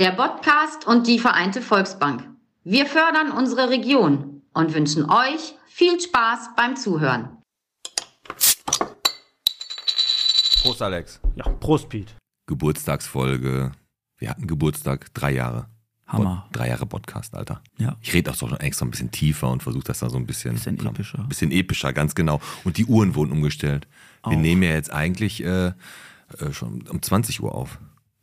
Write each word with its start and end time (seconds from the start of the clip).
der 0.00 0.12
Podcast 0.12 0.86
und 0.86 1.06
die 1.06 1.18
Vereinte 1.18 1.60
Volksbank. 1.60 2.26
Wir 2.64 2.86
fördern 2.86 3.32
unsere 3.32 3.68
Region 3.68 4.40
und 4.54 4.72
wünschen 4.72 5.10
euch 5.10 5.54
viel 5.66 6.00
Spaß 6.00 6.52
beim 6.56 6.74
Zuhören. 6.74 7.36
Prost, 10.62 10.80
Alex. 10.80 11.20
Ja, 11.36 11.46
Prost, 11.50 11.90
Piet. 11.90 12.16
Geburtstagsfolge. 12.46 13.72
Wir 14.16 14.30
hatten 14.30 14.46
Geburtstag, 14.46 15.12
drei 15.12 15.32
Jahre. 15.32 15.66
Hammer. 16.06 16.46
Pod, 16.46 16.56
drei 16.56 16.68
Jahre 16.68 16.86
Podcast, 16.86 17.34
Alter. 17.34 17.62
Ja. 17.76 17.98
Ich 18.00 18.14
rede 18.14 18.30
auch 18.30 18.34
so 18.34 18.48
schon 18.48 18.58
extra 18.60 18.86
ein 18.86 18.90
bisschen 18.90 19.10
tiefer 19.10 19.50
und 19.50 19.62
versuche 19.62 19.84
das 19.84 19.98
da 19.98 20.08
so 20.08 20.16
ein 20.16 20.24
bisschen. 20.24 20.54
Bisschen 20.54 20.78
epischer. 20.78 21.18
Ein 21.18 21.28
bisschen 21.28 21.52
epischer, 21.52 21.92
ganz 21.92 22.14
genau. 22.14 22.40
Und 22.64 22.78
die 22.78 22.86
Uhren 22.86 23.14
wurden 23.14 23.32
umgestellt. 23.32 23.86
Wir 24.24 24.32
Auch. 24.32 24.40
nehmen 24.40 24.62
ja 24.62 24.70
jetzt 24.70 24.90
eigentlich 24.90 25.44
äh, 25.44 25.66
äh, 25.66 25.72
schon 26.52 26.88
um 26.88 27.02
20 27.02 27.42
Uhr 27.42 27.54
auf. 27.54 27.78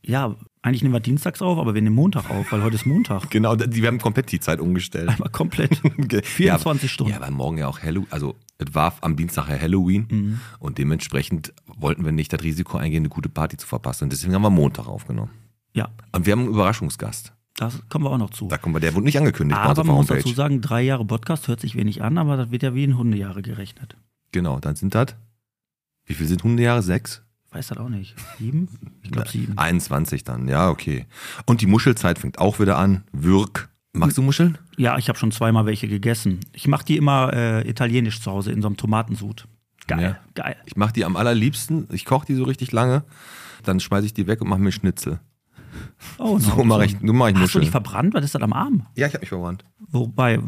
Ja, 0.07 0.35
eigentlich 0.61 0.81
nehmen 0.83 0.93
wir 0.93 0.99
dienstags 0.99 1.41
auf, 1.41 1.57
aber 1.57 1.73
wir 1.75 1.81
nehmen 1.81 1.95
Montag 1.95 2.29
auf, 2.29 2.51
weil 2.51 2.63
heute 2.63 2.75
ist 2.75 2.85
Montag. 2.85 3.29
Genau, 3.29 3.55
die, 3.55 3.81
wir 3.81 3.87
haben 3.87 3.99
komplett 3.99 4.31
die 4.31 4.39
Zeit 4.39 4.59
umgestellt. 4.59 5.09
Einmal 5.09 5.29
komplett. 5.29 5.81
Ge- 5.97 6.21
24 6.23 6.83
ja, 6.83 6.89
Stunden. 6.93 7.13
Ja, 7.13 7.19
weil 7.21 7.31
morgen 7.31 7.57
ja 7.57 7.67
auch 7.67 7.81
Halloween, 7.81 8.07
also 8.11 8.35
es 8.57 8.73
war 8.73 8.93
am 9.01 9.15
Dienstag 9.15 9.49
ja 9.49 9.59
Halloween 9.59 10.07
Mhm. 10.09 10.39
und 10.59 10.77
dementsprechend 10.77 11.53
wollten 11.77 12.03
wir 12.05 12.11
nicht 12.11 12.31
das 12.33 12.41
Risiko 12.43 12.77
eingehen, 12.77 13.01
eine 13.01 13.09
gute 13.09 13.29
Party 13.29 13.57
zu 13.57 13.67
verpassen. 13.67 14.05
Und 14.05 14.13
deswegen 14.13 14.33
haben 14.33 14.41
wir 14.41 14.49
Montag 14.49 14.87
aufgenommen. 14.87 15.31
Ja, 15.73 15.89
Und 16.13 16.25
wir 16.25 16.31
haben 16.33 16.39
einen 16.41 16.49
Überraschungsgast. 16.49 17.33
das 17.57 17.81
kommen 17.89 18.05
wir 18.05 18.11
auch 18.11 18.17
noch 18.17 18.31
zu. 18.31 18.47
Da 18.47 18.57
kommen 18.57 18.73
wir, 18.75 18.79
der 18.79 18.95
wurde 18.95 19.05
nicht 19.05 19.17
angekündigt 19.19 19.59
Aber 19.59 19.83
man 19.83 19.95
muss 19.97 20.07
dazu 20.07 20.29
sagen, 20.33 20.61
drei 20.61 20.81
Jahre 20.81 21.05
Podcast 21.05 21.47
hört 21.47 21.59
sich 21.59 21.75
wenig 21.75 22.01
an, 22.01 22.17
aber 22.17 22.35
das 22.37 22.49
wird 22.51 22.63
ja 22.63 22.73
wie 22.73 22.83
in 22.83 22.97
Hundejahre 22.97 23.41
gerechnet. 23.41 23.95
Genau, 24.31 24.59
dann 24.59 24.75
sind 24.75 24.95
das, 24.95 25.15
wie 26.05 26.13
viel 26.15 26.25
sind 26.27 26.43
Hundejahre? 26.43 26.81
Sechs? 26.81 27.21
Ich 27.57 27.59
weiß 27.61 27.67
das 27.69 27.77
auch 27.79 27.89
nicht. 27.89 28.13
Sieben? 28.37 28.69
Ich 29.01 29.09
glaube 29.11 29.29
sieben. 29.29 29.57
21 29.57 30.23
dann, 30.23 30.47
ja, 30.47 30.69
okay. 30.69 31.07
Und 31.47 31.61
die 31.61 31.65
Muschelzeit 31.65 32.19
fängt 32.19 32.37
auch 32.37 32.59
wieder 32.59 32.77
an. 32.77 33.03
Würg. 33.11 33.69
Magst 33.93 34.15
du 34.15 34.21
Muscheln? 34.21 34.59
Ja, 34.77 34.95
ich 34.99 35.09
habe 35.09 35.17
schon 35.17 35.31
zweimal 35.31 35.65
welche 35.65 35.87
gegessen. 35.87 36.41
Ich 36.53 36.67
mache 36.67 36.85
die 36.85 36.97
immer 36.97 37.33
äh, 37.33 37.67
italienisch 37.67 38.21
zu 38.21 38.29
Hause 38.31 38.51
in 38.51 38.61
so 38.61 38.67
einem 38.67 38.77
Tomatensud. 38.77 39.47
Geil, 39.87 40.01
Ja. 40.01 40.17
geil. 40.35 40.55
Ich 40.65 40.75
mache 40.75 40.93
die 40.93 41.03
am 41.03 41.15
allerliebsten. 41.15 41.87
Ich 41.91 42.05
koche 42.05 42.27
die 42.27 42.35
so 42.35 42.43
richtig 42.43 42.71
lange. 42.73 43.03
Dann 43.63 43.79
schmeiße 43.79 44.05
ich 44.05 44.13
die 44.13 44.27
weg 44.27 44.39
und 44.41 44.49
mache 44.49 44.59
mir 44.59 44.71
Schnitzel. 44.71 45.19
Oh, 46.17 46.39
So 46.39 46.63
mache 46.63 46.85
ich, 46.85 46.95
so 47.03 47.13
mach 47.13 47.29
ich 47.29 47.35
Hast 47.35 47.55
du 47.55 47.59
dich 47.59 47.71
verbrannt? 47.71 48.13
Was 48.13 48.23
ist 48.25 48.35
das 48.35 48.41
am 48.41 48.53
Arm? 48.53 48.85
Ja, 48.95 49.07
ich 49.07 49.13
habe 49.13 49.21
mich 49.21 49.29
verwandt. 49.29 49.65
Wobei, 49.91 50.39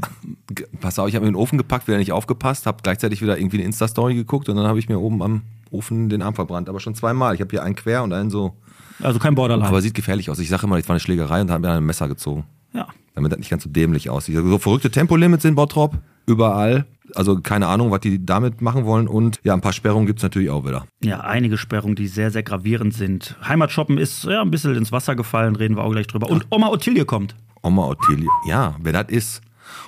Pass 0.81 0.99
auf, 0.99 1.07
ich 1.07 1.15
habe 1.15 1.25
in 1.25 1.33
den 1.33 1.39
Ofen 1.39 1.57
gepackt, 1.57 1.87
wieder 1.87 1.97
nicht 1.97 2.11
aufgepasst, 2.11 2.65
habe 2.65 2.79
gleichzeitig 2.83 3.21
wieder 3.21 3.37
irgendwie 3.37 3.57
eine 3.57 3.65
Insta-Story 3.65 4.15
geguckt 4.15 4.49
und 4.49 4.55
dann 4.55 4.65
habe 4.67 4.79
ich 4.79 4.89
mir 4.89 4.99
oben 4.99 5.21
am 5.21 5.41
Ofen 5.71 6.09
den 6.09 6.21
Arm 6.21 6.33
verbrannt. 6.35 6.69
Aber 6.69 6.79
schon 6.79 6.95
zweimal. 6.95 7.35
Ich 7.35 7.41
habe 7.41 7.51
hier 7.51 7.63
einen 7.63 7.75
quer 7.75 8.03
und 8.03 8.11
einen 8.13 8.29
so. 8.29 8.53
also 9.01 9.19
kein 9.19 9.35
Borderline. 9.35 9.67
Aber 9.67 9.81
sieht 9.81 9.93
gefährlich 9.93 10.29
aus. 10.29 10.39
Ich 10.39 10.49
sage 10.49 10.65
immer, 10.65 10.77
das 10.77 10.87
war 10.89 10.93
eine 10.93 10.99
Schlägerei 10.99 11.41
und 11.41 11.51
habe 11.51 11.61
mir 11.61 11.67
dann 11.67 11.77
ein 11.77 11.85
Messer 11.85 12.07
gezogen. 12.07 12.45
ja. 12.73 12.87
damit 13.13 13.31
das 13.31 13.39
nicht 13.39 13.49
ganz 13.49 13.63
so 13.63 13.69
dämlich 13.69 14.09
aussieht. 14.09 14.35
So 14.35 14.57
verrückte 14.57 14.89
Tempolimits 14.89 15.45
in 15.45 15.55
Bottrop, 15.55 15.97
überall. 16.29 16.85
Also 17.15 17.39
keine 17.39 17.67
Ahnung, 17.67 17.91
was 17.91 18.01
die 18.01 18.23
damit 18.23 18.61
machen 18.61 18.85
wollen. 18.85 19.07
Und 19.07 19.39
ja, 19.43 19.53
ein 19.53 19.61
paar 19.61 19.73
Sperrungen 19.73 20.05
gibt's 20.05 20.23
natürlich 20.23 20.49
auch 20.49 20.65
wieder. 20.65 20.85
Ja, 21.03 21.21
einige 21.21 21.57
Sperrungen, 21.57 21.95
die 21.95 22.07
sehr, 22.07 22.31
sehr 22.31 22.43
gravierend 22.43 22.93
sind. 22.93 23.35
Heimatshoppen 23.43 23.97
ist 23.97 24.25
ja 24.25 24.41
ein 24.41 24.51
bisschen 24.51 24.75
ins 24.75 24.91
Wasser 24.91 25.15
gefallen, 25.15 25.55
reden 25.55 25.75
wir 25.75 25.83
auch 25.83 25.91
gleich 25.91 26.07
drüber. 26.07 26.29
Und 26.29 26.45
Oma 26.51 26.69
Ottilie 26.69 27.05
kommt. 27.05 27.35
Oma 27.61 27.87
Ottilie, 27.87 28.29
ja, 28.47 28.75
wer 28.79 28.93
das 28.93 29.09
ist 29.09 29.41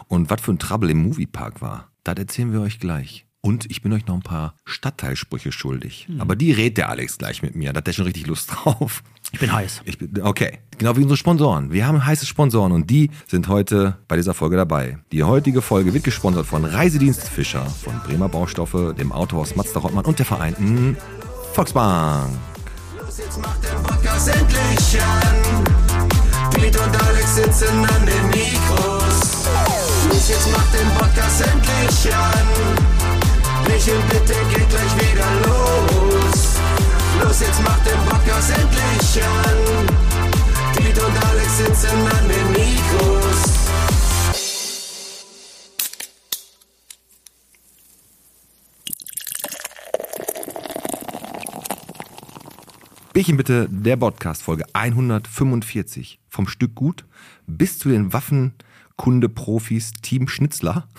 und 0.07 0.29
was 0.29 0.41
für 0.41 0.51
ein 0.51 0.59
Trouble 0.59 0.89
im 0.89 1.03
Moviepark 1.03 1.61
war, 1.61 1.89
das 2.03 2.15
erzählen 2.17 2.51
wir 2.51 2.61
euch 2.61 2.79
gleich. 2.79 3.25
Und 3.43 3.69
ich 3.71 3.81
bin 3.81 3.91
euch 3.91 4.05
noch 4.05 4.13
ein 4.15 4.21
paar 4.21 4.53
Stadtteilsprüche 4.65 5.51
schuldig. 5.51 6.07
Aber 6.19 6.35
die 6.35 6.51
redet 6.51 6.77
der 6.77 6.89
Alex 6.89 7.17
gleich 7.17 7.41
mit 7.41 7.55
mir. 7.55 7.73
Da 7.73 7.77
hat 7.79 7.87
der 7.87 7.93
schon 7.93 8.05
richtig 8.05 8.27
Lust 8.27 8.51
drauf. 8.53 9.01
Ich 9.31 9.39
bin 9.39 9.51
heiß. 9.51 9.81
Ich 9.85 9.97
bin, 9.97 10.21
okay, 10.21 10.59
genau 10.77 10.95
wie 10.95 11.01
unsere 11.01 11.17
Sponsoren. 11.17 11.71
Wir 11.71 11.87
haben 11.87 12.05
heiße 12.05 12.27
Sponsoren 12.27 12.71
und 12.71 12.89
die 12.91 13.09
sind 13.27 13.47
heute 13.47 13.97
bei 14.07 14.15
dieser 14.15 14.35
Folge 14.35 14.57
dabei. 14.57 14.99
Die 15.11 15.23
heutige 15.23 15.63
Folge 15.63 15.93
wird 15.93 16.03
gesponsert 16.03 16.45
von 16.45 16.65
Reisedienst 16.65 17.29
Fischer, 17.29 17.65
von 17.65 17.99
Bremer 18.01 18.29
Baustoffe, 18.29 18.93
dem 18.95 19.11
Autohaus 19.11 19.55
Mazda 19.55 19.79
Rottmann 19.79 20.05
und 20.05 20.19
der 20.19 20.25
Vereinten 20.25 20.95
Volksbank. 21.53 22.37
Los, 22.99 23.17
jetzt 23.17 23.41
macht 23.41 23.63
der 23.63 23.69
Podcast 23.79 24.27
endlich 24.27 25.01
an. 25.01 26.51
Piet 26.53 26.77
und 26.77 27.03
Alex 27.07 27.35
sitzen 27.35 27.85
an 27.85 28.05
den 28.05 28.27
Mikros. 28.27 29.47
Los, 30.09 30.29
jetzt 30.29 30.51
macht 30.51 30.73
den 30.73 30.87
Podcast 30.97 31.41
endlich 31.41 32.13
an. 32.13 33.10
Michel, 33.73 34.01
bitte 34.09 34.33
geht 34.53 34.69
gleich 34.69 34.95
wieder 34.97 35.31
los. 35.45 36.59
Los, 37.23 37.39
jetzt 37.39 37.63
macht 37.63 37.85
den 37.85 37.99
Podcast 38.05 38.51
endlich 38.51 39.23
an. 39.23 39.87
Piet 40.75 40.99
und 40.99 41.25
Alex 41.25 41.57
sitzen 41.57 41.97
an 41.97 42.27
den 42.27 42.47
Mikros. 42.51 43.61
Bierchen 53.13 53.37
bitte, 53.37 53.67
der 53.69 53.95
Podcast 53.95 54.43
Folge 54.43 54.65
145. 54.73 56.19
Vom 56.27 56.47
Stück 56.47 56.75
gut 56.75 57.05
bis 57.47 57.79
zu 57.79 57.87
den 57.87 58.11
Waffenkunde-Profis 58.11 59.93
Team 60.01 60.27
Schnitzler. 60.27 60.89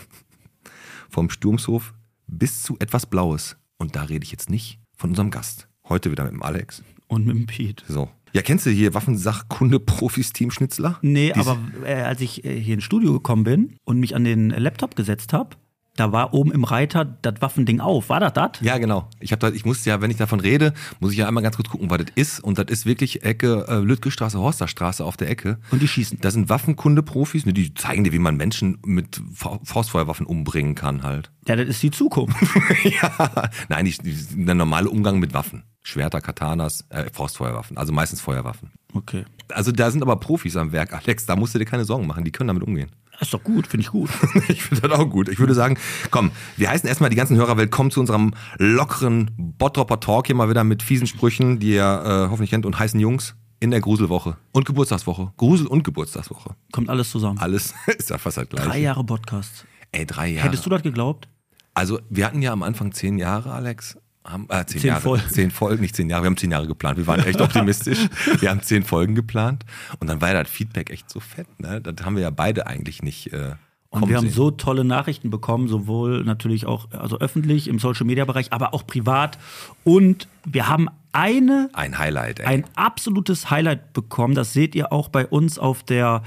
Vom 1.11 1.29
Sturmshof 1.29 1.93
bis 2.39 2.63
zu 2.63 2.77
etwas 2.79 3.07
Blaues. 3.07 3.57
Und 3.79 3.97
da 3.97 4.03
rede 4.05 4.25
ich 4.25 4.31
jetzt 4.31 4.51
nicht 4.51 4.79
von 4.97 5.11
unserem 5.11 5.31
Gast. 5.31 5.69
Heute 5.89 6.11
wieder 6.11 6.25
mit 6.25 6.33
dem 6.33 6.43
Alex. 6.43 6.83
Und 7.09 7.27
mit 7.27 7.37
dem 7.37 7.47
Piet. 7.47 7.85
So. 7.89 8.09
Ja, 8.33 8.41
kennst 8.41 8.65
du 8.65 8.71
hier 8.71 8.95
Waffensachkunde-Profis 8.95 10.33
Team 10.33 10.51
Schnitzler? 10.51 10.99
Nee, 11.03 11.33
Die- 11.35 11.41
aber 11.41 11.59
äh, 11.85 11.95
als 12.03 12.21
ich 12.21 12.45
äh, 12.45 12.59
hier 12.59 12.75
ins 12.75 12.85
Studio 12.85 13.13
gekommen 13.13 13.45
bin 13.45 13.77
und 13.85 14.01
mich 14.01 14.15
an 14.17 14.25
den 14.25 14.51
Laptop 14.51 14.97
gesetzt 14.97 15.33
habe, 15.35 15.57
da 15.97 16.11
war 16.11 16.33
oben 16.33 16.53
im 16.53 16.65
Reiter 16.65 17.05
das 17.05 17.35
Waffending 17.41 17.81
auf. 17.81 18.09
War 18.09 18.21
das 18.21 18.33
das? 18.33 18.51
Ja, 18.63 18.79
genau. 18.79 19.09
Ich, 19.21 19.31
da, 19.31 19.49
ich 19.51 19.65
musste 19.67 19.91
ja, 19.91 20.01
wenn 20.01 20.11
ich 20.11 20.17
davon 20.17 20.41
rede, 20.41 20.73
muss 21.01 21.13
ich 21.13 21.19
ja 21.19 21.29
einmal 21.29 21.43
ganz 21.43 21.57
kurz 21.57 21.69
gucken, 21.69 21.91
was 21.91 21.99
das 21.99 22.07
ist. 22.15 22.41
Und 22.41 22.59
das 22.59 22.67
ist 22.69 22.87
wirklich 22.87 23.25
Ecke 23.25 23.67
äh, 23.69 23.79
Lüttgestraße, 23.79 24.39
Horsterstraße 24.39 25.05
auf 25.05 25.17
der 25.19 25.29
Ecke. 25.31 25.59
Und 25.71 25.83
die 25.83 25.89
schießen. 25.89 26.19
Da 26.21 26.31
sind 26.31 26.49
Waffenkunde-Profis, 26.49 27.45
ne, 27.47 27.53
die 27.53 27.75
zeigen 27.75 28.05
dir, 28.05 28.13
wie 28.13 28.19
man 28.19 28.37
Menschen 28.37 28.79
mit 28.85 29.21
Fa- 29.35 29.61
Faustfeuerwaffen 29.65 30.25
umbringen 30.27 30.75
kann 30.75 31.03
halt. 31.03 31.31
Ja, 31.47 31.57
das 31.57 31.69
ist 31.69 31.83
die 31.83 31.91
Zukunft. 31.91 32.37
ja, 32.85 33.51
nein, 33.69 33.85
die, 33.85 33.93
die, 33.99 34.45
der 34.47 34.55
normale 34.55 34.89
Umgang 34.89 35.19
mit 35.19 35.35
Waffen. 35.35 35.65
Schwerter, 35.85 36.21
Katanas, 36.21 36.85
äh, 36.91 37.11
Faustfeuerwaffen, 37.13 37.77
also 37.77 37.93
meistens 37.93 38.21
Feuerwaffen. 38.21 38.71
Okay. 38.95 39.25
Also 39.53 39.73
da 39.73 39.91
sind 39.91 40.01
aber 40.03 40.15
Profis 40.17 40.57
am 40.57 40.71
Werk, 40.73 40.93
Alex, 40.93 41.27
da 41.27 41.35
musst 41.35 41.55
du 41.55 41.59
dir 41.59 41.65
keine 41.65 41.85
Sorgen 41.85 42.07
machen, 42.07 42.23
die 42.25 42.31
können 42.31 42.47
damit 42.49 42.63
umgehen. 42.63 42.91
Das 43.23 43.29
ist 43.29 43.35
doch 43.35 43.45
gut, 43.45 43.69
finde 43.69 43.83
ich 43.83 43.91
gut. 43.93 44.11
Ich 44.49 44.65
finde 44.65 44.89
das 44.89 44.99
auch 44.99 45.09
gut. 45.09 45.29
Ich 45.29 45.39
würde 45.39 45.55
sagen, 45.55 45.79
komm, 46.11 46.33
wir 46.57 46.69
heißen 46.69 46.89
erstmal 46.89 47.09
die 47.09 47.15
ganzen 47.15 47.37
Hörerwelt, 47.37 47.71
kommen 47.71 47.93
zu 47.93 48.01
unserem 48.01 48.35
lockeren 48.59 49.31
Bottropper 49.37 50.01
Talk 50.01 50.27
hier 50.27 50.35
mal 50.35 50.51
wieder 50.51 50.65
mit 50.65 50.83
fiesen 50.83 51.07
Sprüchen, 51.07 51.61
die 51.61 51.75
ihr 51.75 52.03
äh, 52.05 52.31
hoffentlich 52.31 52.51
kennt, 52.51 52.67
und 52.67 52.81
heißen 52.81 52.99
Jungs 52.99 53.37
in 53.61 53.71
der 53.71 53.81
Gruselwoche 53.81 54.39
und 54.51 54.65
Geburtstagswoche. 54.65 55.31
Grusel- 55.37 55.69
und 55.69 55.85
Geburtstagswoche. 55.85 56.57
Kommt 56.73 56.91
alles 56.91 57.13
zusammen. 57.13 57.39
Alles 57.39 57.75
ist 57.97 58.11
ja 58.11 58.19
fast 58.19 58.39
das 58.39 58.49
gleiche. 58.49 58.69
Drei 58.69 58.81
Jahre 58.81 59.05
Podcast. 59.05 59.67
Ey, 59.93 60.05
drei 60.05 60.27
Jahre. 60.31 60.49
Hättest 60.49 60.67
du 60.67 60.71
das 60.71 60.83
geglaubt? 60.83 61.29
Also, 61.75 62.01
wir 62.11 62.27
hatten 62.27 62.43
ja 62.43 62.53
am 62.53 62.65
Anfang 62.65 62.91
zehn 62.91 63.19
Jahre, 63.19 63.53
Alex. 63.53 63.99
Haben, 64.25 64.47
äh, 64.51 64.65
zehn, 64.67 64.81
Zehn 64.81 64.89
Jahre. 64.89 65.01
Folgen. 65.01 65.29
Zehn 65.31 65.51
Folgen, 65.51 65.81
nicht 65.83 65.97
zehn 65.97 66.09
Jahre. 66.09 66.23
Wir 66.23 66.27
haben 66.27 66.37
zehn 66.37 66.51
Jahre 66.53 66.67
geplant. 66.69 66.97
Wir 66.97 67.07
waren 67.07 67.21
echt 67.25 67.41
optimistisch. 67.41 67.99
Wir 68.41 68.51
haben 68.51 68.63
zehn 68.63 68.85
Folgen 68.85 69.15
geplant. 69.15 69.65
Und 69.99 70.07
dann 70.09 70.21
war 70.21 70.33
ja 70.33 70.43
das 70.43 70.51
Feedback 70.53 70.91
echt 70.91 71.11
so 71.11 71.19
fett. 71.21 71.47
Ne? 71.61 71.81
Das 71.81 72.05
haben 72.07 72.15
wir 72.17 72.23
ja 72.23 72.31
beide 72.31 72.67
eigentlich 72.69 73.03
nicht. 73.03 73.33
Äh, 73.33 73.55
Und 73.91 74.09
wir 74.09 74.17
haben 74.17 74.27
sehen. 74.29 74.35
so 74.35 74.51
tolle 74.53 74.85
Nachrichten 74.85 75.31
bekommen, 75.31 75.67
sowohl 75.67 76.23
natürlich 76.25 76.67
auch 76.67 76.91
also 76.93 77.19
öffentlich 77.19 77.67
im 77.67 77.79
Social 77.81 78.07
Media 78.07 78.25
Bereich, 78.25 78.53
aber 78.53 78.75
auch 78.75 78.87
privat. 78.87 79.39
Und 79.83 80.29
wir 80.47 80.69
haben 80.69 80.89
eine 81.15 81.69
ein 81.75 81.99
Highlight, 81.99 82.41
ey. 82.41 82.47
ein 82.47 82.65
absolutes 82.75 83.51
Highlight 83.51 83.93
bekommen. 83.93 84.35
Das 84.35 84.53
seht 84.55 84.75
ihr 84.77 84.93
auch 84.93 85.09
bei 85.09 85.27
uns 85.27 85.59
auf 85.59 85.83
der 85.83 86.23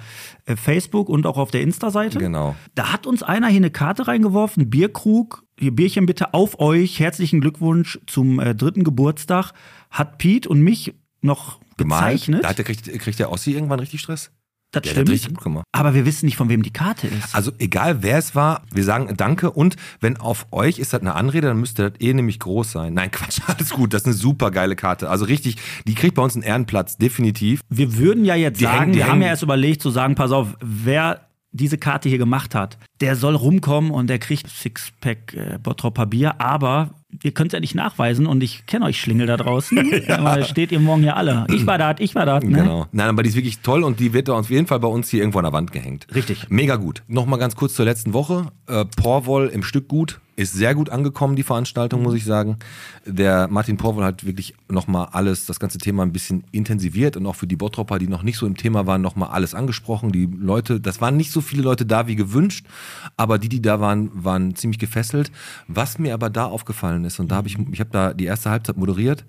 äh, 0.45 0.55
Facebook 0.57 1.07
und 1.09 1.25
auch 1.25 1.37
auf 1.37 1.49
der 1.49 1.61
Insta-Seite. 1.61 2.19
Genau. 2.19 2.55
Da 2.75 2.91
hat 2.91 3.07
uns 3.07 3.23
einer 3.23 3.47
hier 3.47 3.57
eine 3.57 3.71
Karte 3.71 4.07
reingeworfen, 4.07 4.69
Bierkrug. 4.69 5.44
Hier 5.59 5.71
Bierchen 5.73 6.05
bitte 6.05 6.33
auf 6.33 6.59
euch. 6.59 6.99
Herzlichen 6.99 7.39
Glückwunsch 7.41 7.99
zum 8.07 8.39
äh, 8.39 8.53
dritten 8.55 8.83
Geburtstag. 8.83 9.51
Hat 9.89 10.17
Piet 10.17 10.47
und 10.47 10.59
mich 10.61 10.93
noch 11.21 11.59
gezeichnet. 11.77 12.43
Da 12.43 12.49
hat 12.49 12.57
der, 12.57 12.65
kriegt, 12.65 12.85
kriegt 12.99 13.19
der 13.19 13.31
Ossi 13.31 13.53
irgendwann 13.53 13.79
richtig 13.79 14.01
Stress? 14.01 14.31
das 14.71 14.81
Der 14.81 14.89
hat 14.89 14.95
stimmt. 14.97 15.09
richtig 15.11 15.29
gut 15.35 15.43
gemacht. 15.43 15.63
Aber 15.71 15.93
wir 15.93 16.05
wissen 16.05 16.25
nicht, 16.25 16.35
von 16.35 16.49
wem 16.49 16.61
die 16.61 16.73
Karte 16.73 17.07
ist. 17.07 17.33
Also 17.33 17.51
egal 17.59 18.03
wer 18.03 18.17
es 18.17 18.35
war, 18.35 18.63
wir 18.73 18.83
sagen 18.83 19.15
Danke 19.15 19.51
und 19.51 19.77
wenn 20.01 20.17
auf 20.17 20.47
euch 20.51 20.79
ist 20.79 20.91
das 20.91 20.99
eine 20.99 21.15
Anrede, 21.15 21.47
dann 21.47 21.59
müsste 21.61 21.89
das 21.91 22.01
eh 22.01 22.13
nämlich 22.13 22.39
groß 22.39 22.73
sein. 22.73 22.93
Nein, 22.93 23.09
Quatsch, 23.09 23.39
alles 23.47 23.69
gut, 23.69 23.93
das 23.93 24.01
ist 24.01 24.07
eine 24.07 24.15
super 24.15 24.51
geile 24.51 24.75
Karte. 24.75 25.09
Also 25.09 25.23
richtig, 25.23 25.55
die 25.87 25.95
kriegt 25.95 26.15
bei 26.15 26.21
uns 26.21 26.33
einen 26.35 26.43
Ehrenplatz, 26.43 26.97
definitiv. 26.97 27.61
wir 27.69 27.95
würden 27.97 28.25
ja 28.25 28.35
jetzt 28.35 28.59
Die 28.59 28.65
sagen, 28.65 28.79
hängen- 28.81 28.95
wir 28.95 29.03
haben 29.05 29.11
hängen- 29.13 29.21
ja 29.21 29.27
erst 29.29 29.43
überlegt 29.43 29.81
zu 29.81 29.91
sagen, 29.91 30.15
pass 30.15 30.31
auf, 30.31 30.57
wer 30.61 31.21
diese 31.55 31.77
Karte 31.77 32.09
hier 32.09 32.17
gemacht 32.17 32.53
hat, 32.53 32.77
der 33.01 33.15
soll 33.15 33.35
rumkommen 33.35 33.91
und 33.91 34.07
der 34.07 34.19
kriegt 34.19 34.49
Sixpack 34.49 35.33
äh, 35.33 35.59
Bottropper 35.61 36.05
Bier, 36.05 36.39
aber 36.41 36.91
ihr 37.23 37.31
könnt 37.31 37.51
es 37.51 37.53
ja 37.53 37.59
nicht 37.59 37.75
nachweisen 37.75 38.25
und 38.25 38.43
ich 38.43 38.65
kenne 38.65 38.85
euch 38.85 38.99
Schlingel 38.99 39.27
da 39.27 39.37
draußen. 39.37 40.03
ja. 40.07 40.43
Steht 40.43 40.71
ihr 40.71 40.79
morgen 40.79 41.01
hier 41.01 41.15
alle. 41.15 41.45
Ich 41.49 41.65
war 41.65 41.77
da, 41.77 41.95
ich 41.97 42.15
war 42.15 42.25
da. 42.25 42.39
Ne? 42.39 42.57
Genau. 42.57 42.87
Nein, 42.91 43.09
aber 43.09 43.23
die 43.23 43.29
ist 43.29 43.35
wirklich 43.35 43.59
toll 43.59 43.83
und 43.83 43.99
die 43.99 44.13
wird 44.13 44.29
auf 44.29 44.49
jeden 44.49 44.67
Fall 44.67 44.79
bei 44.79 44.87
uns 44.87 45.09
hier 45.09 45.21
irgendwo 45.21 45.39
an 45.39 45.45
der 45.45 45.53
Wand 45.53 45.71
gehängt. 45.71 46.07
Richtig. 46.13 46.49
Mega 46.49 46.75
gut. 46.75 47.03
Nochmal 47.07 47.39
ganz 47.39 47.55
kurz 47.55 47.73
zur 47.73 47.85
letzten 47.85 48.13
Woche. 48.13 48.51
Äh, 48.67 48.85
Porwoll 48.97 49.47
im 49.47 49.63
Stück 49.63 49.87
gut. 49.87 50.19
Ist 50.37 50.53
sehr 50.53 50.75
gut 50.75 50.89
angekommen, 50.89 51.37
die 51.37 51.43
Veranstaltung, 51.43 52.03
muss 52.03 52.13
ich 52.13 52.25
sagen. 52.25 52.57
Der 53.05 53.47
Martin 53.47 53.77
Porwoll 53.77 54.03
hat 54.03 54.25
wirklich 54.25 54.53
nochmal 54.67 55.07
alles, 55.13 55.45
das 55.45 55.61
ganze 55.61 55.77
Thema 55.77 56.03
ein 56.03 56.11
bisschen 56.11 56.43
intensiviert 56.51 57.15
und 57.15 57.25
auch 57.25 57.35
für 57.35 57.47
die 57.47 57.55
Bottropper, 57.55 57.99
die 57.99 58.09
noch 58.09 58.21
nicht 58.21 58.37
so 58.37 58.45
im 58.45 58.57
Thema 58.57 58.85
waren, 58.85 59.01
nochmal 59.01 59.29
alles 59.29 59.55
angesprochen. 59.55 60.11
Die 60.11 60.25
Leute, 60.25 60.81
das 60.81 60.99
waren 60.99 61.15
nicht 61.15 61.31
so 61.31 61.39
viele 61.39 61.63
Leute 61.63 61.85
da 61.85 62.07
wie 62.07 62.17
gewünscht, 62.17 62.67
aber 63.15 63.39
die, 63.39 63.47
die 63.47 63.61
da 63.61 63.79
waren, 63.79 64.11
waren 64.13 64.55
ziemlich 64.55 64.77
gefesselt. 64.79 65.31
Was 65.69 65.99
mir 65.99 66.13
aber 66.13 66.29
da 66.29 66.45
aufgefallen 66.45 67.05
ist, 67.05 67.19
und 67.19 67.31
da 67.31 67.37
habe 67.37 67.47
ich, 67.47 67.57
ich 67.71 67.79
habe 67.79 67.91
da 67.91 68.13
die 68.13 68.25
erste 68.25 68.49
Halbzeit 68.49 68.75
moderiert, 68.75 69.23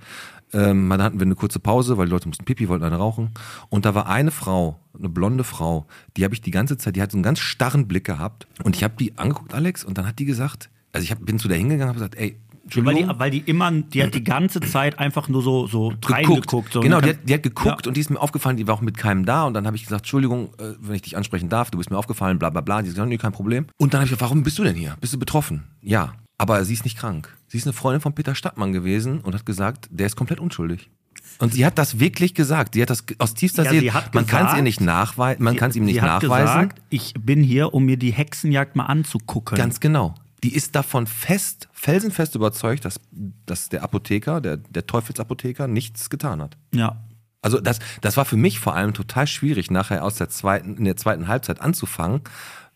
ähm, 0.53 0.89
dann 0.89 1.03
hatten 1.03 1.21
wir 1.21 1.27
eine 1.27 1.35
kurze 1.35 1.61
Pause, 1.61 1.99
weil 1.99 2.07
die 2.07 2.13
Leute 2.13 2.29
mussten 2.29 2.45
pipi, 2.45 2.69
wollten 2.69 2.85
eine 2.85 2.97
rauchen. 2.97 3.31
Und 3.69 3.85
da 3.85 3.95
war 3.95 4.09
eine 4.09 4.31
Frau, 4.31 4.81
eine 4.97 5.09
blonde 5.09 5.45
Frau, 5.45 5.87
die 6.17 6.25
habe 6.25 6.35
ich 6.35 6.41
die 6.41 6.51
ganze 6.51 6.79
Zeit, 6.79 6.97
die 6.97 7.03
hat 7.03 7.13
so 7.13 7.17
einen 7.17 7.23
ganz 7.23 7.39
starren 7.39 7.87
Blick 7.87 8.05
gehabt. 8.05 8.47
Und 8.65 8.75
ich 8.75 8.83
habe 8.83 8.95
die 8.99 9.19
angeguckt, 9.19 9.55
Alex, 9.55 9.85
und 9.85 9.99
dann 9.99 10.07
hat 10.07 10.19
die 10.19 10.25
gesagt, 10.25 10.71
also 10.93 11.05
ich 11.05 11.11
hab, 11.11 11.25
bin 11.25 11.39
zu 11.39 11.49
der 11.49 11.57
hingegangen 11.59 11.95
und 11.95 12.01
habe 12.03 12.11
gesagt, 12.11 12.15
ey, 12.17 12.39
Weil 12.85 12.95
die, 12.97 13.07
weil 13.19 13.31
die 13.31 13.39
immer, 13.41 13.71
die 13.71 14.03
hat 14.03 14.15
die 14.15 14.25
ganze 14.25 14.61
Zeit 14.61 14.99
einfach 14.99 15.29
nur 15.29 15.43
so, 15.43 15.67
so 15.67 15.89
geguckt. 15.91 16.11
reingeguckt. 16.11 16.73
So. 16.73 16.81
genau, 16.81 16.97
Und 16.97 17.05
die 17.05 17.11
hat, 17.11 17.19
die 17.29 17.35
hat 17.35 17.43
geguckt 17.43 17.87
Ja. 17.87 17.89
und 17.91 17.97
die 17.97 18.01
ist 18.01 18.11
mir 18.11 18.19
aufgefallen, 18.21 18.57
die 18.57 18.67
war 18.67 18.75
auch 18.75 18.81
mit 18.81 18.97
keinem 18.97 19.25
da 19.25 19.45
und 19.45 19.55
dann 19.55 19.67
habe 19.67 19.77
ich 19.77 19.85
gesagt, 19.85 20.01
Entschuldigung, 20.03 20.47
äh, 20.59 20.73
wenn 20.81 20.95
ich 20.97 21.03
dich 21.03 21.17
ansprechen 21.17 21.49
darf, 21.49 21.71
du 21.71 21.79
bist 21.79 21.91
mir 21.91 21.99
aufgefallen, 21.99 22.39
bla 22.39 22.51
bla 22.51 22.61
bla. 22.63 22.83
Die 22.83 22.89
gesagt, 22.89 23.09
nee, 23.09 23.19
kein 23.19 23.33
Problem. 23.33 23.67
Und 23.77 23.95
dann 23.95 24.01
habe 24.01 24.07
ich 24.07 24.11
gesagt, 24.11 24.23
warum 24.23 24.43
bist 24.43 24.59
du 24.59 24.65
denn 24.65 24.75
hier? 24.75 24.97
Bist 25.01 25.13
du 25.13 25.19
betroffen? 25.19 25.65
Ja, 25.83 26.15
aber 26.39 26.65
sie 26.65 26.73
ist 26.75 26.85
nicht 26.85 26.99
krank. 26.99 27.33
Sie 27.49 27.59
ist 27.59 27.67
eine 27.67 27.73
Freundin 27.73 28.01
von 28.01 28.15
Peter 28.15 28.35
Stadtmann 28.35 28.73
gewesen 28.73 29.21
und 29.21 29.35
hat 29.35 29.47
gesagt, 29.47 29.89
der 29.91 30.07
ist 30.07 30.17
komplett 30.17 30.41
unschuldig. 30.41 30.91
Und 31.39 31.53
sie 31.53 31.65
hat 31.67 31.79
das 31.79 32.01
wirklich 32.01 32.35
gesagt. 32.35 32.75
Sie 32.75 32.83
hat 32.83 32.91
das 32.91 33.05
aus 33.19 33.35
tiefster 33.35 33.65
Ja, 33.65 33.71
Seele. 33.71 33.93
man 34.13 34.27
kann 34.27 34.47
es 34.49 34.55
ihr 34.57 34.63
nicht 34.63 34.81
nachweisen, 34.81 35.45
man 35.45 35.55
kann 35.57 35.71
es 35.71 35.77
ihm 35.77 35.85
nicht 35.85 35.95
sie 35.97 36.01
hat 36.03 36.23
nachweisen. 36.23 36.47
Gesagt, 36.63 36.83
ich 36.91 37.15
bin 37.19 37.43
hier, 37.43 37.75
um 37.75 37.85
mir 37.85 37.97
die 37.97 38.13
Hexenjagd 38.13 38.75
mal 38.75 38.85
anzugucken. 38.87 39.57
Ganz 39.57 39.79
genau. 39.81 40.15
Die 40.47 40.55
ist 40.55 40.77
davon 40.77 41.09
fest, 41.09 41.69
felsenfest 41.73 42.37
überzeugt, 42.37 42.85
dass, 42.85 43.01
dass 43.11 43.69
der 43.69 43.83
Apotheker, 43.83 44.41
der, 44.41 44.59
der 44.59 44.87
Teufelsapotheker, 44.87 45.67
nichts 45.67 46.09
getan 46.09 46.41
hat. 46.41 46.57
ja. 46.73 47.03
Also 47.43 47.61
das, 47.61 47.81
das 48.01 48.17
war 48.17 48.25
für 48.25 48.37
mich 48.37 48.59
vor 48.61 48.75
allem 48.75 48.95
total 48.95 49.27
schwierig, 49.27 49.71
nachher 49.71 50.05
aus 50.05 50.17
der 50.17 50.29
zweiten, 50.29 50.77
in 50.77 50.85
der 50.85 50.97
zweiten 50.97 51.29
Halbzeit 51.29 51.61
anzufangen, 51.61 52.23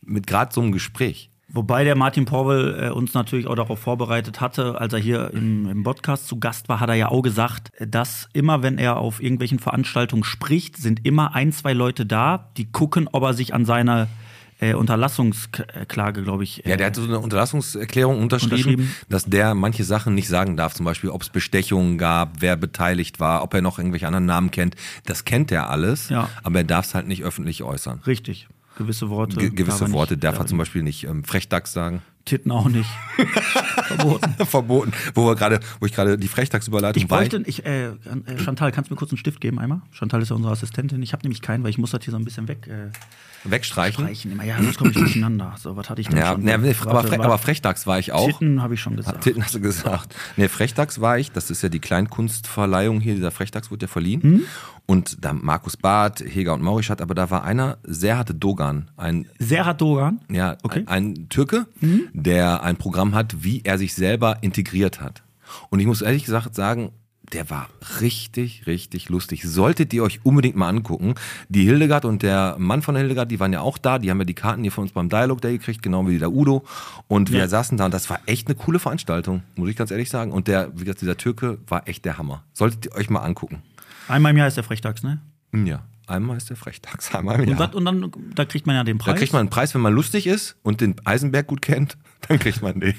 mit 0.00 0.26
gerade 0.26 0.52
so 0.52 0.60
einem 0.60 0.70
Gespräch. 0.70 1.30
Wobei 1.48 1.84
der 1.84 1.96
Martin 1.96 2.24
Porvel 2.24 2.78
äh, 2.80 2.90
uns 2.90 3.14
natürlich 3.14 3.46
auch 3.46 3.54
darauf 3.54 3.78
vorbereitet 3.78 4.40
hatte, 4.40 4.80
als 4.80 4.92
er 4.92 4.98
hier 4.98 5.30
im, 5.32 5.68
im 5.68 5.82
Podcast 5.84 6.26
zu 6.26 6.40
Gast 6.40 6.68
war, 6.68 6.80
hat 6.80 6.88
er 6.88 6.96
ja 6.96 7.08
auch 7.08 7.22
gesagt, 7.22 7.70
dass 7.80 8.28
immer, 8.32 8.62
wenn 8.62 8.78
er 8.78 8.96
auf 8.96 9.22
irgendwelchen 9.22 9.60
Veranstaltungen 9.60 10.24
spricht, 10.24 10.76
sind 10.76 11.04
immer 11.06 11.34
ein, 11.36 11.52
zwei 11.52 11.72
Leute 11.72 12.04
da, 12.04 12.50
die 12.56 12.70
gucken, 12.70 13.08
ob 13.10 13.22
er 13.22 13.34
sich 13.34 13.54
an 13.54 13.64
seiner 13.64 14.08
äh, 14.60 14.74
Unterlassungsklage, 14.74 16.22
glaube 16.22 16.44
ich. 16.44 16.62
Ja, 16.64 16.76
der 16.76 16.86
hat 16.88 16.96
so 16.96 17.02
eine 17.04 17.18
Unterlassungserklärung 17.18 18.20
unterschrieben, 18.20 18.52
Unterschrieben. 18.74 18.94
dass 19.08 19.24
der 19.24 19.54
manche 19.54 19.84
Sachen 19.84 20.14
nicht 20.14 20.28
sagen 20.28 20.56
darf, 20.56 20.74
zum 20.74 20.84
Beispiel, 20.84 21.10
ob 21.10 21.22
es 21.22 21.28
Bestechungen 21.30 21.98
gab, 21.98 22.40
wer 22.40 22.56
beteiligt 22.56 23.20
war, 23.20 23.42
ob 23.42 23.54
er 23.54 23.62
noch 23.62 23.78
irgendwelche 23.78 24.06
anderen 24.06 24.26
Namen 24.26 24.50
kennt. 24.50 24.76
Das 25.06 25.24
kennt 25.24 25.50
er 25.52 25.70
alles, 25.70 26.08
Ja. 26.08 26.28
aber 26.42 26.58
er 26.60 26.64
darf 26.64 26.86
es 26.86 26.94
halt 26.94 27.06
nicht 27.08 27.22
öffentlich 27.22 27.62
äußern. 27.62 28.00
Richtig. 28.06 28.48
Gewisse 28.78 29.10
Worte. 29.10 29.36
Ge 29.36 29.48
darf 29.48 29.56
gewisse 29.56 29.84
nicht- 29.84 29.92
Worte 29.92 30.16
darf 30.16 30.34
er 30.34 30.38
darf 30.40 30.46
zum 30.48 30.58
Beispiel 30.58 30.82
nicht 30.82 31.04
ähm, 31.04 31.24
Frechdachs 31.24 31.72
sagen. 31.72 32.02
Titten 32.24 32.52
auch 32.52 32.68
nicht. 32.68 32.88
Verboten. 33.86 34.34
Verboten. 34.46 34.92
Wo 35.14 35.26
wir 35.26 35.34
gerade, 35.36 35.60
wo 35.80 35.86
ich 35.86 35.92
gerade 35.92 36.18
die 36.18 36.28
Frechdachsüberleitung 36.28 37.02
Ich 37.02 37.08
bräuchte, 37.08 37.42
ich, 37.46 37.64
äh, 37.64 37.86
äh, 37.88 37.92
Chantal, 38.44 38.72
kannst 38.72 38.90
du 38.90 38.94
mir 38.94 38.98
kurz 38.98 39.10
einen 39.10 39.18
Stift 39.18 39.40
geben 39.40 39.58
einmal? 39.58 39.80
Chantal 39.90 40.22
ist 40.22 40.28
ja 40.30 40.36
unsere 40.36 40.52
Assistentin. 40.52 41.02
Ich 41.02 41.12
habe 41.12 41.22
nämlich 41.22 41.42
keinen, 41.42 41.62
weil 41.64 41.70
ich 41.70 41.78
muss 41.78 41.90
das 41.90 42.04
hier 42.04 42.12
so 42.12 42.18
ein 42.18 42.24
bisschen 42.24 42.46
weg 42.48 42.66
äh, 42.68 42.90
wegstreichen. 43.50 44.04
streichen. 44.04 44.32
Immer. 44.32 44.44
Ja, 44.44 44.56
sonst 44.62 44.76
komme 44.78 44.90
ich 44.90 44.96
durcheinander. 44.96 45.54
So, 45.58 45.76
was 45.76 45.88
hatte 45.88 46.00
ich 46.02 46.08
denn 46.08 46.18
Ja, 46.18 46.32
schon? 46.32 46.42
nee, 46.42 46.52
aber, 46.52 46.74
Fre 46.74 46.90
aber 47.24 47.38
Frechdachs 47.38 47.86
war 47.86 47.98
ich 47.98 48.12
auch. 48.12 48.26
Titten 48.26 48.62
habe 48.62 48.74
ich 48.74 48.80
schon 48.80 48.96
gesagt. 48.96 49.22
Titten 49.24 49.42
hast 49.42 49.54
du 49.54 49.60
gesagt. 49.60 50.14
Nee, 50.36 50.48
Frechdachs 50.48 51.00
war 51.00 51.18
ich. 51.18 51.32
Das 51.32 51.50
ist 51.50 51.62
ja 51.62 51.68
die 51.68 51.80
Kleinkunstverleihung 51.80 53.00
hier. 53.00 53.14
Dieser 53.14 53.30
Frechdachs 53.30 53.70
wurde 53.70 53.86
ja 53.86 53.88
verliehen. 53.88 54.22
Hm? 54.22 54.42
Und 54.86 55.24
da 55.24 55.32
Markus 55.32 55.76
Barth, 55.76 56.20
Heger 56.20 56.52
und 56.52 56.62
Maurisch 56.62 56.90
hat, 56.90 57.00
aber 57.00 57.14
da 57.14 57.30
war 57.30 57.44
einer, 57.44 57.78
Serhat 57.84 58.32
Dogan, 58.42 58.90
ein, 58.96 59.26
Serhat 59.38 59.80
Dogan. 59.80 60.20
ja, 60.28 60.56
Okay. 60.64 60.82
ein, 60.86 61.10
ein 61.14 61.28
Türke, 61.28 61.66
der 62.12 62.62
ein 62.62 62.76
Programm 62.76 63.14
hat, 63.14 63.42
wie 63.44 63.62
er 63.64 63.78
sich 63.78 63.94
selber 63.94 64.38
integriert 64.42 65.00
hat. 65.00 65.22
Und 65.70 65.80
ich 65.80 65.86
muss 65.86 66.02
ehrlich 66.02 66.24
gesagt 66.24 66.54
sagen, 66.54 66.92
der 67.32 67.48
war 67.48 67.68
richtig, 68.00 68.66
richtig 68.66 69.08
lustig. 69.08 69.42
Solltet 69.44 69.92
ihr 69.92 70.02
euch 70.02 70.24
unbedingt 70.24 70.56
mal 70.56 70.68
angucken. 70.68 71.14
Die 71.48 71.62
Hildegard 71.64 72.04
und 72.04 72.22
der 72.24 72.56
Mann 72.58 72.82
von 72.82 72.94
der 72.94 73.02
Hildegard, 73.02 73.30
die 73.30 73.38
waren 73.38 73.52
ja 73.52 73.60
auch 73.60 73.78
da. 73.78 74.00
Die 74.00 74.10
haben 74.10 74.18
ja 74.18 74.24
die 74.24 74.34
Karten 74.34 74.62
hier 74.62 74.72
von 74.72 74.82
uns 74.82 74.92
beim 74.92 75.08
Dialog 75.08 75.40
Day 75.40 75.56
gekriegt, 75.58 75.80
genau 75.82 76.08
wie 76.08 76.18
der 76.18 76.32
Udo. 76.32 76.64
Und 77.06 77.30
wir 77.30 77.38
Ja. 77.40 77.48
saßen 77.48 77.78
da 77.78 77.84
und 77.84 77.94
das 77.94 78.10
war 78.10 78.18
echt 78.26 78.48
eine 78.48 78.56
coole 78.56 78.80
Veranstaltung, 78.80 79.42
muss 79.54 79.68
ich 79.70 79.76
ganz 79.76 79.92
ehrlich 79.92 80.10
sagen. 80.10 80.32
Und 80.32 80.48
der, 80.48 80.72
wie 80.74 80.84
gesagt, 80.84 81.02
dieser 81.02 81.16
Türke 81.16 81.58
war 81.68 81.86
echt 81.86 82.04
der 82.04 82.18
Hammer. 82.18 82.42
Solltet 82.52 82.86
ihr 82.86 82.94
euch 82.96 83.10
mal 83.10 83.20
angucken. 83.20 83.62
Einmal 84.08 84.32
im 84.32 84.38
Jahr 84.38 84.48
ist 84.48 84.56
der 84.56 84.64
Frechdachs, 84.64 85.04
ne? 85.04 85.20
Ja, 85.54 85.82
einmal 86.10 86.36
ist 86.36 86.50
der 86.50 86.56
Frechdachs, 86.56 87.14
einmal 87.14 87.36
im 87.36 87.42
Und, 87.42 87.48
Jahr. 87.50 87.66
das, 87.68 87.74
und 87.74 87.84
dann 87.84 88.10
da 88.34 88.44
kriegt 88.44 88.66
man 88.66 88.76
ja 88.76 88.84
den 88.84 88.98
Da 88.98 89.04
Preis. 89.04 89.18
kriegt 89.18 89.32
man 89.32 89.40
einen 89.40 89.50
Preis, 89.50 89.74
wenn 89.74 89.80
man 89.80 89.92
lustig 89.94 90.26
ist 90.26 90.56
und 90.62 90.80
den 90.80 90.96
Eisenberg 91.04 91.46
gut 91.46 91.62
kennt, 91.62 91.96
dann 92.28 92.38
kriegt 92.38 92.62
man 92.62 92.80
den. 92.80 92.94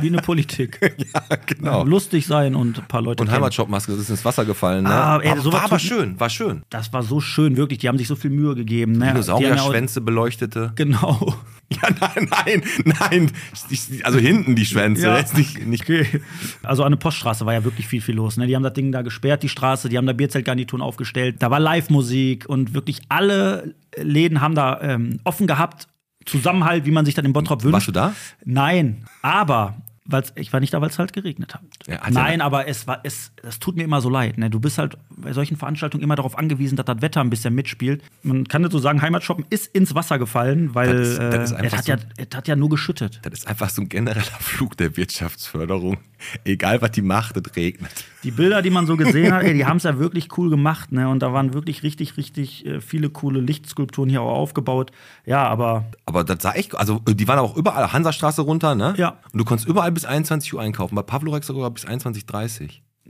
wie 0.00 0.08
eine 0.08 0.18
Politik. 0.18 0.80
ja, 1.14 1.36
genau. 1.46 1.84
Lustig 1.84 2.26
sein 2.26 2.54
und 2.54 2.78
ein 2.78 2.88
paar 2.88 3.02
Leute 3.02 3.22
Und. 3.22 3.30
Heimatshopmaske, 3.30 3.92
ist 3.92 4.10
ins 4.10 4.24
Wasser 4.24 4.44
gefallen. 4.44 4.84
Ne? 4.84 4.90
Ah, 4.90 5.18
ey, 5.18 5.30
war, 5.30 5.38
sowas 5.38 5.54
war 5.54 5.64
aber 5.64 5.78
schön, 5.78 6.18
war 6.18 6.30
schön. 6.30 6.62
Das 6.70 6.92
war 6.92 7.02
so 7.02 7.20
schön, 7.20 7.56
wirklich. 7.56 7.78
Die 7.80 7.88
haben 7.88 7.98
sich 7.98 8.08
so 8.08 8.16
viel 8.16 8.30
Mühe 8.30 8.54
gegeben. 8.54 8.92
Ne? 8.92 9.08
Dinosaurier-Schwänze 9.08 10.00
beleuchtete. 10.00 10.72
Genau. 10.74 11.34
Ja, 11.72 11.88
nein, 12.00 12.28
nein, 12.44 12.62
nein. 12.84 13.30
Also 14.02 14.18
hinten 14.18 14.56
die 14.56 14.66
Schwänze. 14.66 15.06
Ja. 15.06 15.24
Nicht, 15.34 15.66
nicht 15.66 15.82
Okay. 15.84 16.20
Also 16.62 16.84
an 16.84 16.92
der 16.92 16.98
Poststraße 16.98 17.46
war 17.46 17.52
ja 17.52 17.64
wirklich 17.64 17.86
viel, 17.86 18.00
viel 18.00 18.14
los. 18.14 18.36
Ne? 18.36 18.46
Die 18.46 18.54
haben 18.56 18.62
das 18.62 18.72
Ding 18.72 18.92
da 18.92 19.02
gesperrt, 19.02 19.42
die 19.42 19.48
Straße, 19.48 19.88
die 19.88 19.98
haben 19.98 20.06
da 20.06 20.12
Bierzeltgarnituren 20.12 20.82
aufgestellt. 20.82 21.36
Da 21.40 21.50
war 21.50 21.60
Live-Musik 21.60 22.48
und 22.48 22.74
wirklich 22.74 23.00
alle 23.08 23.74
Läden 23.96 24.40
haben 24.40 24.54
da 24.54 24.80
ähm, 24.80 25.20
offen 25.24 25.46
gehabt. 25.46 25.88
Zusammenhalt, 26.24 26.86
wie 26.86 26.90
man 26.90 27.04
sich 27.04 27.14
dann 27.14 27.24
in 27.24 27.32
Bottrop 27.32 27.62
wünscht. 27.62 27.72
Warst 27.74 27.88
du 27.88 27.92
da? 27.92 28.14
Nein, 28.44 29.04
aber 29.22 29.74
weil's, 30.12 30.32
ich 30.36 30.52
war 30.52 30.60
nicht 30.60 30.72
da, 30.74 30.80
weil 30.80 30.90
es 30.90 30.98
halt 30.98 31.12
geregnet 31.12 31.54
hat. 31.54 31.62
Ja, 31.86 32.00
hat 32.00 32.04
ja- 32.14 32.22
Nein, 32.22 32.40
aber 32.40 32.68
es 32.68 32.86
war 32.86 33.00
es, 33.02 33.32
es 33.42 33.58
tut 33.58 33.76
mir 33.76 33.82
immer 33.84 34.00
so 34.00 34.08
leid. 34.10 34.38
Ne? 34.38 34.50
Du 34.50 34.60
bist 34.60 34.78
halt 34.78 34.96
bei 35.16 35.32
solchen 35.32 35.56
Veranstaltungen 35.56 36.02
immer 36.04 36.16
darauf 36.16 36.38
angewiesen, 36.38 36.76
dass 36.76 36.86
das 36.86 37.00
Wetter 37.02 37.20
ein 37.20 37.30
bisschen 37.30 37.54
mitspielt. 37.54 38.02
Man 38.22 38.46
kann 38.46 38.62
nicht 38.62 38.72
so 38.72 38.78
sagen, 38.78 39.00
Heimatshoppen 39.02 39.44
ist 39.50 39.66
ins 39.74 39.94
Wasser 39.94 40.18
gefallen, 40.18 40.74
weil 40.74 40.96
Das 40.98 41.16
das 41.18 41.52
äh, 41.52 41.64
es, 41.66 41.72
hat 41.74 41.84
so- 41.84 41.92
ja, 41.92 41.98
es 42.16 42.36
hat 42.36 42.48
ja 42.48 42.56
nur 42.56 42.68
geschüttet. 42.68 43.20
Das 43.22 43.32
ist 43.32 43.46
einfach 43.48 43.70
so 43.70 43.82
ein 43.82 43.88
genereller 43.88 44.22
Flug 44.40 44.76
der 44.76 44.96
Wirtschaftsförderung. 44.96 45.98
Egal, 46.44 46.80
was 46.80 46.92
die 46.92 47.02
macht, 47.02 47.36
es 47.36 47.56
regnet. 47.56 47.90
Die 48.22 48.30
Bilder, 48.30 48.62
die 48.62 48.70
man 48.70 48.86
so 48.86 48.96
gesehen 48.96 49.32
hat, 49.32 49.42
ey, 49.44 49.54
die 49.54 49.66
haben 49.66 49.78
es 49.78 49.82
ja 49.82 49.98
wirklich 49.98 50.36
cool 50.38 50.50
gemacht, 50.50 50.92
ne? 50.92 51.08
Und 51.08 51.20
da 51.20 51.32
waren 51.32 51.52
wirklich 51.52 51.82
richtig, 51.82 52.16
richtig 52.16 52.64
äh, 52.64 52.80
viele 52.80 53.10
coole 53.10 53.40
Lichtskulpturen 53.40 54.08
hier 54.08 54.22
auch 54.22 54.30
aufgebaut. 54.36 54.92
Ja, 55.26 55.48
aber 55.48 55.86
Aber 56.06 56.22
das 56.22 56.40
sah 56.42 56.52
echt, 56.52 56.76
also 56.76 57.00
die 57.00 57.26
waren 57.26 57.40
auch 57.40 57.56
überall, 57.56 57.92
Hansastraße 57.92 58.42
runter, 58.42 58.74
ne? 58.76 58.94
Ja. 58.96 59.18
Und 59.32 59.38
du 59.38 59.44
konntest 59.44 59.68
überall 59.68 59.90
bis 59.90 60.01
21 60.06 60.54
Uhr 60.54 60.60
einkaufen. 60.60 60.94
Bei 60.94 61.02
Pavlorex 61.02 61.46
sogar 61.46 61.70
bis 61.70 61.86
21.30 61.86 62.62
Uhr. 62.62 62.68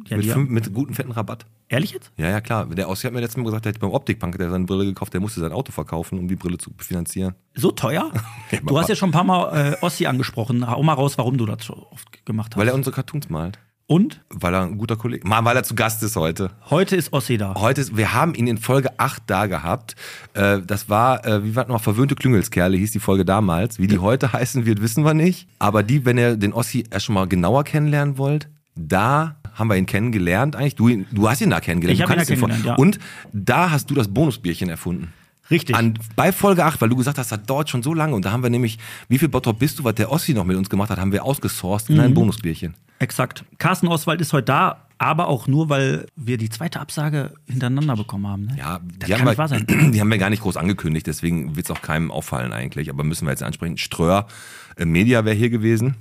Ja, 0.09 0.17
mit, 0.17 0.27
fünf, 0.27 0.49
mit 0.49 0.73
gutem 0.73 0.95
fetten 0.95 1.13
Rabatt. 1.13 1.45
ehrlich 1.69 1.93
jetzt? 1.93 2.13
Ja, 2.17 2.31
ja, 2.31 2.41
klar. 2.41 2.67
Der 2.67 2.89
Ossi 2.89 3.07
hat 3.07 3.13
mir 3.13 3.21
letztes 3.21 3.37
Mal 3.37 3.45
gesagt, 3.45 3.67
der 3.67 3.75
hat 3.75 3.81
beim 3.81 3.91
Optikpunk 3.91 4.39
der 4.39 4.51
seine 4.51 4.65
Brille 4.65 4.87
gekauft, 4.87 5.13
der 5.13 5.21
musste 5.21 5.41
sein 5.41 5.53
Auto 5.53 5.71
verkaufen, 5.71 6.19
um 6.19 6.29
die 6.29 6.37
Brille 6.37 6.57
zu 6.57 6.73
finanzieren. 6.79 7.35
So 7.55 7.71
teuer? 7.71 8.11
Ja, 8.51 8.59
du 8.61 8.79
hast 8.79 8.89
ja 8.89 8.97
schon 8.97 9.11
ein 9.11 9.13
paar 9.13 9.25
Mal 9.25 9.73
äh, 9.73 9.77
Ossi 9.85 10.07
angesprochen. 10.07 10.69
Hau 10.69 10.83
mal 10.83 10.95
raus, 10.95 11.17
warum 11.19 11.37
du 11.39 11.47
das 11.47 11.65
so 11.65 11.87
oft 11.91 12.25
gemacht 12.27 12.55
hast. 12.55 12.61
Weil 12.61 12.69
er 12.69 12.75
unsere 12.75 12.95
Cartoons 12.95 13.29
malt. 13.31 13.59
Und 13.93 14.21
Weil 14.31 14.55
er 14.55 14.63
ein 14.63 14.79
guter 14.79 14.97
Kollege, 14.97 15.29
mal 15.29 15.45
weil 15.45 15.55
er 15.57 15.65
zu 15.65 15.75
Gast 15.75 16.03
ist 16.03 16.17
heute. 16.17 16.51
heute 16.71 16.97
ist 16.97 17.13
Ossi 17.13 17.37
da. 17.37 17.55
Heute 17.57 17.83
ist, 17.83 17.95
wir 17.97 18.15
haben 18.15 18.35
ihn 18.35 18.47
in 18.47 18.57
Folge 18.57 18.89
8 18.99 19.23
da 19.27 19.47
gehabt. 19.47 19.97
Äh, 20.33 20.61
das 20.67 20.89
war, 20.89 21.27
äh, 21.27 21.45
wie 21.45 21.55
war 21.55 21.65
das 21.65 21.73
noch, 21.73 21.83
verwöhnte 21.83 22.15
Klüngelskerle 22.15 22.77
hieß 22.79 22.93
die 22.93 23.01
Folge 23.01 23.25
damals. 23.27 23.79
Wie 23.79 23.87
die 23.87 23.99
heute 23.99 24.33
heißen 24.33 24.65
wird, 24.65 24.81
wissen 24.81 25.05
wir 25.05 25.13
nicht. 25.13 25.47
Aber 25.59 25.83
die, 25.83 26.07
wenn 26.07 26.17
ihr 26.17 26.37
den 26.37 26.55
Ossi 26.55 26.85
erst 26.91 27.05
schon 27.07 27.15
mal 27.15 27.27
genauer 27.29 27.65
kennenlernen 27.65 28.17
wollt, 28.17 28.49
da 28.75 29.37
haben 29.55 29.69
wir 29.69 29.77
ihn 29.77 29.85
kennengelernt 29.85 30.57
eigentlich. 30.57 30.77
Du, 30.77 30.89
ihn- 30.89 31.05
du 31.13 31.29
hast 31.29 31.43
ihn 31.43 31.51
da 31.51 31.61
kennengelernt. 31.61 32.01
Ich 32.01 32.07
du 32.07 32.13
ihn 32.13 32.19
da 32.19 32.25
kennengelernt, 32.25 32.65
ja. 32.65 32.75
Und 32.77 32.99
da 33.35 33.71
hast 33.71 33.91
du 33.91 33.95
das 33.95 34.09
Bonusbierchen 34.09 34.71
erfunden. 34.71 35.13
Richtig. 35.53 35.77
An, 35.77 35.99
bei 36.17 36.33
Folge 36.33 36.65
8, 36.65 36.81
weil 36.81 36.89
du 36.89 36.97
gesagt 36.97 37.19
hast, 37.19 37.31
das 37.31 37.43
dauert 37.45 37.69
schon 37.69 37.83
so 37.83 37.95
lange. 37.95 38.15
Und 38.15 38.25
da 38.25 38.33
haben 38.33 38.43
wir 38.43 38.51
nämlich, 38.51 38.79
wie 39.09 39.19
viel 39.19 39.29
Bottrop 39.29 39.59
bist 39.59 39.79
du, 39.79 39.85
was 39.85 39.95
der 39.95 40.11
Ossi 40.11 40.33
noch 40.35 40.45
mit 40.45 40.57
uns 40.57 40.71
gemacht 40.71 40.91
hat, 40.91 40.99
haben 40.99 41.13
wir 41.13 41.25
ausgesourced 41.25 41.91
in 41.91 41.97
Mhm. 41.97 42.03
ein 42.03 42.15
Bonusbierchen. 42.15 42.75
Exakt. 42.99 43.45
Carsten 43.59 43.87
Oswald 43.87 44.21
ist 44.21 44.33
heute 44.33 44.47
da. 44.47 44.87
Aber 44.99 45.27
auch 45.27 45.49
nur, 45.49 45.69
weil 45.69 46.07
wir 46.15 46.39
die 46.39 46.49
zweite 46.49 46.79
Absage 46.79 47.35
hintereinander 47.49 47.97
bekommen 47.97 48.27
haben. 48.29 48.47
Ne? 48.47 48.57
Ja, 48.57 48.81
das 49.01 49.11
kann 49.11 49.27
nicht 49.27 49.37
wahr 49.37 49.51
wir, 49.51 49.59
sein. 49.59 49.67
die 49.93 50.01
haben 50.01 50.11
wir 50.11 50.19
gar 50.19 50.31
nicht 50.31 50.43
groß 50.43 50.57
angekündigt, 50.57 51.09
deswegen 51.09 51.57
wird 51.57 51.67
es 51.67 51.71
auch 51.73 51.83
keinem 51.83 52.13
auffallen 52.13 52.53
eigentlich. 52.53 52.89
Aber 52.89 53.03
müssen 53.03 53.27
wir 53.27 53.33
jetzt 53.33 53.43
ansprechen. 53.43 53.79
Ströer 53.79 54.29
äh, 54.77 54.85
Media 54.85 55.25
wäre 55.25 55.35
hier 55.35 55.51
gewesen. 55.51 55.97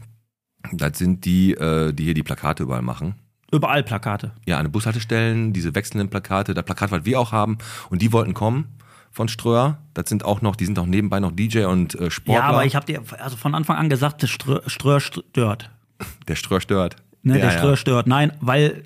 Das 0.71 0.99
sind 0.99 1.25
die, 1.25 1.53
äh, 1.53 1.93
die 1.93 2.03
hier 2.03 2.13
die 2.13 2.21
Plakate 2.21 2.61
überall 2.61 2.83
machen. 2.83 3.15
Überall 3.51 3.81
Plakate. 3.83 4.33
Ja, 4.45 4.59
an 4.59 4.67
den 4.67 4.71
Bushaltestellen, 4.71 5.51
diese 5.51 5.73
wechselnden 5.73 6.09
Plakate, 6.09 6.53
das 6.53 6.63
Plakat, 6.63 6.91
was 6.91 7.03
wir 7.03 7.19
auch 7.19 7.31
haben. 7.31 7.57
Und 7.89 8.03
die 8.03 8.13
wollten 8.13 8.35
kommen 8.35 8.77
von 9.11 9.27
Ströer. 9.27 9.77
Das 9.93 10.09
sind 10.09 10.25
auch 10.25 10.41
noch, 10.41 10.55
die 10.55 10.65
sind 10.65 10.79
auch 10.79 10.85
nebenbei 10.85 11.19
noch 11.19 11.31
DJ 11.31 11.65
und 11.65 11.95
äh, 11.95 12.09
Sportler. 12.09 12.41
Ja, 12.41 12.47
aber 12.47 12.65
ich 12.65 12.75
habe 12.75 12.85
dir 12.85 13.01
also 13.19 13.37
von 13.37 13.53
Anfang 13.53 13.77
an 13.77 13.89
gesagt, 13.89 14.21
der 14.21 14.27
Strö, 14.27 14.61
Ströer 14.67 14.99
stört. 14.99 15.69
Der 16.27 16.35
Ströer 16.35 16.61
stört. 16.61 16.95
Ne, 17.21 17.37
ja, 17.37 17.45
der 17.45 17.51
Ströer 17.51 17.69
ja. 17.71 17.75
stört. 17.77 18.07
Nein, 18.07 18.31
weil 18.41 18.85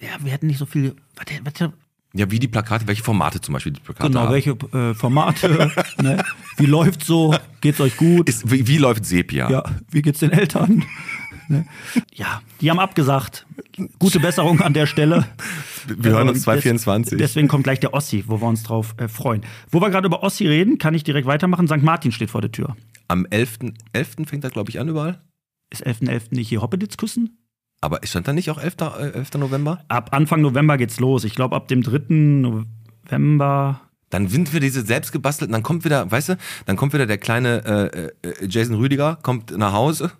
ja, 0.00 0.08
wir 0.18 0.32
hätten 0.32 0.48
nicht 0.48 0.58
so 0.58 0.66
viel. 0.66 0.96
Was, 1.14 1.26
was, 1.44 1.70
ja, 2.16 2.30
wie 2.30 2.38
die 2.38 2.48
Plakate, 2.48 2.86
welche 2.86 3.02
Formate 3.02 3.40
zum 3.40 3.54
Beispiel 3.54 3.72
die 3.72 3.80
Plakate 3.80 4.08
genau, 4.08 4.22
haben. 4.22 4.32
welche 4.32 4.50
äh, 4.50 4.94
Formate? 4.94 5.70
ne? 6.02 6.24
Wie 6.56 6.66
läuft's 6.66 7.06
so? 7.06 7.34
Geht's 7.60 7.80
euch 7.80 7.96
gut? 7.96 8.28
Ist, 8.28 8.50
wie, 8.50 8.66
wie 8.68 8.78
läuft 8.78 9.04
Sepia? 9.04 9.50
ja, 9.50 9.64
wie 9.90 10.00
geht's 10.00 10.20
den 10.20 10.30
Eltern? 10.30 10.84
Ne? 11.48 11.66
Ja, 12.12 12.42
die 12.60 12.70
haben 12.70 12.78
abgesagt. 12.78 13.46
Gute 13.98 14.20
Besserung 14.20 14.60
an 14.60 14.72
der 14.74 14.86
Stelle. 14.86 15.26
Wir 15.86 16.12
hören 16.12 16.28
uns 16.28 16.38
Ähm, 16.38 16.44
2024. 16.44 17.18
Des, 17.18 17.18
deswegen 17.18 17.48
kommt 17.48 17.64
gleich 17.64 17.80
der 17.80 17.92
Ossi, 17.94 18.24
wo 18.26 18.40
wir 18.40 18.46
uns 18.48 18.62
drauf 18.62 18.94
äh, 18.98 19.08
freuen. 19.08 19.42
Wo 19.70 19.80
wir 19.80 19.90
gerade 19.90 20.06
über 20.06 20.22
Ossi 20.22 20.46
reden, 20.46 20.78
kann 20.78 20.94
ich 20.94 21.04
direkt 21.04 21.26
weitermachen. 21.26 21.66
St. 21.66 21.82
Martin 21.82 22.12
steht 22.12 22.30
vor 22.30 22.40
der 22.40 22.52
Tür. 22.52 22.76
Am 23.08 23.26
11.11. 23.26 23.74
11. 23.92 24.08
fängt 24.26 24.44
das, 24.44 24.52
glaube 24.52 24.70
ich, 24.70 24.80
an 24.80 24.88
überall. 24.88 25.20
Ist 25.70 25.86
11.11. 25.86 26.28
nicht 26.30 26.48
hier 26.48 26.62
Hoppeditz 26.62 26.96
küssen? 26.96 27.38
Aber 27.80 28.00
stand 28.04 28.26
da 28.28 28.32
nicht 28.32 28.50
auch 28.50 28.58
11. 28.58 28.76
äh, 28.98 29.10
11. 29.10 29.34
November? 29.34 29.84
Ab 29.88 30.10
Anfang 30.12 30.40
November 30.40 30.78
geht's 30.78 31.00
los. 31.00 31.24
Ich 31.24 31.34
glaube, 31.34 31.54
ab 31.56 31.68
dem 31.68 31.82
3. 31.82 32.62
November. 33.10 33.80
Dann 34.10 34.28
sind 34.28 34.52
wir 34.52 34.60
diese 34.60 34.82
selbstgebastelten, 34.82 35.52
dann 35.52 35.62
kommt 35.62 35.84
wieder, 35.84 36.10
weißt 36.10 36.30
du, 36.30 36.36
dann 36.66 36.76
kommt 36.76 36.92
wieder 36.92 37.06
der 37.06 37.18
kleine 37.18 38.12
äh, 38.22 38.28
äh, 38.28 38.46
Jason 38.48 38.76
Rüdiger, 38.76 39.18
kommt 39.22 39.50
nach 39.56 39.72
Hause, 39.72 40.12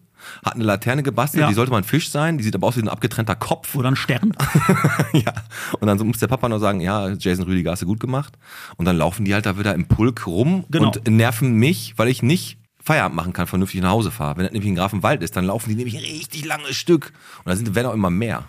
hat 0.45 0.55
eine 0.55 0.65
Laterne 0.65 1.03
gebastelt, 1.03 1.43
Ja. 1.43 1.49
die 1.49 1.55
sollte 1.55 1.71
mal 1.71 1.79
ein 1.79 1.85
Fisch 1.85 2.11
sein, 2.11 2.39
die 2.39 2.45
sieht 2.45 2.55
aber 2.55 2.67
aus 2.67 2.77
wie 2.77 2.83
ein 2.83 2.89
abgetrennter 2.89 3.35
Kopf. 3.37 3.75
Oder 3.75 3.91
ein 3.91 3.97
Stern. 3.97 4.33
ja. 5.13 5.33
Und 5.81 5.87
dann 5.89 5.99
muss 6.07 6.19
der 6.19 6.29
Papa 6.29 6.49
noch 6.49 6.59
sagen, 6.59 6.81
ja, 6.81 7.11
Jason 7.11 7.45
Rüdiger 7.47 7.73
hast 7.73 7.83
du 7.83 7.87
gut 7.87 8.01
gemacht. 8.01 8.37
Und 8.77 8.85
dann 8.87 8.97
laufen 8.97 9.25
die 9.25 9.35
halt 9.35 9.47
da 9.47 9.59
wieder 9.59 9.75
im 9.75 9.87
Pulk 9.87 10.27
rum 10.27 10.65
Genau. 10.71 10.89
und 10.89 11.09
nerven 11.09 11.55
mich, 11.55 11.95
weil 11.97 12.09
ich 12.09 12.23
nicht 12.23 12.59
Feierabend 12.83 13.17
machen 13.17 13.33
kann, 13.33 13.47
vernünftig 13.47 13.81
nach 13.81 13.91
Hause 13.91 14.11
fahre. 14.11 14.37
Wenn 14.37 14.45
das 14.45 14.53
nämlich 14.53 14.69
in 14.69 14.75
Grafenwald 14.77 15.23
ist, 15.23 15.37
dann 15.37 15.47
laufen 15.47 15.71
die 15.71 15.75
nämlich 15.75 15.97
ein 15.97 16.03
richtig 16.05 16.45
langes 16.45 16.77
Stück. 16.77 17.13
Und 17.39 17.49
da 17.51 17.57
sind, 17.57 17.75
werden 17.75 17.87
auch 17.87 17.95
immer 17.95 18.11
mehr. 18.11 18.45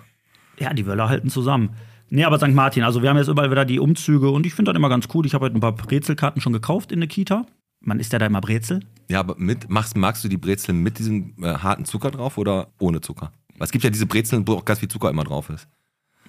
Ja, 0.60 0.74
die 0.74 0.86
Wöller 0.86 1.08
halten 1.10 1.30
zusammen. 1.30 1.70
Nee, 2.10 2.24
aber 2.26 2.38
St. 2.38 2.50
Martin, 2.50 2.84
also 2.84 3.02
wir 3.02 3.10
haben 3.10 3.18
jetzt 3.18 3.30
überall 3.30 3.50
wieder 3.50 3.66
die 3.66 3.80
Umzüge 3.80 4.30
und 4.30 4.46
ich 4.46 4.54
finde 4.54 4.72
das 4.72 4.78
immer 4.78 4.90
ganz 4.90 5.08
cool. 5.14 5.26
Ich 5.26 5.34
habe 5.34 5.46
heute 5.46 5.56
ein 5.58 5.62
paar 5.62 5.72
Brezelkarten 5.74 6.42
schon 6.42 6.54
gekauft 6.54 6.92
in 6.92 7.00
der 7.00 7.08
Kita. 7.10 7.46
Man 7.86 8.00
isst 8.00 8.12
ja 8.14 8.20
da 8.20 8.26
immer 8.26 8.42
Brezel. 8.42 8.82
Ja, 9.10 9.20
aber 9.20 9.36
mit, 9.38 9.70
machst, 9.70 9.96
magst 9.96 10.24
du 10.24 10.28
die 10.28 10.38
Brezeln 10.38 10.82
mit 10.82 10.98
diesem 11.00 11.36
äh, 11.42 11.54
harten 11.58 11.86
Zucker 11.86 12.12
drauf 12.12 12.38
oder 12.38 12.68
ohne 12.80 13.00
Zucker? 13.02 13.32
Weil 13.58 13.66
es 13.66 13.72
gibt 13.72 13.84
ja 13.84 13.90
diese 13.90 14.06
Brezeln, 14.08 14.48
wo 14.48 14.54
auch 14.56 14.66
ganz 14.66 14.80
viel 14.80 14.90
Zucker 14.90 15.10
immer 15.10 15.24
drauf 15.24 15.50
ist. 15.50 15.68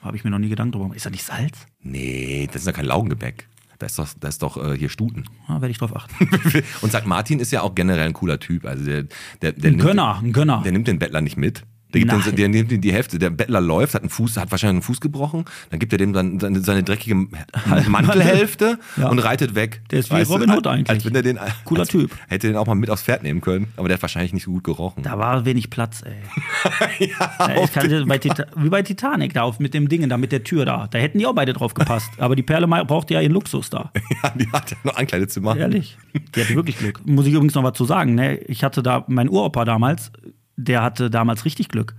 Habe 0.02 0.16
ich 0.16 0.22
mir 0.24 0.30
noch 0.30 0.38
nie 0.38 0.48
Gedanken 0.50 0.72
drüber 0.72 0.84
gemacht. 0.84 0.96
Ist 0.98 1.06
da 1.06 1.10
nicht 1.10 1.24
Salz? 1.24 1.66
Nee, 1.80 2.46
das 2.52 2.62
ist 2.62 2.66
ja 2.66 2.72
kein 2.72 2.84
Laugengebäck. 2.84 3.48
Da 3.78 3.86
ist 3.86 3.98
doch, 3.98 4.08
da 4.20 4.28
ist 4.28 4.42
doch 4.42 4.56
äh, 4.62 4.76
hier 4.78 4.88
Stuten. 4.88 5.24
Ja, 5.48 5.54
werde 5.60 5.70
ich 5.70 5.78
drauf 5.78 5.94
achten. 5.96 6.14
Und 6.82 6.92
St. 6.92 7.04
Martin 7.06 7.40
ist 7.40 7.50
ja 7.52 7.62
auch 7.62 7.74
generell 7.74 8.06
ein 8.06 8.12
cooler 8.12 8.38
Typ. 8.38 8.64
Also 8.64 8.84
der, 8.84 9.02
der, 9.42 9.52
der 9.52 9.70
Ein 9.70 9.76
nimmt- 9.76 9.82
Gönner, 9.82 10.18
ein 10.22 10.32
Gönner. 10.32 10.62
Der 10.62 10.72
nimmt 10.72 10.86
den 10.88 10.98
Bettler 10.98 11.20
nicht 11.20 11.36
mit. 11.36 11.62
Der, 11.94 12.00
gibt 12.00 12.26
den, 12.26 12.36
der 12.36 12.48
nimmt 12.48 12.72
ihm 12.72 12.80
die 12.80 12.92
Hälfte. 12.92 13.18
Der 13.18 13.30
Bettler 13.30 13.60
läuft, 13.60 13.94
hat 13.94 14.02
einen 14.02 14.10
Fuß, 14.10 14.36
hat 14.36 14.50
wahrscheinlich 14.50 14.76
einen 14.76 14.82
Fuß 14.82 15.00
gebrochen. 15.00 15.44
Dann 15.70 15.78
gibt 15.78 15.92
er 15.92 15.98
dem 15.98 16.12
dann 16.12 16.40
seine, 16.40 16.60
seine 16.60 16.82
dreckige 16.82 17.14
Mantelhälfte 17.88 18.78
Ja. 18.96 19.08
und 19.08 19.18
reitet 19.20 19.54
weg. 19.54 19.82
Der 19.90 20.00
ist 20.00 20.10
wie 20.10 20.14
Weißt 20.14 20.30
Robin 20.30 20.50
Hood 20.50 20.66
eigentlich. 20.66 20.90
Als 20.90 21.04
wenn 21.04 21.14
er 21.14 21.22
den, 21.22 21.38
Cooler 21.64 21.80
als, 21.80 21.88
Typ. 21.90 22.10
Hätte 22.28 22.48
den 22.48 22.56
auch 22.56 22.66
mal 22.66 22.74
mit 22.74 22.90
aufs 22.90 23.02
Pferd 23.02 23.22
nehmen 23.22 23.40
können. 23.40 23.68
Aber 23.76 23.88
der 23.88 23.96
hat 23.96 24.02
wahrscheinlich 24.02 24.32
nicht 24.32 24.44
so 24.44 24.50
gut 24.50 24.64
gerochen. 24.64 25.02
Da 25.02 25.18
war 25.18 25.44
wenig 25.44 25.70
Platz, 25.70 26.02
ey. 26.04 27.08
ja, 27.08 27.62
ich 27.62 27.72
kann, 27.72 28.08
bei 28.08 28.18
Tita 28.18 28.46
wie 28.56 28.68
bei 28.68 28.82
Titanic 28.82 29.32
da 29.34 29.42
auf, 29.42 29.60
mit 29.60 29.72
dem 29.74 29.88
Ding 29.88 30.08
da, 30.08 30.16
mit 30.16 30.32
der 30.32 30.44
Tür 30.44 30.64
da. 30.64 30.88
Da 30.90 30.98
hätten 30.98 31.18
die 31.18 31.26
auch 31.26 31.34
beide 31.34 31.52
drauf 31.52 31.74
gepasst. 31.74 32.10
Aber 32.18 32.36
die 32.36 32.42
Perle 32.42 32.66
brauchte 32.66 33.14
ja 33.14 33.20
ihren 33.20 33.32
Luxus 33.32 33.70
da. 33.70 33.92
ja, 34.22 34.30
die 34.30 34.50
hat 34.50 34.72
ja 34.72 34.76
noch 34.84 34.96
Ankleidezimmer. 34.96 35.56
Ehrlich. 35.56 35.96
Die 36.34 36.40
hatte 36.40 36.54
wirklich 36.54 36.78
Glück. 36.78 37.00
Muss 37.06 37.26
ich 37.26 37.32
übrigens 37.32 37.54
noch 37.54 37.62
was 37.62 37.74
zu 37.74 37.84
sagen. 37.84 38.14
Ne? 38.14 38.38
Ich 38.38 38.64
hatte 38.64 38.82
da, 38.82 39.04
mein 39.08 39.28
Uropa 39.28 39.64
damals, 39.64 40.10
der 40.56 40.82
hatte 40.82 41.10
damals 41.10 41.44
richtig 41.44 41.68
Glück. 41.68 41.94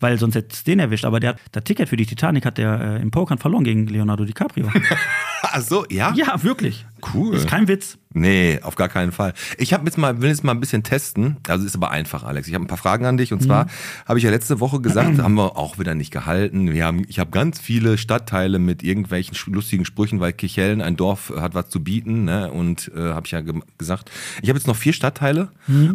Weil 0.00 0.18
sonst 0.18 0.34
hätte 0.34 0.48
es 0.52 0.64
den 0.64 0.80
erwischt. 0.80 1.04
Aber 1.04 1.20
der 1.20 1.30
hat, 1.30 1.40
das 1.52 1.62
Ticket 1.64 1.88
für 1.88 1.96
die 1.96 2.06
Titanic 2.06 2.44
hat 2.44 2.58
der 2.58 2.80
äh, 2.80 3.02
im 3.02 3.12
Pokern 3.12 3.38
verloren 3.38 3.62
gegen 3.62 3.86
Leonardo 3.86 4.24
DiCaprio. 4.24 4.68
Ach 5.42 5.60
so, 5.60 5.86
ja? 5.88 6.12
ja, 6.16 6.42
wirklich. 6.42 6.84
Cool. 7.14 7.34
Ist 7.34 7.48
kein 7.48 7.68
Witz. 7.68 7.98
Nee, 8.14 8.60
auf 8.62 8.74
gar 8.76 8.88
keinen 8.88 9.10
Fall. 9.10 9.32
Ich 9.58 9.72
hab 9.72 9.84
jetzt 9.84 9.96
mal, 9.96 10.20
will 10.20 10.28
jetzt 10.28 10.44
mal 10.44 10.52
ein 10.52 10.60
bisschen 10.60 10.82
testen. 10.82 11.38
Also 11.48 11.64
ist 11.64 11.74
aber 11.74 11.90
einfach, 11.90 12.24
Alex. 12.24 12.46
Ich 12.46 12.54
habe 12.54 12.64
ein 12.64 12.68
paar 12.68 12.78
Fragen 12.78 13.06
an 13.06 13.16
dich. 13.16 13.32
Und 13.32 13.42
zwar 13.42 13.66
habe 14.06 14.18
ich 14.18 14.24
ja 14.24 14.30
letzte 14.30 14.60
Woche 14.60 14.80
gesagt, 14.80 15.18
haben 15.18 15.34
wir 15.34 15.56
auch 15.56 15.78
wieder 15.78 15.94
nicht 15.94 16.10
gehalten. 16.10 16.72
Wir 16.72 16.84
haben, 16.84 17.04
ich 17.08 17.18
habe 17.18 17.30
ganz 17.30 17.58
viele 17.58 17.98
Stadtteile 17.98 18.58
mit 18.58 18.82
irgendwelchen 18.82 19.36
lustigen 19.52 19.84
Sprüchen, 19.84 20.20
weil 20.20 20.32
Kirchhellen, 20.32 20.82
ein 20.82 20.96
Dorf, 20.96 21.32
hat 21.34 21.54
was 21.54 21.70
zu 21.70 21.82
bieten. 21.82 22.24
Ne? 22.24 22.50
Und 22.52 22.90
äh, 22.94 23.00
habe 23.00 23.26
ich 23.26 23.32
ja 23.32 23.40
ge 23.40 23.60
gesagt. 23.78 24.10
Ich 24.42 24.48
habe 24.48 24.58
jetzt 24.58 24.66
noch 24.66 24.76
vier 24.76 24.92
Stadtteile. 24.92 25.50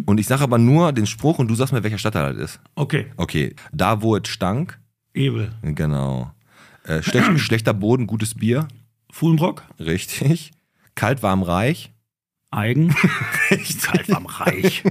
Und 0.05 0.19
ich 0.19 0.27
sage 0.27 0.43
aber 0.43 0.57
nur 0.57 0.91
den 0.91 1.05
Spruch 1.05 1.39
und 1.39 1.47
du 1.47 1.55
sagst 1.55 1.73
mir, 1.73 1.83
welcher 1.83 1.97
Stadtteil 1.97 2.33
das 2.33 2.51
ist. 2.51 2.59
Okay. 2.75 3.07
Okay, 3.17 3.55
da 3.71 4.01
wo 4.01 4.15
es 4.15 4.27
stank. 4.27 4.79
Ebel. 5.13 5.51
Genau. 5.61 6.31
Äh, 6.83 7.01
schlech, 7.03 7.23
schlechter 7.41 7.73
Boden, 7.73 8.07
gutes 8.07 8.35
Bier. 8.35 8.67
Fuhlenbrock. 9.11 9.63
Richtig. 9.79 10.51
Kalt, 10.97 11.21
warm, 11.21 11.43
reich. 11.43 11.93
Eigen. 12.49 12.89
Kalt 13.83 14.09
am 14.09 14.25
Reich. 14.25 14.83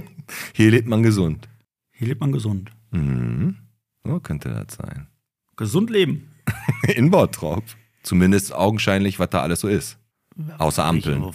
Hier 0.53 0.71
lebt 0.71 0.87
man 0.87 1.03
gesund. 1.03 1.49
Hier 1.91 2.07
lebt 2.07 2.21
man 2.21 2.31
gesund. 2.31 2.71
Mhm. 2.91 3.57
So 4.05 4.19
könnte 4.21 4.49
das 4.49 4.77
sein. 4.77 5.07
Gesund 5.57 5.89
leben. 5.89 6.31
In 6.95 7.11
Bottrop. 7.11 7.63
Zumindest 8.03 8.53
augenscheinlich, 8.53 9.19
was 9.19 9.31
da 9.31 9.41
alles 9.41 9.59
so 9.59 9.67
ist. 9.67 9.97
Außer 10.57 10.85
Ampeln. 10.85 11.29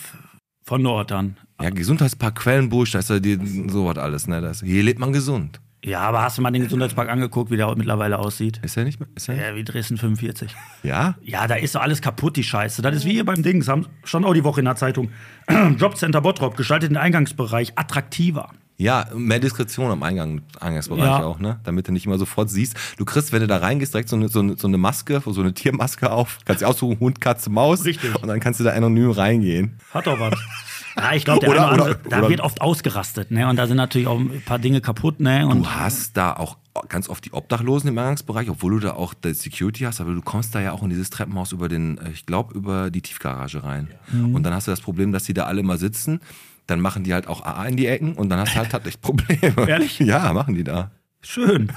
Von 0.65 0.81
Nord 0.81 1.13
an. 1.13 1.37
Ja, 1.61 1.69
Gesundheitspark 1.69 2.37
Quellenbusch, 2.37 2.93
da 2.93 3.01
ist 3.01 3.11
ja 3.11 3.21
die, 3.21 3.69
sowas 3.69 3.99
alles. 3.99 4.27
Ne? 4.27 4.41
Das, 4.41 4.63
hier 4.63 4.83
lebt 4.83 5.01
man 5.01 5.13
gesund. 5.13 5.61
Ja, 5.85 6.01
aber 6.01 6.23
hast 6.23 6.39
du 6.39 6.43
mal 6.43 6.53
den 6.53 6.63
Gesundheitspark 6.63 7.09
angeguckt, 7.09 7.51
wie 7.51 7.57
der 7.57 7.75
mittlerweile 7.77 8.19
aussieht? 8.21 8.61
Ist 8.63 8.77
er 8.77 8.85
nicht 8.85 9.01
mehr? 9.01 9.09
Ist 9.17 9.29
er 9.29 9.35
Ja, 9.51 9.57
wie 9.57 9.65
Dresden 9.65 9.99
45. 9.99 10.55
ja? 10.85 11.17
Ja, 11.23 11.49
da 11.49 11.57
ist 11.57 11.75
doch 11.75 11.81
alles 11.81 12.01
kaputt, 12.01 12.37
die 12.37 12.45
Scheiße. 12.45 12.83
Das 12.83 12.95
ist 12.95 13.05
wie 13.05 13.13
hier 13.13 13.25
beim 13.25 13.43
Dings. 13.43 13.67
Haben 13.67 13.87
schon 14.05 14.25
auch 14.25 14.33
die 14.35 14.45
Woche 14.45 14.61
in 14.61 14.67
der 14.67 14.77
Zeitung. 14.77 15.11
Jobcenter 15.79 16.21
Bottrop 16.21 16.57
gestaltet 16.57 16.91
den 16.91 16.97
Eingangsbereich 16.97 17.73
attraktiver. 17.77 18.51
Ja, 18.79 19.07
mehr 19.15 19.39
Diskretion 19.39 19.91
am 19.91 20.03
Eingang, 20.03 20.43
Eingangsbereich 20.61 21.05
Ja. 21.05 21.23
auch, 21.25 21.39
ne? 21.39 21.61
Damit 21.65 21.87
du 21.89 21.93
nicht 21.93 22.07
immer 22.07 22.19
sofort 22.19 22.49
siehst. 22.51 22.77
Du 22.97 23.05
kriegst, 23.05 23.33
wenn 23.33 23.41
du 23.41 23.47
da 23.47 23.59
reingehst, 23.59 23.93
direkt 23.93 24.09
so 24.09 24.17
eine, 24.17 24.29
so 24.29 24.41
eine, 24.41 24.57
so 24.57 24.67
eine 24.69 24.79
Maske, 24.79 25.21
so 25.25 25.41
eine 25.41 25.53
Tiermaske 25.53 26.11
auf. 26.11 26.39
Kannst 26.45 26.63
dir 26.63 26.69
aussuchen, 26.69 26.99
Hund, 27.01 27.21
Katze, 27.21 27.51
Maus. 27.51 27.85
Richtig. 27.85 28.15
Und 28.23 28.29
dann 28.29 28.41
kannst 28.41 28.59
du 28.61 28.65
da 28.65 28.71
anonym 28.71 29.11
reingehen. 29.11 29.79
Hat 29.93 30.07
doch 30.07 30.19
was. 30.19 30.35
Ja, 30.97 31.13
ich 31.15 31.25
glaube, 31.25 31.47
da 31.47 32.29
wird 32.29 32.41
oft 32.41 32.61
ausgerastet, 32.61 33.31
ne? 33.31 33.49
Und 33.49 33.57
da 33.57 33.67
sind 33.67 33.77
natürlich 33.77 34.07
auch 34.07 34.19
ein 34.19 34.43
paar 34.45 34.59
Dinge 34.59 34.81
kaputt, 34.81 35.21
ne? 35.21 35.47
Und 35.47 35.61
Du 35.61 35.67
hast 35.71 36.17
da 36.17 36.33
auch 36.35 36.57
ganz 36.89 37.09
oft 37.09 37.25
die 37.25 37.33
Obdachlosen 37.33 37.89
im 37.89 37.99
Eingangsbereich, 37.99 38.49
obwohl 38.49 38.73
du 38.73 38.79
da 38.81 38.95
auch 38.95 39.15
die 39.15 39.35
Security 39.35 39.85
hast, 39.85 40.01
aber 40.01 40.13
du 40.13 40.23
kommst 40.23 40.55
da 40.55 40.61
ja 40.61 40.73
auch 40.73 40.83
in 40.83 40.91
dieses 40.91 41.11
Treppenhaus 41.11 41.53
über 41.53 41.69
den, 41.69 41.99
äh, 41.99 42.11
ich 42.11 42.27
glaube, 42.27 42.55
über 42.55 42.91
die 42.91 43.03
Tiefgarage 43.03 43.63
rein. 43.63 43.89
Und 44.13 44.43
dann 44.43 44.55
hast 44.55 44.67
du 44.67 44.71
das 44.71 44.81
Problem, 44.81 45.13
dass 45.13 45.25
die 45.25 45.35
da 45.35 45.45
alle 45.45 45.63
mal 45.63 45.79
sitzen, 45.79 46.21
dann 46.67 46.81
machen 46.81 47.05
die 47.05 47.13
halt 47.13 47.27
auch 47.27 47.45
AA 47.45 47.67
in 47.67 47.77
die 47.77 47.87
Ecken 47.87 48.15
und 48.15 48.29
dann 48.31 48.39
hast 48.41 48.55
du 48.55 48.59
halt 48.59 48.71
tatsächlich 48.71 49.01
Probleme. 49.03 49.69
Ehrlich? 49.69 49.99
Ja, 49.99 50.33
machen 50.33 50.55
die 50.55 50.65
da. 50.65 50.91
schön. 51.23 51.71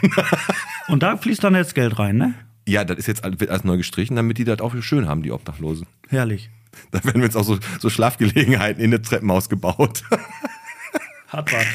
Und 0.88 1.03
da 1.03 1.17
fließt 1.17 1.43
dann 1.43 1.55
jetzt 1.55 1.75
Geld 1.75 1.98
rein, 2.00 2.17
ne? 2.17 2.34
Ja, 2.67 2.84
das 2.84 2.98
ist 2.98 3.07
jetzt 3.07 3.24
alles 3.24 3.63
neu 3.63 3.77
gestrichen, 3.77 4.15
damit 4.15 4.38
die 4.38 4.43
das 4.43 4.60
auch 4.60 4.74
schön 4.81 5.07
haben, 5.07 5.22
die 5.24 5.31
Obdachlosen. 5.31 5.86
Herrlich. 6.10 6.50
Da 6.91 7.03
werden 7.03 7.22
jetzt 7.22 7.36
auch 7.36 7.44
so, 7.44 7.60
so 7.79 7.89
Schlafgelegenheiten 7.89 8.82
in 8.82 8.91
das 8.91 9.01
Treppenhaus 9.01 9.50
gebaut. 9.50 10.03
Hat 11.27 11.51
was. 11.51 11.65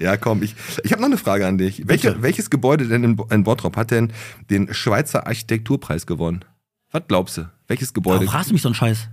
ja, 0.00 0.16
komm, 0.16 0.42
ich, 0.42 0.54
ich 0.82 0.92
habe 0.92 1.02
noch 1.02 1.08
eine 1.08 1.18
Frage 1.18 1.46
an 1.46 1.58
dich. 1.58 1.86
Welche, 1.86 2.22
welches 2.22 2.50
Gebäude 2.50 2.88
denn 2.88 3.04
in, 3.04 3.22
in 3.30 3.44
Bottrop 3.44 3.76
hat 3.76 3.90
denn 3.90 4.12
den 4.48 4.72
Schweizer 4.74 5.26
Architekturpreis 5.26 6.06
gewonnen? 6.06 6.44
Was 6.90 7.02
glaubst 7.06 7.36
du? 7.36 7.50
Welches 7.68 7.92
Gebäude? 7.92 8.20
Warum 8.20 8.28
fragst 8.28 8.50
du 8.50 8.54
mich 8.54 8.62
so 8.62 8.68
einen 8.68 8.74
Scheiß? 8.74 9.08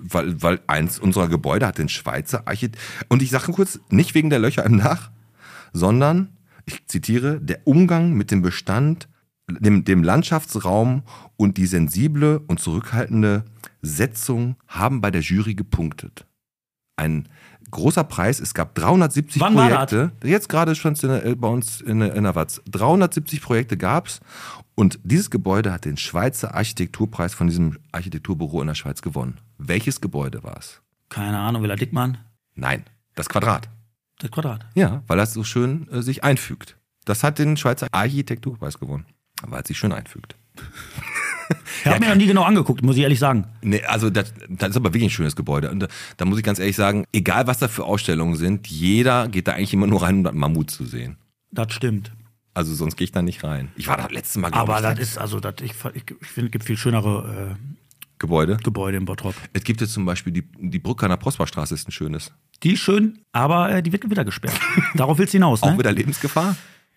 weil, 0.00 0.40
weil 0.42 0.60
eins 0.66 0.98
unserer 0.98 1.28
Gebäude 1.28 1.66
hat 1.66 1.78
den 1.78 1.88
Schweizer 1.88 2.46
Architekt. 2.46 2.78
Und 3.08 3.22
ich 3.22 3.30
sage 3.30 3.52
kurz, 3.52 3.80
nicht 3.90 4.14
wegen 4.14 4.30
der 4.30 4.38
Löcher 4.38 4.64
im 4.64 4.78
Dach, 4.78 5.10
sondern, 5.72 6.30
ich 6.64 6.86
zitiere, 6.86 7.40
der 7.40 7.60
Umgang 7.64 8.12
mit 8.14 8.30
dem 8.30 8.42
Bestand, 8.42 9.08
dem, 9.48 9.84
dem 9.84 10.02
Landschaftsraum 10.02 11.02
und 11.36 11.56
die 11.56 11.66
sensible 11.66 12.40
und 12.46 12.60
zurückhaltende 12.60 13.44
Setzung 13.86 14.56
haben 14.68 15.00
bei 15.00 15.10
der 15.10 15.22
Jury 15.22 15.54
gepunktet. 15.54 16.26
ein 16.98 17.28
großer 17.70 18.04
Preis. 18.04 18.40
Es 18.40 18.54
gab 18.54 18.74
370 18.74 19.42
Wann 19.42 19.54
Projekte. 19.54 20.12
Jetzt 20.24 20.48
gerade 20.48 20.74
schon 20.74 20.94
der, 20.94 21.34
bei 21.36 21.48
uns 21.48 21.80
in, 21.82 21.98
der- 22.00 22.14
in 22.14 22.22
der 22.24 22.34
Watz. 22.34 22.62
370 22.70 23.42
Projekte 23.42 23.76
gab's 23.76 24.20
und 24.76 24.98
dieses 25.02 25.30
Gebäude 25.30 25.72
hat 25.72 25.84
den 25.84 25.96
Schweizer 25.98 26.54
Architekturpreis 26.54 27.34
von 27.34 27.48
diesem 27.48 27.78
Architekturbüro 27.92 28.60
in 28.62 28.68
der 28.68 28.74
Schweiz 28.76 29.02
gewonnen. 29.02 29.40
Welches 29.58 30.00
Gebäude 30.00 30.42
war 30.42 30.56
es? 30.58 30.80
Keine 31.10 31.38
Ahnung, 31.38 31.62
Villa 31.62 31.76
Dickmann. 31.76 32.18
Nein, 32.54 32.84
das 33.14 33.28
Quadrat. 33.28 33.68
Das 34.20 34.30
Quadrat. 34.30 34.64
Ja, 34.74 35.02
weil 35.06 35.18
das 35.18 35.34
so 35.34 35.44
schön 35.44 35.88
äh, 35.90 36.00
sich 36.02 36.24
einfügt. 36.24 36.78
Das 37.04 37.22
hat 37.24 37.38
den 37.38 37.56
Schweizer 37.58 37.88
Architekturpreis 37.92 38.78
gewonnen, 38.78 39.04
weil 39.42 39.60
es 39.62 39.68
sich 39.68 39.76
schön 39.78 39.92
einfügt. 39.92 40.34
Ich 41.80 41.86
habe 41.86 42.00
mir 42.00 42.08
noch 42.08 42.16
nie 42.16 42.26
genau 42.26 42.42
angeguckt, 42.42 42.82
muss 42.82 42.96
ich 42.96 43.02
ehrlich 43.02 43.18
sagen. 43.18 43.46
Nee, 43.62 43.82
also 43.84 44.10
das, 44.10 44.32
das 44.48 44.70
ist 44.70 44.76
aber 44.76 44.86
wirklich 44.90 45.04
ein 45.04 45.10
schönes 45.10 45.36
Gebäude. 45.36 45.70
Und 45.70 45.80
da, 45.80 45.88
da 46.16 46.24
muss 46.24 46.38
ich 46.38 46.44
ganz 46.44 46.58
ehrlich 46.58 46.76
sagen, 46.76 47.04
egal 47.12 47.46
was 47.46 47.58
da 47.58 47.68
für 47.68 47.84
Ausstellungen 47.84 48.36
sind, 48.36 48.66
jeder 48.66 49.28
geht 49.28 49.46
da 49.48 49.52
eigentlich 49.52 49.72
immer 49.74 49.86
nur 49.86 50.02
rein, 50.02 50.16
um 50.18 50.24
das 50.24 50.34
Mammut 50.34 50.70
zu 50.70 50.84
sehen. 50.84 51.16
Das 51.52 51.72
stimmt. 51.72 52.12
Also 52.54 52.74
sonst 52.74 52.96
gehe 52.96 53.04
ich 53.04 53.12
da 53.12 53.22
nicht 53.22 53.44
rein. 53.44 53.70
Ich 53.76 53.86
war 53.88 53.96
da 53.98 54.06
letztes 54.06 54.36
Mal, 54.38 54.50
glaub 54.50 54.62
Aber 54.68 54.76
ich, 54.76 54.82
das 54.82 54.94
da- 54.94 55.00
ist, 55.02 55.18
also, 55.18 55.40
das, 55.40 55.54
ich, 55.62 55.72
ich, 55.94 56.04
ich 56.20 56.26
finde, 56.28 56.46
es 56.48 56.52
gibt 56.52 56.64
viel 56.64 56.76
schönere 56.78 57.54
äh, 57.54 57.74
Gebäude. 58.18 58.56
Gebäude 58.64 58.96
in 58.96 59.04
Bottrop. 59.04 59.34
Es 59.52 59.62
gibt 59.62 59.82
jetzt 59.82 59.92
zum 59.92 60.06
Beispiel 60.06 60.32
die, 60.32 60.44
die 60.58 60.78
Brücke 60.78 61.04
an 61.04 61.10
der 61.10 61.18
Prosperstraße 61.18 61.74
ist 61.74 61.86
ein 61.86 61.92
schönes. 61.92 62.32
Die 62.62 62.72
ist 62.72 62.80
schön, 62.80 63.18
aber 63.32 63.70
äh, 63.70 63.82
die 63.82 63.92
wird 63.92 64.08
wieder 64.08 64.24
gesperrt. 64.24 64.58
Darauf 64.94 65.18
willst 65.18 65.34
du 65.34 65.36
hinaus, 65.36 65.60
ne? 65.60 65.72
Auch 65.72 65.78
wieder 65.78 65.92
Lebensgefahr? 65.92 66.56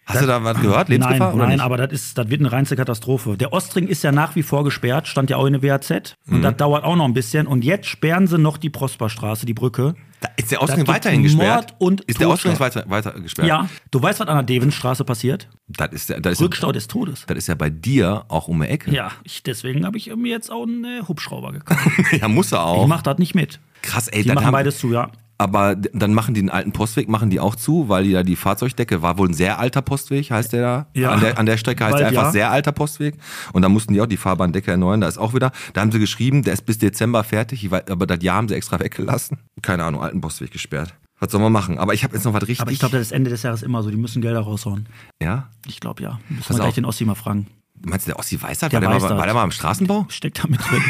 Hast 0.09 0.21
du 0.21 0.27
da 0.27 0.43
was 0.43 0.59
gehört? 0.59 0.89
Lebensgefahr 0.89 1.27
Nein, 1.27 1.35
oder 1.35 1.43
nein, 1.45 1.55
nicht? 1.57 1.63
aber 1.63 1.77
das, 1.77 1.91
ist, 1.93 2.17
das 2.17 2.29
wird 2.29 2.41
eine 2.41 2.51
reinste 2.51 2.75
Katastrophe. 2.75 3.37
Der 3.37 3.53
Ostring 3.53 3.87
ist 3.87 4.03
ja 4.03 4.11
nach 4.11 4.35
wie 4.35 4.43
vor 4.43 4.63
gesperrt, 4.63 5.07
stand 5.07 5.29
ja 5.29 5.37
auch 5.37 5.45
in 5.45 5.53
der 5.53 5.63
WAZ. 5.63 5.91
Und 6.27 6.37
Mhm. 6.39 6.41
das 6.41 6.57
dauert 6.57 6.83
auch 6.83 6.95
noch 6.95 7.05
ein 7.05 7.13
bisschen. 7.13 7.47
Und 7.47 7.63
jetzt 7.63 7.87
sperren 7.87 8.27
sie 8.27 8.37
noch 8.37 8.57
die 8.57 8.69
Prosperstraße, 8.69 9.45
die 9.45 9.53
Brücke. 9.53 9.95
Da 10.21 10.27
ist 10.35 10.51
der 10.51 10.61
Ostring 10.61 10.85
weiterhin 10.87 11.23
gesperrt? 11.23 11.69
Mord 11.71 11.75
und 11.77 12.01
ist 12.01 12.19
der 12.19 12.29
Ostring 12.29 12.59
weiter, 12.59 12.83
weiter 12.87 13.11
gesperrt? 13.21 13.47
Ja, 13.47 13.69
du 13.91 14.01
weißt, 14.01 14.19
was 14.19 14.27
an 14.27 14.35
der 14.35 14.43
Devenstraße 14.43 15.05
passiert? 15.05 15.47
Das 15.69 15.93
ist, 15.93 16.09
ja- 16.09 16.19
das, 16.19 16.33
ist, 16.33 16.41
Rückstau 16.41 16.73
des 16.73 16.87
Todes. 16.89 17.23
das 17.27 17.37
ist 17.37 17.47
ja 17.47 17.55
bei 17.55 17.69
dir 17.69 18.25
auch 18.27 18.49
um 18.49 18.59
die 18.61 18.67
Ecke. 18.67 18.91
Ja, 18.91 19.11
ich, 19.23 19.43
deswegen 19.43 19.85
habe 19.85 19.97
ich 19.97 20.13
mir 20.13 20.29
jetzt 20.29 20.51
auch 20.51 20.63
einen 20.63 20.83
äh, 20.83 21.01
Hubschrauber 21.07 21.53
gekauft. 21.53 21.79
ja 22.19 22.27
muss 22.27 22.51
er 22.51 22.63
auch. 22.65 22.81
Ich 22.81 22.87
mach 22.89 23.01
das 23.01 23.17
nicht 23.17 23.33
mit. 23.33 23.59
Krass, 23.81 24.09
ey. 24.09 24.23
Die 24.23 24.29
machen 24.29 24.45
haben, 24.47 24.51
beides 24.51 24.79
zu, 24.79 24.91
ja. 24.91 25.09
Aber 25.41 25.75
dann 25.75 26.13
machen 26.13 26.33
die 26.33 26.41
den 26.41 26.49
alten 26.49 26.73
Postweg, 26.73 27.07
machen 27.07 27.29
die 27.29 27.39
auch 27.39 27.55
zu, 27.55 27.87
weil 27.87 28.03
die 28.03 28.11
da 28.11 28.23
die 28.23 28.35
Fahrzeugdecke 28.35 29.01
war 29.01 29.17
wohl 29.17 29.29
ein 29.29 29.33
sehr 29.33 29.57
alter 29.57 29.81
Postweg, 29.81 30.29
heißt 30.29 30.51
der 30.51 30.61
da. 30.61 30.87
Ja. 30.93 31.11
An, 31.11 31.21
der, 31.21 31.39
an 31.39 31.45
der 31.45 31.55
Strecke 31.55 31.85
heißt 31.85 31.97
der 31.97 32.07
einfach 32.07 32.23
ja. 32.23 32.31
sehr 32.31 32.51
alter 32.51 32.73
Postweg. 32.73 33.15
Und 33.53 33.61
da 33.61 33.69
mussten 33.69 33.93
die 33.93 34.01
auch 34.01 34.05
die 34.05 34.17
Fahrbahndecke 34.17 34.69
erneuern. 34.69 34.99
Da 34.99 35.07
ist 35.07 35.17
auch 35.17 35.33
wieder, 35.33 35.53
da 35.71 35.79
haben 35.79 35.93
sie 35.93 35.99
geschrieben, 35.99 36.43
der 36.43 36.51
ist 36.51 36.65
bis 36.65 36.77
Dezember 36.77 37.23
fertig, 37.23 37.69
aber 37.71 38.05
das 38.05 38.21
Jahr 38.21 38.35
haben 38.35 38.49
sie 38.49 38.55
extra 38.55 38.81
weggelassen. 38.81 39.37
Keine 39.61 39.85
Ahnung, 39.85 40.01
alten 40.01 40.19
Postweg 40.19 40.51
gesperrt. 40.51 40.93
Was 41.21 41.31
soll 41.31 41.39
man 41.39 41.53
machen? 41.53 41.77
Aber 41.77 41.93
ich 41.93 42.03
habe 42.03 42.15
jetzt 42.15 42.25
noch 42.25 42.33
was 42.33 42.43
richtig. 42.43 42.61
Aber 42.61 42.71
ich 42.71 42.79
glaube, 42.79 42.97
das 42.97 43.07
ist 43.07 43.11
Ende 43.13 43.29
des 43.29 43.43
Jahres 43.43 43.63
immer 43.63 43.81
so. 43.81 43.89
Die 43.89 43.97
müssen 43.97 44.21
Gelder 44.21 44.41
raushauen. 44.41 44.87
ja? 45.21 45.49
Ich 45.67 45.79
glaube, 45.79 46.03
ja. 46.03 46.19
Müssen 46.27 46.49
wir 46.49 46.59
gleich 46.59 46.75
den 46.75 46.85
Ossi 46.85 47.05
mal 47.05 47.15
fragen. 47.15 47.47
Meinst 47.81 48.05
du, 48.07 48.11
der 48.11 48.19
Ossi 48.19 48.41
weiß 48.41 48.59
das? 48.59 48.69
Der 48.71 48.81
war, 48.81 48.89
der 48.91 48.99
mal, 48.99 49.17
war 49.17 49.25
der 49.25 49.33
mal 49.33 49.43
im 49.45 49.51
Straßenbau? 49.51 50.05
Steckt 50.09 50.43
da 50.43 50.47
mit 50.47 50.59
drin. 50.59 50.81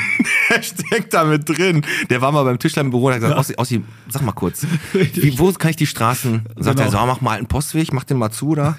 Der 0.50 0.62
steckt 0.64 1.14
da 1.14 1.24
mit 1.24 1.48
drin. 1.50 1.86
Der 2.10 2.20
war 2.22 2.32
mal 2.32 2.44
beim 2.44 2.58
Tischler 2.58 2.82
im 2.82 2.90
Büro 2.90 3.08
und 3.08 3.14
hat 3.14 3.22
gesagt, 3.22 3.38
Ossi, 3.40 3.54
Ossi, 3.58 3.84
sag 4.10 4.24
mal 4.24 4.32
kurz, 4.32 4.66
wie, 4.94 5.38
wo 5.38 5.52
kann 5.54 5.70
ich 5.72 5.76
die 5.78 5.86
Straßen? 5.86 6.48
Und 6.56 6.64
sagt 6.64 6.78
Genau. 6.78 6.90
er, 6.90 6.92
so, 6.92 7.06
mach 7.06 7.22
mal 7.22 7.38
einen 7.38 7.48
Postweg, 7.48 7.94
mach 7.94 8.04
den 8.06 8.18
mal 8.18 8.32
zu 8.32 8.56
da. 8.56 8.76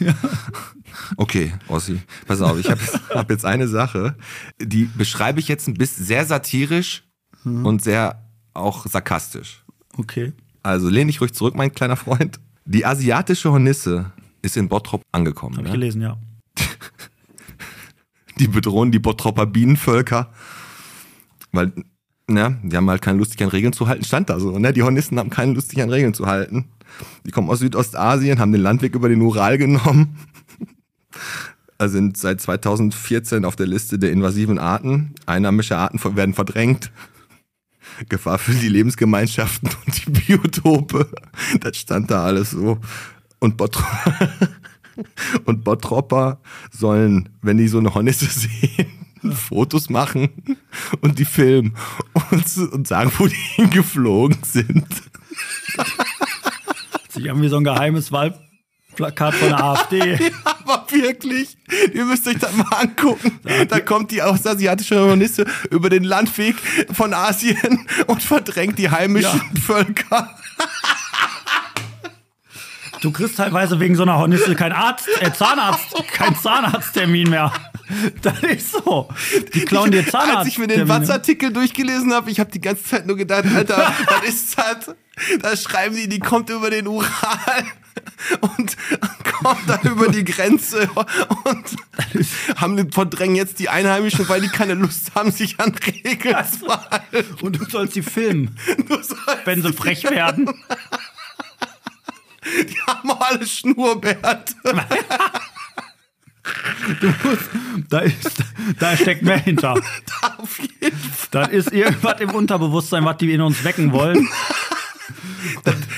Okay, 1.16 1.52
Ossi, 1.68 2.00
pass 2.26 2.40
auf, 2.40 2.58
ich 2.58 2.68
habe 2.70 2.80
hab 3.14 3.30
jetzt 3.30 3.44
eine 3.44 3.68
Sache, 3.68 4.16
die 4.60 4.84
beschreibe 4.84 5.38
ich 5.40 5.48
jetzt 5.48 5.68
ein 5.68 5.74
bisschen 5.74 6.04
sehr 6.04 6.24
satirisch 6.26 7.04
Mhm. 7.42 7.64
und 7.64 7.82
sehr 7.82 8.22
auch 8.52 8.84
sarkastisch. 8.86 9.64
Okay. 9.96 10.34
Also 10.62 10.90
lehn 10.90 11.06
dich 11.06 11.22
ruhig 11.22 11.32
zurück, 11.32 11.54
mein 11.54 11.72
kleiner 11.72 11.96
Freund. 11.96 12.38
Die 12.66 12.84
asiatische 12.84 13.50
Hornisse 13.50 14.12
ist 14.42 14.58
in 14.58 14.68
Bottrop 14.68 15.00
angekommen. 15.10 15.54
Ich 15.58 15.64
Ne? 15.64 15.70
gelesen, 15.70 16.02
ja. 16.02 16.18
die 18.40 18.48
bedrohen 18.48 18.90
die 18.90 18.98
Bottropper 18.98 19.46
Bienenvölker. 19.46 20.32
Weil, 21.52 21.72
ne, 22.26 22.58
die 22.62 22.76
haben 22.76 22.88
halt 22.88 23.02
keine 23.02 23.18
Lust, 23.18 23.32
sich 23.32 23.42
an 23.42 23.50
Regeln 23.50 23.72
zu 23.72 23.86
halten, 23.86 24.04
stand 24.04 24.30
da 24.30 24.40
so, 24.40 24.58
ne? 24.58 24.72
Die 24.72 24.82
Hornissen 24.82 25.18
haben 25.18 25.30
keine 25.30 25.52
Lust, 25.52 25.70
sich 25.70 25.82
an 25.82 25.90
Regeln 25.90 26.14
zu 26.14 26.26
halten. 26.26 26.66
Die 27.26 27.30
kommen 27.30 27.50
aus 27.50 27.60
Südostasien, 27.60 28.38
haben 28.38 28.52
den 28.52 28.62
Landweg 28.62 28.94
über 28.94 29.08
den 29.08 29.22
Ural 29.22 29.58
genommen. 29.58 30.16
Also 31.78 31.94
sind 31.94 32.18
seit 32.18 32.42
2014 32.42 33.46
auf 33.46 33.56
der 33.56 33.66
Liste 33.66 33.98
der 33.98 34.12
invasiven 34.12 34.58
Arten. 34.58 35.14
Einheimische 35.24 35.78
Arten 35.78 35.98
werden 36.14 36.34
verdrängt. 36.34 36.92
Gefahr 38.10 38.38
für 38.38 38.52
die 38.52 38.68
Lebensgemeinschaften 38.68 39.70
und 39.86 40.06
die 40.06 40.10
Biotope. 40.10 41.10
Das 41.60 41.78
stand 41.78 42.10
da 42.10 42.24
alles 42.24 42.50
so. 42.50 42.78
Und 43.38 43.56
Bottrop 43.56 43.86
und 45.44 45.64
Bottropper 45.64 46.40
sollen, 46.70 47.28
wenn 47.42 47.56
die 47.56 47.68
so 47.68 47.78
eine 47.78 47.94
Hornisse 47.94 48.26
sehen, 48.30 48.86
Fotos 49.34 49.90
machen 49.90 50.30
und 51.00 51.18
die 51.18 51.24
filmen 51.24 51.74
und, 52.30 52.72
und 52.72 52.88
sagen, 52.88 53.12
wo 53.18 53.26
die 53.26 53.34
hingeflogen 53.34 54.38
sind. 54.42 54.86
Sie 57.10 57.28
haben 57.28 57.42
wie 57.42 57.48
so 57.48 57.58
ein 57.58 57.64
geheimes 57.64 58.12
Wahlplakat 58.12 59.34
von 59.34 59.48
der 59.48 59.62
AfD. 59.62 60.18
Aber 60.44 60.86
wirklich, 60.90 61.58
ihr 61.92 62.04
müsst 62.04 62.26
euch 62.28 62.38
das 62.38 62.54
mal 62.54 62.68
angucken. 62.78 63.40
Da 63.68 63.80
kommt 63.80 64.10
die 64.10 64.22
ostasiatische 64.22 64.98
Hornisse 64.98 65.44
über 65.70 65.90
den 65.90 66.04
Landweg 66.04 66.56
von 66.92 67.12
Asien 67.12 67.86
und 68.06 68.22
verdrängt 68.22 68.78
die 68.78 68.90
heimischen 68.90 69.40
Völker. 69.56 70.30
Du 73.00 73.10
kriegst 73.10 73.36
teilweise 73.36 73.80
wegen 73.80 73.96
so 73.96 74.02
einer 74.02 74.18
Hornisse 74.18 74.54
kein 74.54 74.72
Arzt, 74.72 75.08
äh, 75.20 75.32
Zahnarzt, 75.32 75.94
kein 76.12 76.36
Zahnarzttermin 76.36 77.30
mehr. 77.30 77.52
Das 78.22 78.38
ist 78.44 78.70
so. 78.70 79.08
Die 79.52 79.64
klauen 79.64 79.90
dir 79.90 80.06
Zahnarzt. 80.06 80.36
Als 80.36 80.48
ich 80.48 80.58
mir 80.58 80.68
den 80.68 80.88
Watz-Artikel 80.88 81.52
durchgelesen 81.52 82.14
habe, 82.14 82.30
ich 82.30 82.38
habe 82.38 82.48
die 82.48 82.60
ganze 82.60 82.84
Zeit 82.84 83.04
nur 83.04 83.16
gedacht, 83.16 83.46
Alter, 83.52 83.78
was 84.06 84.28
ist 84.28 84.56
das? 84.56 84.94
Da 85.40 85.56
schreiben 85.56 85.96
die, 85.96 86.08
die 86.08 86.20
kommt 86.20 86.50
über 86.50 86.70
den 86.70 86.86
Ural 86.86 87.64
und 88.42 88.76
kommt 89.24 89.68
da 89.68 89.80
über 89.82 90.06
die 90.06 90.22
Grenze 90.22 90.88
und 91.44 91.64
haben 92.56 92.76
den 92.76 92.92
verdrängen 92.92 93.34
jetzt 93.34 93.58
die 93.58 93.68
Einheimischen, 93.68 94.28
weil 94.28 94.40
die 94.40 94.48
keine 94.48 94.74
Lust 94.74 95.12
haben, 95.16 95.32
sich 95.32 95.58
an 95.58 95.74
Regeln 95.74 96.36
zu 96.46 96.68
halten. 96.68 97.44
Und 97.44 97.58
du 97.58 97.64
sollst 97.64 97.94
sie 97.94 98.02
filmen, 98.02 98.56
wenn 99.44 99.62
sie 99.62 99.72
frech 99.72 100.04
werden. 100.04 100.48
Die 102.44 102.80
haben 102.86 103.10
alle 103.10 103.46
Schnurrbärte. 103.46 104.54
Da, 107.88 108.00
ist, 108.00 108.44
da 108.78 108.96
steckt 108.96 109.22
mehr 109.22 109.38
hinter. 109.38 109.74
Auf 110.38 110.58
jeden 110.58 110.96
Fall. 110.98 111.28
Das 111.30 111.48
ist 111.48 111.72
irgendwas 111.72 112.20
im 112.20 112.30
Unterbewusstsein, 112.30 113.04
was 113.04 113.18
die 113.18 113.32
in 113.32 113.40
uns 113.40 113.62
wecken 113.64 113.92
wollen. 113.92 114.28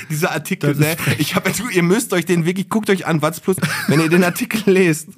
Dieser 0.09 0.31
Artikel, 0.31 0.75
ne? 0.75 0.95
ich 1.17 1.35
habe 1.35 1.51
ihr 1.71 1.83
müsst 1.83 2.13
euch 2.13 2.25
den 2.25 2.45
wirklich, 2.45 2.69
guckt 2.69 2.89
euch 2.89 3.05
an, 3.05 3.21
Watz 3.21 3.39
Plus, 3.39 3.57
wenn 3.87 3.99
ihr 3.99 4.09
den 4.09 4.23
Artikel 4.23 4.71
lest, 4.71 5.09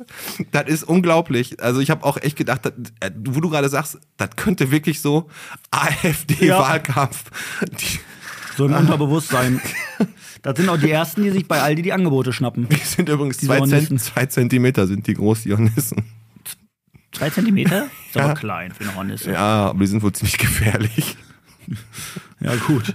das 0.52 0.68
ist 0.68 0.84
unglaublich. 0.84 1.62
Also 1.62 1.80
ich 1.80 1.90
habe 1.90 2.04
auch 2.04 2.18
echt 2.18 2.36
gedacht, 2.36 2.66
das, 2.66 2.74
äh, 3.00 3.12
wo 3.16 3.40
du 3.40 3.50
gerade 3.50 3.70
sagst, 3.70 4.00
das 4.18 4.30
könnte 4.36 4.72
wirklich 4.72 5.02
so 5.02 5.30
AfD-Wahlkampf. 5.72 7.26
Die, 7.80 8.00
So 8.58 8.66
im 8.66 8.74
Unterbewusstsein. 8.74 9.62
Das 10.46 10.56
sind 10.58 10.70
auch 10.70 10.78
die 10.78 10.92
Ersten, 10.92 11.24
die 11.24 11.32
sich 11.32 11.48
bei 11.48 11.60
Aldi 11.60 11.82
die 11.82 11.92
Angebote 11.92 12.32
schnappen. 12.32 12.70
die 12.70 12.76
sind 12.76 13.10
übrigens 13.10 13.40
zwei. 13.40 13.62
Zent, 13.62 14.00
zwei 14.00 14.28
Zentimeter 14.28 14.86
sind 14.86 15.08
die 15.08 15.16
groß, 15.16 15.42
die 15.42 15.54
Hornissen. 15.54 16.04
Zwei 17.12 17.32
Zentimeter? 17.32 17.88
Ist 18.08 18.16
aber 18.18 18.28
Ja. 18.28 18.34
klein 18.36 18.72
für 18.72 18.84
eine 18.84 18.94
Hornisse. 18.94 19.32
Ja, 19.32 19.70
aber 19.70 19.80
die 19.80 19.88
sind 19.88 20.04
wohl 20.04 20.14
ziemlich 20.14 20.38
gefährlich. 20.38 21.18
Ja, 22.40 22.54
gut. 22.68 22.94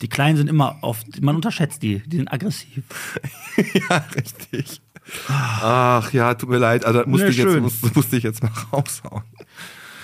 Die 0.00 0.06
Kleinen 0.08 0.36
sind 0.36 0.48
immer 0.48 0.78
oft, 0.82 1.20
man 1.22 1.34
unterschätzt 1.34 1.82
die, 1.82 2.04
die 2.06 2.18
sind 2.18 2.32
aggressiv. 2.32 2.84
ja, 3.90 4.04
richtig. 4.14 4.80
Ach 5.28 6.12
ja, 6.12 6.34
tut 6.34 6.50
mir 6.50 6.58
leid, 6.58 6.84
also 6.84 7.00
das 7.00 7.08
musste, 7.08 7.24
Ja, 7.26 7.30
ich, 7.32 7.36
jetzt, 7.38 7.60
musste, 7.60 7.90
musste 7.96 8.16
ich 8.16 8.22
jetzt 8.22 8.42
mal 8.44 8.52
raushauen. 8.72 9.24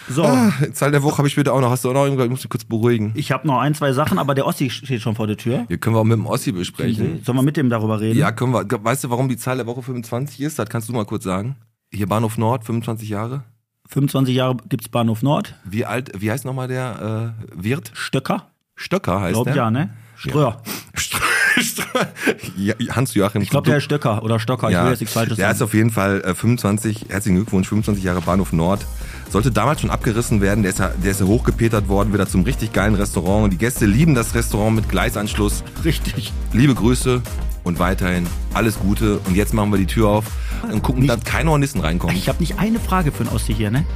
So, 0.09 0.25
Ah, 0.25 0.53
Zahl 0.73 0.91
der 0.91 1.03
Woche 1.03 1.19
habe 1.19 1.29
ich 1.29 1.33
später 1.35 1.53
auch 1.53 1.61
noch. 1.61 1.71
Hast 1.71 1.85
du 1.85 1.91
auch 1.91 1.95
noch 1.95 2.05
irgendwas? 2.05 2.25
Ich 2.25 2.31
muss 2.31 2.43
mich 2.43 2.51
kurz 2.51 2.65
beruhigen. 2.65 3.13
ich 3.15 3.31
habe 3.33 3.47
noch 3.47 3.61
ein, 3.61 3.75
zwei 3.75 3.93
Sachen, 3.93 4.19
aber 4.19 4.35
der 4.35 4.47
Ossi 4.47 4.69
steht 4.71 5.01
schon 5.01 5.15
vor 5.15 5.27
der 5.27 5.37
Tür. 5.37 5.65
Hier 5.69 5.79
können 5.79 5.97
wir 5.97 6.01
auch 6.01 6.05
mit 6.05 6.17
dem 6.19 6.27
Ossi 6.27 6.53
besprechen. 6.53 7.23
Sollen 7.25 7.39
wir 7.39 7.43
mit 7.43 7.57
dem 7.57 7.71
darüber 7.71 8.01
reden? 8.01 8.19
Ja, 8.19 8.33
können 8.33 8.53
wir. 8.53 8.65
Weißt 8.69 9.05
du, 9.05 9.11
warum 9.11 9.29
die 9.29 9.37
Zahl 9.37 9.57
der 9.57 9.67
Woche 9.67 9.83
25 9.83 10.41
ist? 10.41 10.59
Das 10.59 10.69
kannst 10.69 10.89
du 10.89 10.93
mal 10.93 11.05
kurz 11.05 11.25
sagen. 11.25 11.57
Hier 11.93 12.07
Bahnhof 12.07 12.39
Nord, 12.39 12.65
25 12.65 13.09
Jahre. 13.09 13.45
25 13.89 14.35
Jahre 14.35 14.57
gibt's 14.69 14.89
Bahnhof 14.89 15.23
Nord. 15.23 15.55
Wie 15.65 15.85
alt, 15.85 16.11
wie 16.19 16.31
heißt 16.31 16.45
nochmal 16.45 16.69
der 16.69 17.35
äh, 17.39 17.63
Wirt? 17.63 17.91
Stöcker? 17.95 18.47
Stöcker 18.75 19.21
heißt 19.21 19.35
Glaub 19.35 19.45
der. 19.45 19.55
ja, 19.57 19.71
ne? 19.71 19.91
Ströer. 20.17 20.63
ja, 22.57 22.75
Hans-Joachim. 22.91 23.43
Ich 23.43 23.51
glaube, 23.51 23.69
der 23.69 23.79
ist 23.79 23.85
Stöcker 23.85 24.23
oder 24.23 24.39
Stocker. 24.39 24.71
Ich 24.71 24.77
will 24.77 24.91
jetzt 24.91 25.01
nichts 25.01 25.15
Falsches 25.15 25.37
der 25.37 25.51
ist 25.51 25.59
sagen. 25.59 25.69
auf 25.69 25.75
jeden 25.75 25.91
Fall 25.91 26.21
äh, 26.23 26.35
25, 26.35 27.07
herzlichen 27.09 27.37
Glückwunsch, 27.37 27.69
25 27.69 28.03
Jahre 28.05 28.21
Bahnhof 28.21 28.53
Nord. 28.53 28.87
Sollte 29.33 29.51
damals 29.51 29.81
schon 29.81 29.89
abgerissen 29.89 30.43
werden, 30.43 30.63
der 30.63 30.73
ist 30.73 30.79
ja, 30.79 30.89
der 30.89 31.11
ist 31.11 31.21
ja 31.21 31.27
hochgepetert 31.27 31.89
worden, 31.89 32.13
wieder 32.13 32.29
zum 32.29 32.43
richtig 32.43 32.75
geilen 32.75 32.95
Restaurant. 32.95 33.45
Und 33.45 33.51
die 33.51 33.57
Gäste 33.57 33.87
lieben 33.87 34.15
das 34.15 34.35
Restaurant 34.35 34.77
mit 34.77 34.91
Gleisanschluss. 34.91 35.65
Richtig. 35.87 36.35
Liebe 36.53 36.75
Grüße 36.75 37.23
und 37.65 37.79
weiterhin 37.79 38.27
alles 38.53 38.79
Gute. 38.79 39.21
Und 39.21 39.35
jetzt 39.35 39.55
machen 39.55 39.73
wir 39.73 39.79
die 39.79 39.87
Tür 39.87 40.09
auf 40.09 40.27
und 40.71 40.83
gucken, 40.83 41.07
dass 41.07 41.25
keine 41.25 41.49
Hornissen 41.49 41.81
reinkommen. 41.81 42.15
Ich 42.15 42.29
habe 42.29 42.41
nicht 42.41 42.59
eine 42.59 42.79
Frage 42.79 43.11
für 43.11 43.21
einen 43.21 43.35
Ossi 43.35 43.55
hier, 43.55 43.71
ne? 43.71 43.87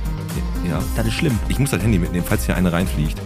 Ja. 0.67 0.83
Das 0.97 1.07
ist 1.07 1.13
schlimm. 1.13 1.39
Ich 1.51 1.59
muss 1.59 1.69
das 1.69 1.83
Handy 1.83 1.99
mitnehmen, 1.99 2.25
falls 2.27 2.47
hier 2.47 2.57
eine 2.57 2.73
reinfliegt. 2.73 3.21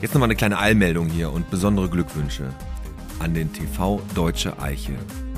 Jetzt 0.00 0.14
nochmal 0.14 0.28
eine 0.28 0.36
kleine 0.36 0.56
Allmeldung 0.56 1.10
hier 1.10 1.30
und 1.30 1.50
besondere 1.50 1.90
Glückwünsche 1.90 2.44
an 3.18 3.34
den 3.34 3.52
TV 3.52 4.00
Deutsche 4.14 4.58
Eiche. 4.58 4.92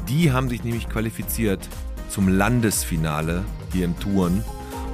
Die 0.09 0.31
haben 0.31 0.49
sich 0.49 0.63
nämlich 0.63 0.89
qualifiziert 0.89 1.69
zum 2.09 2.29
Landesfinale 2.29 3.45
hier 3.73 3.85
im 3.85 3.99
Touren. 3.99 4.45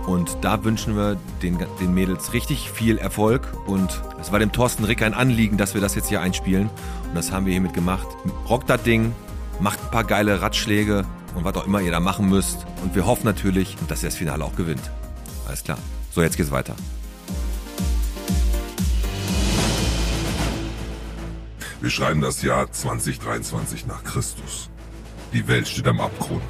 Und 0.06 0.36
da 0.42 0.64
wünschen 0.64 0.96
wir 0.96 1.16
den, 1.42 1.58
den 1.80 1.94
Mädels 1.94 2.32
richtig 2.32 2.70
viel 2.70 2.98
Erfolg. 2.98 3.48
Und 3.66 4.02
es 4.20 4.32
war 4.32 4.38
dem 4.38 4.52
Thorsten 4.52 4.84
Rick 4.84 5.02
ein 5.02 5.14
Anliegen, 5.14 5.56
dass 5.56 5.74
wir 5.74 5.80
das 5.80 5.94
jetzt 5.94 6.08
hier 6.08 6.20
einspielen. 6.20 6.68
Und 7.08 7.14
das 7.14 7.32
haben 7.32 7.46
wir 7.46 7.52
hiermit 7.52 7.72
gemacht. 7.72 8.06
Rockt 8.48 8.68
das 8.68 8.82
Ding, 8.82 9.12
macht 9.60 9.80
ein 9.82 9.90
paar 9.90 10.04
geile 10.04 10.42
Ratschläge 10.42 11.04
und 11.34 11.44
was 11.44 11.54
auch 11.56 11.66
immer 11.66 11.80
ihr 11.80 11.90
da 11.90 12.00
machen 12.00 12.28
müsst. 12.28 12.66
Und 12.82 12.94
wir 12.94 13.06
hoffen 13.06 13.24
natürlich, 13.24 13.76
dass 13.88 14.02
ihr 14.02 14.08
das 14.08 14.16
Finale 14.16 14.44
auch 14.44 14.56
gewinnt. 14.56 14.90
Alles 15.46 15.64
klar. 15.64 15.78
So, 16.10 16.22
jetzt 16.22 16.36
geht's 16.36 16.50
weiter. 16.50 16.74
Wir 21.80 21.90
schreiben 21.90 22.20
das 22.20 22.42
Jahr 22.42 22.70
2023 22.70 23.86
nach 23.86 24.04
Christus. 24.04 24.70
Die 25.34 25.46
Welt 25.48 25.68
steht 25.68 25.86
am 25.86 26.00
Abgrund. 26.00 26.42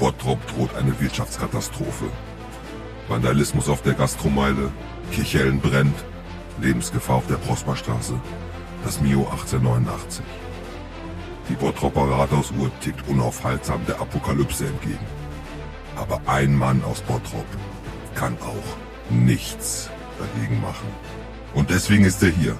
Bottrop 0.00 0.38
droht 0.46 0.74
eine 0.76 0.98
Wirtschaftskatastrophe. 0.98 2.06
Vandalismus 3.08 3.68
auf 3.68 3.82
der 3.82 3.92
Gastromeile, 3.92 4.72
Kirchhellen 5.12 5.60
brennt, 5.60 5.94
Lebensgefahr 6.58 7.16
auf 7.16 7.26
der 7.26 7.34
Prosperstraße, 7.34 8.14
das 8.82 9.02
Mio 9.02 9.28
1889. 9.30 10.24
Die 11.50 11.54
Bottropper 11.54 12.10
Rathausuhr 12.10 12.70
tickt 12.80 13.06
unaufhaltsam 13.08 13.84
der 13.84 14.00
Apokalypse 14.00 14.68
entgegen. 14.68 15.04
Aber 15.96 16.22
ein 16.24 16.56
Mann 16.56 16.82
aus 16.84 17.02
Bottrop 17.02 17.44
kann 18.14 18.38
auch 18.40 19.12
nichts 19.14 19.90
dagegen 20.18 20.62
machen. 20.62 20.88
Und 21.52 21.68
deswegen 21.68 22.06
ist 22.06 22.22
er 22.22 22.30
hier, 22.30 22.56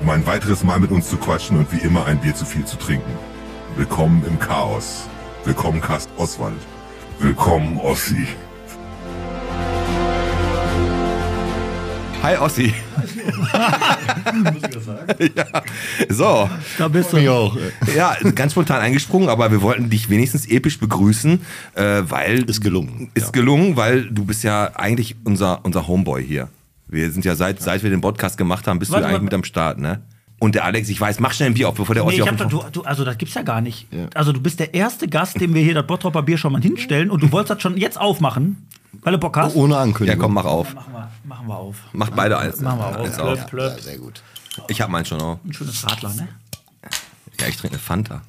um 0.00 0.10
ein 0.10 0.26
weiteres 0.26 0.64
Mal 0.64 0.80
mit 0.80 0.90
uns 0.90 1.08
zu 1.08 1.16
quatschen 1.16 1.58
und 1.58 1.70
wie 1.70 1.86
immer 1.86 2.06
ein 2.06 2.18
Bier 2.18 2.34
zu 2.34 2.44
viel 2.44 2.64
zu 2.64 2.76
trinken. 2.76 3.12
Willkommen 3.76 4.24
im 4.26 4.40
Chaos. 4.40 5.04
Willkommen 5.44 5.80
Kast 5.80 6.10
Oswald. 6.16 6.71
Willkommen 7.18 7.78
Ossi. 7.78 8.26
Hi 12.22 12.36
Ossi. 12.36 12.72
ja. 15.36 15.44
So, 16.08 16.48
Da 16.78 16.88
bist 16.88 17.12
du. 17.12 17.32
auch. 17.32 17.56
ja, 17.94 18.16
ganz 18.34 18.52
spontan 18.52 18.80
eingesprungen, 18.80 19.28
aber 19.28 19.50
wir 19.50 19.60
wollten 19.62 19.90
dich 19.90 20.08
wenigstens 20.08 20.46
episch 20.46 20.78
begrüßen, 20.78 21.40
äh, 21.74 22.02
weil 22.04 22.42
Ist 22.48 22.60
gelungen, 22.60 23.10
Ist 23.14 23.26
ja. 23.26 23.30
gelungen, 23.32 23.76
weil 23.76 24.04
du 24.10 24.24
bist 24.24 24.44
ja 24.44 24.70
eigentlich 24.74 25.16
unser 25.24 25.64
unser 25.64 25.86
Homeboy 25.88 26.24
hier. 26.24 26.48
Wir 26.88 27.10
sind 27.10 27.24
ja 27.24 27.34
seit 27.34 27.60
seit 27.60 27.82
wir 27.82 27.90
den 27.90 28.00
Podcast 28.00 28.36
gemacht 28.38 28.66
haben, 28.66 28.78
bist 28.78 28.92
Warte, 28.92 29.02
du 29.02 29.06
eigentlich 29.08 29.14
warte. 29.14 29.24
mit 29.24 29.34
am 29.34 29.44
Start, 29.44 29.78
ne? 29.78 30.02
Und 30.42 30.56
der 30.56 30.64
Alex, 30.64 30.88
ich 30.88 31.00
weiß, 31.00 31.20
mach 31.20 31.32
schnell 31.34 31.50
ein 31.50 31.54
Bier 31.54 31.68
auf, 31.68 31.76
bevor 31.76 31.94
der 31.94 32.02
Nee, 32.02 32.08
Ossi 32.08 32.16
ich 32.16 32.22
auf 32.28 32.36
da- 32.36 32.44
du, 32.46 32.64
du, 32.72 32.82
also 32.82 33.04
das 33.04 33.16
gibt's 33.16 33.34
ja 33.34 33.42
gar 33.42 33.60
nicht. 33.60 33.86
Also 34.14 34.32
du 34.32 34.40
bist 34.40 34.58
der 34.58 34.74
erste 34.74 35.06
Gast, 35.06 35.40
dem 35.40 35.54
wir 35.54 35.62
hier 35.62 35.74
das 35.74 35.86
Bottropper 35.86 36.22
Bier 36.22 36.36
schon 36.36 36.52
mal 36.52 36.60
hinstellen 36.60 37.10
und 37.12 37.22
du 37.22 37.30
wolltest 37.30 37.50
das 37.50 37.62
schon 37.62 37.76
jetzt 37.76 37.96
aufmachen, 38.00 38.66
weil 39.02 39.12
du 39.12 39.18
Bock 39.20 39.36
hast. 39.36 39.54
Ohne 39.54 39.74
Ja, 39.74 39.80
Ankündigung. 39.82 40.20
komm, 40.20 40.34
mach 40.34 40.44
auf. 40.44 40.74
Machen 40.74 40.92
wir, 40.94 41.10
machen 41.24 41.46
wir 41.46 41.56
auf. 41.56 41.76
Mach 41.92 42.10
beide 42.10 42.38
eins. 42.38 42.60
Machen 42.60 42.80
wir 42.80 42.86
auf. 42.88 42.96
eins 42.96 43.16
Ja. 43.18 43.22
auf. 43.22 43.46
Plöpp, 43.46 43.50
plöpp. 43.50 43.76
Ja, 43.76 43.82
sehr 43.84 43.98
gut. 43.98 44.20
Ich 44.66 44.80
hab 44.80 44.90
meinen 44.90 45.04
schon 45.04 45.20
auch. 45.20 45.38
Ein 45.44 45.52
schönes 45.52 45.84
Radler, 45.88 46.12
ne? 46.14 46.26
Ja, 47.40 47.46
ich 47.46 47.56
trinke 47.56 47.76
eine 47.76 47.78
Fanta. 47.82 48.22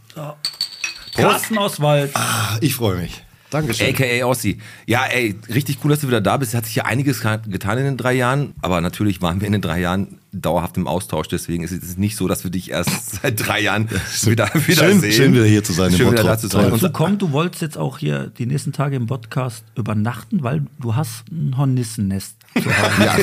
Carsten 1.16 1.58
Oswald. 1.58 2.12
Ah, 2.16 2.58
Ich 2.62 2.76
freue 2.76 2.98
mich. 2.98 3.24
Dankeschön. 3.50 3.90
AKA 3.90 4.26
Ossi. 4.26 4.60
Ja, 4.86 5.06
ey, 5.06 5.36
richtig 5.54 5.80
cool, 5.84 5.90
dass 5.92 6.02
du 6.02 6.08
wieder 6.08 6.22
da 6.22 6.38
bist. 6.38 6.54
Es 6.54 6.58
hat 6.58 6.66
sich 6.66 6.76
ja 6.76 6.86
einiges 6.86 7.22
getan 7.22 7.78
in 7.80 7.84
den 7.86 7.98
drei 7.98 8.14
Jahren, 8.14 8.54
aber 8.62 8.82
natürlich 8.82 9.22
waren 9.24 9.42
wir 9.42 9.48
in 9.48 9.54
den 9.54 9.62
drei 9.64 9.80
Jahren 9.80 10.20
dauerhaft 10.34 10.78
im 10.78 10.88
Austausch. 10.88 11.28
Deswegen 11.28 11.64
ist 11.64 11.72
es 11.72 11.98
nicht 11.98 12.16
so, 12.18 12.28
dass 12.28 12.44
wir 12.44 12.52
dich 12.52 12.72
erst 12.72 13.22
seit 13.22 13.46
drei 13.48 13.62
Jahren 13.62 13.90
wieder, 13.90 14.50
wieder 14.54 14.74
Schön- 14.86 15.00
sehen. 15.00 15.12
schön 15.12 15.34
wieder 15.34 15.46
hier 15.46 15.64
zu 15.64 15.74
sein 15.74 15.92
in 15.92 15.98
Schön 15.98 16.12
wieder 16.12 16.24
da 16.24 16.38
zu 16.38 16.48
sein. 16.48 16.72
Und 16.72 16.82
Du 16.82 16.90
komm, 16.92 17.18
du 17.18 17.32
wolltest 17.32 17.62
jetzt 17.62 17.78
auch 17.78 17.98
hier 18.00 18.28
die 18.38 18.46
nächsten 18.46 18.72
Tage 18.74 18.96
im 18.96 19.06
Podcast 19.08 19.64
übernachten, 19.76 20.44
weil 20.44 20.66
du 20.80 20.96
hast 20.96 21.24
ein 21.32 21.56
Hornissennest 21.58 22.36
zu 22.62 22.66
Hause. 22.66 22.94
Ja, 23.04 23.16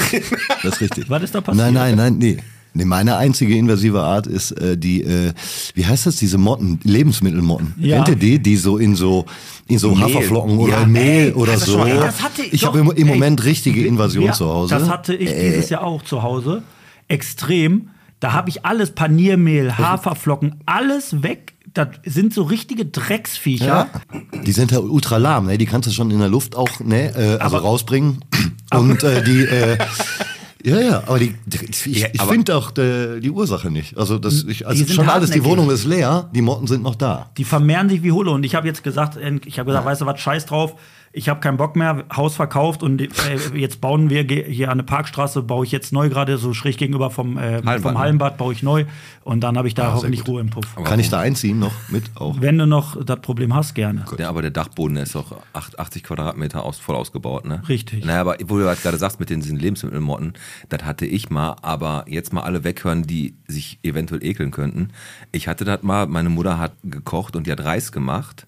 das 0.63 0.75
ist 0.75 0.81
richtig. 0.81 1.11
Was 1.11 1.23
ist 1.23 1.35
da 1.35 1.41
passiert? 1.41 1.65
Nein, 1.65 1.75
nein, 1.75 1.97
nein, 1.97 2.19
nee. 2.19 2.39
Nee, 2.73 2.85
meine 2.85 3.17
einzige 3.17 3.57
invasive 3.57 4.01
Art 4.01 4.29
ist 4.29 4.53
äh, 4.53 4.77
die, 4.79 5.03
äh, 5.03 5.33
wie 5.75 5.85
heißt 5.87 6.07
das, 6.07 6.15
diese 6.17 6.39
Motten, 6.39 6.79
Lebensmittelmotten. 6.85 7.75
Ja. 7.79 7.97
Kennt 8.05 8.11
ihr 8.11 8.17
die, 8.17 8.39
die 8.39 8.57
so 8.57 8.79
in 8.79 8.95
so, 8.95 9.27
in 9.67 9.81
so 9.81 9.91
Mehl. 9.93 10.05
Haferflocken 10.05 10.57
oder 10.57 10.81
Ja, 10.83 10.87
Mehl 10.87 11.27
ey, 11.29 11.33
oder 11.33 11.59
so? 11.59 11.79
mal- 11.79 11.97
Das 11.97 12.23
hatte 12.23 12.43
ich 12.45 12.65
habe 12.65 12.79
im, 12.79 12.93
im 12.93 12.97
ey. 12.97 13.05
Moment 13.15 13.43
richtige 13.45 13.85
Invasion 13.85 14.27
Ja, 14.27 14.33
zu 14.35 14.47
Hause. 14.49 14.77
Das 14.79 14.89
hatte 14.89 15.17
ich 15.17 15.29
Äh, 15.31 15.51
dieses 15.51 15.71
Jahr 15.71 15.83
auch 15.83 16.05
zu 16.05 16.23
Hause. 16.23 16.63
Extrem. 17.11 17.89
Da 18.21 18.33
habe 18.33 18.51
ich 18.51 18.65
alles, 18.67 18.91
Paniermehl, 18.93 19.79
Haferflocken, 19.79 20.57
alles 20.67 21.23
weg. 21.23 21.55
Das 21.73 21.89
sind 22.05 22.35
so 22.35 22.43
richtige 22.43 22.85
Drecksviecher. 22.85 23.89
Ja. 24.13 24.41
Die 24.43 24.53
sind 24.53 24.73
ja 24.73 24.81
ultra 24.81 25.17
lahm, 25.19 25.47
ne? 25.47 25.57
Die 25.57 25.67
kannst 25.67 25.89
du 25.89 25.93
schon 25.93 26.11
in 26.11 26.19
der 26.19 26.29
Luft 26.29 26.55
auch, 26.57 26.81
ne, 26.81 27.15
äh, 27.15 27.39
also 27.39 27.57
Aber- 27.57 27.61
rausbringen. 27.61 28.25
Und 28.73 29.03
äh, 29.05 29.23
die, 29.25 29.45
äh, 29.45 29.79
ja, 30.65 30.81
ja, 30.81 31.03
aber 31.07 31.19
die, 31.19 31.35
die 31.47 31.59
ich, 31.71 31.87
Ja, 32.01 32.09
ich 32.13 32.23
finde 32.23 32.57
auch 32.57 32.77
äh, 32.77 33.21
die 33.21 33.31
Ursache 33.31 33.71
nicht. 33.71 33.97
Also 33.97 34.19
das, 34.19 34.45
ich, 34.45 34.67
also 34.67 34.87
schon 34.87 35.09
alles, 35.09 35.31
die. 35.31 35.45
Wohnung 35.45 35.71
ist 35.71 35.85
leer, 35.85 36.29
die 36.35 36.43
Motten 36.43 36.67
sind 36.67 36.83
noch 36.83 36.97
da. 36.97 37.31
Die 37.39 37.45
vermehren 37.45 37.89
sich 37.89 38.03
wie 38.03 38.13
Hulle. 38.13 38.33
Und 38.33 38.45
ich 38.45 38.55
habe 38.55 38.67
jetzt 38.67 38.83
gesagt, 38.83 39.17
äh, 39.17 39.41
ich 39.47 39.59
habe 39.59 39.69
gesagt, 39.69 39.87
weißt 39.87 40.01
du 40.03 40.07
was, 40.07 40.21
scheiß 40.21 40.47
drauf. 40.47 40.75
Ich 41.13 41.29
habe 41.29 41.41
keinen 41.41 41.57
Bock 41.57 41.75
mehr, 41.75 42.05
Haus 42.15 42.37
verkauft 42.37 42.85
und 42.85 43.01
äh, 43.03 43.09
jetzt 43.55 43.81
bauen 43.81 44.11
wir 44.11 44.23
hier 44.23 44.71
an 44.71 44.79
der 44.79 44.85
Parkstraße, 44.85 45.43
baue 45.43 45.67
ich 45.67 45.73
jetzt 45.73 45.93
neu 45.93 46.09
gerade, 46.09 46.39
so 46.39 46.55
schräg 46.55 46.79
gegenüber 46.79 47.11
vom, 47.11 47.37
äh, 47.37 47.41
Hallenbad, 47.41 47.81
vom 47.83 47.93
ne? 47.95 47.99
Hallenbad, 47.99 48.39
baue 48.39 48.53
ich 48.53 48.63
neu. 48.63 48.85
Und 49.25 49.41
dann 49.41 49.59
habe 49.59 49.67
ich 49.67 49.75
da 49.75 49.87
sehr 49.87 49.95
hoffentlich 49.95 50.21
gut. 50.21 50.29
Ruhe 50.29 50.41
im 50.41 50.51
Puff. 50.51 50.77
Kann 50.85 51.01
ich 51.01 51.11
da 51.11 51.19
einziehen 51.19 51.59
noch 51.59 51.73
mit 51.89 52.05
auch? 52.15 52.41
Wenn 52.41 52.59
du 52.59 52.67
noch 52.67 53.03
das 53.05 53.21
Problem 53.23 53.53
hast, 53.55 53.75
gerne. 53.75 54.05
Ja, 54.19 54.29
aber 54.29 54.41
der 54.43 54.53
Dachboden 54.53 54.95
der 54.95 55.03
ist 55.03 55.17
doch 55.17 55.37
acht- 55.53 55.81
80 55.81 56.05
Quadratmeter 56.05 56.65
aus, 56.65 56.79
voll 56.79 56.95
ausgebaut, 56.95 57.45
ne? 57.45 57.61
Richtig. 57.69 58.05
Naja, 58.05 58.21
aber 58.21 58.37
wo 58.45 58.59
du 58.59 58.69
halt 58.69 58.81
gerade 58.81 58.97
sagst 58.97 59.19
mit 59.19 59.31
den, 59.31 59.41
diesen 59.41 59.59
Lebensmittelmotten, 59.59 60.35
das 60.69 60.85
hatte 60.85 61.07
ich 61.07 61.29
mal, 61.29 61.57
aber 61.63 62.05
jetzt 62.07 62.33
mal 62.33 62.43
alle 62.43 62.63
weghören, 62.63 63.03
die 63.03 63.35
sich 63.49 63.81
eventuell 63.83 64.25
ekeln 64.25 64.53
könnten. 64.53 64.91
Ich 65.33 65.49
hatte 65.49 65.65
das 65.65 65.83
mal, 65.83 66.07
meine 66.07 66.29
Mutter 66.29 66.59
hat 66.61 66.75
gekocht 66.85 67.35
und 67.35 67.49
die 67.49 67.53
hat 67.53 67.65
Reis 67.65 67.91
gemacht 67.91 68.47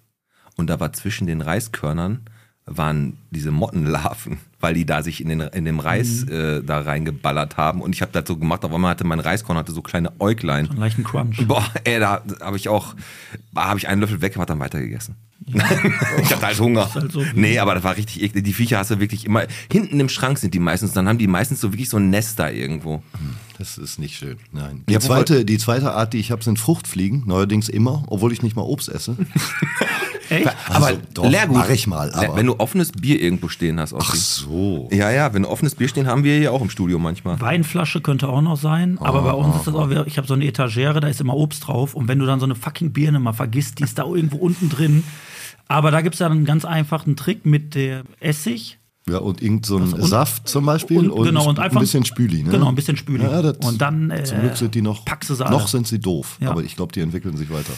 und 0.56 0.68
da 0.70 0.78
war 0.78 0.92
zwischen 0.92 1.26
den 1.26 1.40
Reiskörnern 1.40 2.20
waren 2.66 3.16
diese 3.30 3.50
Mottenlarven, 3.50 4.38
weil 4.60 4.74
die 4.74 4.84
da 4.86 5.02
sich 5.02 5.20
in, 5.20 5.28
den, 5.28 5.40
in 5.40 5.64
dem 5.64 5.80
Reis 5.80 6.22
äh, 6.24 6.62
da 6.62 6.80
reingeballert 6.80 7.56
haben 7.56 7.80
und 7.80 7.94
ich 7.94 8.02
habe 8.02 8.12
das 8.12 8.24
so 8.26 8.36
gemacht, 8.36 8.64
auf 8.64 8.72
einmal 8.72 8.90
hatte 8.92 9.04
mein 9.04 9.20
Reiskorn 9.20 9.58
hatte 9.58 9.72
so 9.72 9.82
kleine 9.82 10.12
Äuglein. 10.20 10.68
Einen 10.70 10.78
leichten 10.78 11.04
Crunch. 11.04 11.46
Boah, 11.48 11.64
ey, 11.84 11.98
da 11.98 12.22
habe 12.40 12.56
ich 12.56 12.68
auch, 12.68 12.94
da 13.54 13.64
habe 13.64 13.78
ich 13.78 13.88
einen 13.88 14.00
Löffel 14.00 14.20
weg, 14.20 14.36
hab 14.36 14.46
dann 14.46 14.60
weitergegessen. 14.60 15.16
ich 15.46 16.32
hatte 16.32 16.46
halt 16.46 16.60
Hunger. 16.60 16.94
halt 16.94 17.10
so. 17.10 17.24
Nee, 17.34 17.58
aber 17.58 17.74
das 17.74 17.82
war 17.82 17.96
richtig 17.96 18.22
eklig. 18.22 18.44
Die 18.44 18.52
Viecher 18.52 18.78
hast 18.78 18.92
du 18.92 19.00
wirklich 19.00 19.24
immer, 19.24 19.42
hinten 19.72 19.98
im 19.98 20.08
Schrank 20.08 20.38
sind 20.38 20.54
die 20.54 20.60
meistens, 20.60 20.92
dann 20.92 21.08
haben 21.08 21.18
die 21.18 21.26
meistens 21.26 21.60
so 21.60 21.72
wirklich 21.72 21.88
so 21.88 21.96
ein 21.96 22.10
Nest 22.10 22.38
da 22.38 22.48
irgendwo. 22.48 23.02
Das 23.58 23.76
ist 23.76 23.98
nicht 23.98 24.16
schön. 24.16 24.36
Nein. 24.52 24.84
Die 24.88 24.92
Ja, 24.92 25.00
zweite, 25.00 25.44
die 25.44 25.58
zweite 25.58 25.92
Art, 25.92 26.12
die 26.12 26.18
ich 26.18 26.30
habe, 26.30 26.44
sind 26.44 26.60
Fruchtfliegen. 26.60 27.24
Neuerdings 27.26 27.68
immer, 27.68 28.04
obwohl 28.06 28.32
ich 28.32 28.42
nicht 28.42 28.54
mal 28.54 28.62
Obst 28.62 28.88
esse. 28.88 29.16
Echt? 30.28 30.46
Also, 30.46 30.86
aber 30.86 30.92
doch, 31.14 31.28
Leergut, 31.30 31.56
mach 31.56 31.68
ich 31.70 31.86
mal, 31.86 32.12
aber- 32.12 32.36
wenn 32.36 32.46
du 32.46 32.54
offenes 32.58 32.92
Bier 32.92 33.20
irgendwo 33.20 33.48
stehen 33.48 33.78
hast. 33.80 33.94
Ach 33.94 34.14
so. 34.14 34.88
Ja, 34.92 35.10
ja, 35.10 35.32
wenn 35.34 35.42
du 35.42 35.48
offenes 35.48 35.74
Bier 35.74 35.88
stehen, 35.88 36.06
haben 36.06 36.24
wir 36.24 36.36
hier 36.38 36.52
auch 36.52 36.62
im 36.62 36.70
Studio 36.70 36.98
manchmal. 36.98 37.40
Weinflasche 37.40 38.00
könnte 38.00 38.28
auch 38.28 38.40
noch 38.42 38.56
sein, 38.56 38.98
aber 39.00 39.22
bei 39.22 39.32
uns 39.32 39.56
ist 39.56 39.66
das 39.66 39.74
auch, 39.74 39.90
ich 40.06 40.16
habe 40.18 40.26
so 40.26 40.34
eine 40.34 40.44
Etagere, 40.46 41.00
da 41.00 41.08
ist 41.08 41.20
immer 41.20 41.34
Obst 41.36 41.66
drauf 41.66 41.94
und 41.94 42.08
wenn 42.08 42.18
du 42.18 42.26
dann 42.26 42.38
so 42.40 42.46
eine 42.46 42.54
fucking 42.54 42.92
Birne 42.92 43.20
mal 43.20 43.32
vergisst, 43.32 43.78
die 43.78 43.84
ist 43.84 43.98
da 43.98 44.04
irgendwo 44.04 44.36
unten 44.36 44.68
drin. 44.68 45.04
Aber 45.68 45.90
da 45.90 46.00
gibt 46.02 46.14
es 46.14 46.18
ja 46.18 46.26
einen 46.26 46.44
ganz 46.44 46.64
einfachen 46.64 47.16
Trick 47.16 47.46
mit 47.46 47.74
der 47.74 48.02
Essig. 48.20 48.78
Ja, 49.08 49.18
und 49.18 49.42
irgend 49.42 49.66
so 49.66 49.78
ein 49.78 49.92
und- 49.94 50.06
Saft 50.06 50.48
zum 50.48 50.64
Beispiel 50.64 50.98
und- 50.98 51.10
und, 51.10 51.24
genau, 51.26 51.48
und 51.48 51.58
einfach- 51.58 51.76
ein 51.78 51.80
bisschen 51.80 52.04
Spüli. 52.04 52.44
Ne? 52.44 52.50
Genau, 52.50 52.68
ein 52.68 52.76
bisschen 52.76 52.96
Spüli. 52.96 53.24
Ja, 53.24 53.42
das, 53.42 53.56
Und 53.58 53.80
dann, 53.80 54.10
äh, 54.12 54.22
zum 54.22 54.38
Glück 54.40 54.56
sind 54.56 54.76
die 54.76 54.80
noch, 54.82 55.04
packst 55.04 55.28
du 55.28 55.34
sie 55.34 55.44
alle. 55.44 55.56
noch 55.56 55.66
sind 55.66 55.88
sie 55.88 55.98
doof, 55.98 56.36
Ja. 56.40 56.50
aber 56.50 56.62
ich 56.62 56.76
glaube, 56.76 56.92
die 56.92 57.00
entwickeln 57.00 57.36
sich 57.36 57.50
weiter. 57.50 57.72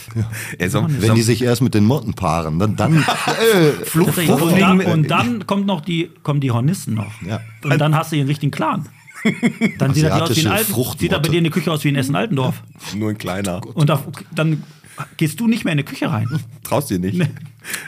Ey, 0.59 0.69
so, 0.69 0.85
Wenn 0.87 1.15
die 1.15 1.23
sich 1.23 1.41
erst 1.43 1.63
mit 1.63 1.73
den 1.73 1.87
Motten 1.87 2.13
paaren, 2.13 2.59
dann, 2.59 2.77
dann 2.77 2.97
äh, 2.99 3.73
Tatsächlich. 3.91 4.29
Und, 4.31 4.61
dann, 4.61 4.81
und 4.83 5.11
dann 5.11 5.47
kommt 5.47 5.67
noch 5.67 5.81
die, 5.81 6.11
kommen 6.23 6.41
die 6.41 6.51
Hornissen 6.51 6.93
noch. 6.95 7.11
Ja. 7.27 7.41
Und 7.63 7.79
dann 7.79 7.95
hast 7.95 8.13
du 8.13 8.17
den 8.17 8.27
richtigen 8.27 8.51
Clan. 8.53 8.87
Dann 9.79 9.95
sieht 9.95 10.05
das, 10.05 10.21
aus 10.21 10.37
wie 10.37 10.41
ein 10.47 10.53
Alten, 10.53 10.75
sieht 10.99 11.11
das 11.11 11.23
bei 11.23 11.29
dir 11.31 11.39
in 11.39 11.45
der 11.45 11.51
Küche 11.51 11.73
aus 11.73 11.83
wie 11.83 11.89
in 11.89 11.97
Essen-Altendorf. 11.97 12.63
nur 12.95 13.09
ein 13.09 13.17
kleiner. 13.17 13.63
Und 13.75 13.89
da, 13.89 14.05
dann 14.35 14.63
gehst 15.17 15.41
du 15.41 15.47
nicht 15.49 15.65
mehr 15.65 15.73
in 15.73 15.79
die 15.79 15.85
Küche 15.85 16.11
rein. 16.11 16.29
Traust 16.63 16.91
dir 16.91 16.99
nicht. 16.99 17.19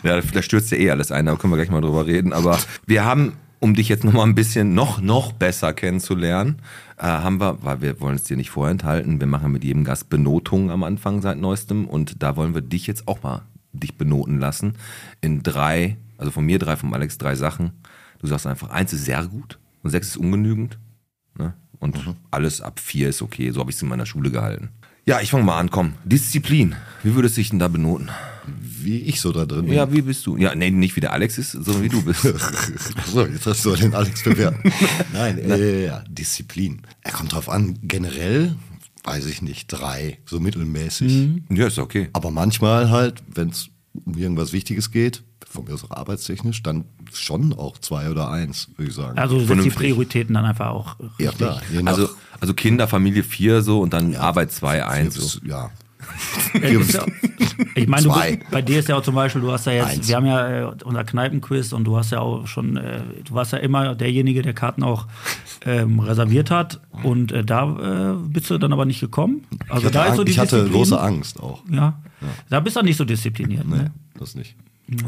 Ja, 0.02 0.20
da 0.20 0.42
stürzt 0.42 0.70
ja 0.70 0.78
eh 0.78 0.90
alles 0.90 1.12
ein, 1.12 1.26
da 1.26 1.36
können 1.36 1.52
wir 1.52 1.56
gleich 1.56 1.70
mal 1.70 1.80
drüber 1.80 2.06
reden. 2.06 2.32
Aber 2.32 2.58
wir 2.86 3.04
haben, 3.04 3.34
um 3.60 3.74
dich 3.74 3.88
jetzt 3.88 4.04
noch 4.04 4.12
mal 4.12 4.24
ein 4.24 4.34
bisschen 4.34 4.74
noch, 4.74 5.00
noch 5.00 5.32
besser 5.32 5.72
kennenzulernen, 5.72 6.56
äh, 6.98 7.04
haben 7.04 7.40
wir, 7.40 7.62
weil 7.62 7.80
wir 7.82 8.00
wollen 8.00 8.16
es 8.16 8.24
dir 8.24 8.36
nicht 8.36 8.50
vorenthalten, 8.50 9.20
wir 9.20 9.26
machen 9.26 9.52
mit 9.52 9.64
jedem 9.64 9.84
Gast 9.84 10.08
Benotungen 10.08 10.70
am 10.70 10.82
Anfang 10.82 11.22
seit 11.22 11.38
neuestem 11.38 11.86
und 11.86 12.22
da 12.22 12.36
wollen 12.36 12.54
wir 12.54 12.62
dich 12.62 12.86
jetzt 12.86 13.08
auch 13.08 13.22
mal 13.22 13.42
dich 13.72 13.96
benoten 13.96 14.38
lassen 14.38 14.74
in 15.20 15.42
drei, 15.42 15.96
also 16.18 16.30
von 16.30 16.44
mir 16.44 16.58
drei, 16.58 16.76
von 16.76 16.92
Alex 16.94 17.18
drei 17.18 17.34
Sachen. 17.34 17.72
Du 18.18 18.26
sagst 18.26 18.46
einfach, 18.46 18.70
eins 18.70 18.92
ist 18.92 19.04
sehr 19.04 19.24
gut 19.26 19.58
und 19.82 19.90
sechs 19.90 20.08
ist 20.08 20.16
ungenügend. 20.16 20.78
Ne? 21.38 21.54
Und 21.78 21.98
alles 22.30 22.60
ab 22.62 22.80
vier 22.80 23.10
ist 23.10 23.20
okay. 23.20 23.50
So 23.50 23.60
habe 23.60 23.70
ich 23.70 23.76
es 23.76 23.82
in 23.82 23.88
meiner 23.88 24.06
Schule 24.06 24.30
gehalten. 24.30 24.70
Ja, 25.04 25.20
ich 25.20 25.30
fange 25.30 25.44
mal 25.44 25.58
an, 25.58 25.70
komm. 25.70 25.92
Disziplin. 26.04 26.74
Wie 27.02 27.14
würdest 27.14 27.36
du 27.36 27.40
dich 27.40 27.50
denn 27.50 27.58
da 27.58 27.68
benoten? 27.68 28.10
Wie 28.60 28.98
ich 29.00 29.20
so 29.20 29.32
da 29.32 29.44
drin 29.46 29.66
bin. 29.66 29.74
Ja, 29.74 29.92
wie 29.92 30.02
bist 30.02 30.26
du? 30.26 30.36
Ja, 30.36 30.54
nee, 30.54 30.70
nicht 30.70 30.94
wie 30.96 31.00
der 31.00 31.12
Alex 31.12 31.38
ist, 31.38 31.52
sondern 31.52 31.82
wie 31.82 31.88
du 31.88 32.02
bist. 32.02 32.22
so, 33.12 33.26
jetzt 33.26 33.46
hast 33.46 33.64
du 33.64 33.74
den 33.74 33.94
Alex 33.94 34.22
bewerten. 34.22 34.70
Nein, 35.12 35.38
äh, 35.50 35.86
ja, 35.86 36.04
Disziplin. 36.08 36.82
Er 37.02 37.12
kommt 37.12 37.32
drauf 37.32 37.48
an, 37.48 37.78
generell, 37.82 38.54
weiß 39.04 39.26
ich 39.26 39.42
nicht, 39.42 39.68
drei, 39.68 40.18
so 40.26 40.40
mittelmäßig. 40.40 41.28
ja, 41.50 41.66
ist 41.66 41.78
okay. 41.78 42.08
Aber 42.12 42.30
manchmal 42.30 42.90
halt, 42.90 43.22
wenn 43.34 43.48
es 43.50 43.68
um 44.04 44.16
irgendwas 44.16 44.52
Wichtiges 44.52 44.90
geht, 44.90 45.22
von 45.48 45.64
mir 45.64 45.74
aus 45.74 45.84
auch 45.84 45.90
arbeitstechnisch, 45.92 46.62
dann 46.62 46.84
schon 47.12 47.52
auch 47.54 47.78
zwei 47.78 48.10
oder 48.10 48.28
eins, 48.30 48.68
würde 48.76 48.90
ich 48.90 48.94
sagen. 48.96 49.18
Also 49.18 49.38
setzt 49.40 49.64
die. 49.64 49.70
Prioritäten 49.70 50.34
dann 50.34 50.44
einfach 50.44 50.66
auch 50.70 50.96
ja, 51.18 51.30
richtig. 51.30 51.36
klar. 51.36 51.62
Je 51.72 51.82
nach- 51.82 51.92
Also, 51.92 52.10
also 52.40 52.52
Kinder, 52.52 52.88
Familie 52.88 53.22
vier 53.22 53.62
so 53.62 53.80
und 53.80 53.92
dann 53.92 54.14
Arbeit 54.16 54.52
zwei, 54.52 54.84
eins. 54.84 55.14
bis- 55.14 55.32
So. 55.32 55.38
ja. 55.46 55.70
Ja- 56.90 57.06
Ich 57.74 57.86
meine, 57.88 58.02
du 58.02 58.12
bei 58.50 58.62
dir 58.62 58.78
ist 58.78 58.88
ja 58.88 58.96
auch 58.96 59.02
zum 59.02 59.14
Beispiel, 59.14 59.40
du 59.42 59.50
hast 59.52 59.66
ja 59.66 59.72
jetzt, 59.72 59.86
Eins. 59.88 60.08
wir 60.08 60.16
haben 60.16 60.26
ja 60.26 60.70
äh, 60.70 60.74
unser 60.84 61.04
Kneipenquiz 61.04 61.72
und 61.72 61.84
du 61.84 61.96
hast 61.96 62.10
ja 62.12 62.20
auch 62.20 62.46
schon, 62.46 62.76
äh, 62.76 63.00
du 63.24 63.34
warst 63.34 63.52
ja 63.52 63.58
immer 63.58 63.94
derjenige, 63.94 64.42
der 64.42 64.52
Karten 64.54 64.82
auch 64.82 65.06
ähm, 65.64 65.98
reserviert 66.00 66.50
hat 66.50 66.80
und 67.02 67.32
äh, 67.32 67.44
da 67.44 68.12
äh, 68.12 68.28
bist 68.28 68.50
du 68.50 68.58
dann 68.58 68.72
aber 68.72 68.84
nicht 68.84 69.00
gekommen. 69.00 69.44
Also 69.68 69.80
Ich 69.80 69.84
hatte, 69.86 69.90
da 69.92 70.04
ist 70.06 70.16
so 70.16 70.24
die 70.24 70.32
ich 70.32 70.38
hatte 70.38 70.56
Disziplin. 70.56 70.72
große 70.78 71.00
Angst 71.00 71.40
auch. 71.40 71.62
Ja. 71.70 71.98
da 72.50 72.60
bist 72.60 72.76
du 72.76 72.82
nicht 72.82 72.96
so 72.96 73.04
diszipliniert. 73.04 73.66
Nee, 73.66 73.76
Ne? 73.76 73.90
das 74.18 74.34
nicht. 74.34 74.54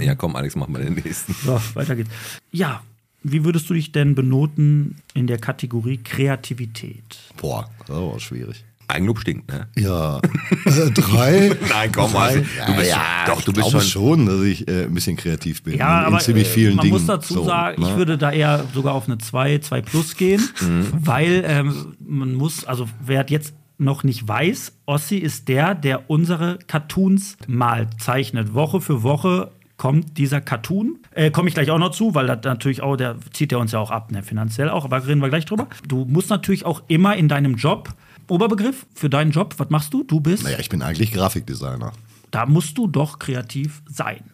Ja, 0.00 0.14
komm, 0.14 0.34
Alex, 0.36 0.56
mach 0.56 0.68
mal 0.68 0.82
den 0.82 0.94
nächsten. 0.94 1.32
So, 1.44 1.60
weiter 1.74 1.94
geht's. 1.96 2.10
Ja, 2.50 2.82
wie 3.22 3.44
würdest 3.44 3.68
du 3.70 3.74
dich 3.74 3.92
denn 3.92 4.14
benoten 4.14 4.96
in 5.14 5.26
der 5.26 5.38
Kategorie 5.38 5.98
Kreativität? 5.98 7.18
Boah, 7.36 7.68
das 7.80 7.90
war 7.90 7.98
auch 8.02 8.20
schwierig. 8.20 8.64
Eigenlob 8.88 9.20
stinkt, 9.20 9.48
ne? 9.52 9.68
Ja, 9.76 10.18
äh, 10.18 10.90
drei. 10.92 11.52
Nein, 11.68 11.92
komm, 11.92 12.16
also, 12.16 12.40
du 12.40 12.74
bist 12.76 12.90
ja, 12.90 13.02
doch, 13.26 13.38
ich 13.38 13.44
du 13.44 13.52
bist 13.52 13.68
glaube 13.70 13.84
schon. 13.84 14.16
schon, 14.18 14.26
dass 14.26 14.42
ich 14.42 14.66
äh, 14.66 14.84
ein 14.84 14.94
bisschen 14.94 15.16
kreativ 15.16 15.62
bin. 15.62 15.76
Ja, 15.76 16.00
in, 16.00 16.06
aber 16.06 16.16
in 16.16 16.22
ziemlich 16.22 16.48
äh, 16.48 16.50
vielen 16.50 16.76
man 16.76 16.82
Dingen. 16.84 16.94
muss 16.94 17.06
dazu 17.06 17.34
so, 17.34 17.44
sagen, 17.44 17.82
ich 17.82 17.88
ne? 17.88 17.96
würde 17.96 18.16
da 18.18 18.32
eher 18.32 18.64
sogar 18.74 18.94
auf 18.94 19.06
eine 19.06 19.18
2, 19.18 19.58
2 19.58 19.82
plus 19.82 20.16
gehen, 20.16 20.42
Mhm. 20.60 20.86
weil 20.92 21.44
ähm, 21.46 21.96
man 22.06 22.34
muss, 22.34 22.64
also 22.64 22.88
wer 23.04 23.24
jetzt 23.28 23.54
noch 23.76 24.02
nicht 24.04 24.26
weiß, 24.26 24.72
Ossi 24.86 25.18
ist 25.18 25.48
der, 25.48 25.74
der 25.74 26.10
unsere 26.10 26.58
Cartoons 26.66 27.36
malt, 27.46 27.88
zeichnet. 28.00 28.52
Woche 28.54 28.80
für 28.80 29.02
Woche 29.04 29.52
kommt 29.76 30.18
dieser 30.18 30.40
Cartoon. 30.40 30.98
Äh, 31.12 31.30
Komme 31.30 31.48
ich 31.48 31.54
gleich 31.54 31.70
auch 31.70 31.78
noch 31.78 31.92
zu, 31.92 32.14
weil 32.16 32.26
das 32.26 32.40
natürlich 32.42 32.82
auch, 32.82 32.96
der 32.96 33.14
zieht 33.32 33.52
ja 33.52 33.58
uns 33.58 33.70
ja 33.70 33.78
auch 33.78 33.92
ab, 33.92 34.10
ne, 34.10 34.24
finanziell 34.24 34.68
auch, 34.70 34.84
aber 34.84 35.06
reden 35.06 35.20
wir 35.20 35.28
gleich 35.28 35.44
drüber. 35.44 35.68
Du 35.86 36.04
musst 36.06 36.30
natürlich 36.30 36.66
auch 36.66 36.82
immer 36.88 37.16
in 37.16 37.28
deinem 37.28 37.54
Job, 37.54 37.90
Oberbegriff 38.28 38.86
für 38.94 39.10
deinen 39.10 39.30
Job, 39.30 39.54
was 39.58 39.70
machst 39.70 39.92
du? 39.94 40.04
Du 40.04 40.20
bist, 40.20 40.44
Naja, 40.44 40.58
ich 40.58 40.68
bin 40.68 40.82
eigentlich 40.82 41.12
Grafikdesigner. 41.12 41.92
da 42.30 42.46
musst 42.46 42.76
du 42.78 42.86
doch 42.86 43.18
kreativ 43.18 43.82
sein. 43.88 44.30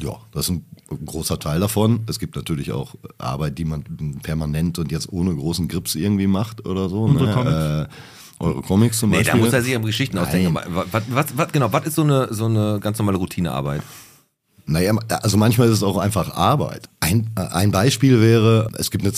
Ja, 0.00 0.16
das 0.32 0.46
ist 0.46 0.50
ein, 0.50 0.66
großer 1.06 1.38
Teil 1.38 1.60
davon. 1.60 2.00
Es 2.08 2.18
gibt 2.18 2.36
natürlich 2.36 2.70
auch 2.72 2.94
Arbeit, 3.18 3.58
die 3.58 3.64
man 3.64 3.84
permanent 4.22 4.78
und 4.78 4.92
jetzt 4.92 5.12
ohne 5.12 5.34
großen 5.34 5.66
Grips 5.66 5.94
irgendwie 5.94 6.26
macht 6.26 6.66
oder 6.66 6.88
so. 6.88 7.02
Unsere 7.04 7.26
ne? 7.28 7.32
Comics. 7.34 7.54
Äh, 7.56 7.86
eure 8.40 8.62
Comics 8.62 8.98
zum 8.98 9.10
Nee, 9.10 9.18
Beispiel. 9.18 9.40
da 9.40 9.44
muss 9.44 9.52
er 9.52 9.62
sich 9.62 9.74
am 9.74 9.84
Geschichten 9.84 10.18
ausdenken. 10.18 10.54
Was, 10.54 11.04
was, 11.08 11.36
was, 11.36 11.52
genau, 11.52 11.72
was 11.72 11.86
ist 11.86 11.94
so 11.94 12.02
eine, 12.02 12.32
so 12.32 12.46
eine 12.46 12.78
ganz 12.80 12.98
normale 12.98 13.18
Routinearbeit? 13.18 13.82
Naja, 14.66 14.94
also 15.22 15.36
manchmal 15.36 15.68
ist 15.68 15.74
es 15.74 15.82
auch 15.82 15.98
einfach 15.98 16.34
Arbeit. 16.34 16.88
Ein, 17.00 17.30
äh, 17.36 17.40
ein 17.42 17.70
Beispiel 17.70 18.20
wäre, 18.20 18.68
es 18.78 18.90
gibt 18.90 19.04
eine 19.04 19.12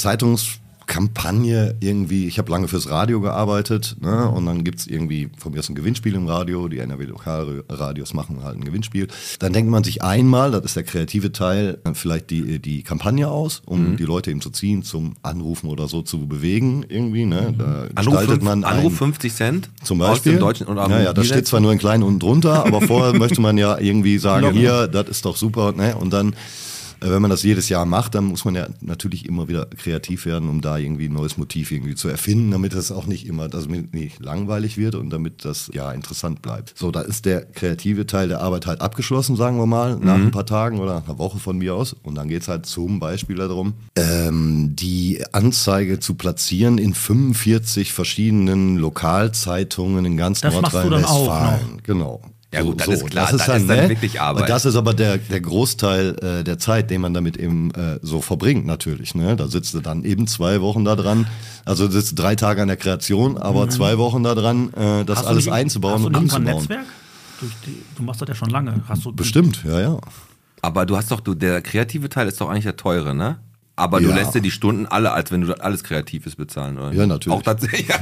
Zeitungskampagne 0.86 1.76
irgendwie, 1.80 2.26
ich 2.26 2.38
habe 2.38 2.50
lange 2.50 2.68
fürs 2.68 2.88
Radio 2.90 3.20
gearbeitet 3.20 3.96
ne, 4.00 4.28
und 4.30 4.46
dann 4.46 4.64
gibt's 4.64 4.86
irgendwie 4.86 5.28
von 5.36 5.52
mir 5.52 5.58
aus 5.58 5.68
ein 5.68 5.74
Gewinnspiel 5.74 6.14
im 6.14 6.26
Radio, 6.26 6.68
die 6.68 6.78
NRW 6.78 7.04
Lokalradios 7.04 8.14
machen 8.14 8.42
halt 8.44 8.56
ein 8.56 8.64
Gewinnspiel. 8.64 9.08
Dann 9.38 9.52
denkt 9.52 9.70
man 9.70 9.84
sich 9.84 10.02
einmal, 10.02 10.50
das 10.52 10.64
ist 10.64 10.76
der 10.76 10.84
kreative 10.84 11.32
Teil, 11.32 11.78
äh, 11.84 11.94
vielleicht 11.94 12.30
die, 12.30 12.58
die 12.60 12.82
Kampagne 12.82 13.28
aus, 13.28 13.62
um 13.66 13.92
Mhm. 13.92 13.96
die 13.96 14.04
Leute 14.04 14.30
eben 14.30 14.40
zu 14.40 14.50
ziehen, 14.50 14.82
zum 14.82 15.16
Anrufen 15.22 15.68
oder 15.68 15.88
so 15.88 16.02
zu 16.02 16.26
bewegen 16.26 16.84
irgendwie. 16.88 17.24
Ne? 17.26 17.54
Da 17.56 17.64
Anruf, 17.94 17.96
gestaltet 17.96 18.28
fünf, 18.30 18.42
man 18.44 18.64
ein- 18.64 18.78
Anruf 18.78 18.96
50 18.96 19.34
Cent 19.34 19.68
zum 19.82 20.00
aus 20.02 20.08
Beispiel. 20.10 20.32
dem 20.32 20.40
deutschen 20.40 20.66
und 20.66 20.76
ja, 20.76 21.00
ja, 21.02 21.12
das 21.12 21.26
steht 21.26 21.46
zwar 21.46 21.60
nur 21.60 21.72
in 21.72 21.78
klein 21.78 22.02
unten 22.02 22.20
drunter, 22.20 22.64
aber 22.64 22.80
vorher 22.80 23.12
möchte 23.18 23.40
man 23.40 23.58
ja 23.58 23.78
irgendwie 23.78 24.18
sagen, 24.18 24.52
hier, 24.52 24.86
das 24.88 25.08
ist 25.08 25.24
doch 25.24 25.36
super, 25.36 25.72
ne? 25.72 25.96
Und 25.96 26.12
dann, 26.12 26.34
wenn 27.00 27.22
man 27.22 27.30
das 27.30 27.42
jedes 27.42 27.68
Jahr 27.68 27.86
macht, 27.86 28.14
dann 28.14 28.24
muss 28.24 28.44
man 28.44 28.54
ja 28.54 28.68
natürlich 28.80 29.26
immer 29.26 29.48
wieder 29.48 29.66
kreativ 29.66 30.26
werden, 30.26 30.48
um 30.48 30.60
da 30.60 30.78
irgendwie 30.78 31.08
ein 31.08 31.12
neues 31.12 31.36
Motiv 31.36 31.70
irgendwie 31.70 31.94
zu 31.94 32.08
erfinden, 32.08 32.50
damit 32.50 32.74
es 32.74 32.92
auch 32.92 33.06
nicht 33.06 33.26
immer, 33.26 33.48
dass 33.48 33.66
es 33.66 33.68
nicht 33.68 34.20
langweilig 34.20 34.76
wird 34.76 34.94
und 34.94 35.10
damit 35.10 35.44
das 35.44 35.70
ja 35.72 35.92
interessant 35.92 36.42
bleibt. 36.42 36.74
So, 36.76 36.90
da 36.90 37.00
ist 37.00 37.24
der 37.24 37.44
kreative 37.44 38.06
Teil 38.06 38.28
der 38.28 38.40
Arbeit 38.40 38.66
halt 38.66 38.80
abgeschlossen, 38.80 39.36
sagen 39.36 39.58
wir 39.58 39.66
mal, 39.66 39.96
nach 39.96 40.14
ein 40.14 40.30
paar 40.30 40.46
Tagen 40.46 40.78
oder 40.78 41.02
einer 41.04 41.18
Woche 41.18 41.38
von 41.38 41.58
mir 41.58 41.74
aus. 41.74 41.92
Und 41.92 42.14
dann 42.14 42.28
geht's 42.28 42.48
halt 42.48 42.66
zum 42.66 43.00
Beispiel 43.00 43.36
darum, 43.36 43.74
ähm, 43.96 44.74
die 44.76 45.22
Anzeige 45.32 46.00
zu 46.00 46.14
platzieren 46.14 46.78
in 46.78 46.94
45 46.94 47.92
verschiedenen 47.92 48.76
Lokalzeitungen 48.76 50.04
in 50.04 50.16
ganz 50.16 50.40
Das 50.40 50.54
Nordrhein-Westfalen. 50.54 51.82
Genau. 51.82 52.22
Ja 52.54 52.62
gut, 52.62 52.80
das 52.80 52.88
ist 52.88 53.06
klar, 53.06 53.28
das 53.30 53.40
ist 53.40 53.48
dann 53.68 53.68
wirklich 53.88 54.20
Arbeit. 54.20 54.42
Und 54.44 54.48
das 54.48 54.64
ist 54.64 54.76
aber 54.76 54.94
der, 54.94 55.18
der 55.18 55.40
Großteil 55.40 56.16
äh, 56.22 56.44
der 56.44 56.58
Zeit, 56.58 56.90
den 56.90 57.00
man 57.00 57.12
damit 57.12 57.36
eben 57.36 57.70
äh, 57.72 57.98
so 58.02 58.20
verbringt 58.20 58.64
natürlich. 58.66 59.14
Ne? 59.14 59.34
Da 59.36 59.48
sitzt 59.48 59.74
du 59.74 59.80
dann 59.80 60.04
eben 60.04 60.26
zwei 60.26 60.60
Wochen 60.60 60.84
da 60.84 60.94
dran. 60.96 61.26
Also 61.64 61.86
du 61.86 61.92
sitzt 61.92 62.18
drei 62.18 62.36
Tage 62.36 62.62
an 62.62 62.68
der 62.68 62.76
Kreation, 62.76 63.36
aber 63.36 63.68
zwei 63.68 63.98
Wochen 63.98 64.22
da 64.22 64.34
dran, 64.34 64.72
äh, 64.74 65.04
das 65.04 65.06
Mhm. 65.06 65.08
Hast 65.16 65.22
du 65.22 65.26
alles 65.28 65.44
nicht- 65.46 65.54
einzubauen 65.54 65.94
hast 65.94 66.02
du 66.02 66.06
und 66.06 66.12
nicht 66.12 66.20
irgendwann 66.22 66.46
ein 66.48 66.54
umzubauen. 66.54 66.78
Netzwerk? 66.80 67.40
Durch 67.40 67.52
die, 67.66 67.82
du 67.96 68.02
machst 68.04 68.22
das 68.22 68.28
ja 68.28 68.34
schon 68.34 68.50
lange. 68.50 68.80
Hast 68.88 69.04
du 69.04 69.12
Bestimmt, 69.12 69.62
ja, 69.64 69.80
ja. 69.80 69.98
Aber 70.62 70.86
du 70.86 70.96
hast 70.96 71.10
doch, 71.10 71.20
du, 71.20 71.34
der 71.34 71.60
kreative 71.62 72.08
Teil 72.08 72.28
ist 72.28 72.40
doch 72.40 72.48
eigentlich 72.48 72.64
der 72.64 72.76
teure, 72.76 73.14
ne? 73.14 73.38
Aber 73.78 74.00
du 74.00 74.08
Ja. 74.08 74.14
lässt 74.14 74.34
dir 74.34 74.40
die 74.40 74.50
Stunden 74.50 74.86
alle, 74.86 75.12
als 75.12 75.30
wenn 75.30 75.42
du 75.42 75.52
alles 75.62 75.84
Kreatives 75.84 76.34
bezahlen, 76.36 76.78
oder? 76.78 76.92
Ja, 76.92 77.06
natürlich. 77.06 77.38
Auch 77.38 77.42
tatsächlich. 77.42 77.86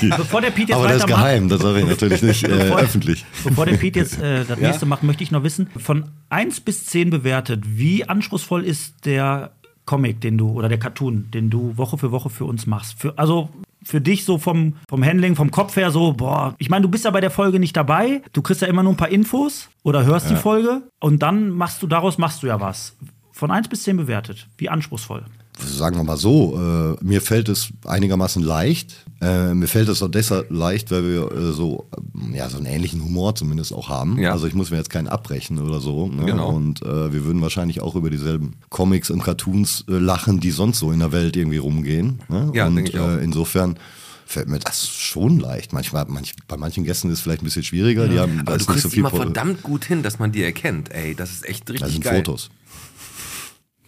Ja. 0.00 0.16
Bevor 0.16 0.40
der 0.40 0.50
Pete 0.50 0.72
jetzt 0.72 0.78
aber 0.78 0.88
das 0.88 0.98
ist 0.98 1.06
geheim, 1.06 1.48
das 1.48 1.60
sage 1.60 1.80
ich 1.80 1.86
natürlich 1.86 2.22
nicht 2.22 2.44
äh, 2.44 2.48
Bevor- 2.48 2.78
öffentlich. 2.80 3.24
Bevor 3.44 3.66
der 3.66 3.76
Pete 3.76 3.98
jetzt 4.00 4.18
äh, 4.20 4.44
das 4.44 4.58
nächste 4.60 4.86
macht, 4.86 5.02
möchte 5.02 5.22
ich 5.22 5.30
noch 5.30 5.42
wissen, 5.42 5.68
von 5.78 6.06
1 6.30 6.60
bis 6.60 6.86
10 6.86 7.10
bewertet, 7.10 7.64
wie 7.66 8.08
anspruchsvoll 8.08 8.64
ist 8.64 9.04
der 9.04 9.50
Comic, 9.84 10.20
den 10.20 10.36
du, 10.38 10.50
oder 10.50 10.68
der 10.68 10.78
Cartoon, 10.78 11.30
den 11.32 11.50
du 11.50 11.76
Woche 11.76 11.96
für 11.98 12.10
Woche 12.12 12.30
für 12.30 12.44
uns 12.44 12.66
machst? 12.66 12.98
Für, 12.98 13.18
also 13.18 13.48
für 13.82 14.00
dich 14.00 14.24
so 14.24 14.38
vom, 14.38 14.74
vom 14.88 15.04
Handling, 15.04 15.36
vom 15.36 15.50
Kopf 15.50 15.76
her 15.76 15.90
so, 15.90 16.12
boah, 16.12 16.54
ich 16.58 16.68
meine, 16.70 16.82
du 16.82 16.88
bist 16.88 17.04
ja 17.04 17.10
bei 17.10 17.20
der 17.20 17.30
Folge 17.30 17.58
nicht 17.58 17.76
dabei, 17.76 18.22
du 18.32 18.42
kriegst 18.42 18.60
ja 18.62 18.68
immer 18.68 18.82
nur 18.82 18.92
ein 18.92 18.96
paar 18.98 19.08
Infos 19.08 19.68
oder 19.82 20.04
hörst 20.04 20.28
die 20.30 20.36
Folge 20.36 20.82
und 21.00 21.22
dann 21.22 21.50
machst 21.50 21.82
du, 21.82 21.86
daraus 21.86 22.18
machst 22.18 22.42
du 22.42 22.46
ja 22.48 22.60
was. 22.60 22.96
Von 23.38 23.52
1 23.52 23.68
bis 23.68 23.84
10 23.84 23.96
bewertet, 23.96 24.48
wie 24.56 24.68
anspruchsvoll? 24.68 25.24
sagen 25.60 25.96
wir 25.96 26.04
mal 26.04 26.16
so, 26.16 26.56
äh, 26.56 27.04
mir 27.04 27.20
fällt 27.20 27.48
es 27.48 27.70
einigermaßen 27.84 28.42
leicht. 28.42 29.04
Äh, 29.20 29.54
mir 29.54 29.68
fällt 29.68 29.88
es 29.88 30.02
auch 30.02 30.10
deshalb 30.10 30.50
leicht, 30.50 30.90
weil 30.90 31.04
wir 31.04 31.32
äh, 31.32 31.52
so, 31.52 31.88
ähm, 31.96 32.34
ja, 32.34 32.48
so 32.48 32.56
einen 32.56 32.66
ähnlichen 32.66 33.02
Humor 33.04 33.36
zumindest 33.36 33.72
auch 33.72 33.88
haben. 33.88 34.18
Ja. 34.18 34.32
Also 34.32 34.48
ich 34.48 34.54
muss 34.54 34.70
mir 34.70 34.76
jetzt 34.76 34.90
keinen 34.90 35.06
abbrechen 35.06 35.58
oder 35.60 35.78
so. 35.78 36.08
Ne? 36.08 36.26
Genau. 36.26 36.50
Und 36.50 36.82
äh, 36.82 37.12
wir 37.12 37.24
würden 37.24 37.40
wahrscheinlich 37.40 37.80
auch 37.80 37.94
über 37.94 38.10
dieselben 38.10 38.54
Comics 38.70 39.10
und 39.10 39.22
Cartoons 39.22 39.84
äh, 39.88 39.92
lachen, 39.92 40.40
die 40.40 40.50
sonst 40.50 40.80
so 40.80 40.90
in 40.90 40.98
der 40.98 41.12
Welt 41.12 41.36
irgendwie 41.36 41.58
rumgehen. 41.58 42.20
Ne? 42.28 42.50
Ja, 42.54 42.66
und 42.66 42.76
denke 42.76 42.90
ich 42.90 42.98
auch. 42.98 43.08
Äh, 43.08 43.24
insofern 43.24 43.78
fällt 44.26 44.48
mir 44.48 44.58
das 44.58 44.88
schon 44.88 45.40
leicht. 45.40 45.72
Manchmal, 45.72 46.04
manch, 46.08 46.34
bei 46.46 46.56
manchen 46.56 46.84
Gästen 46.84 47.08
ist 47.08 47.18
es 47.18 47.20
vielleicht 47.22 47.42
ein 47.42 47.46
bisschen 47.46 47.64
schwieriger. 47.64 48.08
Die 48.08 48.18
haben, 48.18 48.42
Aber 48.46 48.58
du 48.58 48.64
kriegst 48.64 48.90
so 48.90 48.96
immer 48.96 49.10
verdammt 49.10 49.62
gut 49.62 49.84
hin, 49.84 50.02
dass 50.02 50.18
man 50.18 50.32
die 50.32 50.42
erkennt. 50.42 50.92
Ey, 50.92 51.14
das 51.14 51.30
ist 51.30 51.48
echt 51.48 51.68
richtig 51.68 51.80
Da 51.80 51.88
sind 51.88 52.04
geil. 52.04 52.16
Fotos. 52.16 52.50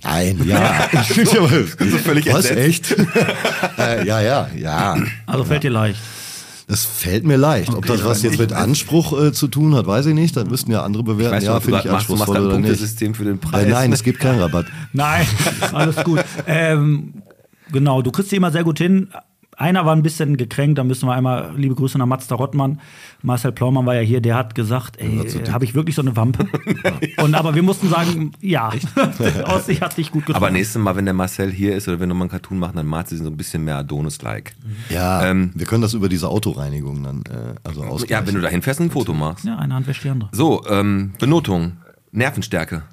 Nein, 0.03 0.41
ja. 0.47 0.89
völlig 2.05 2.33
Was, 2.33 2.51
echt? 2.51 2.97
äh, 3.79 4.07
ja, 4.07 4.21
ja, 4.21 4.49
ja. 4.57 4.97
Also 5.27 5.45
fällt 5.45 5.63
dir 5.63 5.71
leicht. 5.71 6.01
Das 6.71 6.85
fällt 6.85 7.25
mir 7.25 7.37
leicht. 7.37 7.75
Ob 7.75 7.85
das 7.85 8.05
was 8.05 8.23
jetzt 8.23 8.39
mit 8.39 8.53
Anspruch 8.53 9.21
äh, 9.21 9.33
zu 9.33 9.49
tun 9.49 9.75
hat, 9.75 9.89
weiß 9.89 10.07
ich 10.07 10.15
nicht. 10.15 10.37
Das 10.37 10.45
müssten 10.45 10.71
ja 10.71 10.85
andere 10.85 11.03
bewerten. 11.03 11.35
Weißt 11.35 11.47
du, 11.49 11.51
ja, 11.51 11.61
finde 11.61 11.81
ich 11.81 11.91
anspruchsvoll 11.91 12.37
ein 12.37 12.43
oder 12.45 12.59
nicht. 12.59 12.69
Punktesystem 12.69 13.15
für 13.15 13.25
den 13.25 13.41
Preis. 13.41 13.67
Äh, 13.67 13.71
nein, 13.71 13.93
es 13.93 14.05
gibt 14.05 14.21
keinen 14.21 14.39
Rabatt. 14.39 14.67
Nein, 14.93 15.27
alles 15.73 15.97
gut. 16.05 16.21
ähm, 16.47 17.23
genau, 17.73 18.03
du 18.03 18.13
kriegst 18.13 18.31
die 18.31 18.37
immer 18.37 18.53
sehr 18.53 18.63
gut 18.63 18.79
hin. 18.79 19.09
Einer 19.61 19.85
war 19.85 19.95
ein 19.95 20.03
bisschen 20.03 20.39
gekränkt, 20.39 20.79
da 20.79 20.85
müssen 20.85 21.07
wir 21.07 21.13
einmal 21.13 21.53
liebe 21.55 21.75
Grüße 21.75 21.99
nach 21.99 22.07
Mazda 22.07 22.35
Rottmann. 22.35 22.81
Marcel 23.21 23.53
Plaumann 23.53 23.85
war 23.85 23.95
ja 23.95 24.01
hier, 24.01 24.23
der 24.23 24.35
hat 24.37 24.55
gesagt, 24.55 24.99
ey, 24.99 25.29
habe 25.53 25.67
ich 25.67 25.75
wirklich 25.75 25.95
so 25.95 26.01
eine 26.01 26.17
Wampe? 26.17 26.47
Und 27.23 27.35
aber 27.35 27.55
wir 27.55 27.63
mussten 27.63 27.91
sagen, 27.91 28.33
ja. 28.41 28.73
Ossi 29.45 29.75
hat 29.83 29.99
dich 29.99 30.11
gut 30.13 30.25
getroffen. 30.25 30.43
Aber 30.45 30.51
nächstes 30.51 30.81
Mal, 30.81 30.97
wenn 30.97 31.05
der 31.05 31.13
Marcel 31.13 31.53
hier 31.53 31.77
ist 31.77 31.89
oder 31.89 32.01
wenn 32.01 32.09
wir 32.09 32.15
mal 32.15 32.23
einen 32.25 32.31
Cartoon 32.31 32.59
machen, 32.59 32.77
dann 32.77 32.87
malt 32.87 33.09
sie 33.09 33.19
so 33.19 33.27
ein 33.27 33.37
bisschen 33.37 33.63
mehr 33.65 33.77
Adonis-like. 33.77 34.55
Ja, 34.89 35.27
Ähm, 35.27 35.51
wir 35.55 35.67
können 35.67 35.83
das 35.83 35.93
über 35.93 36.09
diese 36.09 36.31
Autoreinigung 36.31 37.03
dann 37.03 37.23
äh, 37.31 37.55
also 37.63 37.83
Ja, 37.85 37.89
ausgleichen. 37.91 38.27
wenn 38.29 38.35
du 38.37 38.41
dahin 38.41 38.63
fährst 38.63 38.81
und 38.81 38.87
ein 38.87 38.91
Foto 38.91 39.13
machst. 39.13 39.45
ja, 39.45 39.57
eine 39.59 39.75
Hand 39.75 39.87
wäscht 39.87 40.05
die 40.05 40.09
andere. 40.09 40.31
So, 40.33 40.65
ähm, 40.71 41.13
Benotung, 41.19 41.73
Nervenstärke. 42.13 42.85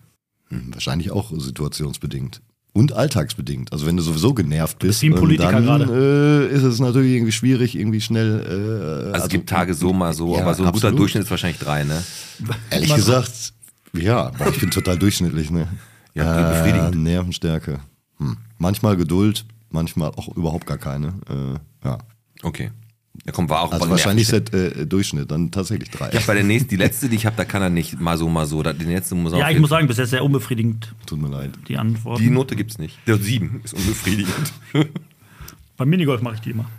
Hm, 0.50 0.74
Wahrscheinlich 0.74 1.12
auch 1.12 1.32
situationsbedingt. 1.32 2.42
Und 2.78 2.94
alltagsbedingt. 2.94 3.72
Also 3.74 3.88
wenn 3.88 3.98
du 3.98 4.04
sowieso 4.04 4.36
genervt 4.36 4.78
bist, 4.78 5.02
wie 5.02 5.08
ein 5.08 5.14
ähm, 5.14 5.20
Politiker 5.20 5.52
dann 5.52 5.66
gerade. 5.66 6.48
äh, 6.52 6.56
ist 6.56 6.62
es 6.62 6.80
natürlich 6.80 7.14
irgendwie 7.14 7.32
schwierig, 7.32 7.76
irgendwie 7.76 8.02
schnell. 8.02 9.10
Äh, 9.10 9.14
Also, 9.14 9.26
es 9.26 9.30
gibt 9.30 9.50
Tage 9.50 9.74
so, 9.74 9.94
mal 9.94 10.14
so, 10.14 10.36
ja, 10.36 10.44
aber 10.44 10.54
so 10.54 10.62
ein 10.62 10.68
guter 10.68 10.76
absolut. 10.90 11.00
Durchschnitt 11.00 11.24
ist 11.24 11.32
wahrscheinlich 11.32 11.60
drei, 11.60 11.84
ne? 11.84 12.04
Ehrlich 12.70 12.94
gesagt, 12.94 13.54
ja, 13.94 14.32
weil 14.38 14.52
ich 14.52 14.60
bin 14.60 14.70
total 14.70 14.96
durchschnittlich. 14.96 15.50
Ne? 15.50 15.68
Ja, 16.14 16.52
befriedigend. 16.52 17.02
Nervenstärke. 17.02 17.80
Hm. 18.20 18.38
Manchmal 18.60 18.96
Geduld, 18.96 19.46
manchmal 19.72 20.12
auch 20.12 20.28
überhaupt 20.38 20.68
gar 20.68 20.78
keine. 20.78 21.08
Äh, 21.30 21.88
ja. 21.88 21.98
Okay. 22.44 22.70
Ja, 23.26 23.32
komm, 23.34 23.50
war 23.50 23.62
auch 23.62 23.72
Also 23.74 23.90
wahrscheinlich 23.90 24.32
ist 24.32 24.54
äh, 24.54 24.86
Durchschnitt, 24.86 25.30
dann 25.32 25.52
tatsächlich 25.52 25.90
drei. 25.90 26.10
Ich 26.10 26.16
hab 26.16 26.28
bei 26.28 26.34
der 26.36 26.44
nächsten, 26.44 26.70
die 26.70 26.76
letzte, 26.78 27.10
die 27.10 27.16
ich 27.18 27.26
habe, 27.26 27.36
da 27.36 27.46
kann 27.46 27.62
er 27.62 27.70
nicht 27.70 28.00
mal 28.00 28.18
so, 28.18 28.30
mal 28.30 28.46
so. 28.46 28.64
Die 28.64 28.86
letzte 28.86 29.16
muss 29.16 29.34
er 29.34 29.40
Ja, 29.40 29.50
ich 29.50 29.60
muss 29.60 29.70
sagen, 29.70 29.88
bis 29.88 29.98
jetzt 29.98 30.12
sehr 30.12 30.24
unbefriedigend, 30.24 30.94
Tut 31.06 31.20
mir 31.20 31.28
leid. 31.30 31.52
die 31.68 31.78
Antworten. 31.78 32.24
Die 32.24 32.30
Note 32.30 32.56
gibt's 32.56 32.78
nicht. 32.78 32.98
Der 33.08 33.18
sieben 33.18 33.62
ist 33.64 33.74
unbefriedigend. 33.74 34.54
Beim 35.78 35.90
Minigolf 35.90 36.22
mache 36.22 36.36
ich 36.36 36.42
die 36.42 36.52
immer. 36.52 36.70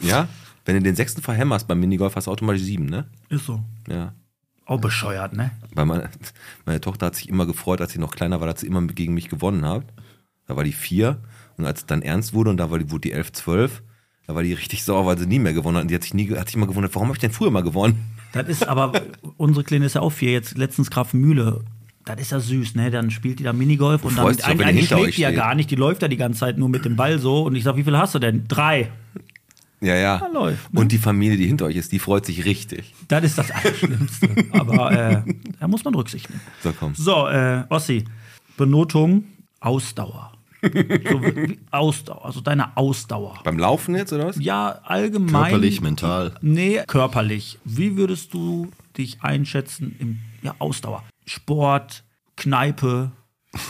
ja? 0.00 0.28
Wenn 0.64 0.76
du 0.76 0.82
den 0.82 0.96
sechsten 0.96 1.22
verhämmerst 1.22 1.66
beim 1.66 1.80
Minigolf, 1.80 2.14
hast 2.14 2.26
du 2.26 2.30
automatisch 2.30 2.60
sieben, 2.60 2.86
ne? 2.86 3.06
Ist 3.30 3.46
so. 3.46 3.62
Ja. 3.88 4.12
Auch 4.66 4.78
bescheuert, 4.78 5.32
ne? 5.34 5.50
Weil 5.72 5.86
meine, 5.86 6.10
meine 6.66 6.78
Tochter 6.78 7.06
hat 7.06 7.16
sich 7.16 7.30
immer 7.30 7.46
gefreut, 7.46 7.80
als 7.80 7.92
sie 7.92 7.98
noch 7.98 8.14
kleiner 8.14 8.38
war, 8.40 8.48
dass 8.48 8.60
sie 8.60 8.66
immer 8.66 8.86
gegen 8.86 9.14
mich 9.14 9.30
gewonnen 9.30 9.64
hat. 9.64 9.84
Da 10.46 10.56
war 10.56 10.64
die 10.64 10.72
vier. 10.74 11.22
Und 11.56 11.64
als 11.64 11.80
es 11.80 11.86
dann 11.86 12.02
ernst 12.02 12.34
wurde 12.34 12.50
und 12.50 12.58
da 12.58 12.70
war 12.70 12.78
die, 12.78 12.90
wurde 12.90 13.00
die 13.08 13.12
elf, 13.12 13.32
zwölf, 13.32 13.82
da 14.28 14.34
war 14.34 14.42
die 14.42 14.52
richtig 14.52 14.84
sauer, 14.84 15.06
weil 15.06 15.16
sie 15.16 15.26
nie 15.26 15.38
mehr 15.38 15.54
gewonnen 15.54 15.78
hat. 15.78 15.84
Und 15.84 15.90
die 15.90 15.94
hat 15.94 16.02
sich 16.02 16.12
nie, 16.12 16.30
hat 16.36 16.48
sich 16.48 16.56
immer 16.56 16.66
gewundert, 16.66 16.94
warum 16.94 17.08
habe 17.08 17.16
ich 17.16 17.20
denn 17.20 17.32
früher 17.32 17.50
mal 17.50 17.62
gewonnen? 17.62 17.98
Das 18.32 18.46
ist 18.46 18.68
aber, 18.68 18.92
unsere 19.38 19.64
Kleine 19.64 19.86
ist 19.86 19.94
ja 19.94 20.02
auch 20.02 20.12
vier, 20.12 20.32
jetzt 20.32 20.58
letztens 20.58 20.90
Grafenmühle. 20.90 21.64
Das 22.04 22.20
ist 22.20 22.32
ja 22.32 22.38
süß, 22.38 22.74
ne? 22.74 22.90
Dann 22.90 23.10
spielt 23.10 23.38
die 23.38 23.44
da 23.44 23.54
Minigolf 23.54 24.04
und 24.04 24.18
dann 24.18 24.26
eigentlich 24.26 24.80
hinter 24.80 24.98
schlägt 24.98 25.16
die 25.16 25.22
ja 25.22 25.30
gar 25.30 25.54
nicht, 25.54 25.70
die 25.70 25.76
läuft 25.76 26.02
ja 26.02 26.08
die 26.08 26.18
ganze 26.18 26.40
Zeit 26.40 26.58
nur 26.58 26.68
mit 26.68 26.84
dem 26.84 26.94
Ball 26.94 27.18
so 27.18 27.42
und 27.42 27.56
ich 27.56 27.64
sag, 27.64 27.76
wie 27.76 27.84
viel 27.84 27.96
hast 27.96 28.14
du 28.14 28.18
denn? 28.18 28.46
Drei. 28.48 28.90
Ja, 29.80 29.94
ja. 29.94 30.18
Ja, 30.18 30.26
läuft, 30.26 30.74
ne? 30.74 30.80
Und 30.80 30.92
die 30.92 30.98
Familie, 30.98 31.38
die 31.38 31.46
hinter 31.46 31.64
euch 31.64 31.76
ist, 31.76 31.92
die 31.92 31.98
freut 31.98 32.26
sich 32.26 32.44
richtig. 32.44 32.94
Das 33.08 33.24
ist 33.24 33.38
das 33.38 33.50
Allerschlimmste. 33.50 34.28
aber 34.52 34.92
äh, 34.92 35.22
da 35.58 35.68
muss 35.68 35.84
man 35.84 35.94
Rücksicht 35.94 36.28
nehmen. 36.28 36.42
So, 36.62 36.74
komm. 36.78 36.94
So, 36.94 37.28
äh, 37.28 37.64
Ossi, 37.70 38.04
Benotung, 38.58 39.24
Ausdauer. 39.60 40.37
So, 40.62 40.68
wie, 41.22 41.58
Ausdauer, 41.70 42.24
also 42.24 42.40
deine 42.40 42.76
Ausdauer. 42.76 43.40
Beim 43.44 43.58
Laufen 43.58 43.94
jetzt, 43.94 44.12
oder 44.12 44.26
was? 44.26 44.36
Ja, 44.40 44.80
allgemein. 44.84 45.42
Körperlich, 45.50 45.80
mental. 45.80 46.34
Nee, 46.40 46.82
körperlich. 46.86 47.58
Wie 47.64 47.96
würdest 47.96 48.34
du 48.34 48.68
dich 48.96 49.22
einschätzen 49.22 49.94
im 49.98 50.18
ja, 50.42 50.54
Ausdauer? 50.58 51.04
Sport, 51.26 52.04
Kneipe, 52.36 53.10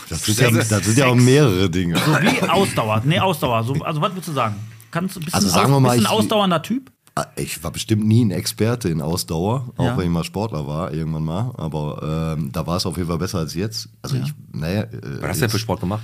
Das, 0.09 0.23
sind 0.25 0.39
ja, 0.39 0.51
das 0.51 0.69
sind 0.85 0.97
ja 0.97 1.07
auch 1.07 1.15
mehrere 1.15 1.69
Dinge. 1.69 1.97
so 1.97 2.11
wie 2.21 2.49
Ausdauer. 2.49 3.01
Nee, 3.05 3.19
Ausdauer. 3.19 3.63
So, 3.63 3.73
also 3.75 4.01
was 4.01 4.11
würdest 4.11 4.27
du 4.29 4.33
sagen? 4.33 4.55
Kannst 4.91 5.15
du 5.15 5.19
ein 5.19 5.25
bisschen, 5.25 5.35
Also 5.35 5.49
sagen 5.49 5.71
wir 5.71 5.79
mal, 5.79 5.89
bisschen 5.97 6.05
ich- 6.05 6.09
ausdauernder 6.11 6.61
Typ? 6.61 6.91
Ah, 7.15 7.25
Ich 7.35 7.63
war 7.63 7.71
bestimmt 7.71 8.05
nie 8.07 8.23
ein 8.23 8.31
Experte 8.31 8.87
in 8.89 9.01
Ausdauer, 9.01 9.71
auch 9.77 9.83
Ja. 9.85 9.97
wenn 9.97 10.05
ich 10.05 10.09
mal 10.11 10.23
Sportler 10.23 10.65
war, 10.67 10.93
irgendwann 10.93 11.23
mal. 11.25 11.51
Aber 11.57 12.35
ähm, 12.37 12.51
da 12.51 12.65
war 12.65 12.77
es 12.77 12.85
auf 12.85 12.97
jeden 12.97 13.09
Fall 13.09 13.17
besser 13.17 13.39
als 13.39 13.53
jetzt. 13.55 13.89
Also 14.01 14.15
ich, 14.17 14.31
naja, 14.53 14.83
äh, 14.83 14.87
Was 15.21 15.29
hast 15.29 15.37
du 15.37 15.41
denn 15.41 15.49
für 15.49 15.59
Sport 15.59 15.79
gemacht? 15.81 16.03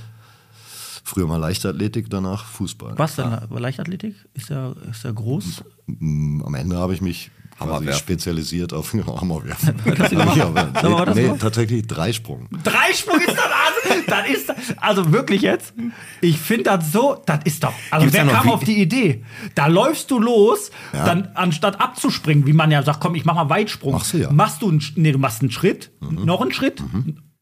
Früher 1.05 1.27
mal 1.27 1.37
Leichtathletik, 1.37 2.09
danach 2.09 2.43
Fußball. 2.45 2.95
Was 2.97 3.15
denn? 3.15 3.37
Leichtathletik? 3.49 4.15
Ist 4.33 4.49
ja, 4.49 4.73
ist 4.91 5.03
ja 5.05 5.11
groß. 5.11 5.63
Am 5.87 6.55
Ende 6.55 6.75
habe 6.77 6.93
ich 6.93 7.01
mich 7.01 7.29
quasi 7.57 7.69
Hammerwerfen. 7.71 7.99
spezialisiert 7.99 8.73
auf 8.73 8.91
Hammerwerfen. 8.93 9.77
gemacht? 10.09 10.35
Ja, 10.35 10.45
aber- 10.83 11.13
nee, 11.15 11.21
gemacht? 11.23 11.39
tatsächlich 11.41 11.87
Dreisprung. 11.87 12.49
Dreisprung 12.63 13.19
ist 13.19 13.29
das 13.29 13.37
also, 13.37 14.01
das 14.07 14.29
ist 14.29 14.53
also 14.81 15.11
wirklich 15.13 15.41
jetzt. 15.43 15.73
Ich 16.21 16.37
finde 16.39 16.63
das 16.65 16.91
so, 16.91 17.21
das 17.25 17.39
ist 17.45 17.63
doch. 17.63 17.71
Also 17.91 18.07
Gibt's 18.07 18.17
wer 18.19 18.25
kam 18.33 18.47
wie- 18.47 18.49
auf 18.49 18.63
die 18.63 18.81
Idee? 18.81 19.23
Da 19.53 19.67
läufst 19.67 20.11
du 20.11 20.19
los, 20.19 20.71
Ja. 20.91 21.05
dann 21.05 21.29
anstatt 21.35 21.79
abzuspringen, 21.79 22.45
wie 22.45 22.53
man 22.53 22.71
ja 22.71 22.81
sagt, 22.83 22.99
komm, 22.99 23.15
ich 23.15 23.23
mach 23.23 23.35
mal 23.35 23.49
Weitsprung. 23.49 23.93
Machst 23.93 24.13
du 24.13 24.17
ja. 24.17 24.31
Machst 24.33 24.61
du 24.61 24.69
einen, 24.69 24.79
Sch- 24.81 24.93
nee, 24.95 25.11
du 25.13 25.19
machst 25.19 25.41
einen 25.41 25.51
Schritt, 25.51 25.91
noch 26.01 26.41
einen 26.41 26.51
Schritt 26.51 26.83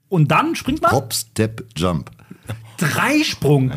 und 0.10 0.30
dann 0.32 0.56
springt 0.56 0.82
man 0.84 0.91
Hop, 0.91 1.13
Step, 1.13 1.65
Jump. 1.76 2.12
Dreisprung. 2.84 3.72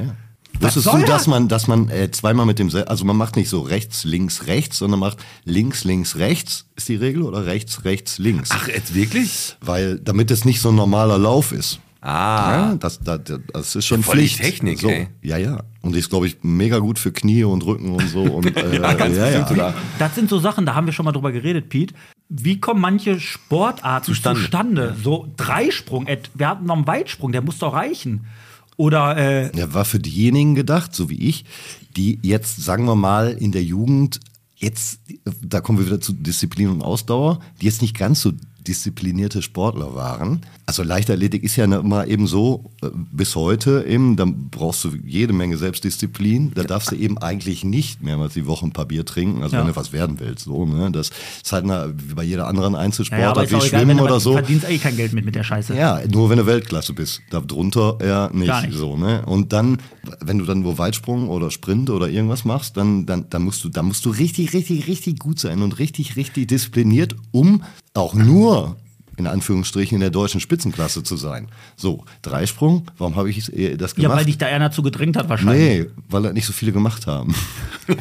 Was 0.60 0.76
Wusstest 0.76 0.84
soll 0.84 1.00
du, 1.00 1.06
dass 1.06 1.22
das? 1.22 1.26
man, 1.26 1.48
dass 1.48 1.66
man 1.68 1.88
äh, 1.90 2.10
zweimal 2.10 2.46
mit 2.46 2.58
dem, 2.58 2.70
also 2.86 3.04
man 3.04 3.16
macht 3.16 3.36
nicht 3.36 3.48
so 3.48 3.60
rechts, 3.60 4.04
links, 4.04 4.46
rechts, 4.46 4.78
sondern 4.78 5.00
macht 5.00 5.18
links, 5.44 5.84
links, 5.84 6.16
rechts, 6.16 6.66
ist 6.76 6.88
die 6.88 6.96
Regel, 6.96 7.22
oder 7.22 7.44
rechts, 7.44 7.84
rechts, 7.84 8.18
links? 8.18 8.50
Ach, 8.52 8.68
jetzt 8.68 8.94
wirklich? 8.94 9.56
Weil, 9.60 9.98
damit 9.98 10.30
es 10.30 10.44
nicht 10.44 10.60
so 10.60 10.70
ein 10.70 10.76
normaler 10.76 11.18
Lauf 11.18 11.52
ist. 11.52 11.80
Ah. 12.00 12.50
Ja, 12.50 12.74
das, 12.76 13.00
das, 13.00 13.20
das 13.52 13.74
ist 13.74 13.84
schon 13.84 14.02
Voll 14.02 14.18
die 14.18 14.28
Pflicht. 14.28 14.40
Technik, 14.40 14.78
so. 14.78 14.88
ey. 14.88 15.08
Ja, 15.22 15.38
ja. 15.38 15.58
Und 15.82 15.94
die 15.94 15.98
ist, 15.98 16.08
glaube 16.08 16.28
ich, 16.28 16.36
mega 16.42 16.78
gut 16.78 17.00
für 17.00 17.10
Knie 17.10 17.42
und 17.42 17.66
Rücken 17.66 17.90
und 17.90 18.08
so. 18.08 18.22
Und, 18.22 18.56
äh, 18.56 18.80
ja, 18.80 18.94
ganz 18.94 19.16
ja, 19.16 19.46
sogar. 19.46 19.74
Das 19.98 20.14
sind 20.14 20.30
so 20.30 20.38
Sachen, 20.38 20.66
da 20.66 20.74
haben 20.74 20.86
wir 20.86 20.92
schon 20.92 21.04
mal 21.04 21.12
drüber 21.12 21.32
geredet, 21.32 21.68
Pete. 21.68 21.94
Wie 22.28 22.60
kommen 22.60 22.80
manche 22.80 23.18
Sportarten 23.18 24.06
Zustande. 24.06 24.40
zustande? 24.40 24.96
So 25.02 25.32
Dreisprung, 25.36 26.06
wir 26.34 26.48
hatten 26.48 26.66
noch 26.66 26.76
einen 26.76 26.86
Weitsprung, 26.86 27.32
der 27.32 27.42
muss 27.42 27.58
doch 27.58 27.72
reichen. 27.72 28.26
Oder 28.76 29.16
äh, 29.16 29.58
Ja, 29.58 29.72
war 29.72 29.84
für 29.84 29.98
diejenigen 29.98 30.54
gedacht, 30.54 30.94
so 30.94 31.08
wie 31.08 31.28
ich, 31.28 31.44
die 31.96 32.18
jetzt, 32.22 32.62
sagen 32.62 32.84
wir 32.84 32.96
mal, 32.96 33.32
in 33.32 33.52
der 33.52 33.64
Jugend, 33.64 34.20
jetzt, 34.56 35.00
da 35.42 35.60
kommen 35.60 35.78
wir 35.78 35.86
wieder 35.86 36.00
zu 36.00 36.12
Disziplin 36.12 36.68
und 36.68 36.82
Ausdauer, 36.82 37.40
die 37.60 37.66
jetzt 37.66 37.82
nicht 37.82 37.96
ganz 37.96 38.20
so 38.20 38.32
disziplinierte 38.66 39.42
Sportler 39.42 39.94
waren. 39.94 40.40
Also 40.66 40.82
Leichtathletik 40.82 41.44
ist 41.44 41.56
ja 41.56 41.64
immer 41.64 42.06
eben 42.06 42.26
so, 42.26 42.70
äh, 42.82 42.88
bis 43.12 43.36
heute 43.36 43.84
eben, 43.88 44.16
dann 44.16 44.48
brauchst 44.50 44.82
du 44.84 44.90
jede 45.04 45.32
Menge 45.32 45.56
Selbstdisziplin. 45.56 46.52
Da 46.54 46.64
darfst 46.64 46.90
du 46.90 46.96
eben 46.96 47.18
eigentlich 47.18 47.64
nicht 47.64 48.02
mehrmals 48.02 48.34
die 48.34 48.46
Woche 48.46 48.66
ein 48.66 48.72
paar 48.72 48.86
Bier 48.86 49.04
trinken, 49.04 49.42
also 49.42 49.54
Ja. 49.56 49.62
wenn 49.62 49.68
du 49.68 49.76
was 49.76 49.92
werden 49.92 50.18
willst. 50.18 50.44
So, 50.46 50.66
ne? 50.66 50.90
Das 50.90 51.10
ist 51.42 51.52
halt 51.52 51.64
eine, 51.64 51.94
wie 51.96 52.14
bei 52.14 52.24
jeder 52.24 52.46
anderen 52.48 52.74
Einzelsportart, 52.74 53.44
ist 53.44 53.52
wie 53.52 53.56
egal, 53.56 53.68
Schwimmen 53.68 53.98
du 53.98 54.04
oder 54.04 54.16
was- 54.16 54.22
so. 54.24 54.32
verdienst 54.32 54.68
eh 54.68 54.78
kein 54.78 54.96
Geld 54.96 55.12
mit 55.12 55.24
mit 55.24 55.34
der 55.34 55.44
Scheiße. 55.44 55.74
Ja, 55.76 56.00
nur 56.10 56.30
wenn 56.30 56.38
du 56.38 56.46
Weltklasse 56.46 56.92
bist. 56.92 57.20
Darunter 57.30 57.96
eher 58.00 58.30
nicht, 58.32 58.62
nicht. 58.66 58.76
so, 58.76 58.96
ne? 58.96 59.24
Und 59.26 59.52
dann, 59.52 59.78
wenn 60.20 60.38
du 60.38 60.44
dann 60.44 60.60
nur 60.62 60.78
Weitsprung 60.78 61.28
oder 61.28 61.50
Sprint 61.50 61.90
oder 61.90 62.08
irgendwas 62.08 62.44
machst, 62.44 62.76
dann, 62.76 63.06
dann, 63.06 63.26
dann 63.30 63.42
musst 63.42 63.62
du, 63.64 63.68
dann 63.68 63.86
musst 63.86 64.04
du 64.04 64.10
richtig, 64.10 64.52
richtig, 64.52 64.86
richtig 64.88 65.18
gut 65.18 65.38
sein 65.38 65.62
und 65.62 65.78
richtig, 65.78 66.16
richtig 66.16 66.48
diszipliniert, 66.48 67.16
um 67.30 67.62
auch 67.96 68.14
nur 68.14 68.76
in 69.18 69.26
Anführungsstrichen 69.26 69.94
in 69.96 70.00
der 70.02 70.10
deutschen 70.10 70.40
Spitzenklasse 70.40 71.02
zu 71.02 71.16
sein. 71.16 71.48
So, 71.74 72.04
Dreisprung, 72.20 72.86
warum 72.98 73.16
habe 73.16 73.30
ich 73.30 73.46
das 73.46 73.52
Ja, 73.54 73.76
gemacht? 74.02 74.18
weil 74.18 74.24
dich 74.26 74.36
da 74.36 74.44
einer 74.46 74.70
zu 74.70 74.82
gedrängt 74.82 75.16
hat 75.16 75.30
wahrscheinlich. 75.30 75.58
nee, 75.86 75.90
weil 76.10 76.22
das 76.22 76.34
nicht 76.34 76.44
so 76.44 76.52
viele 76.52 76.70
gemacht 76.72 77.06
haben. 77.06 77.34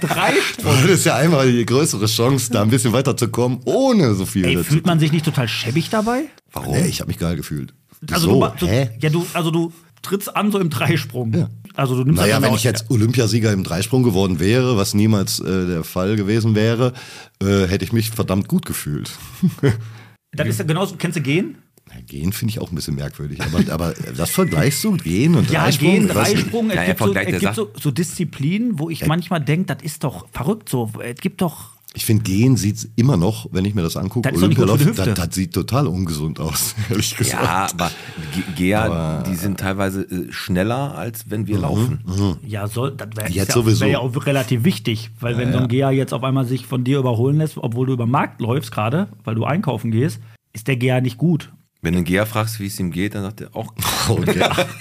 Dreisprung. 0.00 0.72
Das 0.82 0.90
ist 0.90 1.04
ja 1.04 1.16
einmal 1.16 1.50
die 1.50 1.64
größere 1.66 2.06
Chance, 2.06 2.50
da 2.52 2.62
ein 2.62 2.70
bisschen 2.70 2.92
weiterzukommen, 2.92 3.60
ohne 3.64 4.14
so 4.14 4.26
viel 4.26 4.44
Ey, 4.46 4.54
dazu. 4.54 4.64
fühlt 4.72 4.86
man 4.86 4.98
sich 4.98 5.12
nicht 5.12 5.24
total 5.24 5.48
schäbig 5.48 5.90
dabei? 5.90 6.22
Warum? 6.52 6.74
Nee, 6.74 6.86
ich 6.86 7.00
habe 7.00 7.08
mich 7.08 7.18
geil 7.18 7.36
gefühlt. 7.36 7.74
Also, 8.10 8.30
so, 8.32 8.40
du, 8.40 8.52
du, 8.60 8.66
hä? 8.66 8.90
ja, 9.00 9.10
du, 9.10 9.26
also 9.32 9.50
du 9.50 9.72
trittst 10.04 10.36
an 10.36 10.52
so 10.52 10.58
im 10.60 10.70
Dreisprung. 10.70 11.32
Ja. 11.34 11.50
Also 11.74 11.96
du 11.96 12.04
nimmst 12.04 12.20
Naja, 12.20 12.34
das 12.34 12.42
dann 12.42 12.50
wenn 12.50 12.56
ich 12.56 12.64
jetzt 12.64 12.90
Olympiasieger 12.90 13.52
im 13.52 13.64
Dreisprung 13.64 14.04
geworden 14.04 14.38
wäre, 14.38 14.76
was 14.76 14.94
niemals 14.94 15.40
äh, 15.40 15.66
der 15.66 15.84
Fall 15.84 16.14
gewesen 16.16 16.54
wäre, 16.54 16.92
äh, 17.42 17.66
hätte 17.66 17.84
ich 17.84 17.92
mich 17.92 18.10
verdammt 18.10 18.48
gut 18.48 18.64
gefühlt. 18.66 19.10
Das 20.36 20.48
ist 20.48 20.58
ja 20.58 20.64
genauso, 20.64 20.96
kennst 20.96 21.16
du 21.16 21.22
gehen? 21.22 21.58
Ja, 21.88 22.00
Gehen 22.00 22.32
finde 22.32 22.50
ich 22.50 22.58
auch 22.58 22.72
ein 22.72 22.74
bisschen 22.74 22.96
merkwürdig, 22.96 23.40
aber, 23.40 23.62
aber 23.72 23.94
das 24.16 24.30
vergleichst 24.30 24.82
du, 24.82 24.96
Gehen 24.96 25.36
und 25.36 25.48
Ja, 25.50 25.62
Dreisprung? 25.62 25.90
gehen, 25.92 26.08
weiß 26.12 26.34
nicht. 26.34 26.44
Dreisprung. 26.44 26.70
Ja, 26.70 26.74
Es 26.74 26.80
ja, 26.80 26.86
gibt, 26.86 26.98
so, 26.98 27.14
es 27.14 27.40
gibt 27.40 27.54
so, 27.54 27.70
so 27.80 27.90
Disziplinen, 27.92 28.78
wo 28.78 28.90
ich 28.90 29.06
manchmal 29.06 29.40
denke, 29.44 29.74
das 29.76 29.84
ist 29.84 30.02
doch 30.02 30.26
verrückt 30.32 30.68
so. 30.68 30.90
Es 31.00 31.20
gibt 31.20 31.40
doch. 31.40 31.73
Ich 31.96 32.04
finde, 32.06 32.24
Gehen 32.24 32.56
sieht 32.56 32.88
immer 32.96 33.16
noch, 33.16 33.46
wenn 33.52 33.64
ich 33.64 33.74
mir 33.74 33.82
das 33.82 33.96
angucke, 33.96 34.28
Das 34.32 34.40
das, 34.96 35.06
das 35.14 35.34
sieht 35.34 35.54
total 35.54 35.86
ungesund 35.86 36.40
aus, 36.40 36.74
ehrlich 36.90 37.16
gesagt. 37.16 37.42
Ja, 37.42 37.68
aber 37.72 37.90
Ge- 38.34 38.42
Geher, 38.56 39.22
die 39.22 39.36
sind 39.36 39.60
teilweise 39.60 40.02
äh, 40.02 40.32
schneller, 40.32 40.96
als 40.98 41.30
wenn 41.30 41.46
wir 41.46 41.58
laufen. 41.58 42.38
Ja, 42.44 42.66
soll, 42.66 42.96
das 42.96 43.08
wäre 43.16 43.30
ja, 43.30 43.44
wär 43.80 43.88
ja 43.92 43.98
auch 44.00 44.26
relativ 44.26 44.64
wichtig, 44.64 45.10
weil 45.20 45.38
wenn 45.38 45.52
so 45.52 45.58
ein 45.58 45.68
Geher 45.68 45.92
jetzt 45.92 46.12
auf 46.12 46.24
einmal 46.24 46.44
sich 46.46 46.66
von 46.66 46.82
dir 46.82 46.98
überholen 46.98 47.38
lässt, 47.38 47.58
obwohl 47.58 47.86
du 47.86 47.92
über 47.92 48.06
den 48.06 48.10
Markt 48.10 48.40
läufst 48.40 48.72
gerade, 48.72 49.06
weil 49.22 49.36
du 49.36 49.44
einkaufen 49.44 49.92
gehst, 49.92 50.18
ist 50.52 50.66
der 50.66 50.76
Geher 50.76 51.00
nicht 51.00 51.16
gut. 51.16 51.52
Wenn 51.84 51.92
du 51.92 51.98
einen 51.98 52.04
Geher 52.06 52.24
fragst, 52.26 52.58
wie 52.60 52.66
es 52.66 52.80
ihm 52.80 52.90
geht, 52.90 53.14
dann 53.14 53.22
sagt 53.22 53.40
er 53.42 53.54
auch. 53.54 53.72
Okay. 54.06 54.34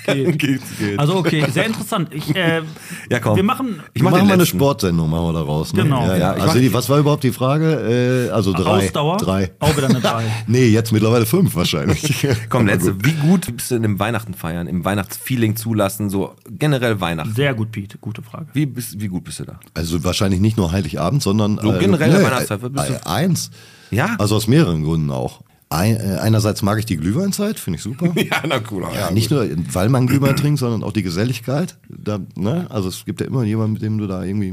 Geht. 0.06 0.38
Geht's, 0.40 0.66
geht. 0.78 1.00
Also 1.00 1.16
okay, 1.16 1.46
sehr 1.50 1.66
interessant. 1.66 2.10
Ich, 2.14 2.36
äh, 2.36 2.62
Ja, 3.10 3.22
komm. 3.22 3.38
Wir 3.38 3.44
machen. 3.44 3.82
Ich 3.94 4.02
mach 4.04 4.12
machen 4.12 4.28
mal 4.28 4.34
eine. 4.34 4.46
Sportsendung, 4.46 5.10
machen 5.10 5.28
wir 5.28 5.34
daraus. 5.34 5.72
Ne? 5.72 5.84
Genau. 5.84 6.06
Ja, 6.08 6.18
Ja, 6.18 6.36
ja. 6.38 6.44
Also 6.44 6.60
die, 6.60 6.74
was 6.74 6.90
war 6.90 7.00
überhaupt 7.00 7.24
die 7.24 7.32
Frage? 7.32 8.28
Äh, 8.28 8.32
also 8.32 8.52
drei. 8.52 8.86
Ausdauer? 8.88 9.16
Drei. 9.18 9.52
Auch 9.60 9.78
wieder 9.78 9.88
eine 9.88 10.02
drei. 10.02 10.26
Nee, 10.48 10.66
jetzt 10.68 10.92
mittlerweile 10.92 11.26
fünf 11.26 11.56
wahrscheinlich. 11.56 12.28
Komm, 12.50 12.68
letzte. 12.68 12.92
gut. 12.96 13.06
Wie 13.06 13.14
gut 13.14 13.56
bist 13.56 13.72
du 13.72 13.76
in 13.76 13.84
dem 13.84 13.98
Weihnachten 13.98 14.34
feiern, 14.34 14.68
im 14.68 14.84
Weihnachtsfeeling 14.84 15.56
zulassen, 15.56 16.10
so 16.10 16.34
generell 16.50 17.00
Weihnachten? 17.00 17.34
Sehr 17.34 17.54
gut, 17.54 17.72
Pete. 17.72 17.98
Gute 18.00 18.22
Frage. 18.24 18.48
Wie, 18.52 18.66
bist, 18.66 19.00
wie 19.00 19.08
gut 19.08 19.24
bist 19.24 19.40
du 19.40 19.46
da? 19.46 19.58
Also 19.74 20.04
wahrscheinlich 20.04 20.42
nicht 20.42 20.58
nur 20.58 20.74
Heiligabend, 20.74 21.24
sondern 21.24 21.60
So 21.62 21.72
generell 21.80 22.10
in 22.10 22.16
der 22.18 22.26
Weihnachtszeit, 22.26 22.62
was 22.62 22.72
bist 22.74 22.90
du? 22.90 22.94
äh, 22.96 23.00
eins. 23.06 23.52
Ja? 23.90 24.16
Also 24.20 24.36
aus 24.36 24.48
mehreren 24.50 24.84
Gründen 24.84 25.12
auch. 25.12 25.40
Ein, 25.74 25.96
äh, 25.98 26.18
einerseits 26.22 26.62
mag 26.62 26.78
ich 26.80 26.86
die 26.86 26.98
Glühweinzeit, 26.98 27.60
finde 27.60 27.78
ich 27.78 27.84
super. 27.84 28.14
Ja, 28.16 28.44
na 28.48 28.62
cool. 28.72 28.86
Ja, 28.94 29.12
nicht 29.12 29.32
nur, 29.32 29.48
weil 29.74 29.90
man 29.90 30.08
Glühwein 30.08 30.36
trinkt, 30.36 30.60
sondern 30.60 30.84
auch 30.84 30.94
die 30.94 31.04
Geselligkeit. 31.04 31.78
Da, 31.90 32.20
ne? 32.36 32.68
Also 32.70 32.90
es 32.90 33.06
gibt 33.06 33.22
ja 33.22 33.28
immer 33.28 33.44
jemanden, 33.44 33.74
mit 33.74 33.82
dem 33.82 33.98
du 33.98 34.08
da 34.08 34.24
irgendwie 34.24 34.52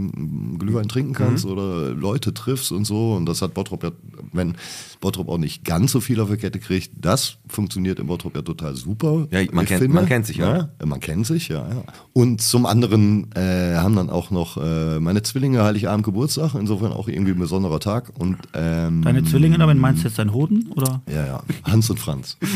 Glühwein 0.58 0.88
trinken 0.88 1.12
kannst 1.12 1.44
Mhm. 1.44 1.50
oder 1.52 1.90
Leute 1.90 2.32
triffst 2.32 2.72
und 2.72 2.84
so. 2.86 3.12
Und 3.14 3.26
das 3.26 3.42
hat 3.42 3.54
Bottrop 3.54 3.84
ja, 3.84 3.90
wenn 4.32 4.54
Bottrop 5.00 5.28
auch 5.30 5.38
nicht 5.38 5.64
ganz 5.64 5.92
so 5.92 6.00
viel 6.00 6.20
auf 6.20 6.30
die 6.30 6.36
Kette 6.36 6.58
kriegt, 6.58 6.90
das 6.94 7.38
funktioniert 7.48 7.98
in 7.98 8.06
Bottrop 8.06 8.36
ja 8.36 8.42
total 8.42 8.76
super. 8.76 9.26
Ja, 9.30 9.40
man 9.52 9.64
kennt- 9.64 9.88
man 9.92 10.06
kennt 10.06 10.26
sich, 10.26 10.36
ja. 10.36 10.70
ja. 10.78 10.86
Man 10.86 11.00
kennt 11.00 11.26
sich, 11.26 11.48
ja. 11.48 11.66
ja. 11.68 11.82
Und 12.12 12.42
zum 12.42 12.66
anderen 12.66 13.32
äh, 13.34 13.76
haben 13.76 13.96
dann 13.96 14.10
auch 14.10 14.30
noch 14.30 14.58
äh, 14.58 15.00
meine 15.00 15.22
Zwillinge 15.22 15.62
Heiligabend 15.64 16.04
Geburtstag, 16.04 16.54
insofern 16.54 16.92
auch 16.92 17.08
irgendwie 17.08 17.32
ein 17.32 17.38
besonderer 17.38 17.80
Tag. 17.80 18.12
Und 18.18 18.36
ähm, 18.52 19.02
Deine 19.02 19.24
Zwillinge, 19.24 19.56
damit 19.58 19.78
meinst 19.78 20.02
du 20.04 20.08
jetzt 20.08 20.18
deinen 20.18 20.34
Hoden? 20.34 20.70
Oder? 20.76 21.00
ja, 21.10 21.26
ja. 21.26 21.42
Hans 21.64 21.88
und 21.88 21.98
Franz. 21.98 22.36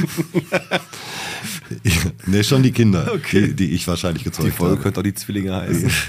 ne, 2.27 2.45
schon 2.45 2.63
die 2.63 2.73
Kinder, 2.73 3.11
die, 3.33 3.55
die 3.55 3.71
ich 3.71 3.87
wahrscheinlich 3.89 4.23
Die 4.23 4.31
gezeugt 4.31 4.55
Folge 4.55 4.73
habe. 4.75 4.83
könnte 4.83 5.01
auch 5.01 5.05
die 5.05 5.15
Zwillinge 5.15 5.55
heißen. 5.55 5.91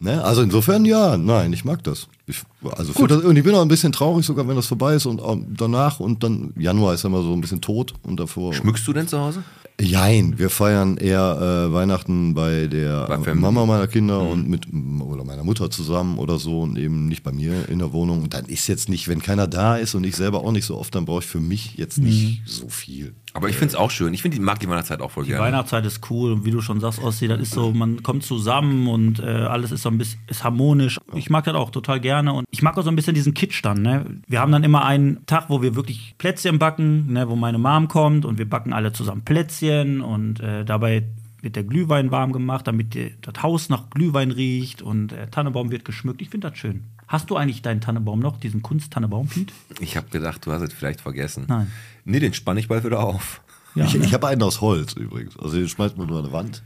Ne? 0.00 0.22
Also 0.22 0.42
insofern 0.42 0.84
ja, 0.84 1.16
nein, 1.16 1.52
ich 1.52 1.64
mag 1.64 1.82
das. 1.82 2.06
Ich, 2.26 2.42
also 2.76 2.92
für 2.92 3.08
das, 3.08 3.22
und 3.22 3.36
ich 3.36 3.42
bin 3.42 3.54
auch 3.54 3.62
ein 3.62 3.68
bisschen 3.68 3.90
traurig, 3.90 4.24
sogar 4.24 4.46
wenn 4.46 4.54
das 4.54 4.66
vorbei 4.66 4.94
ist 4.94 5.06
und 5.06 5.20
auch 5.20 5.36
danach 5.48 5.98
und 5.98 6.22
dann 6.22 6.52
Januar 6.56 6.94
ist 6.94 7.02
ja 7.02 7.08
immer 7.08 7.22
so 7.22 7.32
ein 7.32 7.40
bisschen 7.40 7.60
tot 7.60 7.94
und 8.02 8.20
davor. 8.20 8.54
Schmückst 8.54 8.86
du 8.86 8.92
denn 8.92 9.08
zu 9.08 9.18
Hause? 9.18 9.42
Jein, 9.80 10.38
wir 10.38 10.50
feiern 10.50 10.96
eher 10.96 11.68
äh, 11.70 11.72
Weihnachten 11.72 12.34
bei 12.34 12.66
der 12.66 13.06
Bei. 13.06 13.34
Mama 13.34 13.64
meiner 13.64 13.86
Kinder 13.86 14.20
und 14.20 14.48
mit 14.48 14.66
oder 15.00 15.22
meiner 15.22 15.44
Mutter 15.44 15.70
zusammen 15.70 16.18
oder 16.18 16.38
so 16.38 16.62
und 16.62 16.76
eben 16.76 17.06
nicht 17.06 17.22
bei 17.22 17.30
mir 17.30 17.68
in 17.68 17.78
der 17.78 17.92
Wohnung. 17.92 18.22
Und 18.22 18.34
dann 18.34 18.46
ist 18.46 18.66
jetzt 18.66 18.88
nicht, 18.88 19.06
wenn 19.06 19.22
keiner 19.22 19.46
da 19.46 19.76
ist 19.76 19.94
und 19.94 20.04
ich 20.04 20.16
selber 20.16 20.42
auch 20.42 20.50
nicht 20.50 20.64
so 20.64 20.76
oft, 20.76 20.94
dann 20.96 21.04
brauche 21.04 21.20
ich 21.20 21.26
für 21.26 21.40
mich 21.40 21.76
jetzt 21.76 21.98
nicht 21.98 22.42
so 22.44 22.68
viel. 22.68 23.14
Aber 23.34 23.48
ich 23.48 23.56
finde 23.56 23.72
es 23.72 23.74
auch 23.74 23.90
schön. 23.90 24.14
Ich 24.14 24.22
finde, 24.22 24.36
die 24.36 24.42
mag 24.42 24.58
die 24.60 24.68
Weihnachtszeit 24.68 25.00
auch 25.00 25.10
voll 25.10 25.24
Die 25.24 25.30
gerne. 25.30 25.44
Weihnachtszeit 25.44 25.84
ist 25.86 26.10
cool 26.10 26.32
und 26.32 26.44
wie 26.44 26.50
du 26.50 26.60
schon 26.60 26.80
sagst, 26.80 27.02
Ossi, 27.02 27.28
das 27.28 27.40
ist 27.40 27.52
so, 27.52 27.72
man 27.72 28.02
kommt 28.02 28.24
zusammen 28.24 28.88
und 28.88 29.20
äh, 29.20 29.24
alles 29.24 29.70
ist 29.72 29.82
so 29.82 29.90
ein 29.90 29.98
bisschen 29.98 30.20
ist 30.26 30.44
harmonisch. 30.44 30.98
Ich 31.14 31.30
mag 31.30 31.44
das 31.44 31.54
auch 31.54 31.70
total 31.70 32.00
gerne 32.00 32.32
und 32.32 32.46
ich 32.50 32.62
mag 32.62 32.76
auch 32.76 32.82
so 32.82 32.90
ein 32.90 32.96
bisschen 32.96 33.14
diesen 33.14 33.34
Kitsch 33.34 33.64
dann. 33.64 33.82
Ne? 33.82 34.04
Wir 34.26 34.40
haben 34.40 34.52
dann 34.52 34.64
immer 34.64 34.84
einen 34.84 35.24
Tag, 35.26 35.46
wo 35.48 35.62
wir 35.62 35.74
wirklich 35.74 36.14
Plätzchen 36.18 36.58
backen, 36.58 37.12
ne, 37.12 37.28
wo 37.28 37.36
meine 37.36 37.58
Mom 37.58 37.88
kommt 37.88 38.24
und 38.24 38.38
wir 38.38 38.48
backen 38.48 38.72
alle 38.72 38.92
zusammen 38.92 39.22
Plätzchen 39.22 40.00
und 40.00 40.40
äh, 40.40 40.64
dabei 40.64 41.04
wird 41.40 41.56
der 41.56 41.64
Glühwein 41.64 42.10
warm 42.10 42.32
gemacht, 42.32 42.66
damit 42.66 42.94
die, 42.94 43.14
das 43.20 43.42
Haus 43.42 43.68
nach 43.68 43.90
Glühwein 43.90 44.30
riecht 44.30 44.82
und 44.82 45.08
der 45.08 45.30
Tannebaum 45.30 45.70
wird 45.70 45.84
geschmückt. 45.84 46.20
Ich 46.20 46.30
finde 46.30 46.50
das 46.50 46.58
schön. 46.58 46.84
Hast 47.08 47.30
du 47.30 47.36
eigentlich 47.36 47.62
deinen 47.62 47.80
Tannebaum 47.80 48.20
noch, 48.20 48.36
diesen 48.38 48.62
Kunst-Tannebaum, 48.62 49.28
Piet? 49.28 49.52
Ich 49.80 49.96
habe 49.96 50.08
gedacht, 50.10 50.44
du 50.46 50.52
hast 50.52 50.62
es 50.62 50.72
vielleicht 50.72 51.00
vergessen. 51.00 51.44
Nein. 51.48 51.72
Nee, 52.04 52.20
den 52.20 52.34
spann 52.34 52.56
ich 52.58 52.68
bald 52.68 52.84
wieder 52.84 53.00
auf. 53.00 53.40
Ja, 53.74 53.84
ich 53.84 53.94
ne? 53.94 54.04
ich 54.04 54.14
habe 54.14 54.26
einen 54.28 54.42
aus 54.42 54.60
Holz 54.60 54.92
übrigens. 54.94 55.38
Also 55.38 55.56
den 55.56 55.68
schmeißt 55.68 55.96
man 55.96 56.06
nur 56.06 56.18
an 56.18 56.24
die 56.26 56.32
Wand. 56.32 56.62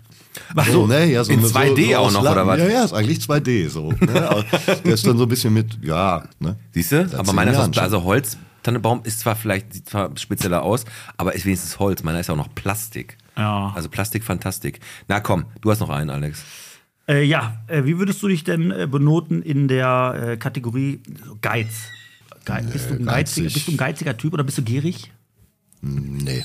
Ach 0.57 0.66
So, 0.66 0.86
ne? 0.86 1.05
ja, 1.07 1.22
so 1.24 1.32
in 1.32 1.40
mit- 1.43 1.51
2D 1.51 1.97
auch 1.97 2.07
aus 2.07 2.12
noch, 2.14 2.22
Latten. 2.22 2.38
oder 2.38 2.47
was? 2.47 2.59
Ja, 2.59 2.68
ja, 2.68 2.84
ist 2.84 2.93
eigentlich 2.93 3.18
2D 3.18 3.68
so. 3.68 3.93
Ne? 3.93 4.45
Der 4.84 4.95
ist 4.95 5.07
dann 5.07 5.18
so 5.18 5.24
ein 5.24 5.28
bisschen 5.28 5.53
mit, 5.53 5.78
ja, 5.82 6.24
ne? 6.40 6.57
Siehst 6.72 6.93
du? 6.93 7.18
Aber 7.18 7.32
meiner 7.32 7.53
ist 7.53 7.78
also 7.78 8.03
Holz. 8.03 8.36
Tannebaum 8.62 9.01
ist 9.05 9.20
zwar 9.20 9.34
vielleicht, 9.36 9.72
sieht 9.74 9.88
zwar 9.90 10.16
spezieller 10.16 10.62
aus, 10.62 10.84
aber 11.16 11.34
ist 11.34 11.45
wenigstens 11.45 11.78
Holz. 11.80 12.03
Meiner 12.05 12.20
ist 12.20 12.30
auch 12.30 12.36
noch 12.36 12.55
Plastik. 12.55 13.18
Ja. 13.36 13.72
Also 13.74 13.88
Plastik, 13.88 14.22
Fantastik. 14.24 14.78
Na 15.09 15.20
komm, 15.20 15.45
du 15.61 15.70
hast 15.70 15.80
noch 15.80 15.90
einen, 15.90 16.11
Alex. 16.11 16.43
Äh, 17.09 17.24
ja, 17.24 17.57
äh, 17.66 17.84
wie 17.84 17.98
würdest 17.98 18.22
du 18.22 18.28
dich 18.28 18.44
denn 18.44 18.70
äh, 18.70 18.86
benoten 18.86 19.42
in 19.42 19.68
der 19.68 20.32
äh, 20.32 20.36
Kategorie 20.36 21.00
Geiz? 21.40 21.88
Geiz. 22.44 22.66
bist, 22.70 22.90
du 22.90 22.94
ein 22.94 23.05
geiziger, 23.05 23.44
geizig. 23.44 23.55
bist 23.55 23.68
du 23.68 23.72
ein 23.72 23.76
geiziger 23.76 24.16
Typ 24.16 24.34
oder 24.34 24.44
bist 24.44 24.59
du 24.59 24.62
gierig? 24.62 25.12
Nee. 25.85 26.45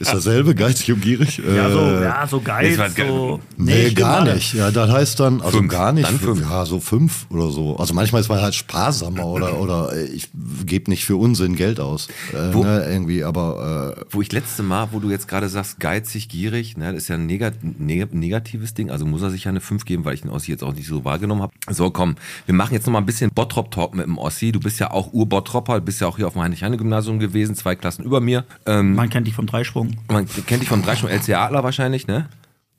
Ist 0.00 0.12
dasselbe, 0.14 0.54
geizig 0.54 0.92
und 0.92 1.00
gierig? 1.02 1.38
Ja, 1.38 1.70
so, 1.70 1.78
Äh, 1.80 2.04
ja, 2.04 2.26
so 2.26 2.40
Geiz. 2.40 2.94
ge- 2.94 3.06
So, 3.08 3.40
Nee, 3.56 3.82
stimmt 3.82 3.96
gar 3.98 4.24
nicht. 4.24 4.54
Ja, 4.54 4.70
das 4.70 4.90
heißt 4.90 5.18
dann, 5.20 5.40
also 5.42 5.58
Fünf. 5.58 5.70
gar 5.72 5.92
nicht. 5.92 6.08
Fünf. 6.08 6.40
Ja, 6.40 6.64
so 6.64 6.78
fünf 6.80 7.26
oder 7.30 7.50
so. 7.50 7.76
Also 7.76 7.94
manchmal 7.94 8.20
ist 8.20 8.28
man 8.28 8.40
halt 8.40 8.54
sparsamer 8.54 9.26
oder, 9.26 9.58
oder 9.60 9.92
äh, 9.92 10.04
ich 10.06 10.28
gebe 10.64 10.88
nicht 10.90 11.04
für 11.04 11.16
Unsinn 11.16 11.56
Geld 11.56 11.80
aus. 11.80 12.06
Äh, 12.32 12.54
Wo- 12.54 12.62
ne, 12.62 12.86
irgendwie, 12.88 13.24
aber 13.24 13.96
äh, 13.98 14.04
Wo 14.10 14.22
ich 14.22 14.30
letzte 14.32 14.62
Mal, 14.62 14.88
wo 14.92 15.00
du 15.00 15.10
jetzt 15.10 15.26
gerade 15.26 15.48
sagst, 15.48 15.80
geizig, 15.80 16.28
gierig, 16.28 16.76
ne, 16.76 16.92
das 16.92 17.02
ist 17.02 17.08
ja 17.08 17.16
ein 17.16 17.26
negat 17.26 17.54
neg 17.62 18.14
negatives 18.14 18.72
Ding, 18.74 18.90
also 18.90 19.04
muss 19.04 19.20
er 19.22 19.30
sich 19.30 19.44
ja 19.44 19.50
eine 19.50 19.60
5 19.60 19.84
geben, 19.84 20.04
weil 20.04 20.14
ich 20.14 20.22
den 20.22 20.30
Ossi 20.30 20.52
jetzt 20.52 20.62
auch 20.62 20.74
nicht 20.74 20.86
so 20.86 21.04
wahrgenommen 21.04 21.42
habe. 21.42 21.52
So, 21.70 21.90
komm, 21.90 22.14
wir 22.46 22.54
machen 22.54 22.72
jetzt 22.72 22.86
noch 22.86 22.92
mal 22.92 23.00
ein 23.00 23.06
bisschen 23.06 23.32
Bottrop-Talk 23.32 23.94
mit 23.96 24.06
dem 24.06 24.16
Ossi. 24.16 24.52
Du 24.52 24.60
bist 24.60 24.78
ja 24.78 24.92
auch 24.92 25.12
Ur-Bottropper, 25.12 25.80
bist 25.80 26.00
ja 26.00 26.06
auch 26.06 26.16
hier 26.16 26.28
auf 26.28 26.34
dem 26.34 26.42
Heinrich-Heine-Gymnasium 26.42 27.18
gewesen, 27.18 27.56
zwei 27.56 27.74
Klassen 27.74 27.97
über 27.98 28.20
mir. 28.20 28.44
Ähm, 28.66 28.94
Man 28.94 29.10
kennt 29.10 29.26
dich 29.26 29.34
vom 29.34 29.46
Dreisprung. 29.46 29.96
man 30.08 30.26
kennt 30.46 30.62
dich 30.62 30.68
vom 30.68 30.82
Dreischung 30.82 31.08
LC 31.08 31.34
Adler 31.34 31.62
wahrscheinlich, 31.64 32.06
ne? 32.06 32.28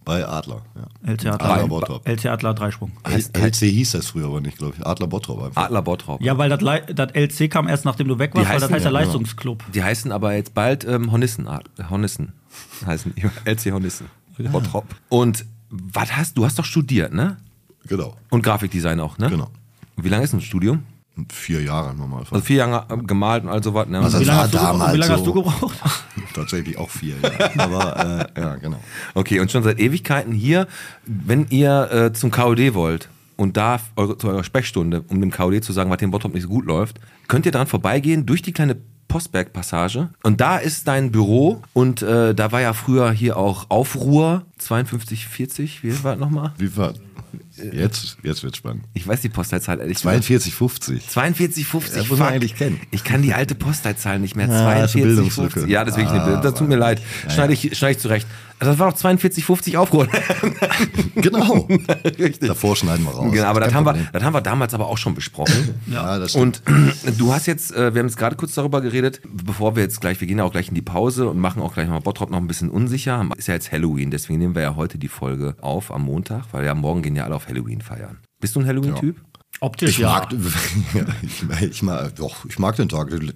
bei 0.09 0.27
Adler. 0.27 0.63
Ja. 0.75 1.11
LC 1.11 1.27
Adler 1.27 1.49
Adler, 1.51 1.67
Bottrop. 1.67 2.07
LC 2.07 2.25
Adler 2.25 2.53
Dreisprung. 2.55 2.91
Heißt- 3.03 3.37
LC 3.37 3.69
hieß 3.69 3.91
das 3.91 4.07
früher 4.07 4.25
aber 4.25 4.41
nicht, 4.41 4.57
glaube 4.57 4.73
ich. 4.75 4.85
Adler 4.85 5.05
Bottrop 5.05 5.43
einfach. 5.43 5.65
Adler 5.65 5.83
Bottrop. 5.83 6.19
Ja, 6.19 6.35
weil 6.39 6.49
das 6.49 7.11
LC 7.13 7.47
kam 7.47 7.67
erst 7.67 7.85
nachdem 7.85 8.07
du 8.07 8.17
weg 8.17 8.33
warst, 8.33 8.49
weil 8.49 8.59
das 8.59 8.71
heißt 8.71 8.85
ja 8.85 8.91
ja, 8.91 8.99
Leistungsclub. 8.99 9.63
Die 9.71 9.83
heißen 9.83 10.11
aber 10.11 10.33
jetzt 10.33 10.55
bald 10.55 10.83
ähm, 10.83 11.11
Hornissen. 11.11 11.47
Hornissen 11.89 12.33
heißen 12.85 13.13
die. 13.15 13.21
LC 13.45 13.71
Hornissen. 13.71 14.07
Bottrop. 14.51 14.85
Und 15.09 15.45
was 15.69 16.15
hast 16.17 16.37
du? 16.37 16.45
hast 16.45 16.57
doch 16.57 16.65
studiert, 16.65 17.13
ne? 17.13 17.37
Genau. 17.85 18.15
Und 18.29 18.41
Grafikdesign 18.41 18.99
auch, 18.99 19.19
ne? 19.19 19.29
Genau. 19.29 19.51
Und 19.95 20.03
wie 20.03 20.09
lange 20.09 20.23
ist 20.23 20.33
ein 20.33 20.41
Studium? 20.41 20.83
Vier 21.31 21.61
Jahre 21.61 21.91
im 21.91 21.97
Normalfall. 21.97 22.35
Also 22.37 22.45
vier 22.45 22.57
Jahre 22.57 22.85
äh, 22.93 22.97
gemalt 23.03 23.43
und 23.43 23.49
all 23.49 23.63
sowas. 23.63 23.87
Ne? 23.87 23.99
Also 23.99 24.19
Wie 24.19 24.25
Das 24.25 24.27
lange, 24.27 24.37
war 24.37 24.43
hast 24.45 24.53
du, 24.53 24.57
damals 24.57 24.93
wie 24.93 24.97
lange 24.97 25.13
hast 25.13 25.19
so. 25.25 25.33
du 25.33 25.33
gebraucht? 25.43 25.77
Tatsächlich 26.33 26.77
auch 26.77 26.89
vier 26.89 27.15
Jahre. 27.21 27.59
aber 27.59 28.29
äh, 28.35 28.41
ja, 28.41 28.55
genau. 28.55 28.79
okay, 29.15 29.39
und 29.39 29.51
schon 29.51 29.63
seit 29.63 29.79
Ewigkeiten 29.79 30.33
hier, 30.33 30.67
wenn 31.05 31.47
ihr 31.49 31.91
äh, 31.91 32.13
zum 32.13 32.31
KOD 32.31 32.73
wollt 32.73 33.09
und 33.37 33.57
da 33.57 33.79
eure, 33.95 34.17
zu 34.17 34.27
eurer 34.27 34.43
Sprechstunde, 34.43 35.03
um 35.07 35.21
dem 35.21 35.31
KOD 35.31 35.63
zu 35.63 35.73
sagen, 35.73 35.89
was 35.89 35.97
dem 35.97 36.11
Bottrop 36.11 36.33
nicht 36.33 36.43
so 36.43 36.49
gut 36.49 36.65
läuft, 36.65 36.99
könnt 37.27 37.45
ihr 37.45 37.51
dran 37.51 37.67
vorbeigehen 37.67 38.25
durch 38.25 38.41
die 38.41 38.51
kleine 38.51 38.77
Postberg-Passage. 39.07 40.09
Und 40.23 40.39
da 40.39 40.57
ist 40.57 40.87
dein 40.87 41.11
Büro 41.11 41.61
und 41.73 42.01
äh, 42.01 42.35
da 42.35 42.51
war 42.51 42.61
ja 42.61 42.73
früher 42.73 43.11
hier 43.11 43.37
auch 43.37 43.65
Aufruhr 43.69 44.43
5240, 44.59 45.83
wie 45.83 46.03
war 46.03 46.11
das 46.11 46.19
nochmal? 46.19 46.53
Wie 46.57 46.77
war 46.77 46.93
Jetzt, 47.73 48.17
jetzt 48.23 48.43
wird 48.43 48.55
spannend. 48.55 48.83
Ich 48.93 49.07
weiß 49.07 49.21
die 49.21 49.29
Postleitzahl 49.29 49.79
ehrlich 49.79 49.97
gesagt. 49.97 50.23
42,50. 50.25 50.99
4250. 51.01 51.93
Das 51.95 52.09
muss 52.09 52.19
man 52.19 52.27
fuck. 52.27 52.35
eigentlich 52.35 52.55
kennen. 52.55 52.79
Ich 52.91 53.03
kann 53.03 53.21
die 53.21 53.33
alte 53.33 53.55
Postleitzahl 53.55 54.19
nicht 54.19 54.35
mehr. 54.35 54.49
Ah, 54.49 54.79
das 54.79 54.91
ist 54.95 54.95
eine 54.95 55.05
4250. 55.05 55.53
Bildungslücke. 55.53 55.71
Ja, 55.71 55.83
das 55.85 55.93
ist 55.93 55.97
wirklich 55.97 56.11
eine 56.13 56.21
Ah, 56.21 56.25
Bildung. 56.25 56.43
Das 56.43 56.53
tut 56.55 56.67
mir 56.69 56.75
leid. 56.77 57.01
Schneide 57.29 57.53
ich, 57.53 57.77
schneide 57.77 57.91
ich 57.93 57.99
zurecht. 57.99 58.27
Also 58.61 58.71
das 58.73 58.79
war 58.79 58.91
doch 58.91 58.97
4250 58.97 59.77
aufgeholt. 59.77 60.09
Genau. 61.15 61.67
Richtig. 62.19 62.47
Davor 62.47 62.75
schneiden 62.75 63.05
wir 63.05 63.11
raus. 63.11 63.31
Genau, 63.31 63.45
aber 63.45 63.59
das 63.59 63.69
Kein 63.73 63.85
haben, 63.85 63.97
wir, 63.97 64.07
das 64.11 64.23
haben 64.23 64.33
wir 64.33 64.41
damals 64.41 64.73
aber 64.73 64.87
auch 64.87 64.97
schon 64.97 65.15
besprochen. 65.15 65.75
Ja, 65.87 66.17
das 66.19 66.31
stimmt. 66.31 66.61
Und 66.67 67.19
du 67.19 67.33
hast 67.33 67.45
jetzt, 67.47 67.73
äh, 67.73 67.93
wir 67.93 67.99
haben 67.99 68.07
jetzt 68.07 68.17
gerade 68.17 68.35
kurz 68.35 68.53
darüber 68.53 68.81
geredet, 68.81 69.21
bevor 69.27 69.75
wir 69.75 69.83
jetzt 69.83 69.99
gleich, 70.01 70.19
wir 70.21 70.27
gehen 70.27 70.37
ja 70.37 70.43
auch 70.43 70.51
gleich 70.51 70.69
in 70.69 70.75
die 70.75 70.81
Pause 70.81 71.27
und 71.29 71.39
machen 71.39 71.61
auch 71.61 71.73
gleich 71.73 71.87
mal 71.89 71.99
Bottrop 71.99 72.29
noch 72.29 72.37
ein 72.37 72.47
bisschen 72.47 72.69
unsicher. 72.69 73.27
Ist 73.37 73.47
ja 73.47 73.53
jetzt 73.55 73.71
Halloween, 73.71 74.11
deswegen 74.11 74.39
nehmen 74.39 74.55
wir 74.55 74.61
ja 74.61 74.75
heute 74.75 74.97
die 74.97 75.07
Folge 75.07 75.55
auf 75.61 75.91
am 75.91 76.03
Montag, 76.03 76.45
weil 76.51 76.65
ja 76.65 76.75
morgen 76.75 77.01
gehen 77.01 77.15
ja 77.15 77.25
alle 77.25 77.35
auf 77.35 77.48
Halloween 77.49 77.81
feiern. 77.81 78.19
Bist 78.39 78.55
du 78.55 78.61
ein 78.61 78.65
Halloween-Typ? 78.65 79.17
Optisch 79.61 79.89
Ich 79.91 79.97
ja. 79.97 80.09
mag, 80.09 80.31
ja, 80.93 81.05
ich, 81.21 81.63
ich 81.63 81.83
mag, 81.83 82.15
doch, 82.15 82.45
ich 82.45 82.59
mag 82.59 82.75
den 82.77 82.87
Tag. 82.87 83.09
Die 83.09 83.33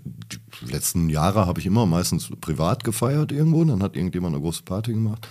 die 0.61 0.71
letzten 0.71 1.09
Jahre 1.09 1.45
habe 1.45 1.59
ich 1.59 1.65
immer 1.65 1.85
meistens 1.85 2.29
privat 2.39 2.83
gefeiert 2.83 3.31
irgendwo. 3.31 3.63
Dann 3.65 3.83
hat 3.83 3.95
irgendjemand 3.95 4.35
eine 4.35 4.41
große 4.41 4.63
Party 4.63 4.93
gemacht. 4.93 5.27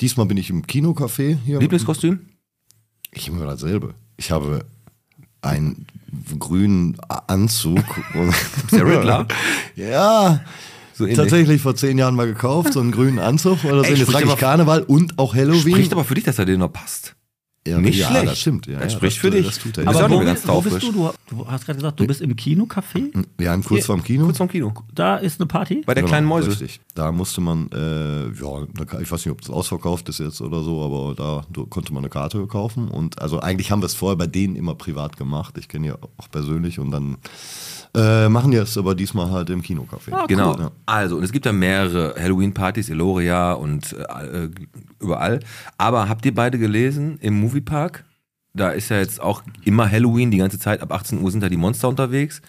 Diesmal 0.00 0.26
bin 0.26 0.36
ich 0.36 0.50
im 0.50 0.64
Kinocafé 0.64 1.38
hier. 1.44 1.58
Lieblingskostüm? 1.58 2.20
Ich 3.10 3.28
habe 3.28 3.38
immer 3.38 3.50
dasselbe. 3.50 3.94
Ich 4.16 4.30
habe 4.30 4.64
einen 5.40 5.86
grünen 6.38 6.96
Anzug. 7.26 7.84
Der 8.70 8.86
Riddler? 8.86 9.26
ja. 9.76 10.40
So. 10.92 11.06
Tatsächlich 11.06 11.62
vor 11.62 11.76
zehn 11.76 11.96
Jahren 11.96 12.16
mal 12.16 12.26
gekauft, 12.26 12.72
so 12.72 12.80
einen 12.80 12.90
grünen 12.90 13.20
Anzug 13.20 13.64
oder 13.64 13.84
so. 13.84 13.90
Ey, 13.90 13.94
Jetzt 13.94 14.10
trage 14.10 14.26
ich 14.26 14.36
Karneval 14.36 14.82
und 14.82 15.18
auch 15.18 15.34
Halloween. 15.34 15.74
Spricht 15.74 15.92
aber 15.92 16.04
für 16.04 16.16
dich, 16.16 16.24
dass 16.24 16.38
er 16.40 16.44
dir 16.44 16.58
noch 16.58 16.72
passt. 16.72 17.14
Ja, 17.68 17.78
Nicht 17.78 17.98
ja, 17.98 18.08
schlecht. 18.08 18.26
das 18.26 18.38
stimmt. 18.40 18.66
Ja, 18.66 18.78
Das 18.78 18.92
ja, 18.92 18.98
spricht 18.98 19.16
das, 19.16 19.20
für 19.20 19.30
dich. 19.30 19.46
Das 19.46 19.78
er. 19.78 19.88
Aber 19.88 20.00
ja. 20.00 20.10
wo, 20.10 20.18
bist, 20.20 20.48
wo 20.48 20.60
bist 20.60 20.82
du? 20.82 20.92
du? 20.92 21.10
Du 21.30 21.46
hast 21.46 21.66
gerade 21.66 21.78
gesagt, 21.78 22.00
du 22.00 22.06
bist 22.06 22.20
im 22.20 22.34
Kinocafé. 22.34 23.12
Haben 23.46 23.64
kurz 23.64 23.86
vorm 23.86 24.02
Kino. 24.02 24.24
Kurz 24.24 24.38
vorm 24.38 24.48
Kino. 24.48 24.72
Da 24.94 25.16
ist 25.16 25.40
eine 25.40 25.46
Party. 25.46 25.82
Bei 25.84 25.94
der 25.94 26.04
kleinen 26.04 26.26
Mäuse. 26.26 26.50
Richtig. 26.50 26.80
Da 26.94 27.12
musste 27.12 27.40
man, 27.40 27.70
äh, 27.72 28.28
ja, 28.28 28.66
ich 29.00 29.10
weiß 29.10 29.24
nicht, 29.24 29.32
ob 29.32 29.40
das 29.40 29.50
ausverkauft 29.50 30.08
ist 30.08 30.20
jetzt 30.20 30.40
oder 30.40 30.62
so, 30.62 30.82
aber 30.82 31.14
da 31.14 31.64
konnte 31.66 31.92
man 31.92 32.02
eine 32.02 32.10
Karte 32.10 32.46
kaufen. 32.46 32.88
Und 32.88 33.20
also 33.20 33.40
eigentlich 33.40 33.70
haben 33.70 33.82
wir 33.82 33.86
es 33.86 33.94
vorher 33.94 34.16
bei 34.16 34.26
denen 34.26 34.56
immer 34.56 34.74
privat 34.74 35.16
gemacht. 35.16 35.58
Ich 35.58 35.68
kenne 35.68 35.88
ja 35.88 35.94
auch 36.16 36.30
persönlich 36.30 36.78
und 36.78 36.90
dann 36.90 37.18
äh, 37.94 38.28
machen 38.28 38.52
es 38.52 38.76
aber 38.76 38.94
diesmal 38.94 39.30
halt 39.30 39.50
im 39.50 39.62
Kinocafé. 39.62 40.12
Ah, 40.12 40.26
Genau. 40.26 40.56
Ja. 40.58 40.70
Also, 40.86 41.16
und 41.16 41.22
es 41.24 41.32
gibt 41.32 41.46
ja 41.46 41.52
mehrere 41.52 42.14
Halloween-Partys, 42.18 42.90
Eloria 42.90 43.52
und 43.52 43.92
äh, 43.94 44.44
äh, 44.44 44.50
überall. 45.00 45.40
Aber 45.76 46.08
habt 46.08 46.24
ihr 46.26 46.34
beide 46.34 46.58
gelesen 46.58 47.18
im 47.20 47.40
Moviepark? 47.40 48.04
Da 48.54 48.70
ist 48.70 48.88
ja 48.88 48.98
jetzt 48.98 49.20
auch 49.20 49.42
immer 49.64 49.90
Halloween, 49.90 50.30
die 50.30 50.38
ganze 50.38 50.58
Zeit. 50.58 50.80
Ab 50.82 50.92
18 50.92 51.20
Uhr 51.22 51.30
sind 51.30 51.42
da 51.42 51.48
die 51.48 51.56
Monster 51.56 51.88
unterwegs. 51.88 52.42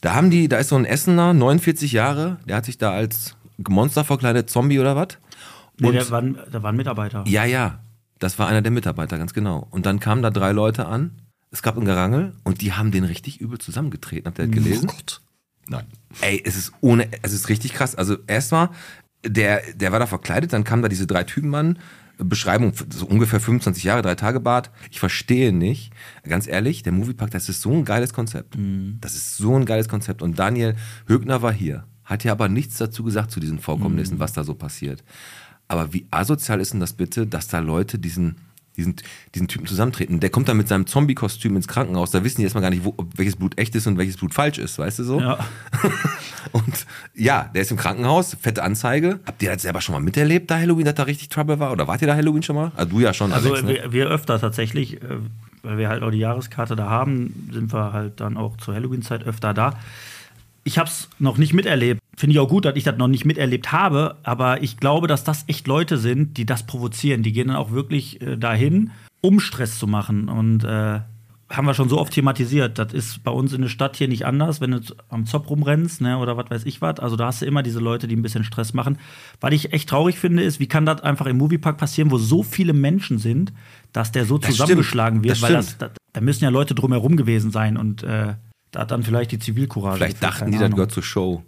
Da 0.00 0.14
haben 0.14 0.30
die, 0.30 0.48
da 0.48 0.58
ist 0.58 0.68
so 0.68 0.76
ein 0.76 0.84
Essener, 0.84 1.32
49 1.34 1.92
Jahre, 1.92 2.38
der 2.46 2.56
hat 2.56 2.64
sich 2.64 2.78
da 2.78 2.92
als 2.92 3.36
Monster 3.68 4.04
verkleidet, 4.04 4.50
Zombie 4.50 4.78
oder 4.78 4.96
was? 4.96 5.08
Nee, 5.78 5.92
der 5.92 6.08
war, 6.10 6.22
der 6.22 6.62
war 6.62 6.72
ein 6.72 6.76
Mitarbeiter. 6.76 7.24
Ja, 7.26 7.44
ja. 7.44 7.80
Das 8.18 8.38
war 8.38 8.48
einer 8.48 8.62
der 8.62 8.72
Mitarbeiter, 8.72 9.18
ganz 9.18 9.34
genau. 9.34 9.66
Und 9.70 9.84
dann 9.84 10.00
kamen 10.00 10.22
da 10.22 10.30
drei 10.30 10.52
Leute 10.52 10.86
an. 10.86 11.10
Es 11.56 11.62
gab 11.62 11.78
ein 11.78 11.86
Gerangel 11.86 12.34
und 12.44 12.60
die 12.60 12.74
haben 12.74 12.90
den 12.90 13.04
richtig 13.04 13.40
übel 13.40 13.58
zusammengetreten. 13.58 14.26
Habt 14.26 14.38
ihr 14.38 14.46
das 14.46 14.54
gelesen? 14.54 14.92
Nein. 15.68 15.86
Ey, 16.20 16.42
es 16.44 16.54
ist 16.54 16.72
ohne, 16.82 17.08
es 17.22 17.32
ist 17.32 17.48
richtig 17.48 17.72
krass. 17.72 17.94
Also 17.94 18.18
erstmal, 18.26 18.68
der, 19.24 19.62
der 19.74 19.90
war 19.90 19.98
da 19.98 20.06
verkleidet, 20.06 20.52
dann 20.52 20.64
kamen 20.64 20.82
da 20.82 20.88
diese 20.90 21.06
drei 21.06 21.24
Typen 21.24 21.54
an. 21.54 21.78
Beschreibung, 22.18 22.74
so 22.90 23.06
ungefähr 23.06 23.40
25 23.40 23.84
Jahre, 23.84 24.02
drei 24.02 24.16
Tage 24.16 24.38
Bart. 24.38 24.70
Ich 24.90 25.00
verstehe 25.00 25.50
nicht. 25.50 25.92
Ganz 26.28 26.46
ehrlich, 26.46 26.82
der 26.82 26.92
Moviepark, 26.92 27.30
das 27.30 27.48
ist 27.48 27.62
so 27.62 27.72
ein 27.72 27.86
geiles 27.86 28.12
Konzept. 28.12 28.54
Das 29.00 29.14
ist 29.14 29.38
so 29.38 29.56
ein 29.56 29.64
geiles 29.64 29.88
Konzept. 29.88 30.20
Und 30.20 30.38
Daniel 30.38 30.76
Högner 31.06 31.40
war 31.40 31.54
hier, 31.54 31.84
hat 32.04 32.22
ja 32.22 32.32
aber 32.32 32.50
nichts 32.50 32.76
dazu 32.76 33.02
gesagt 33.02 33.30
zu 33.30 33.40
diesen 33.40 33.60
Vorkommnissen, 33.60 34.18
was 34.18 34.34
da 34.34 34.44
so 34.44 34.52
passiert. 34.52 35.02
Aber 35.68 35.94
wie 35.94 36.06
asozial 36.10 36.60
ist 36.60 36.74
denn 36.74 36.80
das 36.80 36.92
bitte, 36.92 37.26
dass 37.26 37.48
da 37.48 37.60
Leute 37.60 37.98
diesen, 37.98 38.36
diesen, 38.76 38.96
diesen 39.34 39.48
Typen 39.48 39.66
zusammentreten? 39.66 40.20
Der 40.20 40.30
kommt 40.30 40.48
dann 40.48 40.56
mit 40.56 40.68
seinem 40.68 40.86
Zombie-Kostüm 40.86 41.56
ins 41.56 41.68
Krankenhaus, 41.68 42.10
da 42.10 42.24
wissen 42.24 42.38
die 42.38 42.44
erstmal 42.44 42.62
gar 42.62 42.70
nicht, 42.70 42.84
wo, 42.84 42.94
welches 43.14 43.36
Blut 43.36 43.58
echt 43.58 43.74
ist 43.74 43.86
und 43.86 43.98
welches 43.98 44.16
Blut 44.16 44.34
falsch 44.34 44.58
ist, 44.58 44.78
weißt 44.78 44.98
du 45.00 45.04
so? 45.04 45.20
Ja. 45.20 45.38
Und 46.52 46.86
ja, 47.14 47.50
der 47.54 47.62
ist 47.62 47.70
im 47.70 47.76
Krankenhaus, 47.76 48.36
fette 48.40 48.62
Anzeige. 48.62 49.20
Habt 49.26 49.42
ihr 49.42 49.52
das 49.52 49.62
selber 49.62 49.80
schon 49.80 49.94
mal 49.94 50.00
miterlebt, 50.00 50.50
da 50.50 50.58
Halloween, 50.58 50.84
dass 50.84 50.94
da 50.94 51.02
richtig 51.02 51.28
Trouble 51.28 51.58
war? 51.58 51.72
Oder 51.72 51.88
wart 51.88 52.00
ihr 52.02 52.06
da 52.06 52.14
Halloween 52.14 52.42
schon 52.42 52.56
mal? 52.56 52.72
Also 52.76 52.90
du 52.90 53.00
ja 53.00 53.12
schon, 53.12 53.32
Also 53.32 53.50
Alex, 53.50 53.64
ne? 53.64 53.74
wir, 53.74 53.92
wir 53.92 54.06
öfter 54.08 54.40
tatsächlich, 54.40 55.02
äh, 55.02 55.06
weil 55.62 55.78
wir 55.78 55.88
halt 55.88 56.02
auch 56.02 56.10
die 56.10 56.18
Jahreskarte 56.18 56.76
da 56.76 56.88
haben, 56.88 57.48
sind 57.52 57.72
wir 57.72 57.92
halt 57.92 58.20
dann 58.20 58.36
auch 58.36 58.56
zur 58.58 58.74
Halloween-Zeit 58.74 59.24
öfter 59.24 59.54
da. 59.54 59.78
Ich 60.66 60.78
habe 60.78 60.88
es 60.88 61.08
noch 61.20 61.38
nicht 61.38 61.54
miterlebt. 61.54 62.02
Finde 62.16 62.32
ich 62.34 62.40
auch 62.40 62.48
gut, 62.48 62.64
dass 62.64 62.74
ich 62.74 62.82
das 62.82 62.96
noch 62.96 63.06
nicht 63.06 63.24
miterlebt 63.24 63.70
habe. 63.70 64.16
Aber 64.24 64.62
ich 64.64 64.78
glaube, 64.78 65.06
dass 65.06 65.22
das 65.22 65.44
echt 65.46 65.68
Leute 65.68 65.96
sind, 65.96 66.38
die 66.38 66.44
das 66.44 66.66
provozieren. 66.66 67.22
Die 67.22 67.30
gehen 67.30 67.46
dann 67.46 67.56
auch 67.56 67.70
wirklich 67.70 68.20
äh, 68.20 68.36
dahin, 68.36 68.90
um 69.20 69.38
Stress 69.38 69.78
zu 69.78 69.86
machen. 69.86 70.28
Und 70.28 70.64
äh, 70.64 71.00
haben 71.48 71.66
wir 71.66 71.74
schon 71.74 71.88
so 71.88 72.00
oft 72.00 72.12
thematisiert. 72.12 72.80
Das 72.80 72.92
ist 72.92 73.22
bei 73.22 73.30
uns 73.30 73.52
in 73.52 73.62
der 73.62 73.68
Stadt 73.68 73.96
hier 73.96 74.08
nicht 74.08 74.26
anders, 74.26 74.60
wenn 74.60 74.72
du 74.72 74.80
am 75.08 75.24
Zopf 75.24 75.48
rumrennst 75.48 76.00
ne, 76.00 76.18
oder 76.18 76.36
was 76.36 76.50
weiß 76.50 76.66
ich 76.66 76.82
was. 76.82 76.98
Also 76.98 77.14
da 77.14 77.26
hast 77.26 77.42
du 77.42 77.46
immer 77.46 77.62
diese 77.62 77.78
Leute, 77.78 78.08
die 78.08 78.16
ein 78.16 78.22
bisschen 78.22 78.42
Stress 78.42 78.74
machen. 78.74 78.98
Was 79.40 79.52
ich 79.52 79.72
echt 79.72 79.88
traurig 79.88 80.18
finde, 80.18 80.42
ist, 80.42 80.58
wie 80.58 80.66
kann 80.66 80.84
das 80.84 81.02
einfach 81.02 81.26
im 81.26 81.36
Moviepark 81.36 81.78
passieren, 81.78 82.10
wo 82.10 82.18
so 82.18 82.42
viele 82.42 82.72
Menschen 82.72 83.18
sind, 83.18 83.52
dass 83.92 84.10
der 84.10 84.24
so 84.24 84.38
Das 84.38 84.50
zusammengeschlagen 84.50 85.20
stimmt, 85.20 85.24
wird, 85.24 85.36
das 85.36 85.42
weil 85.42 85.52
das, 85.52 85.78
da, 85.78 85.90
da 86.12 86.20
müssen 86.20 86.42
ja 86.42 86.50
Leute 86.50 86.74
drumherum 86.74 87.16
gewesen 87.16 87.52
sein 87.52 87.76
und 87.76 88.02
äh, 88.02 88.34
da 88.76 88.82
hat 88.82 88.90
dann 88.90 89.02
vielleicht 89.02 89.32
die 89.32 89.38
Zivilcourage. 89.38 89.96
Vielleicht 89.96 90.20
gefehlt, 90.20 90.34
dachten 90.34 90.46
die, 90.52 90.58
das 90.58 90.62
Ahnung. 90.66 90.76
gehört 90.76 90.92
zur 90.92 91.02
Show. 91.02 91.42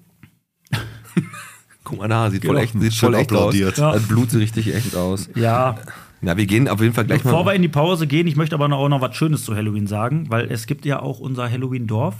Guck 1.84 1.98
mal 1.98 2.08
da, 2.08 2.30
sieht 2.30 2.44
voll 2.44 2.54
Genau. 2.54 2.64
echt, 2.64 2.80
sieht 2.80 2.94
voll 2.94 3.14
echt 3.14 3.30
aus. 3.32 3.38
applaudiert. 3.38 3.78
Ja. 3.78 3.92
Das 3.92 4.02
Blut 4.08 4.30
sieht 4.30 4.40
richtig 4.40 4.74
echt 4.74 4.94
aus. 4.94 5.28
Ja, 5.34 5.76
Na, 6.20 6.36
wir 6.36 6.46
gehen 6.46 6.68
auf 6.68 6.80
jeden 6.80 6.92
Fall 6.94 7.04
gleich 7.06 7.22
bevor 7.22 7.40
wir 7.40 7.44
mal. 7.44 7.56
in 7.56 7.62
die 7.62 7.68
Pause 7.68 8.06
gehen, 8.06 8.26
ich 8.26 8.36
möchte 8.36 8.54
aber 8.54 8.68
noch, 8.68 8.78
auch 8.78 8.88
noch 8.88 9.00
was 9.00 9.16
Schönes 9.16 9.44
zu 9.44 9.54
Halloween 9.54 9.86
sagen, 9.86 10.26
weil 10.30 10.50
es 10.50 10.66
gibt 10.66 10.84
ja 10.84 11.00
auch 11.00 11.20
unser 11.20 11.50
Halloween-Dorf. 11.50 12.14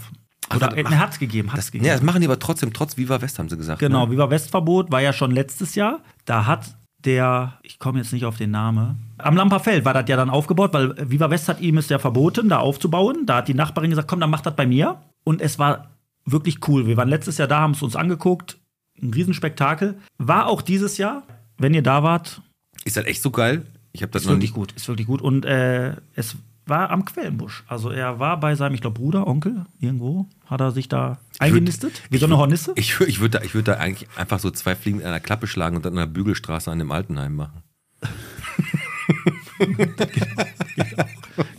Oder 0.55 0.69
das- 0.69 0.75
äh, 0.79 0.83
ne, 0.85 0.99
hat's 0.99 1.19
gegeben, 1.19 1.49
hat's 1.53 1.57
Das, 1.67 1.73
gegeben. 1.73 1.87
nee, 1.87 1.93
das 1.93 2.03
machen 2.03 2.21
die 2.21 2.27
aber 2.27 2.39
trotzdem, 2.39 2.73
trotz 2.73 2.97
Viva 2.97 3.21
West, 3.21 3.39
haben 3.39 3.49
sie 3.51 3.57
gesagt. 3.57 3.81
Genau, 3.81 4.07
Ne? 4.07 4.13
Viva 4.13 4.31
Westverbot 4.31 4.91
war 4.91 5.01
ja 5.03 5.13
schon 5.13 5.31
letztes 5.31 5.75
Jahr. 5.75 6.01
Da 6.25 6.47
hat 6.47 6.75
der, 7.09 7.59
ich 7.63 7.79
komme 7.79 7.99
jetzt 7.99 8.13
nicht 8.13 8.25
auf 8.25 8.37
den 8.37 8.51
Namen, 8.51 8.99
am 9.19 9.35
Lamperfeld 9.35 9.85
war 9.85 9.95
das 9.95 10.05
ja 10.09 10.17
dann 10.17 10.31
aufgebaut, 10.31 10.73
weil 10.73 10.95
Viva 11.11 11.29
West 11.31 11.49
hat 11.49 11.61
ihm 11.61 11.79
es 11.79 11.89
ja 11.89 11.99
verboten, 11.99 12.49
da 12.49 12.59
aufzubauen. 12.59 13.27
Da 13.27 13.39
hat 13.39 13.49
die 13.49 13.55
Nachbarin 13.55 13.91
gesagt, 13.91 14.07
komm, 14.09 14.21
dann 14.21 14.31
mach 14.31 14.43
das 14.43 14.55
bei 14.55 14.67
mir. 14.67 15.01
Und 15.25 15.41
es 15.41 15.59
war 15.59 15.91
wirklich 16.25 16.69
cool. 16.69 16.87
Wir 16.87 16.97
waren 16.97 17.09
letztes 17.09 17.39
Jahr 17.39 17.49
da, 17.49 17.61
haben 17.61 17.73
es 17.73 17.83
uns 17.83 17.97
angeguckt. 17.97 18.59
Ein 19.03 19.13
Riesenspektakel. 19.13 19.99
War 20.19 20.47
auch 20.47 20.63
dieses 20.63 20.99
Jahr, 20.99 21.23
wenn 21.57 21.75
ihr 21.75 21.83
da 21.83 22.03
wart, 22.05 22.43
Ist 22.85 22.97
das 22.97 23.07
echt 23.07 23.23
so 23.23 23.31
geil? 23.31 23.67
Ich 23.93 24.03
habe 24.03 24.13
das 24.13 24.23
ist 24.23 24.27
noch 24.27 24.35
wirklich 24.35 24.51
nicht. 24.51 24.55
gut. 24.55 24.73
Ist 24.73 24.87
wirklich 24.87 25.07
gut. 25.07 25.21
Und 25.23 25.45
äh, 25.45 25.97
es 26.15 26.37
war 26.69 26.91
am 26.91 27.05
Quellenbusch. 27.05 27.65
Also 27.69 27.91
er 27.91 28.19
war 28.19 28.41
bei 28.41 28.55
seinem, 28.55 28.75
ich 28.75 28.81
glaube, 28.81 28.99
Bruder, 28.99 29.27
Onkel, 29.27 29.65
irgendwo, 29.79 30.27
hat 30.47 30.61
er 30.61 30.71
sich 30.71 30.89
da 30.89 31.19
eingenistet. 31.39 32.03
Wie 32.11 32.19
so 32.19 32.27
eine 32.27 32.39
Hornisse. 32.39 32.73
Ich, 32.77 33.01
ich 33.01 33.21
würde 33.21 33.39
da, 33.39 33.45
ich 33.45 33.55
würd 33.55 33.69
da 33.69 33.75
eigentlich 33.75 34.09
einfach 34.17 34.39
so 34.39 34.51
zwei 34.51 34.75
Fliegen 34.75 35.01
in 35.01 35.07
einer 35.07 35.21
Klappe 35.21 35.47
schlagen 35.47 35.77
und 35.77 35.85
dann 35.85 35.95
in 35.95 35.99
der 35.99 36.07
Bügelstraße 36.07 36.71
an 36.71 36.79
dem 36.79 36.93
Altenheim 36.93 37.37
machen. 37.37 37.63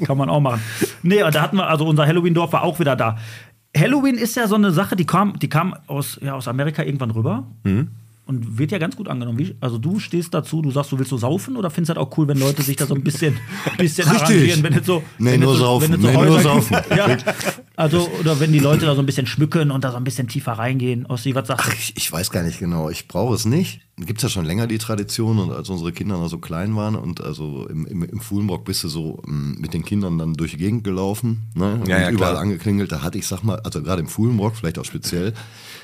Kann 0.05 0.17
man 0.17 0.29
auch 0.29 0.39
machen. 0.39 0.61
Nee, 1.03 1.19
da 1.19 1.41
hatten 1.41 1.57
wir, 1.57 1.67
also 1.67 1.85
unser 1.85 2.05
Halloween-Dorf 2.05 2.53
war 2.53 2.63
auch 2.63 2.79
wieder 2.79 2.95
da. 2.95 3.17
Halloween 3.75 4.15
ist 4.15 4.35
ja 4.35 4.47
so 4.47 4.55
eine 4.55 4.71
Sache, 4.71 4.95
die 4.95 5.05
kam, 5.05 5.37
die 5.39 5.49
kam 5.49 5.75
aus, 5.87 6.19
ja, 6.21 6.33
aus 6.33 6.47
Amerika 6.47 6.83
irgendwann 6.83 7.11
rüber. 7.11 7.47
Mhm. 7.63 7.89
Und 8.29 8.59
wird 8.59 8.69
ja 8.71 8.77
ganz 8.77 8.95
gut 8.95 9.07
angenommen. 9.07 9.39
Wie, 9.39 9.55
also 9.59 9.79
du 9.79 9.97
stehst 9.97 10.35
dazu, 10.35 10.61
du 10.61 10.69
sagst, 10.69 10.91
du 10.91 10.99
willst 10.99 11.09
so 11.09 11.17
saufen 11.17 11.57
oder 11.57 11.71
findest 11.71 11.89
das 11.89 11.97
auch 11.97 12.15
cool, 12.15 12.27
wenn 12.27 12.37
Leute 12.37 12.61
sich 12.61 12.75
da 12.75 12.85
so 12.85 12.93
ein 12.93 13.03
bisschen, 13.03 13.35
bisschen 13.79 14.07
Richtig. 14.07 14.21
arrangieren, 14.21 14.61
wenn 14.61 14.73
jetzt 14.73 14.85
so. 14.85 15.01
Nee, 15.17 15.31
wenn 15.31 15.39
nur 15.39 15.55
so, 15.55 15.63
saufen. 15.63 15.93
Wenn 15.93 16.01
so 16.01 16.07
Nee, 16.09 16.25
nur 16.27 16.39
saufen. 16.39 16.77
ja, 16.95 17.17
also, 17.75 18.07
oder 18.19 18.39
wenn 18.39 18.51
die 18.53 18.59
Leute 18.59 18.85
da 18.85 18.93
so 18.93 19.01
ein 19.01 19.07
bisschen 19.07 19.25
schmücken 19.25 19.71
und 19.71 19.83
da 19.83 19.89
so 19.89 19.97
ein 19.97 20.03
bisschen 20.03 20.27
tiefer 20.27 20.51
reingehen. 20.51 21.07
Ossi, 21.07 21.33
was 21.33 21.47
sagst 21.47 21.69
du? 21.69 21.71
Ich, 21.71 21.97
ich 21.97 22.11
weiß 22.11 22.29
gar 22.29 22.43
nicht 22.43 22.59
genau. 22.59 22.91
Ich 22.91 23.07
brauche 23.07 23.33
es 23.33 23.45
nicht. 23.45 23.81
Gibt 23.97 24.19
es 24.19 24.23
ja 24.23 24.29
schon 24.29 24.45
länger 24.45 24.67
die 24.67 24.77
Tradition 24.77 25.39
und 25.39 25.51
als 25.51 25.67
unsere 25.69 25.91
Kinder 25.91 26.17
noch 26.19 26.29
so 26.29 26.37
klein 26.37 26.75
waren 26.75 26.95
und 26.95 27.21
also 27.21 27.67
im, 27.67 27.87
im, 27.87 28.03
im 28.03 28.19
Fuhlenbrock 28.19 28.63
bist 28.63 28.83
du 28.83 28.89
so 28.89 29.21
mm, 29.25 29.59
mit 29.59 29.73
den 29.73 29.83
Kindern 29.83 30.17
dann 30.19 30.35
durch 30.35 30.51
die 30.51 30.57
Gegend 30.57 30.83
gelaufen 30.83 31.49
ne? 31.55 31.79
und 31.81 31.87
Ja, 31.87 31.99
ja, 31.99 32.09
überall 32.11 32.33
klar. 32.33 32.43
angeklingelt. 32.43 32.91
Da 32.91 33.01
hatte 33.01 33.17
ich, 33.17 33.27
sag 33.27 33.43
mal, 33.43 33.59
also 33.61 33.81
gerade 33.81 34.01
im 34.01 34.07
Fuhlenbrock, 34.07 34.55
vielleicht 34.55 34.77
auch 34.77 34.85
speziell, 34.85 35.33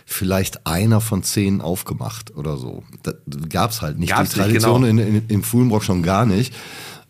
vielleicht 0.06 0.68
einer 0.68 1.01
von 1.01 1.24
zehn 1.24 1.62
aufgemacht 1.62 2.36
oder 2.36 2.58
so. 2.58 2.84
Da 3.03 3.14
gab 3.49 3.72
es 3.72 3.82
halt 3.82 3.97
nicht. 3.99 4.10
Gab's 4.10 4.32
die 4.32 4.39
nicht, 4.39 4.47
Tradition 4.47 4.84
genau. 4.84 5.01
in, 5.01 5.16
in, 5.16 5.28
im 5.28 5.43
Fuhlenbrock 5.43 5.84
schon 5.84 6.03
gar 6.03 6.26
nicht. 6.26 6.53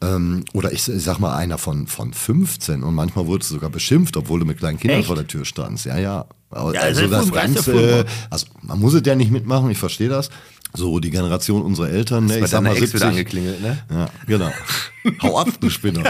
Ähm, 0.02 0.44
oder 0.54 0.72
ich, 0.72 0.88
ich 0.88 1.04
sag 1.04 1.20
mal, 1.20 1.36
einer 1.36 1.58
von, 1.58 1.88
von 1.88 2.14
15 2.14 2.84
und 2.84 2.96
manchmal 2.96 3.28
wurdest 3.28 3.52
du 3.52 3.56
sogar 3.56 3.70
beschimpft, 3.70 4.18
obwohl 4.18 4.40
du 4.40 4.46
mit 4.46 4.58
kleinen 4.58 4.80
Kindern 4.80 5.00
Echt? 5.00 5.08
vor 5.08 5.16
der 5.16 5.28
Tür 5.28 5.46
standst. 5.46 5.86
Ja, 5.86 5.98
ja. 5.98 6.26
Also 6.50 6.78
also 6.78 7.08
das 7.08 7.28
ja 7.28 7.32
Ganze, 7.34 8.06
also 8.30 8.46
man 8.62 8.80
muss 8.80 8.94
es 8.94 9.02
ja 9.06 9.16
nicht 9.16 9.32
mitmachen, 9.32 9.70
ich 9.70 9.78
verstehe 9.78 10.10
das. 10.10 10.30
So, 10.76 11.00
die 11.00 11.10
Generation 11.10 11.62
unserer 11.62 11.90
Eltern, 11.90 12.26
ne, 12.26 12.40
ich 12.40 12.48
sag 12.48 12.62
mal 12.62 12.72
Ex 12.72 12.80
wieder 12.82 12.90
70. 12.90 13.08
angeklingelt, 13.10 13.62
ne? 13.62 13.78
Ja, 13.90 14.10
genau. 14.28 14.50
Hau 15.22 15.38
ab, 15.40 15.48
du 15.60 15.70
Spinner. 15.70 16.02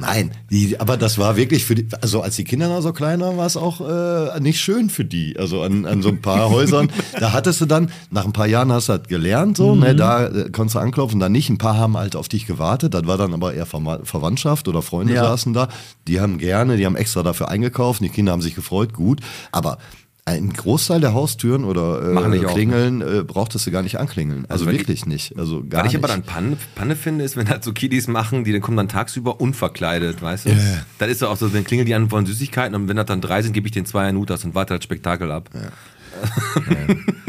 Nein, 0.00 0.32
die, 0.50 0.78
aber 0.80 0.96
das 0.96 1.16
war 1.18 1.36
wirklich 1.36 1.64
für 1.64 1.74
die, 1.76 1.86
also 2.00 2.22
als 2.22 2.36
die 2.36 2.44
Kinder 2.44 2.68
noch 2.68 2.80
so 2.80 2.92
klein 2.92 3.20
waren, 3.20 3.36
war 3.36 3.46
es 3.46 3.56
auch 3.56 3.80
äh, 3.80 4.40
nicht 4.40 4.60
schön 4.60 4.90
für 4.90 5.04
die. 5.04 5.36
Also 5.38 5.62
an, 5.62 5.86
an 5.86 6.02
so 6.02 6.08
ein 6.08 6.20
paar 6.20 6.50
Häusern, 6.50 6.90
da 7.18 7.32
hattest 7.32 7.60
du 7.60 7.66
dann, 7.66 7.90
nach 8.10 8.24
ein 8.24 8.32
paar 8.32 8.46
Jahren 8.46 8.72
hast 8.72 8.88
du 8.88 8.98
das 8.98 9.08
gelernt, 9.08 9.56
so, 9.56 9.74
ne, 9.76 9.94
da 9.94 10.26
äh, 10.26 10.50
konntest 10.50 10.74
du 10.74 10.80
anklopfen, 10.80 11.20
da 11.20 11.28
nicht. 11.28 11.48
Ein 11.50 11.58
paar 11.58 11.76
haben 11.76 11.96
halt 11.96 12.16
auf 12.16 12.28
dich 12.28 12.46
gewartet, 12.46 12.94
das 12.94 13.06
war 13.06 13.16
dann 13.16 13.32
aber 13.32 13.54
eher 13.54 13.66
Verma- 13.66 14.04
Verwandtschaft 14.04 14.66
oder 14.68 14.82
Freunde 14.82 15.14
Ja. 15.14 15.24
saßen 15.24 15.52
da. 15.52 15.68
Die 16.08 16.20
haben 16.20 16.38
gerne, 16.38 16.76
die 16.76 16.86
haben 16.86 16.96
extra 16.96 17.22
dafür 17.22 17.48
eingekauft, 17.48 18.02
die 18.02 18.08
Kinder 18.08 18.32
haben 18.32 18.42
sich 18.42 18.54
gefreut, 18.54 18.92
gut. 18.92 19.20
Aber 19.52 19.78
ein 20.26 20.54
Großteil 20.54 21.00
der 21.00 21.12
Haustüren 21.12 21.64
oder 21.64 22.32
äh, 22.32 22.44
auf, 22.46 22.52
Klingeln 22.54 23.02
äh, 23.02 23.22
brauchtest 23.24 23.66
du 23.66 23.70
gar 23.70 23.82
nicht 23.82 23.98
anklingeln. 24.00 24.46
Also, 24.48 24.64
Also 24.64 24.78
wirklich 24.78 25.04
nicht. 25.04 25.38
Also 25.38 25.62
gar 25.68 25.80
Was 25.84 25.88
ich 25.88 25.98
nicht. 25.98 26.04
aber 26.04 26.08
dann 26.08 26.22
Panne, 26.22 26.56
Panne 26.74 26.96
finde, 26.96 27.24
ist, 27.24 27.36
wenn 27.36 27.48
halt 27.50 27.62
so 27.62 27.74
Kiddies 27.74 28.08
machen, 28.08 28.42
die 28.44 28.52
dann 28.52 28.62
kommen 28.62 28.78
dann 28.78 28.88
tagsüber 28.88 29.40
unverkleidet, 29.40 30.22
weißt 30.22 30.46
du? 30.46 30.50
Ja. 30.50 30.56
Dann 30.98 31.10
ist 31.10 31.20
doch 31.20 31.30
auch 31.30 31.36
so, 31.36 31.48
dann 31.48 31.64
klingeln 31.64 31.86
die 31.86 31.94
an, 31.94 32.10
wollen 32.10 32.24
Süßigkeiten 32.24 32.74
und 32.74 32.88
wenn 32.88 32.96
das 32.96 33.06
dann 33.06 33.20
drei 33.20 33.42
sind, 33.42 33.52
gebe 33.52 33.66
ich 33.66 33.72
den 33.72 33.84
zwei 33.84 34.10
Nutas 34.12 34.44
und 34.44 34.54
warte 34.54 34.74
das 34.74 34.84
Spektakel 34.84 35.30
ab. 35.30 35.50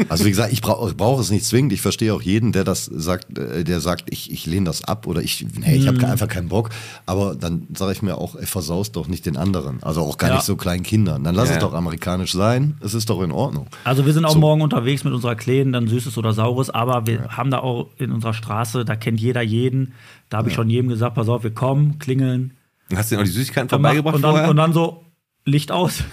Also 0.08 0.24
wie 0.24 0.30
gesagt, 0.30 0.52
ich 0.52 0.60
brauche 0.62 0.94
brauch 0.94 1.18
es 1.20 1.30
nicht 1.30 1.44
zwingend. 1.44 1.72
Ich 1.72 1.80
verstehe 1.80 2.14
auch 2.14 2.22
jeden, 2.22 2.52
der 2.52 2.62
das 2.64 2.84
sagt, 2.84 3.36
äh, 3.38 3.64
der 3.64 3.80
sagt, 3.80 4.04
ich, 4.10 4.30
ich 4.30 4.46
lehne 4.46 4.66
das 4.66 4.84
ab 4.84 5.06
oder 5.06 5.20
ich, 5.22 5.44
nee, 5.58 5.74
ich 5.76 5.88
habe 5.88 6.06
einfach 6.06 6.28
keinen 6.28 6.48
Bock. 6.48 6.70
Aber 7.06 7.34
dann 7.34 7.66
sage 7.76 7.92
ich 7.92 8.02
mir 8.02 8.16
auch, 8.16 8.36
ey, 8.36 8.46
versaust 8.46 8.94
doch 8.96 9.08
nicht 9.08 9.26
den 9.26 9.36
anderen. 9.36 9.82
Also 9.82 10.02
auch 10.02 10.16
gar 10.18 10.30
Ja. 10.30 10.36
nicht 10.36 10.44
so 10.44 10.56
kleinen 10.56 10.82
Kindern. 10.84 11.24
Dann 11.24 11.34
lass 11.34 11.48
Ja, 11.48 11.56
es 11.56 11.62
ja. 11.62 11.68
doch 11.68 11.74
amerikanisch 11.74 12.32
sein. 12.32 12.76
Es 12.80 12.94
ist 12.94 13.10
doch 13.10 13.20
in 13.22 13.32
Ordnung. 13.32 13.66
Also 13.84 14.06
wir 14.06 14.12
sind 14.12 14.24
auch 14.24 14.32
So. 14.34 14.38
morgen 14.38 14.60
unterwegs 14.62 15.02
mit 15.04 15.12
unserer 15.12 15.34
Kleinen, 15.34 15.72
dann 15.72 15.88
Süßes 15.88 16.16
oder 16.18 16.32
Saures, 16.32 16.70
aber 16.70 17.06
wir 17.06 17.28
haben 17.36 17.50
da 17.50 17.58
auch 17.58 17.88
in 17.98 18.12
unserer 18.12 18.34
Straße, 18.34 18.84
da 18.84 18.94
kennt 18.96 19.20
jeder 19.20 19.42
jeden. 19.42 19.94
Da 20.28 20.38
habe 20.38 20.48
ich 20.50 20.54
schon 20.54 20.70
jedem 20.70 20.88
gesagt, 20.88 21.14
pass 21.16 21.28
auf, 21.28 21.42
wir 21.42 21.52
kommen, 21.54 21.98
klingeln. 21.98 22.52
Hast 22.94 23.10
du 23.10 23.16
denn 23.16 23.22
auch 23.22 23.26
die 23.26 23.32
Süßigkeiten 23.34 23.68
vorbeigebracht 23.68 24.14
und, 24.16 24.22
dann, 24.22 24.30
vorher? 24.32 24.50
und 24.50 24.56
dann 24.56 24.72
so 24.72 25.04
Licht 25.44 25.72
aus. 25.72 26.04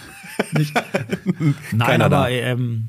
Nicht. 0.53 0.73
Nein, 1.71 1.79
Keiner 1.79 2.05
aber 2.05 2.15
da. 2.15 2.29
ähm, 2.29 2.87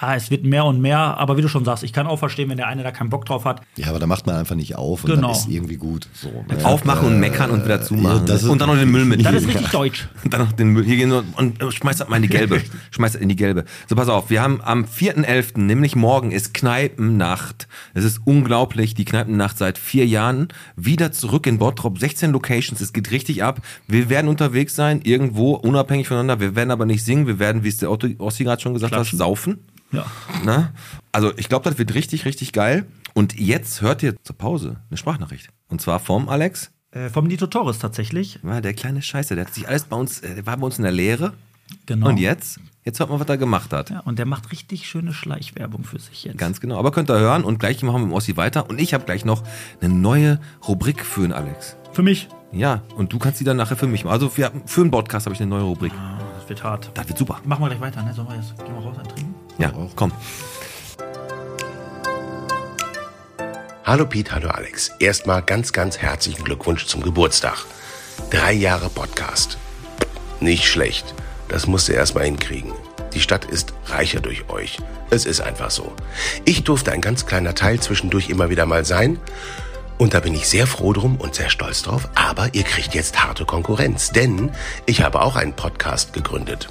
ja, 0.00 0.14
es 0.14 0.30
wird 0.30 0.44
mehr 0.44 0.64
und 0.64 0.80
mehr. 0.80 0.98
Aber 0.98 1.36
wie 1.36 1.42
du 1.42 1.48
schon 1.48 1.64
sagst, 1.64 1.84
ich 1.84 1.92
kann 1.92 2.06
auch 2.06 2.18
verstehen, 2.18 2.48
wenn 2.48 2.56
der 2.56 2.66
eine 2.68 2.82
da 2.82 2.90
keinen 2.90 3.10
Bock 3.10 3.24
drauf 3.26 3.44
hat. 3.44 3.60
Ja, 3.76 3.88
aber 3.88 3.98
da 3.98 4.06
macht 4.06 4.26
man 4.26 4.36
einfach 4.36 4.54
nicht 4.56 4.76
auf 4.76 5.04
und 5.04 5.10
Genau. 5.10 5.28
dann 5.28 5.36
ist 5.36 5.48
irgendwie 5.48 5.76
gut. 5.76 6.08
So, 6.14 6.28
ne? 6.28 6.64
Aufmachen 6.64 7.06
und 7.08 7.20
meckern 7.20 7.50
und 7.50 7.64
wieder 7.64 7.82
zumachen. 7.82 8.18
ja, 8.20 8.24
das 8.24 8.42
ist- 8.42 8.48
und 8.48 8.60
dann 8.60 8.68
noch 8.68 8.76
den 8.76 8.90
Müll 8.90 9.04
mit. 9.04 9.24
Das 9.24 9.34
ist 9.34 9.48
richtig 9.48 9.68
deutsch. 9.70 10.08
Und 10.24 10.32
dann 10.34 10.42
noch 10.42 10.52
den 10.52 10.68
Müll. 10.68 10.84
Hier 10.84 10.96
gehen 10.96 11.10
wir 11.10 11.24
und 11.36 11.62
äh, 11.62 11.70
schmeißt 11.72 12.00
das 12.00 12.08
mal 12.08 12.16
in 12.16 12.22
die 12.22 12.28
gelbe. 12.28 12.60
schmeißt 12.90 13.14
das 13.14 13.22
in 13.22 13.28
die 13.28 13.36
gelbe. 13.36 13.64
So, 13.88 13.96
pass 13.96 14.08
auf. 14.08 14.30
Wir 14.30 14.42
haben 14.42 14.60
am 14.62 14.84
4.11., 14.84 15.58
nämlich 15.60 15.96
morgen, 15.96 16.30
ist 16.30 16.52
Kneipennacht. 16.54 17.68
Es 17.94 18.04
ist 18.04 18.20
unglaublich. 18.24 18.94
Die 18.94 19.04
Kneipennacht 19.04 19.58
seit 19.58 19.78
vier 19.78 20.06
Jahren. 20.06 20.48
Wieder 20.76 21.12
zurück 21.12 21.46
in 21.46 21.58
Bottrop. 21.58 21.98
16 21.98 22.30
Locations. 22.32 22.80
Es 22.80 22.92
geht 22.92 23.10
richtig 23.10 23.42
ab. 23.42 23.60
Wir 23.86 24.08
werden 24.08 24.28
unterwegs 24.28 24.74
sein. 24.74 25.00
Irgendwo, 25.04 25.52
unabhängig 25.54 26.08
voneinander. 26.08 26.40
Wir 26.40 26.54
werden 26.56 26.70
aber 26.70 26.86
nicht 26.86 27.04
singen. 27.04 27.26
Wir 27.26 27.38
werden, 27.38 27.64
wie 27.64 27.68
es 27.68 27.78
der 27.78 27.90
Otto 27.90 28.08
Ossi 28.18 28.44
gerade 28.44 28.60
schon 28.60 28.74
gesagt 28.74 28.92
Klatschen. 28.92 29.18
hat, 29.18 29.26
saufen. 29.26 29.58
Ja. 29.92 30.06
Na? 30.44 30.72
Also, 31.12 31.32
ich 31.36 31.48
glaube, 31.48 31.68
das 31.68 31.78
wird 31.78 31.94
richtig, 31.94 32.24
richtig 32.24 32.52
geil. 32.52 32.86
Und 33.14 33.38
jetzt 33.38 33.80
hört 33.82 34.02
ihr 34.02 34.14
zur 34.22 34.36
Pause 34.36 34.76
eine 34.88 34.96
Sprachnachricht. 34.96 35.48
Und 35.68 35.80
zwar 35.80 35.98
vom 36.00 36.28
Alex. 36.28 36.70
Äh, 36.92 37.08
vom 37.08 37.26
Nito 37.26 37.46
Torres 37.46 37.78
tatsächlich. 37.78 38.38
Ja, 38.42 38.60
der 38.60 38.74
kleine 38.74 39.02
Scheiße, 39.02 39.34
der 39.34 39.46
hat 39.46 39.54
sich 39.54 39.68
alles 39.68 39.84
bei 39.84 39.96
uns, 39.96 40.20
äh, 40.20 40.34
der 40.36 40.46
war 40.46 40.56
bei 40.56 40.66
uns 40.66 40.78
in 40.78 40.84
der 40.84 40.92
Lehre. 40.92 41.32
Genau. 41.86 42.08
Und 42.08 42.16
jetzt? 42.18 42.58
Jetzt 42.84 42.98
hört 42.98 43.10
man, 43.10 43.20
was 43.20 43.28
er 43.28 43.36
gemacht 43.38 43.72
hat. 43.72 43.90
Ja, 43.90 44.00
und 44.00 44.18
der 44.18 44.26
macht 44.26 44.50
richtig 44.50 44.88
schöne 44.88 45.12
Schleichwerbung 45.12 45.84
für 45.84 45.98
sich 46.00 46.24
jetzt. 46.24 46.38
Ganz 46.38 46.60
genau. 46.60 46.78
Aber 46.78 46.90
könnt 46.90 47.10
ihr 47.10 47.18
hören 47.18 47.44
und 47.44 47.58
gleich 47.58 47.82
machen 47.82 47.96
wir 47.96 47.98
mit 48.00 48.08
dem 48.10 48.14
Ossi 48.14 48.36
weiter. 48.36 48.68
Und 48.68 48.80
ich 48.80 48.94
habe 48.94 49.04
gleich 49.04 49.24
noch 49.24 49.44
eine 49.80 49.92
neue 49.92 50.40
Rubrik 50.66 51.04
für 51.04 51.20
den 51.22 51.32
Alex. 51.32 51.76
Für 51.92 52.02
mich. 52.02 52.28
Ja, 52.52 52.82
und 52.96 53.12
du 53.12 53.18
kannst 53.18 53.38
die 53.38 53.44
dann 53.44 53.56
nachher 53.56 53.76
für 53.76 53.86
mich 53.86 54.04
machen. 54.04 54.14
Also 54.14 54.28
für, 54.28 54.50
für 54.66 54.80
einen 54.80 54.90
Podcast 54.90 55.26
habe 55.26 55.34
ich 55.34 55.40
eine 55.40 55.50
neue 55.50 55.62
Rubrik. 55.62 55.92
Ah, 55.92 56.18
Das 56.40 56.48
wird 56.48 56.64
hart. 56.64 56.90
Das 56.94 57.06
wird 57.06 57.18
super. 57.18 57.40
Machen 57.44 57.62
wir 57.62 57.68
gleich 57.68 57.80
weiter, 57.80 58.02
ne? 58.02 58.12
Sollen 58.14 58.28
wir 58.28 58.36
jetzt 58.36 58.56
gehen 58.56 58.74
wir 58.74 58.80
raus 58.82 58.98
eintrinken? 58.98 59.29
Ja, 59.60 59.74
komm. 59.94 60.10
Hallo 63.84 64.06
Piet, 64.06 64.32
hallo 64.32 64.48
Alex. 64.48 64.92
Erstmal 65.00 65.42
ganz, 65.42 65.74
ganz 65.74 65.98
herzlichen 65.98 66.44
Glückwunsch 66.44 66.86
zum 66.86 67.02
Geburtstag. 67.02 67.66
Drei 68.30 68.54
Jahre 68.54 68.88
Podcast. 68.88 69.58
Nicht 70.40 70.64
schlecht. 70.64 71.14
Das 71.48 71.66
musst 71.66 71.88
du 71.88 71.92
erstmal 71.92 72.24
hinkriegen. 72.24 72.72
Die 73.12 73.20
Stadt 73.20 73.44
ist 73.44 73.74
reicher 73.84 74.20
durch 74.20 74.48
euch. 74.48 74.78
Es 75.10 75.26
ist 75.26 75.42
einfach 75.42 75.70
so. 75.70 75.92
Ich 76.46 76.64
durfte 76.64 76.92
ein 76.92 77.02
ganz 77.02 77.26
kleiner 77.26 77.54
Teil 77.54 77.80
zwischendurch 77.80 78.30
immer 78.30 78.48
wieder 78.48 78.64
mal 78.64 78.86
sein. 78.86 79.18
Und 79.98 80.14
da 80.14 80.20
bin 80.20 80.34
ich 80.34 80.48
sehr 80.48 80.66
froh 80.66 80.94
drum 80.94 81.16
und 81.16 81.34
sehr 81.34 81.50
stolz 81.50 81.82
drauf. 81.82 82.08
Aber 82.14 82.48
ihr 82.54 82.62
kriegt 82.62 82.94
jetzt 82.94 83.22
harte 83.22 83.44
Konkurrenz. 83.44 84.08
Denn 84.08 84.52
ich 84.86 85.02
habe 85.02 85.20
auch 85.20 85.36
einen 85.36 85.52
Podcast 85.52 86.14
gegründet. 86.14 86.70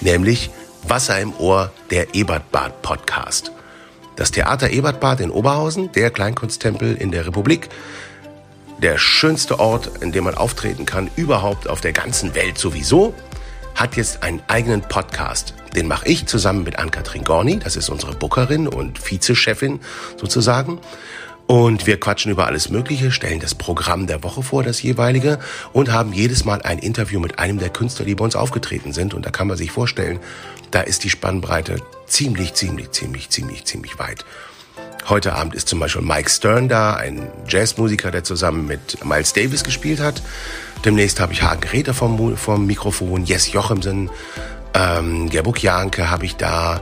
Nämlich 0.00 0.50
Wasser 0.86 1.18
im 1.18 1.34
Ohr, 1.38 1.72
der 1.90 2.14
Ebertbad 2.14 2.82
Podcast. 2.82 3.52
Das 4.16 4.30
Theater 4.30 4.70
Ebertbad 4.70 5.20
in 5.20 5.30
Oberhausen, 5.30 5.90
der 5.92 6.10
Kleinkunsttempel 6.10 6.94
in 6.94 7.10
der 7.10 7.26
Republik, 7.26 7.70
der 8.82 8.98
schönste 8.98 9.60
Ort, 9.60 9.90
in 10.02 10.12
dem 10.12 10.24
man 10.24 10.34
auftreten 10.34 10.84
kann, 10.84 11.10
überhaupt 11.16 11.68
auf 11.68 11.80
der 11.80 11.92
ganzen 11.92 12.34
Welt 12.34 12.58
sowieso, 12.58 13.14
hat 13.74 13.96
jetzt 13.96 14.22
einen 14.22 14.42
eigenen 14.46 14.82
Podcast. 14.82 15.54
Den 15.74 15.88
mache 15.88 16.06
ich 16.06 16.26
zusammen 16.26 16.64
mit 16.64 16.78
Ann-Kathrin 16.78 17.24
Gorni, 17.24 17.58
das 17.58 17.76
ist 17.76 17.88
unsere 17.88 18.14
Bookerin 18.14 18.68
und 18.68 19.10
Vizechefin 19.10 19.80
sozusagen. 20.18 20.80
Und 21.46 21.86
wir 21.86 22.00
quatschen 22.00 22.32
über 22.32 22.46
alles 22.46 22.70
Mögliche, 22.70 23.10
stellen 23.10 23.38
das 23.38 23.54
Programm 23.54 24.06
der 24.06 24.22
Woche 24.22 24.42
vor, 24.42 24.62
das 24.62 24.80
jeweilige, 24.82 25.38
und 25.74 25.92
haben 25.92 26.14
jedes 26.14 26.46
Mal 26.46 26.62
ein 26.62 26.78
Interview 26.78 27.20
mit 27.20 27.38
einem 27.38 27.58
der 27.58 27.68
Künstler, 27.68 28.06
die 28.06 28.14
bei 28.14 28.24
uns 28.24 28.34
aufgetreten 28.34 28.94
sind. 28.94 29.12
Und 29.12 29.26
da 29.26 29.30
kann 29.30 29.46
man 29.46 29.58
sich 29.58 29.70
vorstellen, 29.70 30.20
da 30.74 30.80
ist 30.80 31.04
die 31.04 31.10
Spannbreite 31.10 31.76
ziemlich, 32.06 32.54
ziemlich, 32.54 32.90
ziemlich, 32.90 33.30
ziemlich, 33.30 33.64
ziemlich 33.64 33.98
weit. 33.98 34.24
Heute 35.08 35.34
Abend 35.34 35.54
ist 35.54 35.68
zum 35.68 35.78
Beispiel 35.78 36.02
Mike 36.02 36.28
Stern 36.28 36.68
da, 36.68 36.94
ein 36.94 37.30
Jazzmusiker, 37.46 38.10
der 38.10 38.24
zusammen 38.24 38.66
mit 38.66 39.04
Miles 39.04 39.32
Davis 39.34 39.62
gespielt 39.62 40.00
hat. 40.00 40.22
Demnächst 40.84 41.20
habe 41.20 41.32
ich 41.32 41.42
Hagen 41.42 41.62
Räther 41.68 41.94
vom, 41.94 42.36
vom 42.36 42.66
Mikrofon, 42.66 43.24
Jess 43.24 43.52
Jochemsen, 43.52 44.10
ähm, 44.74 45.30
Gerbuk 45.30 45.62
Janke 45.62 46.10
habe 46.10 46.24
ich 46.24 46.36
da. 46.36 46.80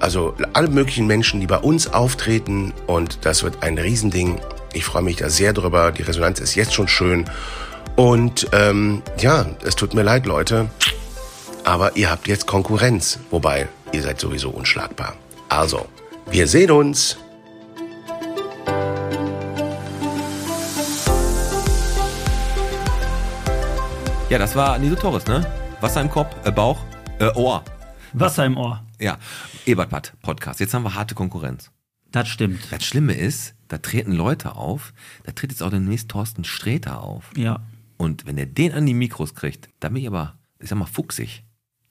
Also 0.00 0.34
alle 0.54 0.68
möglichen 0.68 1.06
Menschen, 1.06 1.40
die 1.40 1.46
bei 1.46 1.58
uns 1.58 1.92
auftreten 1.92 2.72
und 2.86 3.18
das 3.26 3.42
wird 3.42 3.62
ein 3.62 3.76
Riesending. 3.76 4.40
Ich 4.72 4.84
freue 4.84 5.02
mich 5.02 5.16
da 5.16 5.28
sehr 5.28 5.52
drüber. 5.52 5.92
Die 5.92 6.02
Resonanz 6.02 6.40
ist 6.40 6.54
jetzt 6.54 6.74
schon 6.74 6.88
schön. 6.88 7.26
Und 7.96 8.48
ähm, 8.52 9.02
ja, 9.18 9.46
es 9.64 9.76
tut 9.76 9.94
mir 9.94 10.02
leid, 10.02 10.26
Leute. 10.26 10.68
Aber 11.64 11.96
ihr 11.96 12.10
habt 12.10 12.28
jetzt 12.28 12.46
Konkurrenz. 12.46 13.18
Wobei, 13.30 13.68
ihr 13.92 14.02
seid 14.02 14.20
sowieso 14.20 14.50
unschlagbar. 14.50 15.16
Also, 15.48 15.86
wir 16.30 16.46
sehen 16.46 16.70
uns. 16.70 17.16
Ja, 24.28 24.38
das 24.38 24.54
war 24.54 24.78
Niso 24.78 24.96
Torres, 24.96 25.26
ne? 25.26 25.46
Wasser 25.80 26.02
im 26.02 26.10
Kopf, 26.10 26.34
äh, 26.44 26.52
Bauch, 26.52 26.80
äh, 27.18 27.30
Ohr. 27.34 27.64
Wasser 28.12 28.44
im 28.44 28.56
Ohr. 28.56 28.84
Ja, 29.00 29.18
Ebertbad 29.64 30.12
Podcast. 30.20 30.60
Jetzt 30.60 30.74
haben 30.74 30.82
wir 30.82 30.94
harte 30.94 31.14
Konkurrenz. 31.14 31.70
Das 32.10 32.28
stimmt. 32.28 32.60
Das 32.70 32.84
Schlimme 32.84 33.14
ist, 33.14 33.54
da 33.68 33.78
treten 33.78 34.12
Leute 34.12 34.56
auf, 34.56 34.92
da 35.24 35.32
tritt 35.32 35.50
jetzt 35.50 35.62
auch 35.62 35.70
demnächst 35.70 36.10
Thorsten 36.10 36.44
Sträter 36.44 37.02
auf. 37.02 37.30
Ja. 37.36 37.60
Und 37.96 38.26
wenn 38.26 38.36
er 38.36 38.46
den 38.46 38.72
an 38.72 38.86
die 38.86 38.94
Mikros 38.94 39.34
kriegt, 39.34 39.68
dann 39.80 39.94
bin 39.94 40.02
ich 40.02 40.08
aber, 40.08 40.36
ich 40.58 40.68
sag 40.68 40.78
mal, 40.78 40.86
fuchsig. 40.86 41.43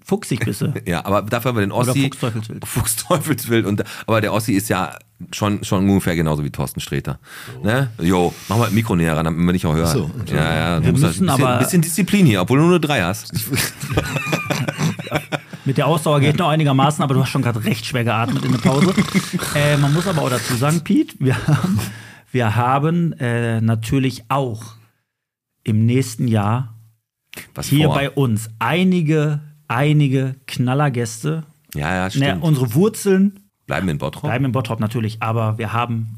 Fuchsig 0.05 0.43
bist 0.45 0.61
du. 0.61 0.73
Ja, 0.85 1.05
aber 1.05 1.21
dafür 1.21 1.49
haben 1.49 1.57
wir 1.57 1.61
den 1.65 1.71
Oder 1.71 1.91
Ossi. 1.91 2.01
Fuchsteufelswild. 2.03 2.67
Fuchsteufelswild. 2.67 3.65
Und, 3.65 3.83
aber 4.05 4.21
der 4.21 4.33
Ossi 4.33 4.53
ist 4.53 4.69
ja 4.69 4.97
schon, 5.31 5.63
schon 5.63 5.87
ungefähr 5.89 6.15
genauso 6.15 6.43
wie 6.43 6.49
Thorsten 6.49 6.79
Sträter. 6.81 7.19
Ne? 7.63 7.89
Jo, 8.01 8.33
mach 8.49 8.57
mal 8.57 8.65
das 8.65 8.73
Mikro 8.73 8.95
näher 8.95 9.15
ran, 9.15 9.23
damit 9.25 9.39
wir 9.45 9.53
dich 9.53 9.65
auch 9.65 9.73
hören. 9.75 9.87
so, 9.93 10.11
ja, 10.33 10.55
ja, 10.55 10.79
du 10.79 10.85
Wir 10.85 10.91
musst 10.91 11.03
müssen 11.03 11.29
ein 11.29 11.35
bisschen, 11.35 11.45
aber- 11.47 11.59
bisschen 11.59 11.81
Disziplin 11.81 12.25
hier, 12.25 12.41
obwohl 12.41 12.57
du 12.59 12.63
nur 12.65 12.73
eine 12.73 12.79
drei 12.81 13.01
hast. 13.01 13.33
Mit 15.65 15.77
der 15.77 15.87
Ausdauer 15.87 16.19
geht 16.19 16.37
noch 16.37 16.49
einigermaßen, 16.49 17.01
aber 17.03 17.13
du 17.13 17.21
hast 17.21 17.29
schon 17.29 17.41
gerade 17.41 17.63
recht 17.63 17.85
schwer 17.85 18.03
geatmet 18.03 18.43
in 18.43 18.51
der 18.51 18.59
Pause. 18.59 18.93
äh, 19.55 19.77
man 19.77 19.93
muss 19.93 20.07
aber 20.07 20.21
auch 20.23 20.29
dazu 20.29 20.55
sagen, 20.55 20.81
Pete, 20.81 21.15
wir 21.19 21.35
haben, 21.47 21.79
wir 22.31 22.55
haben 22.57 23.13
äh, 23.13 23.61
natürlich 23.61 24.25
auch 24.27 24.61
im 25.63 25.85
nächsten 25.85 26.27
Jahr 26.27 26.77
Was 27.55 27.67
hier 27.67 27.85
vor? 27.85 27.95
bei 27.95 28.09
uns 28.09 28.49
einige, 28.59 29.39
einige 29.73 30.35
Knallergäste. 30.47 31.43
ja, 31.75 31.93
ja, 31.95 32.03
Ne, 32.05 32.11
stimmt. 32.11 32.43
unsere 32.43 32.73
Wurzeln 32.73 33.39
Bleiben 33.65 33.87
in 33.89 33.97
Bottrop. 33.97 34.23
bleiben 34.23 34.45
in 34.45 34.51
Bottrop 34.51 34.79
natürlich, 34.79 35.21
aber 35.21 35.57
wir 35.57 35.71
haben 35.73 36.17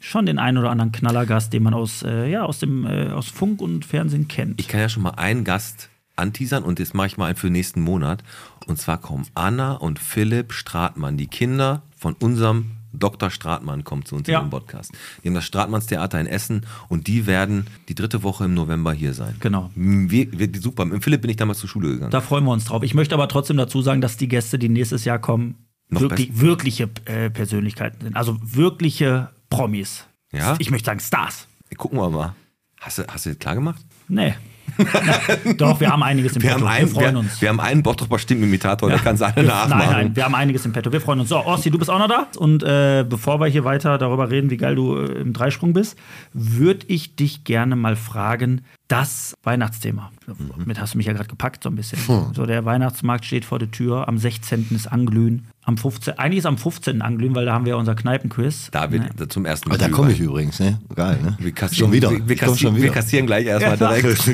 schon 0.00 0.26
den 0.26 0.38
einen 0.38 0.58
oder 0.58 0.70
anderen 0.70 0.92
Knallergast, 0.92 1.52
den 1.52 1.62
man 1.62 1.74
aus, 1.74 2.02
äh, 2.02 2.28
ja, 2.28 2.44
aus, 2.44 2.58
dem, 2.58 2.84
äh, 2.86 3.08
aus 3.10 3.28
Funk 3.28 3.62
und 3.62 3.84
Fernsehen 3.84 4.28
kennt. 4.28 4.60
Ich 4.60 4.68
kann 4.68 4.80
ja 4.80 4.88
schon 4.88 5.02
mal 5.02 5.10
einen 5.16 5.44
Gast 5.44 5.88
anteasern 6.16 6.64
und 6.64 6.78
jetzt 6.78 6.92
mache 6.94 7.06
ich 7.06 7.16
mal 7.16 7.26
einen 7.26 7.36
für 7.36 7.50
nächsten 7.50 7.80
Monat. 7.80 8.22
Und 8.66 8.78
zwar 8.78 8.98
kommen 8.98 9.26
Anna 9.34 9.72
und 9.74 9.98
Philipp 9.98 10.52
Stratmann, 10.52 11.16
die 11.16 11.28
Kinder 11.28 11.82
von 11.96 12.14
unserem 12.14 12.72
Dr. 12.92 13.30
Stratmann 13.30 13.84
kommen 13.84 14.04
zu 14.04 14.16
uns 14.16 14.28
Ja. 14.28 14.38
in 14.40 14.46
den 14.46 14.50
Podcast. 14.50 14.92
Die 15.22 15.28
haben 15.28 15.34
das 15.34 15.44
Stratmannstheater 15.44 16.20
in 16.20 16.26
Essen 16.26 16.66
und 16.88 17.06
die 17.06 17.26
werden 17.26 17.66
die 17.88 17.94
dritte 17.94 18.22
Woche 18.22 18.44
im 18.44 18.54
November 18.54 18.92
hier 18.92 19.14
sein. 19.14 19.34
Genau. 19.40 19.70
Wir, 19.74 20.26
wir, 20.38 20.48
super. 20.60 20.84
Mit 20.84 21.02
Philipp 21.02 21.22
bin 21.22 21.30
ich 21.30 21.36
damals 21.36 21.58
zur 21.58 21.68
Schule 21.68 21.88
gegangen. 21.88 22.10
Da 22.10 22.20
freuen 22.20 22.44
wir 22.44 22.52
uns 22.52 22.64
drauf. 22.64 22.82
Ich 22.82 22.94
möchte 22.94 23.14
aber 23.14 23.28
trotzdem 23.28 23.56
dazu 23.56 23.82
sagen, 23.82 24.00
dass 24.00 24.16
die 24.16 24.28
Gäste, 24.28 24.58
die 24.58 24.68
nächstes 24.68 25.04
Jahr 25.04 25.18
kommen, 25.18 25.66
wirklich, 25.88 26.40
wirkliche 26.40 26.88
äh, 27.04 27.30
Persönlichkeiten 27.30 28.00
sind. 28.02 28.16
Also 28.16 28.38
wirkliche 28.42 29.30
Promis. 29.50 30.04
Ja? 30.32 30.56
Ich 30.58 30.70
möchte 30.70 30.86
sagen 30.86 31.00
Stars. 31.00 31.46
Gucken 31.76 31.98
wir 31.98 32.10
mal. 32.10 32.34
Hast 32.80 32.98
du, 32.98 33.04
hast 33.08 33.26
du 33.26 33.30
das 33.30 33.38
klar 33.38 33.54
gemacht? 33.54 33.84
Nee. 34.08 34.34
Doch, 35.56 35.80
wir 35.80 35.90
haben 35.90 36.02
einiges 36.02 36.36
im 36.36 36.42
Wir 36.42 36.50
Petto. 36.50 36.60
haben, 36.62 36.68
einen, 36.68 36.86
wir 36.88 36.94
freuen 36.94 37.14
wir, 37.14 37.20
uns. 37.20 37.40
wir 37.40 37.48
haben 37.48 37.60
einen 37.60 37.82
Bottroper 37.82 38.18
Stimmenimitator, 38.18 38.88
der 38.88 38.98
kann 38.98 39.14
es 39.14 39.22
alle 39.22 39.42
nachmachen. 39.42 39.78
Nein, 39.78 39.90
nein, 39.90 40.16
wir 40.16 40.24
haben 40.24 40.34
einiges 40.34 40.64
im 40.64 40.72
Petto. 40.72 40.92
Wir 40.92 41.00
freuen 41.00 41.20
uns. 41.20 41.28
So, 41.28 41.44
Ossi, 41.44 41.70
du 41.70 41.78
bist 41.78 41.90
auch 41.90 41.98
noch 41.98 42.08
da. 42.08 42.26
Und 42.38 42.62
äh, 42.62 43.04
bevor 43.08 43.40
wir 43.40 43.46
hier 43.46 43.64
weiter 43.64 43.98
darüber 43.98 44.30
reden, 44.30 44.50
wie 44.50 44.56
geil 44.56 44.74
du 44.74 44.96
äh, 44.96 45.20
im 45.20 45.32
Dreisprung 45.32 45.72
bist, 45.72 45.96
würde 46.32 46.86
ich 46.88 47.16
dich 47.16 47.44
gerne 47.44 47.76
mal 47.76 47.96
fragen: 47.96 48.62
das 48.92 49.34
Weihnachtsthema. 49.42 50.10
Mhm. 50.26 50.64
Mit 50.66 50.78
hast 50.78 50.92
du 50.92 50.98
mich 50.98 51.06
ja 51.06 51.14
gerade 51.14 51.28
gepackt, 51.28 51.62
so 51.62 51.70
ein 51.70 51.74
bisschen. 51.76 51.98
So, 52.34 52.44
der 52.44 52.64
Weihnachtsmarkt 52.66 53.24
steht 53.24 53.46
vor 53.46 53.58
der 53.58 53.70
Tür. 53.70 54.06
Am 54.06 54.18
16. 54.18 54.66
ist 54.70 54.86
Anglühen. 54.86 55.46
Am 55.64 55.78
15. 55.78 56.18
Eigentlich 56.18 56.40
ist 56.40 56.46
am 56.46 56.58
15. 56.58 57.00
Anglühen, 57.00 57.34
weil 57.34 57.46
da 57.46 57.54
haben 57.54 57.64
wir 57.64 57.76
unser 57.78 57.94
Kneipenquiz. 57.94 58.68
Da 58.70 58.90
wird 58.90 59.32
zum 59.32 59.46
ersten 59.46 59.68
Mal. 59.68 59.76
Aber 59.76 59.84
da 59.88 59.90
komme 59.90 60.12
ich 60.12 60.20
übrigens, 60.20 60.60
ne? 60.60 60.78
Geil, 60.94 61.18
ne? 61.22 61.36
Wir 61.38 61.52
kassieren, 61.52 61.86
schon 61.86 61.92
wieder. 61.92 62.10
Wir, 62.10 62.28
wir, 62.28 62.36
kassieren, 62.36 62.58
schon 62.58 62.76
wir 62.76 62.82
wieder. 62.82 62.92
kassieren 62.92 63.26
gleich 63.26 63.46
erstmal 63.46 63.78
Ja. 63.78 64.00
direkt. 64.00 64.24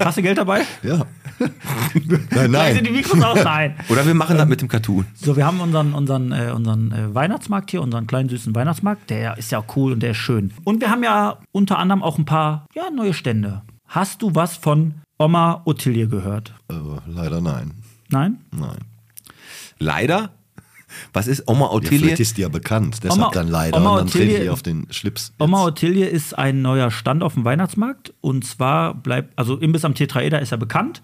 Hast 0.04 0.18
du 0.18 0.22
Geld 0.22 0.36
dabei? 0.36 0.62
Ja. 0.82 1.06
nein, 2.30 2.50
Nein. 2.50 2.74
Sind 2.74 2.86
die. 2.88 2.92
Mikros 2.92 3.22
aus? 3.22 3.42
Nein. 3.42 3.74
Oder 3.88 4.04
wir 4.06 4.14
machen 4.14 4.36
das 4.36 4.48
mit 4.48 4.60
dem 4.60 4.68
Cartoon. 4.68 5.06
So, 5.14 5.36
wir 5.36 5.46
haben 5.46 5.60
unseren, 5.60 5.94
unseren, 5.94 6.32
äh, 6.32 6.52
unseren 6.54 6.92
äh, 6.92 7.14
Weihnachtsmarkt 7.14 7.70
hier, 7.70 7.80
unseren 7.80 8.06
kleinen 8.06 8.28
süßen 8.28 8.54
Weihnachtsmarkt. 8.54 9.08
Der 9.10 9.38
ist 9.38 9.52
ja 9.52 9.64
cool 9.76 9.92
und 9.92 10.00
der 10.02 10.10
ist 10.10 10.16
schön. 10.18 10.52
Und 10.64 10.80
wir 10.80 10.90
haben 10.90 11.02
ja 11.04 11.38
unter 11.52 11.78
anderem 11.78 12.02
auch 12.02 12.18
ein 12.18 12.24
paar 12.24 12.66
ja, 12.74 12.90
neue 12.90 13.14
Stände. 13.14 13.62
Hast 13.88 14.22
du 14.22 14.34
was 14.34 14.56
von 14.56 14.94
Oma 15.18 15.62
Ottilie 15.64 16.08
gehört? 16.08 16.54
Äh, 16.70 16.74
leider 17.06 17.40
nein. 17.40 17.72
Nein? 18.10 18.38
Nein. 18.52 18.78
Leider. 19.78 20.30
Was 21.12 21.26
ist 21.26 21.46
Oma 21.46 21.66
Ja, 21.66 21.72
Ottilie? 21.72 21.98
vielleicht 21.98 22.20
ist 22.20 22.38
die 22.38 22.40
ja 22.42 22.48
bekannt, 22.48 23.00
deshalb 23.02 23.20
Oma- 23.20 23.30
dann 23.32 23.48
leider. 23.48 23.76
Oma 23.76 23.90
und 23.90 23.98
dann 23.98 24.06
trete 24.08 24.24
Ottilie- 24.24 24.44
ich 24.44 24.50
auf 24.50 24.62
den 24.62 24.86
Schlips. 24.90 25.34
Oma 25.38 25.58
jetzt. 25.58 25.66
Ottilie 25.68 26.06
ist 26.06 26.38
ein 26.38 26.62
neuer 26.62 26.90
Stand 26.90 27.22
auf 27.22 27.34
dem 27.34 27.44
Weihnachtsmarkt. 27.44 28.14
Und 28.22 28.46
zwar 28.46 28.94
bleibt, 28.94 29.38
also 29.38 29.56
Imbiss 29.58 29.84
am 29.84 29.94
Tetraeder 29.94 30.40
ist 30.40 30.50
ja 30.50 30.56
bekannt. 30.56 31.02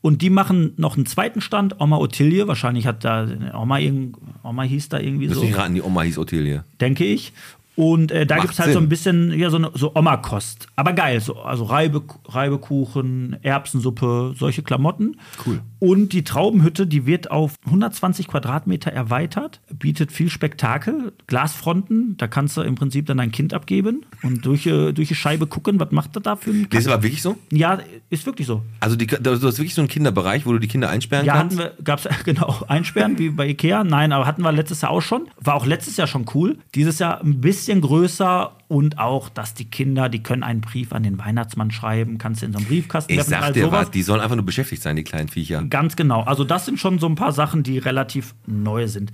Und 0.00 0.22
die 0.22 0.30
machen 0.30 0.72
noch 0.78 0.96
einen 0.96 1.04
zweiten 1.04 1.42
Stand, 1.42 1.80
Oma 1.80 1.98
Ottilie. 1.98 2.48
Wahrscheinlich 2.48 2.86
hat 2.86 3.04
da 3.04 3.26
Oma, 3.54 3.78
irgend, 3.78 4.16
Oma 4.42 4.62
hieß 4.62 4.88
da 4.88 4.98
irgendwie 5.00 5.28
Müssen 5.28 5.40
so. 5.40 5.44
nicht 5.46 5.56
raten, 5.58 5.74
die 5.74 5.82
Oma 5.82 6.02
hieß 6.02 6.16
Ottilie. 6.18 6.64
denke 6.80 7.04
ich. 7.04 7.32
Und 7.76 8.10
äh, 8.10 8.26
da 8.26 8.38
gibt 8.38 8.54
es 8.54 8.58
halt 8.58 8.70
so 8.72 8.78
Sinn. 8.78 8.84
ein 8.86 8.88
bisschen, 8.88 9.38
ja, 9.38 9.50
so, 9.50 9.70
so 9.74 9.94
Oma-Kost. 9.94 10.66
Aber 10.76 10.92
geil, 10.94 11.20
so, 11.20 11.36
also 11.40 11.64
Reibe, 11.64 12.02
Reibekuchen, 12.26 13.36
Erbsensuppe, 13.42 14.34
solche 14.38 14.62
Klamotten. 14.62 15.16
Cool. 15.46 15.60
Und 15.78 16.12
die 16.14 16.24
Traubenhütte, 16.24 16.86
die 16.86 17.04
wird 17.04 17.30
auf 17.30 17.54
120 17.66 18.28
Quadratmeter 18.28 18.90
erweitert, 18.90 19.60
bietet 19.74 20.10
viel 20.10 20.30
Spektakel, 20.30 21.12
Glasfronten, 21.26 22.16
da 22.16 22.26
kannst 22.26 22.56
du 22.56 22.62
im 22.62 22.76
Prinzip 22.76 23.06
dann 23.06 23.18
dein 23.18 23.30
Kind 23.30 23.52
abgeben 23.52 24.06
und 24.22 24.46
durch, 24.46 24.66
äh, 24.66 24.92
durch 24.92 25.08
die 25.08 25.14
Scheibe 25.14 25.46
gucken, 25.46 25.78
was 25.78 25.90
macht 25.92 26.16
er 26.16 26.22
da 26.22 26.36
für 26.36 26.50
ein 26.50 26.66
Das 26.70 26.80
ist 26.80 26.88
aber 26.88 27.02
wirklich 27.02 27.20
so? 27.20 27.36
Ja, 27.52 27.78
ist 28.08 28.24
wirklich 28.24 28.46
so. 28.46 28.62
Also 28.80 28.96
die, 28.96 29.06
du 29.06 29.30
hast 29.32 29.42
wirklich 29.58 29.74
so 29.74 29.82
einen 29.82 29.88
Kinderbereich, 29.88 30.46
wo 30.46 30.52
du 30.52 30.58
die 30.58 30.68
Kinder 30.68 30.88
einsperren 30.88 31.26
Ja, 31.26 31.34
kannst? 31.34 31.58
hatten 31.58 31.76
wir, 31.76 31.84
gab's 31.84 32.08
genau, 32.24 32.56
einsperren 32.68 33.18
wie 33.18 33.28
bei 33.28 33.46
Ikea. 33.48 33.84
Nein, 33.84 34.12
aber 34.12 34.26
hatten 34.26 34.42
wir 34.42 34.52
letztes 34.52 34.80
Jahr 34.80 34.92
auch 34.92 35.02
schon. 35.02 35.28
War 35.40 35.54
auch 35.54 35.66
letztes 35.66 35.98
Jahr 35.98 36.06
schon 36.06 36.24
cool. 36.34 36.56
Dieses 36.74 36.98
Jahr 36.98 37.20
ein 37.20 37.40
bisschen 37.42 37.65
größer 37.74 38.52
und 38.68 38.98
auch, 38.98 39.28
dass 39.28 39.54
die 39.54 39.66
Kinder, 39.66 40.08
die 40.08 40.22
können 40.22 40.42
einen 40.42 40.60
Brief 40.60 40.92
an 40.92 41.02
den 41.02 41.18
Weihnachtsmann 41.18 41.70
schreiben, 41.70 42.18
kannst 42.18 42.42
du 42.42 42.46
in 42.46 42.52
so 42.52 42.58
einen 42.58 42.66
Briefkasten 42.66 43.12
ich 43.12 43.18
werfen, 43.18 43.30
sag 43.30 43.52
dir 43.52 43.64
sowas. 43.64 43.86
was, 43.86 43.90
die 43.90 44.02
sollen 44.02 44.20
einfach 44.20 44.36
nur 44.36 44.46
beschäftigt 44.46 44.82
sein, 44.82 44.96
die 44.96 45.04
kleinen 45.04 45.28
Viecher. 45.28 45.62
Ganz 45.64 45.96
genau. 45.96 46.22
Also 46.22 46.44
das 46.44 46.66
sind 46.66 46.78
schon 46.78 46.98
so 46.98 47.06
ein 47.06 47.14
paar 47.14 47.32
Sachen, 47.32 47.62
die 47.62 47.78
relativ 47.78 48.34
neu 48.46 48.88
sind. 48.88 49.12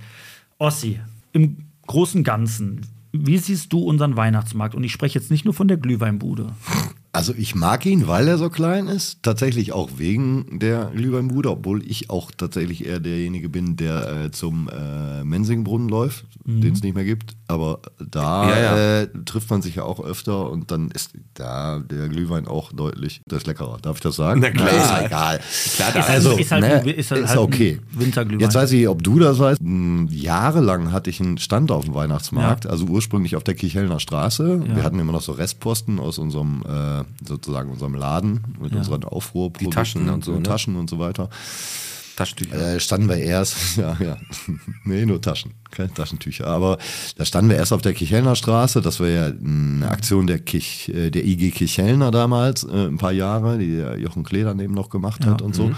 Ossi, 0.57 0.99
im 1.31 1.57
Großen 1.87 2.19
und 2.19 2.23
Ganzen, 2.23 2.81
wie 3.11 3.37
siehst 3.37 3.71
du 3.73 3.79
unseren 3.79 4.17
Weihnachtsmarkt? 4.17 4.75
Und 4.75 4.83
ich 4.83 4.91
spreche 4.91 5.19
jetzt 5.19 5.29
nicht 5.29 5.45
nur 5.45 5.53
von 5.53 5.67
der 5.67 5.77
Glühweinbude. 5.77 6.53
Also 7.15 7.31
ich 7.37 7.53
mag 7.53 7.85
ihn, 7.85 8.07
weil 8.07 8.27
er 8.27 8.39
so 8.39 8.49
klein 8.49 8.87
ist. 8.87 9.21
Tatsächlich 9.21 9.71
auch 9.71 9.91
wegen 9.97 10.57
der 10.57 10.85
Glühweinbude, 10.95 11.51
obwohl 11.51 11.85
ich 11.87 12.09
auch 12.09 12.31
tatsächlich 12.35 12.87
eher 12.87 12.99
derjenige 12.99 13.49
bin, 13.49 13.75
der 13.75 14.23
äh, 14.25 14.31
zum 14.31 14.67
äh, 14.67 15.23
Mensingbrunnen 15.23 15.89
läuft, 15.89 16.25
den 16.43 16.73
es 16.73 16.81
nicht 16.81 16.95
mehr 16.95 17.05
gibt. 17.05 17.35
Aber 17.47 17.81
da 17.99 18.45
Mhm. 18.45 18.49
Ja, 18.49 18.59
ja. 18.59 19.01
Äh, 19.01 19.07
trifft 19.25 19.51
man 19.51 19.61
sich 19.61 19.75
ja 19.75 19.83
auch 19.83 20.03
öfter 20.03 20.49
und 20.49 20.71
dann 20.71 20.89
ist 20.89 21.11
da 21.35 21.79
der 21.79 22.09
Glühwein 22.09 22.47
auch 22.47 22.71
deutlich 22.73 23.21
das 23.27 23.45
leckerer. 23.45 23.77
Darf 23.79 23.97
ich 23.97 24.01
das 24.01 24.15
sagen? 24.15 24.39
Na 24.41 24.49
klar. 24.49 24.69
ist 24.69 24.89
ja 24.89 25.05
egal. 25.05 25.39
Klar, 25.75 25.95
Ist- 25.95 26.09
also, 26.09 26.31
ist 26.37 26.51
halt 26.51 26.85
ne, 26.85 26.91
ist 26.93 27.11
halt 27.11 27.25
ist 27.25 27.37
okay. 27.37 27.79
ein 27.93 27.99
Winterglühwein. 27.99 28.39
Jetzt 28.39 28.55
weiß 28.55 28.71
ich, 28.71 28.87
ob 28.87 29.03
du 29.03 29.19
das 29.19 29.37
weißt. 29.37 29.59
Hm, 29.61 30.07
Jahrelang 30.11 30.91
hatte 30.91 31.11
ich 31.11 31.19
einen 31.21 31.37
Stand 31.37 31.69
auf 31.71 31.85
dem 31.85 31.93
Weihnachtsmarkt, 31.93 32.65
also 32.65 32.85
ursprünglich 32.85 33.35
auf 33.35 33.43
der 33.43 33.53
Kirchhellner 33.53 33.99
Straße. 33.99 34.63
Wir 34.75 34.81
hatten 34.83 34.97
immer 34.97 35.11
noch 35.11 35.21
so 35.21 35.33
Restposten 35.33 35.99
aus 35.99 36.17
unserem, 36.17 36.63
äh, 36.67 37.02
sozusagen 37.25 37.71
unserem 37.71 37.95
Laden 37.95 38.41
mit 38.61 38.73
unseren 38.73 39.03
Aufruhrprodukten. 39.03 39.69
Die 39.69 39.75
Taschen 39.75 40.09
und 40.09 40.23
so, 40.23 40.33
ne? 40.33 40.43
Taschen 40.43 40.75
und 40.75 40.89
so 40.89 40.99
weiter. 40.99 41.29
Taschentücher. 42.15 42.75
Äh, 42.75 42.79
standen 42.79 43.09
wir 43.09 43.17
erst, 43.17 43.55
ja, 43.77 43.97
ja, 43.99 44.17
nee, 44.83 45.05
nur 45.05 45.21
Taschen, 45.21 45.53
keine 45.71 45.93
Taschentücher. 45.93 46.47
Aber 46.47 46.77
da 47.17 47.25
standen 47.25 47.49
wir 47.49 47.57
erst 47.57 47.73
auf 47.73 47.81
der 47.81 47.93
Kirchhellner 47.93 48.35
Straße. 48.35 48.81
Das 48.81 48.99
war 48.99 49.07
ja 49.07 49.25
eine 49.25 49.87
Aktion 49.89 50.27
der, 50.27 50.39
Kirch, 50.39 50.89
äh, 50.89 51.09
der 51.09 51.25
IG 51.25 51.51
Kirchhellner 51.51 52.11
damals, 52.11 52.63
äh, 52.63 52.87
ein 52.87 52.97
paar 52.97 53.11
Jahre, 53.13 53.57
die 53.57 53.77
Jochen 54.01 54.23
Klee 54.23 54.43
daneben 54.43 54.73
noch 54.73 54.89
gemacht 54.89 55.25
hat 55.25 55.41
und 55.41 55.55
so. 55.55 55.71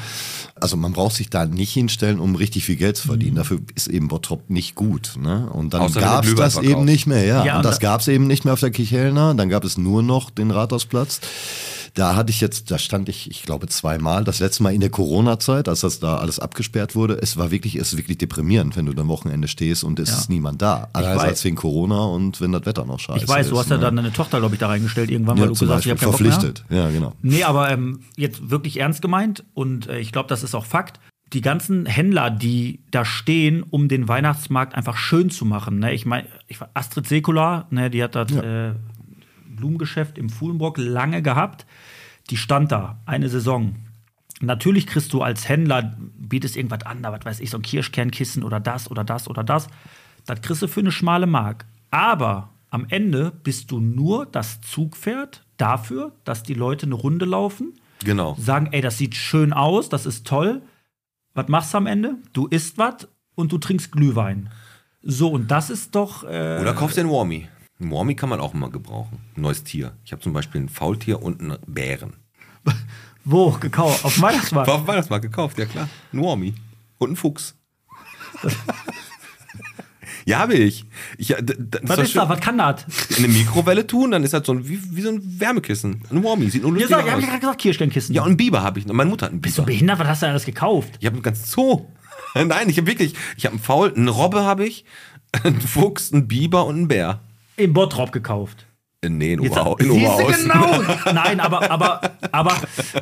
Also 0.56 0.78
man 0.78 0.94
braucht 0.94 1.16
sich 1.16 1.30
da 1.30 1.46
nicht 1.46 1.74
hinstellen, 1.74 2.20
um 2.20 2.36
richtig 2.36 2.64
viel 2.66 2.76
Geld 2.78 2.98
zu 2.98 3.08
verdienen. 3.08 3.36
Dafür 3.36 3.60
ist 3.76 3.88
eben 3.88 4.08
Bottrop 4.08 4.50
nicht 4.50 4.76
gut. 4.76 5.14
Ne? 5.20 5.50
Und 5.52 5.74
dann 5.74 5.92
gab 5.94 6.26
es 6.26 6.36
das 6.36 6.58
eben 6.58 6.86
nicht 6.86 7.08
mehr. 7.08 7.26
Ja, 7.26 7.46
Ja, 7.46 7.52
und 7.54 7.58
und 7.60 7.66
das 7.66 7.80
da- 7.80 7.88
gab 7.88 8.02
es 8.02 8.08
eben 8.08 8.28
nicht 8.28 8.46
mehr 8.46 8.54
auf 8.54 8.60
der 8.62 8.72
Kirchhellner. 8.72 9.34
Dann 9.36 9.50
gab 9.50 9.64
es 9.66 9.78
nur 9.78 10.02
noch 10.04 10.30
den 10.30 10.52
Rathausplatz. 10.52 11.20
Da 11.96 12.16
hatte 12.18 12.30
ich 12.30 12.42
jetzt, 12.42 12.70
da 12.72 12.78
stand 12.78 13.08
ich, 13.10 13.32
ich 13.32 13.44
glaube, 13.44 13.68
zweimal. 13.68 14.26
Das 14.26 14.40
letzte 14.40 14.64
Mal 14.64 14.74
in 14.74 14.82
der 14.82 14.90
Corona-Zeit, 14.90 15.70
als 15.70 15.80
das 15.80 16.00
da 16.02 16.18
alles 16.18 16.40
abgesperrt 16.40 16.94
wurde. 16.94 17.18
Es 17.22 17.38
war 17.38 17.52
wirklich, 17.52 17.76
es 17.78 17.94
ist 17.94 17.98
wirklich 17.98 18.18
deprimierend, 18.18 18.76
wenn 18.76 18.86
du 18.86 18.94
dann 18.94 19.08
Wochenende 19.08 19.48
stehst 19.48 19.84
und 19.86 19.98
es 20.00 20.10
Ja. 20.10 20.18
ist 20.18 20.30
niemand 20.30 20.62
da. 20.62 20.90
weiß. 20.94 21.06
Einerseits 21.06 21.44
wegen 21.46 21.56
Corona 21.56 22.04
und 22.04 22.42
wenn 22.42 22.52
das 22.52 22.66
Wetter 22.66 22.86
noch 22.86 23.00
scheiße 23.00 23.20
ist. 23.20 23.24
ich 23.24 23.30
weiß, 23.30 23.50
du 23.50 23.58
hast 23.58 23.70
ja 23.70 23.78
ne? 23.78 23.84
dann 23.84 23.96
deine 23.96 24.12
Tochter, 24.12 24.40
glaube 24.40 24.56
ich, 24.56 24.60
da 24.60 24.68
reingestellt 24.68 25.10
irgendwann, 25.10 25.38
weil 25.38 25.46
ja, 25.46 25.48
du 25.48 25.54
gesagt 25.54 25.72
hast, 25.72 25.86
ich 25.86 25.92
habe 25.92 26.00
keinen 26.02 26.12
Bock 26.12 26.20
mehr. 26.22 26.32
verpflichtet. 26.34 26.66
Ja, 26.70 26.90
genau. 26.90 27.14
Nee, 27.22 27.44
aber 27.44 27.72
ähm, 27.72 28.02
jetzt 28.18 28.50
wirklich 28.50 28.80
ernst 28.82 29.02
gemeint 29.02 29.46
und 29.54 29.88
äh, 29.88 30.00
ich 30.00 30.12
glaube, 30.12 30.28
das 30.28 30.44
ist 30.44 30.54
auch 30.54 30.66
Fakt. 30.66 31.00
Die 31.34 31.42
ganzen 31.42 31.86
Händler, 31.88 32.30
die 32.30 32.82
da 32.92 33.04
stehen, 33.04 33.64
um 33.64 33.88
den 33.88 34.08
Weihnachtsmarkt 34.08 34.76
einfach 34.76 34.96
schön 34.98 35.30
zu 35.32 35.44
machen. 35.46 35.80
Ne? 35.80 35.94
Ich 35.94 36.06
meine, 36.06 36.28
ich, 36.48 36.60
war- 36.62 36.70
Astrid 36.76 37.08
Sekula, 37.08 37.66
ne, 37.72 37.90
die 37.90 38.04
hat 38.04 38.16
das 38.16 38.32
äh, 38.32 38.74
Blumengeschäft 39.66 40.18
im 40.20 40.30
Fuhlenbrock 40.30 40.78
lange 40.78 41.22
gehabt. 41.24 41.66
Die 42.30 42.38
stand 42.38 42.72
da 42.72 43.00
eine 43.06 43.30
Saison. 43.30 43.76
Natürlich 44.42 44.86
kriegst 44.86 45.12
du 45.14 45.22
als 45.22 45.48
Händler, 45.50 45.98
bietest 46.18 46.56
irgendwas 46.56 46.84
an, 46.84 47.02
da 47.02 47.12
was 47.12 47.26
weiß 47.26 47.40
ich, 47.40 47.50
so 47.50 47.58
ein 47.58 47.62
Kirschkernkissen 47.64 48.44
oder 48.44 48.60
das 48.60 48.92
oder 48.92 49.04
das 49.04 49.28
oder 49.28 49.44
das. 49.44 49.68
Das 50.26 50.42
kriegst 50.42 50.62
du 50.62 50.68
für 50.68 50.82
eine 50.82 50.92
schmale 50.92 51.26
Mark. 51.26 51.66
Aber 51.90 52.50
am 52.70 52.86
Ende 52.90 53.32
bist 53.44 53.72
du 53.72 53.80
nur 53.80 54.26
das 54.28 54.62
Zugpferd 54.62 55.44
dafür, 55.58 56.12
dass 56.26 56.44
die 56.44 56.54
Leute 56.54 56.86
eine 56.86 56.96
Runde 56.96 57.26
laufen, 57.26 57.74
Genau. 58.04 58.36
sagen, 58.40 58.68
ey, 58.72 58.82
das 58.82 58.98
sieht 58.98 59.16
schön 59.16 59.54
aus, 59.54 59.90
das 59.90 60.06
ist 60.06 60.28
toll. 60.28 60.62
Was 61.34 61.48
machst 61.48 61.74
du 61.74 61.78
am 61.78 61.88
Ende? 61.88 62.16
Du 62.34 62.48
isst 62.48 62.78
was 62.78 63.08
und 63.36 63.52
du 63.52 63.58
trinkst 63.58 63.92
Glühwein. 63.92 64.50
So, 65.02 65.30
und 65.30 65.50
das 65.50 65.70
ist 65.70 65.96
doch. 65.96 66.24
Äh, 66.24 66.60
Oder 66.62 66.74
kaufst 66.74 66.98
einen 67.00 67.10
Warmy. 67.10 67.48
Ein 67.80 67.92
Warmy 67.92 68.16
kann 68.16 68.30
man 68.30 68.40
auch 68.40 68.54
immer 68.54 68.70
gebrauchen. 68.70 69.20
Ein 69.36 69.42
neues 69.42 69.64
Tier. 69.64 69.94
Ich 70.06 70.12
habe 70.12 70.22
zum 70.22 70.34
Beispiel 70.34 70.62
ein 70.62 70.70
Faultier 70.70 71.22
und 71.22 71.42
einen 71.42 71.58
Bären. 71.68 72.14
wo 73.26 73.52
gekauft? 73.52 74.06
Auf 74.06 74.14
dem 74.16 74.24
Weihnachtsmarkt. 74.24 74.70
Auf 74.70 74.82
dem 74.84 74.88
Weihnachtsmarkt 74.88 75.24
gekauft, 75.24 75.58
ja 75.60 75.66
klar. 75.66 75.90
Ein 76.14 76.22
Warmy. 76.22 76.54
Und 76.98 77.12
ein 77.12 77.16
Fuchs. 77.18 77.56
ja, 80.26 80.40
habe 80.40 80.54
ich. 80.56 80.86
ich 81.18 81.30
ja, 81.30 81.42
d- 81.42 81.56
was 81.84 82.00
ist 82.00 82.16
da? 82.16 82.22
schön. 82.22 82.30
Was 82.30 82.40
kann 82.40 82.58
das? 82.58 82.86
In 83.18 83.26
eine 83.26 83.28
Mikrowelle 83.34 83.86
tun, 83.86 84.12
dann 84.12 84.24
ist 84.24 84.34
das 84.34 84.46
so 84.46 84.54
ein, 84.54 84.68
wie, 84.68 84.80
wie 84.96 85.02
so 85.02 85.10
ein 85.10 85.40
Wärmekissen. 85.40 86.02
Ein 86.10 86.24
Warmy. 86.24 86.50
Sieht 86.50 86.62
nur 86.64 86.72
lustig 86.72 86.90
ich 86.92 86.96
hab 86.96 87.04
aus. 87.04 87.22
ja 87.22 87.28
gerade 87.28 87.40
gesagt, 87.40 87.62
Kirschkernkissen. 87.62 88.16
Ja, 88.16 88.22
und 88.22 88.30
einen 88.30 88.38
Biber 88.38 88.64
habe 88.64 88.80
ich. 88.80 88.88
Meine 88.88 89.10
Mutter 89.10 89.26
hat 89.26 89.34
einen 89.34 89.42
Bist 89.42 89.58
du 89.58 89.62
Biber. 89.64 89.74
behindert? 89.74 90.00
Was 90.00 90.08
hast 90.08 90.22
du 90.22 90.26
denn 90.28 90.32
alles 90.32 90.46
gekauft? 90.46 90.94
Ich 91.00 91.06
habe 91.06 91.16
einen 91.16 91.24
ganzen 91.24 91.46
Zoo. 91.46 91.88
Nein, 92.36 92.70
ich 92.70 92.78
habe 92.78 92.88
wirklich, 92.88 93.14
ich 93.38 93.46
habe 93.46 93.56
einen 93.56 93.64
Faul, 93.64 93.94
einen 93.94 94.08
Robbe 94.08 94.44
habe 94.44 94.66
ich, 94.66 94.86
einen 95.44 95.60
Fuchs, 95.62 96.12
einen 96.14 96.28
Biber 96.28 96.66
und 96.66 96.76
einen 96.76 96.88
Bär. 96.88 97.22
Im 97.58 97.74
Bottrop 97.74 98.12
gekauft. 98.12 98.66
Nee, 99.08 99.34
in, 99.34 99.40
Oberhau, 99.40 99.76
in 99.78 99.92
Oberhausen. 99.92 100.50
genau. 100.50 100.82
Nein, 101.14 101.40
aber, 101.40 101.70
aber, 101.70 102.02
aber 102.32 102.56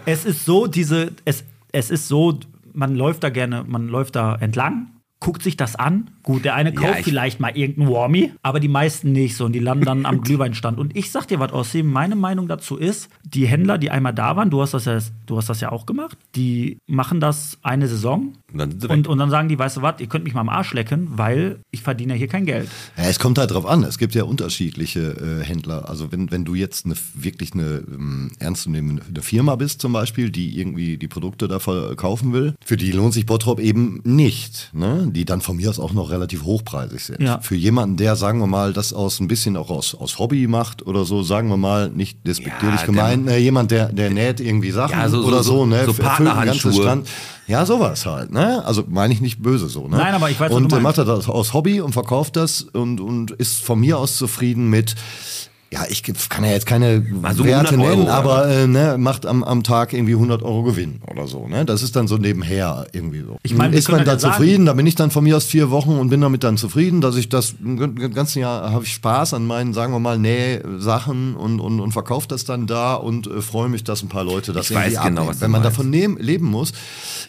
es 0.06 0.26
ist 0.26 0.46
so, 0.46 0.68
diese, 0.68 1.14
es, 1.26 1.44
es 1.72 1.90
ist 1.90 2.08
so, 2.08 2.40
man 2.74 2.96
läuft 2.96 3.24
da 3.24 3.30
gerne, 3.30 3.64
man 3.66 3.88
läuft 3.88 4.16
da 4.16 4.36
entlang, 4.36 4.92
guckt 5.20 5.42
sich 5.44 5.56
das 5.56 5.76
an. 5.76 6.12
Gut, 6.24 6.46
der 6.46 6.56
eine 6.56 6.74
kauft 6.74 7.00
ich- 7.00 7.06
vielleicht 7.06 7.40
mal 7.40 7.56
irgendeinen 7.56 7.90
Warmy, 7.92 8.32
aber 8.42 8.60
die 8.60 8.68
meisten 8.68 9.12
nicht 9.12 9.36
so 9.36 9.46
und 9.46 9.54
die 9.54 9.60
landen 9.60 9.86
dann 9.86 10.06
am 10.06 10.22
Glühweinstand. 10.24 10.80
Und 10.80 10.96
ich 10.96 11.12
sag 11.12 11.28
dir 11.28 11.40
was, 11.40 11.52
Ossim, 11.54 11.92
meine 11.92 12.16
Meinung 12.16 12.48
dazu 12.48 12.78
ist, 12.78 13.10
die 13.24 13.46
Händler, 13.46 13.78
die 13.78 13.92
einmal 13.92 14.14
da 14.14 14.36
waren, 14.36 14.50
du 14.50 14.62
hast 14.62 14.74
das 14.74 14.86
ja, 14.86 15.00
du 15.26 15.38
hast 15.38 15.50
das 15.50 15.62
ja 15.62 15.72
auch 15.72 15.86
gemacht, 15.86 16.18
die 16.36 16.78
machen 16.88 17.20
das 17.20 17.58
eine 17.62 17.88
Saison 17.88 18.34
Und 18.52 18.58
dann 18.84 18.92
und, 18.92 19.08
und 19.08 19.18
dann 19.18 19.30
sagen 19.30 19.50
die, 19.50 19.60
weißt 19.60 19.78
du 19.78 19.82
was, 19.82 20.00
ihr 20.00 20.08
könnt 20.08 20.24
mich 20.24 20.34
mal 20.34 20.42
am 20.42 20.50
Arsch 20.50 20.74
lecken, 20.74 21.08
weil 21.16 21.60
ich 21.72 21.82
verdiene 21.82 22.14
ja 22.14 22.18
hier 22.18 22.28
kein 22.28 22.46
Geld. 22.46 22.70
Ja, 22.98 23.04
es 23.06 23.20
kommt 23.20 23.38
halt 23.38 23.52
drauf 23.52 23.66
an. 23.66 23.84
Es 23.84 23.98
gibt 23.98 24.16
ja 24.16 24.24
unterschiedliche 24.24 25.40
äh, 25.42 25.44
Händler. 25.44 25.90
Also 25.90 26.12
wenn, 26.12 26.32
wenn 26.32 26.46
du 26.46 26.56
jetzt 26.56 26.86
eine, 26.86 26.96
wirklich 27.16 27.54
eine 27.54 27.84
ähm, 27.92 28.32
ernstzunehmende 28.40 29.22
Firma 29.22 29.56
bist 29.56 29.82
zum 29.82 29.94
Beispiel, 29.94 30.30
die 30.30 30.58
irgendwie 30.60 30.98
die 30.98 31.08
Produkte 31.08 31.48
da 31.48 31.60
verkaufen 31.60 32.34
will, 32.34 32.54
für 32.66 32.78
die 32.78 32.92
lohnt 32.92 33.14
sich 33.14 33.26
Bottrop 33.26 33.60
eben 33.60 34.00
nicht. 34.04 34.70
Ne? 34.74 35.10
Die 35.12 35.26
dann 35.26 35.42
von 35.42 35.58
mir 35.58 35.70
aus 35.70 35.80
auch 35.80 35.94
noch 35.94 36.12
relativ 36.14 36.44
hochpreisig 36.46 37.02
sind. 37.04 37.22
Ja. 37.22 37.40
Für 37.42 37.56
jemanden, 37.56 37.98
der, 37.98 38.16
sagen 38.16 38.40
wir 38.40 38.48
mal, 38.48 38.72
das 38.72 38.94
aus 38.94 39.20
ein 39.20 39.28
bisschen 39.28 39.58
auch 39.58 39.70
aus, 39.70 39.94
aus 39.96 40.20
Hobby 40.20 40.48
macht 40.48 40.88
oder 40.88 41.04
so, 41.04 41.22
sagen 41.24 41.50
wir 41.50 41.58
mal, 41.58 41.90
nicht 41.90 42.26
despektierlich 42.26 42.80
Ja, 42.82 42.86
gemeint, 42.86 43.26
ne, 43.26 43.38
jemand, 43.40 43.72
der, 43.72 43.92
der 43.92 44.10
näht 44.12 44.40
irgendwie 44.40 44.72
Sachen 44.72 44.98
Ja, 44.98 45.10
so- 45.10 45.24
oder 45.26 45.44
so, 45.44 45.58
so- 45.58 45.66
ne, 45.66 45.84
so 45.86 45.94
Partnerhandschuhe. 45.94 46.74
Stand. 46.74 47.08
Ja, 47.46 47.66
sowas 47.66 48.06
halt, 48.06 48.32
ne? 48.32 48.64
Also 48.66 48.86
meine 48.88 49.14
ich 49.14 49.20
nicht 49.20 49.42
böse 49.44 49.68
so, 49.68 49.90
ne? 49.90 49.98
Nein, 49.98 50.14
aber 50.16 50.30
ich 50.30 50.40
weiß, 50.40 50.50
was 50.50 50.56
Und 50.56 50.72
du 50.72 50.78
er 50.78 50.82
macht 50.82 50.96
meinst. 50.98 51.10
das 51.12 51.28
aus 51.28 51.54
Hobby 51.54 51.82
und 51.82 51.92
verkauft 51.92 52.38
das 52.38 52.62
und, 52.62 53.02
und 53.02 53.32
ist 53.32 53.62
von 53.62 53.82
mir 53.82 53.98
aus 53.98 54.16
zufrieden 54.16 54.70
mit 54.70 54.96
ja, 55.74 55.86
ich 55.90 56.04
kann 56.04 56.44
ja 56.44 56.52
jetzt 56.52 56.68
keine 56.68 57.00
Mal 57.00 57.34
so 57.34 57.44
Werte 57.44 57.70
100 57.70 57.88
Euro, 57.88 57.90
nennen, 57.90 58.04
oder? 58.04 58.14
aber 58.14 58.48
äh, 58.48 58.68
ne, 58.68 58.96
macht 59.00 59.26
am, 59.26 59.44
am 59.44 59.64
Tag 59.64 59.94
irgendwie 59.94 60.14
100 60.14 60.44
Euro 60.44 60.62
Gewinn 60.62 61.02
oder 61.10 61.26
so. 61.26 61.48
Ne? 61.48 61.66
Das 61.66 61.82
ist 61.82 61.96
dann 61.96 62.08
so 62.08 62.18
nebenher 62.18 62.86
irgendwie 62.92 63.22
so. 63.22 63.40
Ich 63.42 63.56
meine, 63.56 63.72
wir 63.72 63.80
ist 63.80 63.90
man 63.90 64.06
da 64.06 64.20
zufrieden? 64.20 64.68
Da 64.68 64.74
bin 64.74 64.86
ich 64.86 64.94
dann 64.94 65.10
von 65.10 65.24
mir 65.24 65.36
aus 65.36 65.46
vier 65.46 65.72
Wochen 65.72 65.98
und 65.98 66.10
bin 66.10 66.22
damit 66.22 66.44
dann 66.44 66.58
zufrieden, 66.58 67.02
dass 67.02 67.16
ich 67.16 67.28
das 67.28 67.56
im 67.60 68.14
ganzen 68.14 68.40
Jahr 68.40 68.72
habe 68.72 68.84
ich 68.84 68.94
Spaß 68.94 69.34
an 69.34 69.48
meinen, 69.48 69.74
sagen 69.74 69.94
wir 69.94 70.00
mal, 70.00 70.20
Nähsachen 70.20 71.36
und, 71.36 71.60
und, 71.60 71.80
und 71.80 71.92
verkaufe 71.92 72.28
das 72.28 72.46
dann 72.46 72.68
da 72.68 72.94
und 72.94 73.26
äh, 73.26 73.42
freue 73.42 73.68
mich, 73.68 73.84
dass 73.84 74.04
ein 74.04 74.10
paar 74.10 74.24
Leute 74.24 74.54
das 74.54 74.70
Ich 74.70 74.76
weiß 74.76 74.94
irgendwie 74.94 75.08
genau, 75.08 75.22
abnehmen. 75.22 75.42
Wenn 75.42 75.52
man 75.52 75.62
meinst. 75.64 75.78
davon 75.78 75.90
nehmen, 75.90 76.18
leben 76.18 76.46
muss, 76.46 76.74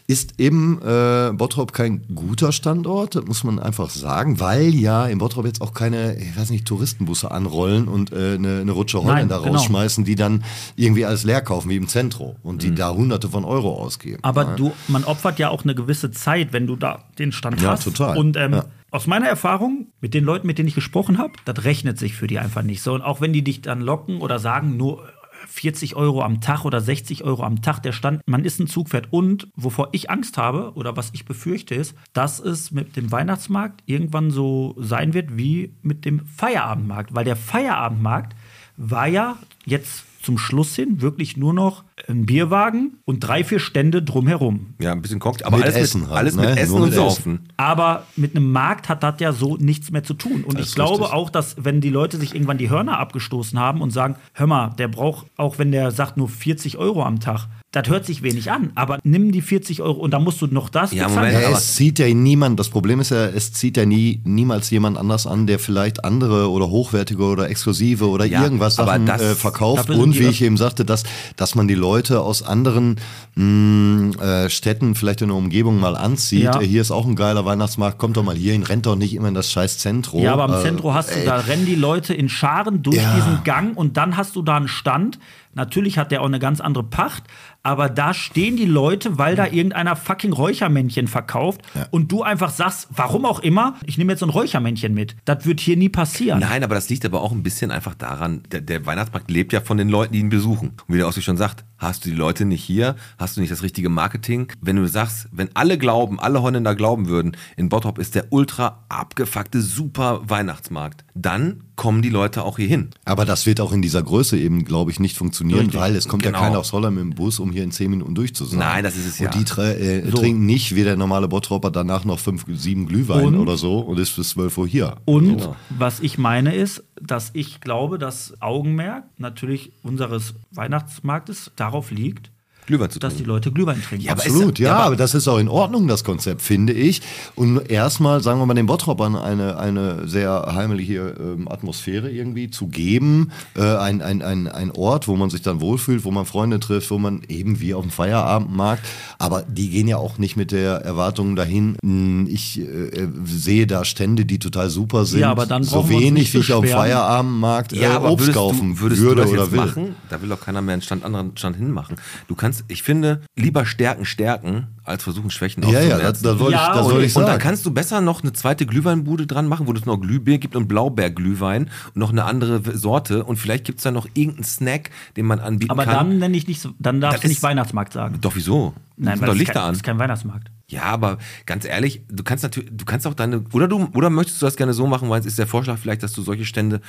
ist 0.07 0.35
eben 0.39 0.83
äh, 0.83 1.33
Bottrop 1.33 1.73
kein 1.73 2.03
guter 2.15 2.53
Standort, 2.53 3.15
das 3.15 3.25
muss 3.25 3.43
man 3.43 3.59
einfach 3.59 3.89
sagen, 3.89 4.39
weil 4.39 4.75
ja 4.75 5.07
in 5.07 5.17
Bottrop 5.17 5.47
jetzt 5.47 5.63
auch 5.63 5.73
keine, 5.73 6.19
ich 6.19 6.37
weiß 6.37 6.51
nicht, 6.51 6.67
Touristenbusse 6.67 7.31
anrollen 7.31 7.89
und 7.89 8.13
äh, 8.13 8.34
eine, 8.35 8.61
eine 8.61 8.73
Rutsche 8.73 9.03
Holländer 9.03 9.39
genau. 9.41 9.53
rausschmeißen, 9.53 10.05
die 10.05 10.15
dann 10.15 10.45
irgendwie 10.77 11.05
alles 11.05 11.25
leer 11.25 11.41
kaufen, 11.41 11.71
wie 11.71 11.77
im 11.77 11.89
Zentro 11.89 12.37
und 12.43 12.57
Mhm. 12.57 12.59
die 12.59 12.75
da 12.75 12.93
hunderte 12.93 13.29
von 13.29 13.45
Euro 13.45 13.75
ausgeben. 13.75 14.19
Aber 14.23 14.45
ne? 14.45 14.57
du, 14.57 14.73
man 14.89 15.05
opfert 15.05 15.39
ja 15.39 15.49
auch 15.51 15.65
eine 15.65 15.75
gewisse 15.75 16.11
Zeit, 16.11 16.53
wenn 16.53 16.67
du 16.67 16.77
da 16.77 17.05
den 17.19 17.33
Stand 17.33 17.61
Ja, 17.63 17.71
hast. 17.71 17.85
total. 17.85 18.17
Und 18.17 18.37
ähm, 18.37 18.53
Ja. 18.55 18.65
aus 18.91 19.07
meiner 19.07 19.27
Erfahrung 19.27 19.89
mit 20.01 20.15
den 20.15 20.25
Leuten, 20.25 20.47
mit 20.47 20.59
denen 20.59 20.69
ich 20.69 20.75
gesprochen 20.75 21.19
habe, 21.19 21.33
das 21.45 21.65
rechnet 21.65 21.99
sich 21.99 22.15
für 22.15 22.27
die 22.27 22.39
einfach 22.39 22.63
nicht 22.63 22.83
so. 22.83 22.93
Und 22.95 23.03
auch 23.03 23.21
wenn 23.21 23.33
die 23.33 23.43
dich 23.43 23.63
dann 23.63 23.81
locken 23.81 24.21
oder 24.21 24.39
sagen, 24.39 24.77
nur 24.77 25.09
40 25.47 25.97
Euro 25.97 26.23
am 26.23 26.41
Tag 26.41 26.65
oder 26.65 26.81
60 26.81 27.25
Euro 27.25 27.43
am 27.43 27.63
Tag 27.63 27.81
der 27.81 27.93
Stand, 27.93 28.23
man 28.27 28.45
ist 28.45 28.61
ein 28.61 28.67
Zugpferd. 28.67 29.09
Und 29.11 29.49
wovor 29.57 29.89
ich 29.93 30.11
Angst 30.11 30.39
habe 30.39 30.73
oder 30.75 30.97
was 30.97 31.11
ich 31.13 31.25
befürchte 31.25 31.75
ist, 31.75 31.95
dass 32.13 32.41
es 32.41 32.71
mit 32.71 32.97
dem 32.97 33.11
Weihnachtsmarkt 33.13 33.83
irgendwann 33.87 34.31
so 34.31 34.75
sein 34.79 35.15
wird 35.15 35.37
wie 35.37 35.75
mit 35.83 36.05
dem 36.05 36.27
Feierabendmarkt. 36.27 37.15
Weil 37.15 37.25
der 37.25 37.37
Feierabendmarkt 37.37 38.35
war 38.77 39.07
ja 39.07 39.39
jetzt 39.65 40.05
zum 40.23 40.39
Schluss 40.39 40.75
hin 40.75 41.03
wirklich 41.03 41.37
nur 41.37 41.53
noch 41.53 41.85
ein 42.09 42.27
Bierwagen 42.27 42.99
und 43.05 43.21
drei, 43.21 43.45
vier 43.45 43.61
Stände 43.61 44.03
drumherum. 44.03 44.75
Ja, 44.81 44.93
ein 44.93 45.01
bisschen 45.03 45.21
Cocktail, 45.21 45.47
aber 45.47 45.59
Mit 45.59 45.67
alles, 45.67 45.77
Essen 45.77 46.01
mit, 46.03 46.11
halt, 46.11 46.19
alles 46.19 46.35
ne? 46.35 46.43
mit 46.49 46.59
Essen 46.59 46.71
Nur 46.73 46.81
und 46.83 46.85
mit 46.91 46.93
Essen. 46.99 47.05
Saufen. 47.09 47.41
Aber 47.57 48.07
mit 48.17 48.35
einem 48.37 48.51
Markt 48.51 48.89
hat 48.89 49.03
das 49.03 49.15
ja 49.21 49.33
so 49.33 49.57
nichts 49.57 49.91
mehr 49.93 50.03
zu 50.03 50.15
tun. 50.15 50.43
Und 50.45 50.59
Das 50.59 50.69
ich 50.69 50.75
glaube 50.75 51.01
richtig. 51.03 51.13
auch, 51.13 51.31
dass 51.31 51.55
wenn 51.59 51.81
die 51.81 51.91
Leute 51.91 52.17
sich 52.17 52.35
irgendwann 52.35 52.59
die 52.59 52.69
Hörner 52.71 52.99
abgestoßen 52.99 53.59
haben 53.59 53.81
und 53.81 53.91
sagen, 53.91 54.17
hör 54.33 54.47
mal, 54.49 54.71
der 54.79 54.89
braucht, 54.89 55.27
auch 55.37 55.59
wenn 55.59 55.71
der 55.71 55.93
sagt 55.93 56.17
nur 56.17 56.29
40 56.29 56.79
Euro 56.79 57.05
am 57.05 57.21
Tag, 57.21 57.47
das 57.71 57.89
hört 57.89 58.07
sich 58.07 58.23
wenig 58.23 58.53
an, 58.53 58.71
aber 58.77 59.01
nimm 59.03 59.33
die 59.33 59.43
40 59.43 59.83
Euro 59.83 59.99
und 60.01 60.13
dann 60.13 60.23
musst 60.23 60.41
du 60.41 60.47
noch 60.47 60.69
das 60.69 60.93
Ja. 60.93 61.09
Moment, 61.09 61.33
Ja, 61.33 61.51
es 61.51 61.75
zieht 61.75 61.99
ja 61.99 62.07
niemand, 62.13 62.59
das 62.61 62.69
Problem 62.69 63.01
ist 63.01 63.11
ja, 63.11 63.27
es 63.27 63.53
zieht 63.53 63.77
ja 63.77 63.85
nie, 63.85 64.21
niemals 64.25 64.71
jemand 64.71 64.97
anders 64.97 65.27
an, 65.27 65.49
der 65.49 65.59
vielleicht 65.59 66.05
andere 66.05 66.51
oder 66.51 66.69
hochwertige 66.71 67.25
oder 67.25 67.51
exklusive 67.51 68.09
oder 68.09 68.27
Ja, 68.27 68.45
irgendwas 68.45 68.77
Sachen 68.77 69.07
das- 69.07 69.21
äh, 69.23 69.35
verkauft. 69.35 69.91
Und 69.91 70.17
wie 70.19 70.27
ich 70.27 70.43
eben 70.43 70.57
sagte, 70.57 70.85
dass, 70.85 71.03
dass 71.37 71.57
man 71.57 71.67
die 71.67 71.75
Leute 71.75 71.84
aus 71.87 72.43
anderen 72.43 72.97
mh, 73.35 74.17
äh, 74.23 74.51
Städten 74.51 74.95
vielleicht 74.95 75.23
in 75.23 75.29
der 75.29 75.37
Umgebung 75.37 75.79
mal 75.81 75.97
anzieht. 75.97 76.43
Ja. 76.45 76.61
Äh, 76.61 76.67
Hier 76.67 76.81
ist 76.81 76.91
auch 76.91 77.07
ein 77.07 77.17
geiler 77.17 77.45
Weihnachtsmarkt, 77.45 77.99
kommt 77.99 78.17
doch 78.17 78.23
mal 78.23 78.37
hier 78.37 78.53
hin, 78.53 78.63
rennt 78.63 78.87
doch 78.87 78.97
nicht 78.97 79.15
immer 79.15 79.29
in 79.29 79.35
das 79.35 79.51
scheiß 79.51 79.79
Zentrum. 79.79 80.23
Ja, 80.23 80.33
aber 80.33 80.45
am 80.45 80.55
Äh, 80.55 80.63
Zentrum 80.63 80.95
hast 80.95 81.11
du, 81.11 81.19
ey, 81.19 81.25
da 81.27 81.37
rennen 81.37 81.67
die 81.67 81.75
Leute 81.75 82.15
in 82.15 82.29
Scharen 82.29 82.83
durch 82.83 82.97
Ja. 82.97 83.15
diesen 83.15 83.45
Gang 83.45 83.77
und 83.77 83.97
dann 83.97 84.17
hast 84.17 84.37
du 84.37 84.43
da 84.43 84.57
einen 84.57 84.69
Stand. 84.69 85.19
Natürlich 85.55 85.99
hat 85.99 86.11
der 86.11 86.23
auch 86.23 86.27
eine 86.27 86.39
ganz 86.41 86.61
andere 86.61 86.85
Pacht, 86.85 87.25
aber 87.65 87.89
da 87.89 88.15
stehen 88.15 88.57
die 88.57 88.67
Leute, 88.67 89.19
weil 89.19 89.35
da 89.35 89.47
irgendeiner 89.47 89.97
fucking 89.97 90.33
Räuchermännchen 90.33 91.09
verkauft 91.09 91.63
und 91.91 92.13
du 92.13 92.23
einfach 92.23 92.51
sagst, 92.51 92.87
warum 92.95 93.25
auch 93.25 93.41
immer, 93.41 93.75
ich 93.87 93.99
nehme 93.99 94.13
jetzt 94.13 94.21
so 94.21 94.27
ein 94.27 94.31
Räuchermännchen 94.31 94.95
mit. 94.95 95.17
Das 95.25 95.45
wird 95.47 95.59
hier 95.61 95.77
nie 95.77 95.89
passieren. 95.89 96.39
Nein, 96.41 96.63
aber 96.63 96.75
das 96.77 96.89
liegt 96.91 97.05
aber 97.05 97.23
auch 97.23 97.33
ein 97.33 97.43
bisschen 97.43 97.71
einfach 97.73 97.95
daran, 97.95 98.43
der, 98.53 98.61
der 98.61 98.87
Weihnachtsmarkt 98.87 99.31
lebt 99.31 99.53
ja 99.53 99.61
von 99.61 99.79
den 99.79 99.89
Leuten, 99.89 100.13
die 100.13 100.21
ihn 100.21 100.29
besuchen. 100.29 100.75
Und 100.87 100.95
wie 100.95 100.99
der 100.99 101.09
Ossi 101.09 101.23
schon 101.23 101.37
sagt, 101.39 101.65
hast 101.79 102.05
du 102.05 102.11
die 102.11 102.15
Leute 102.15 102.45
nicht 102.45 102.63
hier, 102.63 102.97
hast 103.19 103.37
du 103.37 103.41
nicht 103.41 103.51
das 103.53 103.63
richtige 103.63 103.89
Marketing. 103.89 104.49
Wenn 104.61 104.77
du 104.77 104.87
sagst, 104.87 105.29
wenn 105.33 105.49
alle 105.55 105.77
glauben, 105.79 106.21
alle 106.21 106.43
Holländer 106.43 106.75
glauben 106.75 107.09
würden, 107.09 107.37
in 107.57 107.69
Bottrop 107.71 107.99
ist 107.99 108.15
der 108.15 108.27
ultra 108.31 108.85
abgefuckte 108.89 109.61
super 109.63 110.21
Weihnachtsmarkt, 110.29 111.05
dann 111.15 111.65
kommen 111.77 112.03
die 112.03 112.09
Leute 112.11 112.45
auch 112.45 112.57
hier 112.59 112.69
hin. 112.69 112.91
Aber 113.05 113.25
das 113.25 113.47
wird 113.47 113.61
auch 113.61 113.73
in 113.73 113.83
dieser 113.83 114.03
Größe 114.03 114.39
eben, 114.39 114.65
glaube 114.65 114.91
ich, 114.93 115.01
nicht 115.01 115.17
funktionieren, 115.17 115.61
Richtig. 115.67 115.81
weil 115.81 115.97
es 115.97 116.07
kommt 116.09 116.23
Genau. 116.23 116.39
ja 116.39 116.45
keiner 116.45 116.59
aus 116.61 116.73
Holland 116.73 116.95
mit 116.97 117.03
dem 117.05 117.11
Bus, 117.15 117.41
um 117.41 117.51
hier 117.55 117.65
in 117.65 117.71
zehn 117.71 117.91
Minuten 117.91 118.15
durch 118.15 118.35
zu 118.35 118.45
sein. 118.45 118.59
Nein, 118.59 118.85
das 118.85 118.97
ist 118.97 119.07
es 119.07 119.19
ja. 119.19 119.31
Und 119.33 119.57
die 119.57 119.61
äh, 119.63 120.11
trinken 120.11 120.45
nicht 120.45 120.75
wie 120.75 120.85
der 120.85 120.97
normale 120.97 121.29
Bottropper 121.29 121.71
danach 121.71 122.05
noch 122.05 122.19
fünf, 122.19 122.45
sieben 122.49 122.87
Glühwein 122.87 123.27
Und? 123.27 123.37
oder 123.37 123.57
so 123.57 123.79
und 123.79 123.99
ist 123.99 124.15
bis 124.17 124.31
12 124.31 124.59
Uhr 124.59 124.69
hier. 124.69 124.97
Und 125.07 125.49
was 125.71 126.01
ich 126.01 126.19
meine 126.19 126.55
ist, 126.55 126.85
dass 127.01 127.31
ich 127.33 127.61
glaube, 127.61 127.99
das 127.99 128.35
Augenmerk 128.41 129.05
natürlich 129.17 129.73
unseres 129.83 130.35
Weihnachtsmarktes 130.51 131.53
darauf 131.57 131.91
liegt, 131.91 132.31
Glühwein 132.67 132.91
zu 132.91 132.99
dass 132.99 133.13
die 133.13 133.19
trinken. 133.19 133.31
Leute 133.31 133.53
Glühwein 133.53 133.83
trinken. 133.83 134.05
Ja, 134.07 134.13
aber 134.13 134.23
Absolut, 134.23 134.53
ist- 134.55 134.59
ja, 134.61 134.69
ja, 134.69 134.77
aber- 134.79 134.97
das 134.97 135.15
ist 135.15 135.29
auch 135.29 135.39
in 135.39 135.49
Ordnung, 135.49 135.87
das 135.89 136.03
Konzept, 136.05 136.43
finde 136.43 136.73
ich. 136.73 137.03
Und 137.35 137.71
erstmal, 137.71 138.23
sagen 138.23 138.41
wir 138.41 138.47
mal, 138.47 138.55
den 138.55 138.67
Bottroppern 138.67 139.17
eine, 139.17 139.59
eine 139.59 140.09
sehr 140.09 140.51
heimliche 140.55 141.15
ähm, 141.21 141.49
Atmosphäre 141.49 142.11
irgendwie 142.11 142.51
zu 142.51 142.67
geben. 142.69 143.31
Äh, 143.57 143.63
ein, 143.77 144.01
ein, 144.03 144.23
ein, 144.23 144.49
ein 144.49 144.71
Ort, 144.71 145.09
wo 145.09 145.17
man 145.17 145.31
sich 145.31 145.43
dann 145.43 145.61
wohlfühlt, 145.61 146.05
wo 146.05 146.11
man 146.11 146.25
Freunde 146.27 146.61
trifft, 146.61 146.91
wo 146.91 146.99
man 146.99 147.23
eben 147.29 147.61
wie 147.61 147.75
auf 147.75 147.83
dem 147.83 147.91
Feierabendmarkt. 147.91 148.85
Aber 149.19 149.43
die 149.43 149.71
gehen 149.71 149.89
ja 149.89 149.97
auch 149.99 150.19
nicht 150.19 150.37
mit 150.37 150.53
der 150.53 150.77
Erwartung 150.77 151.37
dahin, 151.37 151.77
mh, 151.83 152.29
ich 152.31 152.61
äh, 152.61 153.09
sehe 153.25 153.67
da 153.67 153.85
Stände, 153.85 154.25
die 154.25 154.39
total 154.39 154.71
super 154.71 155.05
sind. 155.05 155.21
Ja, 155.21 155.31
aber 155.31 155.47
dann 155.47 155.63
so 155.65 155.77
brauchen 155.77 155.91
wir 155.91 155.97
uns 155.97 156.05
wenig, 156.07 156.35
wie 156.35 156.39
ich 156.39 156.53
auf 156.53 156.65
dem. 156.65 156.71
Feierabendmarkt 156.75 157.73
äh, 157.73 157.83
Ja, 157.83 158.01
Obst 158.03 158.27
würdest 158.27 158.33
kaufen 158.39 158.75
du, 158.75 158.81
würdest 158.81 159.01
würde 159.03 159.15
du 159.17 159.21
das 159.23 159.31
oder 159.33 159.43
jetzt 159.43 159.53
will. 159.53 159.59
machen? 159.61 159.95
Da 160.11 160.23
will 160.23 160.29
doch 160.29 160.41
keiner 160.41 160.63
mehr 160.63 160.73
einen 160.75 160.83
Stand, 160.83 161.05
anderen 161.05 161.37
Stand 161.37 161.57
hinmachen. 161.57 161.97
Du 162.29 162.35
kannst, 162.35 162.54
ich 162.69 162.83
finde, 162.83 163.23
lieber 163.35 163.65
stärken, 163.67 164.05
stärken, 164.05 164.69
als 164.85 165.03
versuchen, 165.03 165.31
Schwächen 165.31 165.63
Ja, 165.65 165.71
ja, 165.71 165.79
auszumerzen. 165.97 166.03
das, 166.03 166.21
das 166.23 166.39
wollte 166.39 166.53
Ja, 166.57 166.69
ich, 166.71 166.77
das 166.77 166.87
und- 166.87 166.93
ich 166.99 167.05
Und 167.05 167.11
sagen. 167.11 167.27
dann 167.27 167.39
kannst 167.39 167.65
du 167.67 167.71
besser 167.73 168.01
noch 168.01 168.23
eine 168.23 168.33
zweite 168.35 168.67
Glühweinbude 168.67 169.27
dran 169.27 169.49
machen, 169.49 169.67
wo 169.67 169.73
es 169.73 169.87
noch 169.87 169.99
Glühbier 169.99 170.39
gibt 170.39 170.55
und 170.57 170.69
Blaubeerglühwein 170.69 171.65
und 171.95 171.97
noch 171.97 172.11
eine 172.11 172.25
andere 172.25 172.61
Sorte 172.77 173.25
und 173.25 173.37
vielleicht 173.39 173.65
gibt 173.65 173.79
es 173.79 173.85
da 173.85 173.91
noch 173.91 174.07
irgendeinen 174.15 174.45
Snack, 174.45 174.91
den 175.17 175.27
man 175.27 175.41
anbieten 175.41 175.71
aber 175.73 175.85
kann. 175.85 175.95
dann 176.11 176.19
nenne 176.19 176.37
ich 176.37 176.47
nicht, 176.47 176.61
so- 176.61 176.71
dann 176.79 177.01
darfst 177.01 177.17
Das 177.17 177.23
du 177.23 177.29
nicht 177.29 177.39
ist- 177.39 177.43
Weihnachtsmarkt 177.43 177.93
sagen. 177.93 178.19
Doch, 178.21 178.37
wieso? 178.37 178.75
Nein, 178.97 179.21
weil 179.21 179.29
doch 179.29 179.35
Lichter 179.35 179.55
kein, 179.55 179.63
an. 179.63 179.69
das 179.71 179.77
ist 179.79 179.83
kein 179.85 179.99
Weihnachtsmarkt. 179.99 180.51
Ja, 180.67 180.85
aber 180.85 181.19
ganz 181.45 181.67
ehrlich, 181.67 182.03
du 182.09 182.25
kannst 182.25 182.43
natürlich, 182.43 182.71
du 182.73 182.85
kannst 182.87 183.07
auch 183.07 183.15
deine, 183.15 183.45
oder 183.53 183.69
du, 183.69 183.91
oder 183.95 184.09
möchtest 184.09 184.41
du 184.41 184.47
das 184.47 184.57
gerne 184.57 184.73
so 184.73 184.87
machen, 184.87 185.11
weil 185.11 185.21
es 185.21 185.27
ist 185.27 185.39
der 185.39 185.47
Vorschlag 185.47 185.79
vielleicht, 185.79 186.03
dass 186.03 186.13
du 186.13 186.23
solche 186.23 186.47
Stände, 186.47 186.81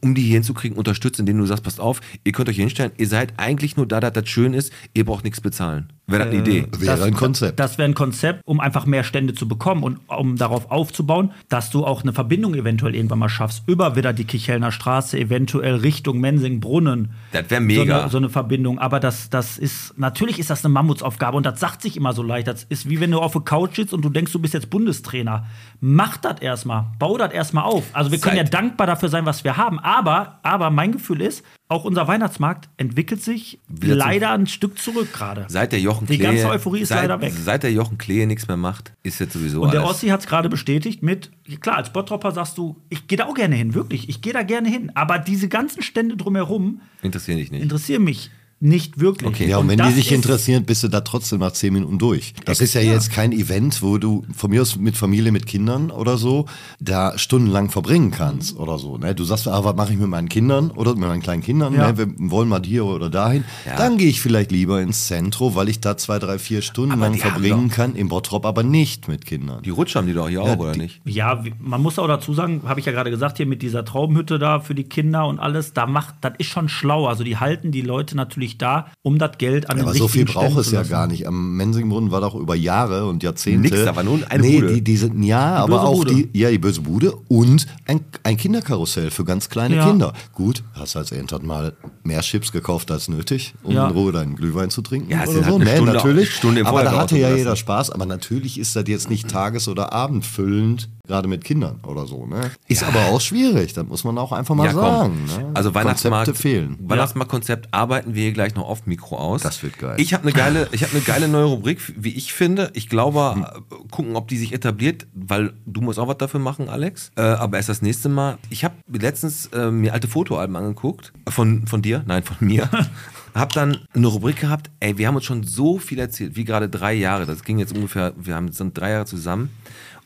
um 0.00 0.14
die 0.14 0.22
hier 0.22 0.34
hinzukriegen, 0.34 0.78
unterstützt, 0.78 1.18
indem 1.18 1.38
du 1.38 1.46
sagst, 1.46 1.64
passt 1.64 1.80
auf, 1.80 2.00
ihr 2.22 2.32
könnt 2.32 2.48
euch 2.48 2.56
hier 2.56 2.64
hinstellen, 2.64 2.92
ihr 2.96 3.08
seid 3.08 3.34
eigentlich 3.36 3.76
nur 3.76 3.86
da, 3.86 3.98
dass 3.98 4.12
das 4.12 4.28
schön 4.28 4.54
ist, 4.54 4.72
ihr 4.94 5.04
braucht 5.04 5.24
nichts 5.24 5.40
bezahlen. 5.40 5.92
Wäre 6.06 6.24
das 6.24 6.32
eine 6.32 6.40
Idee? 6.40 6.66
Wäre 6.78 7.04
ein 7.04 7.14
Konzept. 7.14 7.58
Das 7.58 7.78
wäre 7.78 7.88
ein 7.88 7.94
Konzept, 7.94 8.42
um 8.44 8.60
einfach 8.60 8.84
mehr 8.84 9.04
Stände 9.04 9.34
zu 9.34 9.48
bekommen 9.48 9.82
und 9.82 10.00
um 10.06 10.36
darauf 10.36 10.70
aufzubauen, 10.70 11.32
dass 11.48 11.70
du 11.70 11.86
auch 11.86 12.02
eine 12.02 12.12
Verbindung 12.12 12.54
eventuell 12.54 12.94
irgendwann 12.94 13.20
mal 13.20 13.30
schaffst. 13.30 13.62
Über 13.66 13.96
wieder 13.96 14.12
die 14.12 14.24
Kichelner 14.24 14.70
Straße, 14.70 15.18
eventuell 15.18 15.76
Richtung 15.76 16.20
Mensing-Brunnen. 16.20 17.10
Das 17.32 17.48
wäre 17.48 17.62
mega. 17.62 17.84
So 17.84 18.02
eine, 18.02 18.10
so 18.10 18.16
eine 18.18 18.28
Verbindung. 18.28 18.78
Aber 18.78 19.00
das, 19.00 19.30
das 19.30 19.56
ist, 19.56 19.98
natürlich 19.98 20.38
ist 20.38 20.50
das 20.50 20.62
eine 20.62 20.74
Mammutsaufgabe 20.74 21.38
und 21.38 21.46
das 21.46 21.58
sagt 21.58 21.80
sich 21.80 21.96
immer 21.96 22.12
so 22.12 22.22
leicht. 22.22 22.48
Das 22.48 22.64
ist 22.64 22.88
wie 22.88 23.00
wenn 23.00 23.10
du 23.10 23.20
auf 23.20 23.32
der 23.32 23.42
Couch 23.42 23.76
sitzt 23.76 23.94
und 23.94 24.04
du 24.04 24.10
denkst, 24.10 24.32
du 24.32 24.38
bist 24.38 24.52
jetzt 24.52 24.68
Bundestrainer. 24.68 25.46
Mach 25.86 26.16
das 26.16 26.40
erstmal. 26.40 26.86
Bau 26.98 27.18
das 27.18 27.30
erstmal 27.30 27.64
auf. 27.64 27.84
Also 27.92 28.10
wir 28.10 28.18
können 28.18 28.36
Seit- 28.38 28.46
ja 28.46 28.50
dankbar 28.58 28.86
dafür 28.86 29.10
sein, 29.10 29.26
was 29.26 29.44
wir 29.44 29.58
haben. 29.58 29.78
Aber, 29.80 30.38
aber 30.42 30.70
mein 30.70 30.92
Gefühl 30.92 31.20
ist, 31.20 31.44
auch 31.68 31.84
unser 31.84 32.08
Weihnachtsmarkt 32.08 32.70
entwickelt 32.78 33.22
sich 33.22 33.60
Wieder 33.68 33.94
leider 33.94 34.30
ein 34.30 34.46
Stück 34.46 34.78
zurück 34.78 35.12
gerade. 35.12 35.44
Seit 35.48 35.72
der 35.72 35.80
Jochen 35.80 36.06
Die 36.06 36.16
Klehe, 36.16 36.28
ganze 36.30 36.48
Euphorie 36.48 36.80
ist 36.80 36.88
seit, 36.88 37.02
leider 37.02 37.20
weg. 37.20 37.34
Seit 37.36 37.64
der 37.64 37.72
Jochen 37.72 37.98
Klehe 37.98 38.26
nichts 38.26 38.48
mehr 38.48 38.56
macht, 38.56 38.94
ist 39.02 39.18
jetzt 39.18 39.34
sowieso 39.34 39.60
Und 39.60 39.74
der 39.74 39.80
alles. 39.82 39.96
Ossi 39.96 40.08
hat 40.08 40.20
es 40.20 40.26
gerade 40.26 40.48
bestätigt 40.48 41.02
mit, 41.02 41.30
klar, 41.60 41.76
als 41.76 41.92
Bottropper 41.92 42.32
sagst 42.32 42.56
du, 42.56 42.80
ich 42.88 43.06
gehe 43.06 43.18
da 43.18 43.26
auch 43.26 43.34
gerne 43.34 43.54
hin, 43.54 43.74
wirklich, 43.74 44.08
ich 44.08 44.22
gehe 44.22 44.32
da 44.32 44.42
gerne 44.42 44.70
hin. 44.70 44.90
Aber 44.94 45.18
diese 45.18 45.48
ganzen 45.48 45.82
Stände 45.82 46.16
drumherum 46.16 46.80
Interessiert 47.02 47.38
dich 47.38 47.50
nicht. 47.50 47.62
interessieren 47.62 48.04
mich 48.04 48.30
nicht 48.64 48.98
wirklich. 48.98 49.28
Okay. 49.28 49.48
Ja, 49.48 49.58
und, 49.58 49.68
wenn 49.68 49.78
die 49.78 49.92
sich 49.92 50.10
interessieren, 50.10 50.64
bist 50.64 50.82
du 50.82 50.88
da 50.88 51.02
trotzdem 51.02 51.40
nach 51.40 51.52
zehn 51.52 51.72
Minuten 51.72 51.98
durch. 51.98 52.32
Das 52.46 52.60
ist 52.60 52.74
ja, 52.74 52.80
jetzt 52.80 53.12
kein 53.12 53.32
Event, 53.32 53.82
wo 53.82 53.98
du 53.98 54.24
von 54.34 54.50
mir 54.50 54.62
aus 54.62 54.76
mit 54.76 54.96
Familie, 54.96 55.32
mit 55.32 55.46
Kindern 55.46 55.90
oder 55.90 56.16
so, 56.16 56.46
da 56.80 57.16
stundenlang 57.18 57.70
verbringen 57.70 58.10
kannst 58.10 58.58
oder 58.58 58.78
so. 58.78 58.96
Ne? 58.96 59.14
Du 59.14 59.24
sagst, 59.24 59.46
ah, 59.48 59.62
was 59.64 59.76
mache 59.76 59.92
ich 59.92 59.98
mit 59.98 60.08
meinen 60.08 60.30
Kindern 60.30 60.70
oder 60.70 60.92
mit 60.92 61.06
meinen 61.06 61.20
kleinen 61.20 61.42
Kindern? 61.42 61.74
Ja. 61.74 61.92
Ne? 61.92 61.98
Wir 61.98 62.30
wollen 62.30 62.48
mal 62.48 62.62
hier 62.64 62.86
oder 62.86 63.10
dahin. 63.10 63.44
Dann 63.76 63.98
gehe 63.98 64.08
ich 64.08 64.22
vielleicht 64.22 64.50
lieber 64.50 64.80
ins 64.80 65.06
Zentrum, 65.06 65.54
weil 65.54 65.68
ich 65.68 65.80
da 65.80 65.98
zwei, 65.98 66.18
drei, 66.18 66.38
vier 66.38 66.62
Stunden 66.62 66.98
lang 66.98 67.12
die 67.12 67.22
haben 67.22 67.32
verbringen 67.32 67.68
kann. 67.68 67.94
Im 67.94 68.08
Bottrop 68.08 68.46
aber 68.46 68.62
nicht 68.62 69.08
mit 69.08 69.26
Kindern. 69.26 69.62
Die 69.62 69.70
Rutsche 69.70 69.98
haben 69.98 70.06
die 70.06 70.14
doch 70.14 70.28
hier 70.28 70.42
auch, 70.42 70.56
oder 70.56 70.74
nicht? 70.74 71.02
Ja, 71.04 71.44
man 71.58 71.82
muss 71.82 71.98
auch 71.98 72.08
dazu 72.08 72.32
sagen, 72.32 72.62
habe 72.64 72.80
ich 72.80 72.86
ja 72.86 72.92
gerade 72.92 73.10
gesagt, 73.10 73.36
hier 73.36 73.46
mit 73.46 73.60
dieser 73.60 73.84
Traumhütte 73.84 74.38
da 74.38 74.60
für 74.60 74.74
die 74.74 74.84
Kinder 74.84 75.26
und 75.26 75.38
alles, 75.38 75.74
da 75.74 75.86
macht, 75.86 76.14
das 76.22 76.32
ist 76.38 76.46
schon 76.46 76.70
schlau. 76.70 77.06
Also 77.06 77.24
die 77.24 77.36
halten 77.36 77.70
die 77.70 77.82
Leute 77.82 78.16
natürlich 78.16 78.53
da, 78.58 78.86
um 79.02 79.18
das 79.18 79.38
Geld 79.38 79.70
an 79.70 79.76
Ja, 79.78 79.82
den 79.84 79.88
aber 79.88 79.98
so 79.98 80.08
viel 80.08 80.24
braucht 80.24 80.56
es 80.58 80.70
ja 80.70 80.82
gar 80.82 81.06
nicht. 81.06 81.26
Am 81.26 81.56
Mensingbrunnen 81.56 82.10
war 82.10 82.20
doch 82.20 82.34
über 82.34 82.54
Jahre 82.54 83.06
und 83.06 83.22
Jahrzehnte. 83.22 83.68
Nix, 83.70 83.84
da 83.84 83.94
war 83.96 84.02
nur 84.02 84.20
eine 84.30 84.42
nee, 84.42 84.60
Bude. 84.60 84.74
Die, 84.74 84.80
die 84.82 84.96
sind, 84.96 85.22
ja, 85.22 85.54
aber 85.56 85.76
böse 85.78 85.80
auch 85.88 85.94
Bude. 85.96 86.14
die, 86.14 86.28
ja, 86.38 86.50
die 86.50 86.58
böse 86.58 86.80
Bude 86.82 87.12
und 87.28 87.66
ein, 87.86 88.00
ein 88.22 88.36
Kinderkarussell 88.36 89.10
für 89.10 89.24
ganz 89.24 89.48
kleine 89.48 89.76
Ja. 89.76 89.86
Kinder. 89.86 90.12
Gut, 90.32 90.62
hast 90.74 90.96
als 90.96 91.12
Eltern 91.12 91.46
mal 91.46 91.74
mehr 92.02 92.20
Chips 92.20 92.52
gekauft 92.52 92.90
als 92.90 93.08
nötig, 93.08 93.54
um 93.62 93.74
Ja. 93.74 93.86
in 93.88 93.92
Ruhe 93.92 94.12
deinen 94.12 94.36
Glühwein 94.36 94.70
zu 94.70 94.82
trinken. 94.82 95.10
Ja, 95.10 95.22
oder 95.24 95.32
so. 95.32 95.44
halt 95.44 95.46
eine 95.54 95.64
nee, 95.64 95.74
Stunde- 95.76 95.92
natürlich. 95.92 96.34
Stunde 96.34 96.60
im 96.60 96.66
aber 96.66 96.82
da 96.84 96.92
hatte 96.96 97.18
ja 97.18 97.34
jeder 97.34 97.56
Spaß. 97.56 97.90
Aber 97.90 98.06
natürlich 98.06 98.58
ist 98.58 98.76
das 98.76 98.84
jetzt 98.88 99.10
nicht 99.10 99.28
tages- 99.28 99.68
oder 99.68 99.92
abendfüllend, 99.92 100.88
gerade 101.06 101.28
mit 101.28 101.44
Kindern 101.44 101.80
oder 101.86 102.06
so. 102.06 102.26
Ne? 102.26 102.50
Ist 102.66 102.82
aber 102.82 103.06
auch 103.06 103.20
schwierig. 103.20 103.72
Das 103.74 103.86
muss 103.86 104.04
man 104.04 104.16
auch 104.18 104.32
einfach 104.32 104.54
mal 104.54 104.66
Ja, 104.66 104.72
sagen. 104.72 105.24
Ne? 105.26 105.50
Also 105.54 105.74
Weihnachtsmarkt, 105.74 106.26
Konzepte 106.26 106.40
fehlen. 106.42 106.76
Weihnachtsmarktkonzept 106.80 107.68
arbeiten 107.72 108.14
wir 108.14 108.22
hier 108.22 108.32
gleich 108.32 108.54
noch 108.54 108.68
off 108.68 108.86
Mikro 108.86 109.18
aus. 109.18 109.42
Das 109.42 109.62
wird 109.62 109.78
geil. 109.78 109.96
Ich 109.98 110.14
habe 110.14 110.22
eine 110.24 110.32
geile, 110.32 110.68
ich 110.72 110.82
habe 110.82 110.92
eine 110.92 111.02
geile 111.02 111.28
neue 111.28 111.44
Rubrik, 111.44 111.80
wie 111.96 112.14
ich 112.14 112.32
finde. 112.32 112.70
Ich 112.74 112.88
glaube, 112.88 113.34
äh, 113.36 113.74
gucken, 113.90 114.16
ob 114.16 114.28
die 114.28 114.38
sich 114.38 114.52
etabliert, 114.52 115.06
weil 115.14 115.52
du 115.66 115.80
musst 115.82 115.98
auch 115.98 116.08
was 116.08 116.18
dafür 116.18 116.40
machen, 116.40 116.68
Alex. 116.68 117.10
Äh, 117.16 117.22
aber 117.22 117.58
erst 117.58 117.68
das 117.68 117.82
nächste 117.82 118.08
Mal. 118.08 118.38
Ich 118.50 118.64
habe 118.64 118.74
letztens 118.90 119.46
äh, 119.46 119.70
mir 119.70 119.92
alte 119.92 120.08
Fotoalben 120.08 120.56
angeguckt 120.56 121.12
von 121.28 121.66
von 121.66 121.82
dir, 121.82 122.02
nein 122.06 122.22
von 122.22 122.36
mir. 122.40 122.68
hab 123.34 123.52
dann 123.52 123.78
eine 123.94 124.06
Rubrik 124.06 124.40
gehabt. 124.40 124.70
Ey, 124.80 124.96
wir 124.96 125.08
haben 125.08 125.16
uns 125.16 125.24
schon 125.24 125.42
so 125.42 125.78
viel 125.78 125.98
erzählt, 125.98 126.36
wie 126.36 126.44
gerade 126.44 126.68
drei 126.68 126.94
Jahre. 126.94 127.26
Das 127.26 127.42
ging 127.42 127.58
jetzt 127.58 127.74
ungefähr. 127.74 128.12
Wir 128.16 128.36
haben 128.36 128.52
sind 128.52 128.78
drei 128.78 128.90
Jahre 128.92 129.06
zusammen. 129.06 129.50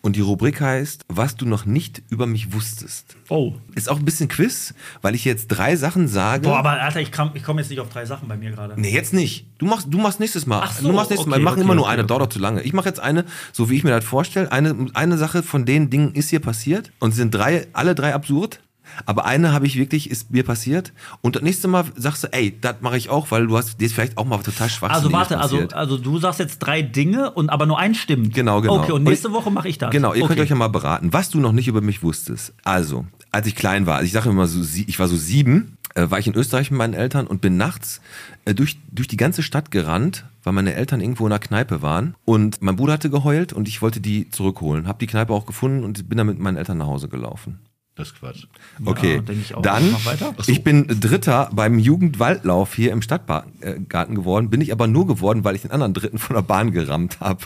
Und 0.01 0.17
die 0.17 0.21
Rubrik 0.21 0.61
heißt, 0.61 1.05
was 1.09 1.37
du 1.37 1.45
noch 1.45 1.67
nicht 1.67 2.03
über 2.09 2.27
mich 2.27 2.53
wusstest. 2.53 3.17
Oh. 3.29 3.55
Ist 3.75 3.91
auch 3.91 3.99
ein 3.99 4.05
bisschen 4.05 4.29
Quiz, 4.29 4.75
weil 5.03 5.15
ich 5.15 5.25
jetzt 5.25 5.49
drei 5.49 5.77
Sachen 5.77 6.09
sage. 6.09 6.43
Boah, 6.49 6.59
aber 6.59 6.81
Alter, 6.81 7.01
ich, 7.01 7.11
ich 7.35 7.43
komme 7.43 7.61
jetzt 7.61 7.69
nicht 7.69 7.81
auf 7.81 7.89
drei 7.89 8.05
Sachen 8.05 8.29
bei 8.29 8.37
mir 8.37 8.51
gerade. 8.51 8.81
Nee, 8.81 8.93
jetzt 8.93 9.13
nicht. 9.13 9.47
Du 9.59 9.67
machst, 9.67 9.89
du 9.91 9.99
machst 9.99 10.21
nächstes 10.21 10.47
Mal. 10.47 10.61
Ach 10.63 10.73
so, 10.73 10.87
du 10.89 10.95
machst 10.95 11.11
nächstes 11.11 11.27
Mal. 11.27 11.35
okay, 11.35 11.41
Wir 11.41 11.45
machen 11.45 11.55
okay, 11.55 11.65
immer 11.65 11.75
nur 11.75 11.85
okay, 11.85 11.93
eine, 11.95 12.03
okay. 12.03 12.09
dauert 12.09 12.23
doch 12.23 12.29
zu 12.29 12.39
lange. 12.39 12.63
Ich 12.63 12.73
mache 12.73 12.89
jetzt 12.89 13.01
eine, 13.01 13.25
so 13.53 13.71
wie 13.71 13.77
ich 13.77 13.85
mir 13.85 13.91
das 13.91 14.05
vorstelle. 14.05 14.53
Eine, 14.53 14.87
eine 14.95 15.19
Sache 15.19 15.43
von 15.43 15.65
den 15.65 15.91
Dingen 15.91 16.15
ist 16.15 16.31
hier 16.31 16.41
passiert 16.41 16.93
und 17.01 17.13
sind 17.13 17.35
drei, 17.35 17.67
alle 17.73 17.95
drei 17.95 18.15
absurd. 18.15 18.61
Aber 19.07 19.24
eine 19.26 19.53
habe 19.53 19.66
ich 19.66 19.76
wirklich, 19.76 20.11
ist 20.11 20.30
mir 20.30 20.45
passiert. 20.45 20.93
Und 21.20 21.36
das 21.36 21.43
nächste 21.43 21.68
Mal 21.68 21.84
sagst 21.97 22.24
du, 22.24 22.28
ey, 22.32 22.59
das 22.61 22.76
mache 22.80 22.97
ich 22.97 23.09
auch, 23.11 23.30
weil 23.30 23.47
du 23.47 23.57
hast 23.57 23.80
dir 23.80 23.86
ist 23.86 23.95
vielleicht 23.95 24.16
auch 24.18 24.24
mal 24.24 24.39
total 24.39 24.68
schwach 24.68 24.91
Also 24.91 25.12
warte, 25.12 25.39
also, 25.39 25.68
also 25.72 25.99
du 25.99 26.18
sagst 26.18 26.41
jetzt 26.41 26.59
drei 26.59 26.82
Dinge 26.82 27.30
und 27.30 27.51
aber 27.51 27.66
nur 27.66 27.78
ein 27.78 27.95
stimmt. 27.95 28.34
Genau, 28.34 28.61
genau. 28.61 28.78
Okay, 28.78 28.93
und 28.93 28.99
Und 28.99 29.05
nächste 29.05 29.28
ich- 29.28 29.34
Woche 29.34 29.51
mache 29.51 29.68
ich 29.68 29.78
das. 29.78 29.91
Genau, 29.91 30.12
ihr 30.14 30.22
okay. 30.22 30.28
könnt 30.34 30.41
euch 30.41 30.51
ja 30.51 30.57
mal 30.57 30.68
beraten, 30.68 31.12
was 31.12 31.30
du 31.30 31.41
noch 31.41 31.53
nicht 31.53 31.68
über 31.68 31.80
mich 31.80 32.03
wusstest. 32.03 32.53
Also, 32.64 33.07
als 33.30 33.47
ich 33.47 33.55
klein 33.57 33.86
war, 33.86 33.97
also 33.97 34.07
ich 34.07 34.12
sage 34.12 34.28
immer 34.30 34.47
so, 34.47 34.61
ich 34.86 34.99
war 34.99 35.09
so 35.09 35.16
sieben, 35.16 35.76
äh, 35.95 36.11
war 36.11 36.18
ich 36.18 36.26
in 36.26 36.34
Österreich 36.34 36.70
mit 36.70 36.78
meinen 36.78 36.95
Eltern 36.95 37.26
und 37.26 37.41
bin 37.41 37.57
nachts 37.57 38.01
äh, 38.45 38.55
durch, 38.55 38.78
durch 38.91 39.09
die 39.09 39.16
ganze 39.16 39.43
Stadt 39.43 39.70
gerannt, 39.70 40.24
weil 40.45 40.53
meine 40.53 40.74
Eltern 40.74 41.01
irgendwo 41.01 41.26
in 41.26 41.32
einer 41.32 41.39
Kneipe 41.39 41.82
waren. 41.82 42.14
Und 42.24 42.62
mein 42.62 42.76
Bruder 42.76 42.95
hatte 42.95 43.11
geheult 43.11 43.53
und 43.53 43.68
ich 43.68 43.82
wollte 43.82 44.01
die 44.01 44.30
zurückholen. 44.30 44.86
Hab 44.86 44.99
die 44.99 45.07
Kneipe 45.07 45.32
auch 45.32 45.47
gefunden 45.47 45.84
und 45.84 46.09
bin 46.09 46.16
dann 46.18 46.26
mit 46.26 46.39
meinen 46.39 46.57
Eltern 46.57 46.78
nach 46.78 46.86
Hause 46.86 47.09
gelaufen. 47.09 47.59
Das 47.99 48.09
ist 48.09 48.19
Quatsch. 48.21 48.45
Okay, 48.85 49.21
denk 49.21 49.41
ich 49.41 49.55
auch. 49.57 49.61
dann, 49.63 49.93
weiter. 50.05 50.33
ich 50.47 50.63
bin 50.63 50.87
Dritter 50.87 51.51
beim 51.53 51.79
Jugendwaldlauf 51.81 52.75
hier 52.75 52.93
im 52.93 53.03
Stadtgarten 53.03 54.15
geworden. 54.15 54.51
Bin 54.51 54.61
ich 54.61 54.71
aber 54.73 54.87
nur 54.87 55.07
geworden, 55.07 55.43
weil 55.43 55.57
ich 55.57 55.63
den 55.63 55.73
anderen 55.73 55.95
Dritten 55.95 56.19
von 56.19 56.35
der 56.37 56.43
Bahn 56.43 56.71
gerammt 56.71 57.19
habe. 57.19 57.45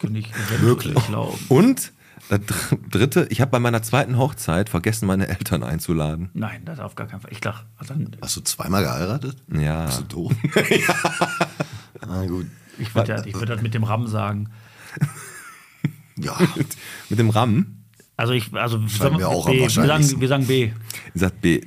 Kann 0.00 0.14
ich 0.16 0.30
wirklich 0.60 0.94
glauben. 1.06 1.38
Und 1.50 1.92
das 2.30 2.40
Dr- 2.40 2.78
Dritte, 2.90 3.26
ich 3.30 3.40
habe 3.42 3.50
bei 3.50 3.58
meiner 3.58 3.82
zweiten 3.82 4.16
Hochzeit 4.16 4.68
vergessen, 4.70 5.06
meine 5.06 5.28
Eltern 5.28 5.62
einzuladen. 5.62 6.30
Nein, 6.32 6.62
das 6.64 6.78
auf 6.80 6.94
gar 6.94 7.06
keinen 7.06 7.20
Fall. 7.20 7.32
Ich 7.32 7.40
dachte, 7.40 7.64
dann, 7.86 8.10
Hast 8.22 8.36
du 8.36 8.40
zweimal 8.40 8.82
geheiratet? 8.84 9.36
Ja. 9.52 9.84
Bist 9.86 10.00
du 10.00 10.04
doof? 10.04 10.32
Na 12.06 12.24
gut. 12.26 12.46
ich 12.78 12.94
würde 12.94 13.12
ja, 13.26 13.34
würd 13.34 13.48
das 13.50 13.60
mit 13.62 13.74
dem 13.74 13.84
RAM 13.84 14.06
sagen. 14.06 14.48
Ja, 16.16 16.36
Mit 17.10 17.18
dem 17.18 17.30
RAM. 17.30 17.77
Also 18.18 18.32
ich, 18.32 18.52
also 18.52 18.80
sagen 18.88 19.16
mir 19.16 19.28
auch 19.28 19.46
B. 19.48 19.60
Wir 19.60 19.70
sagen, 19.70 20.20
wir 20.20 20.26
sagen 20.28 20.44
B. 20.44 20.70
Sagt 21.14 21.40
B. 21.40 21.60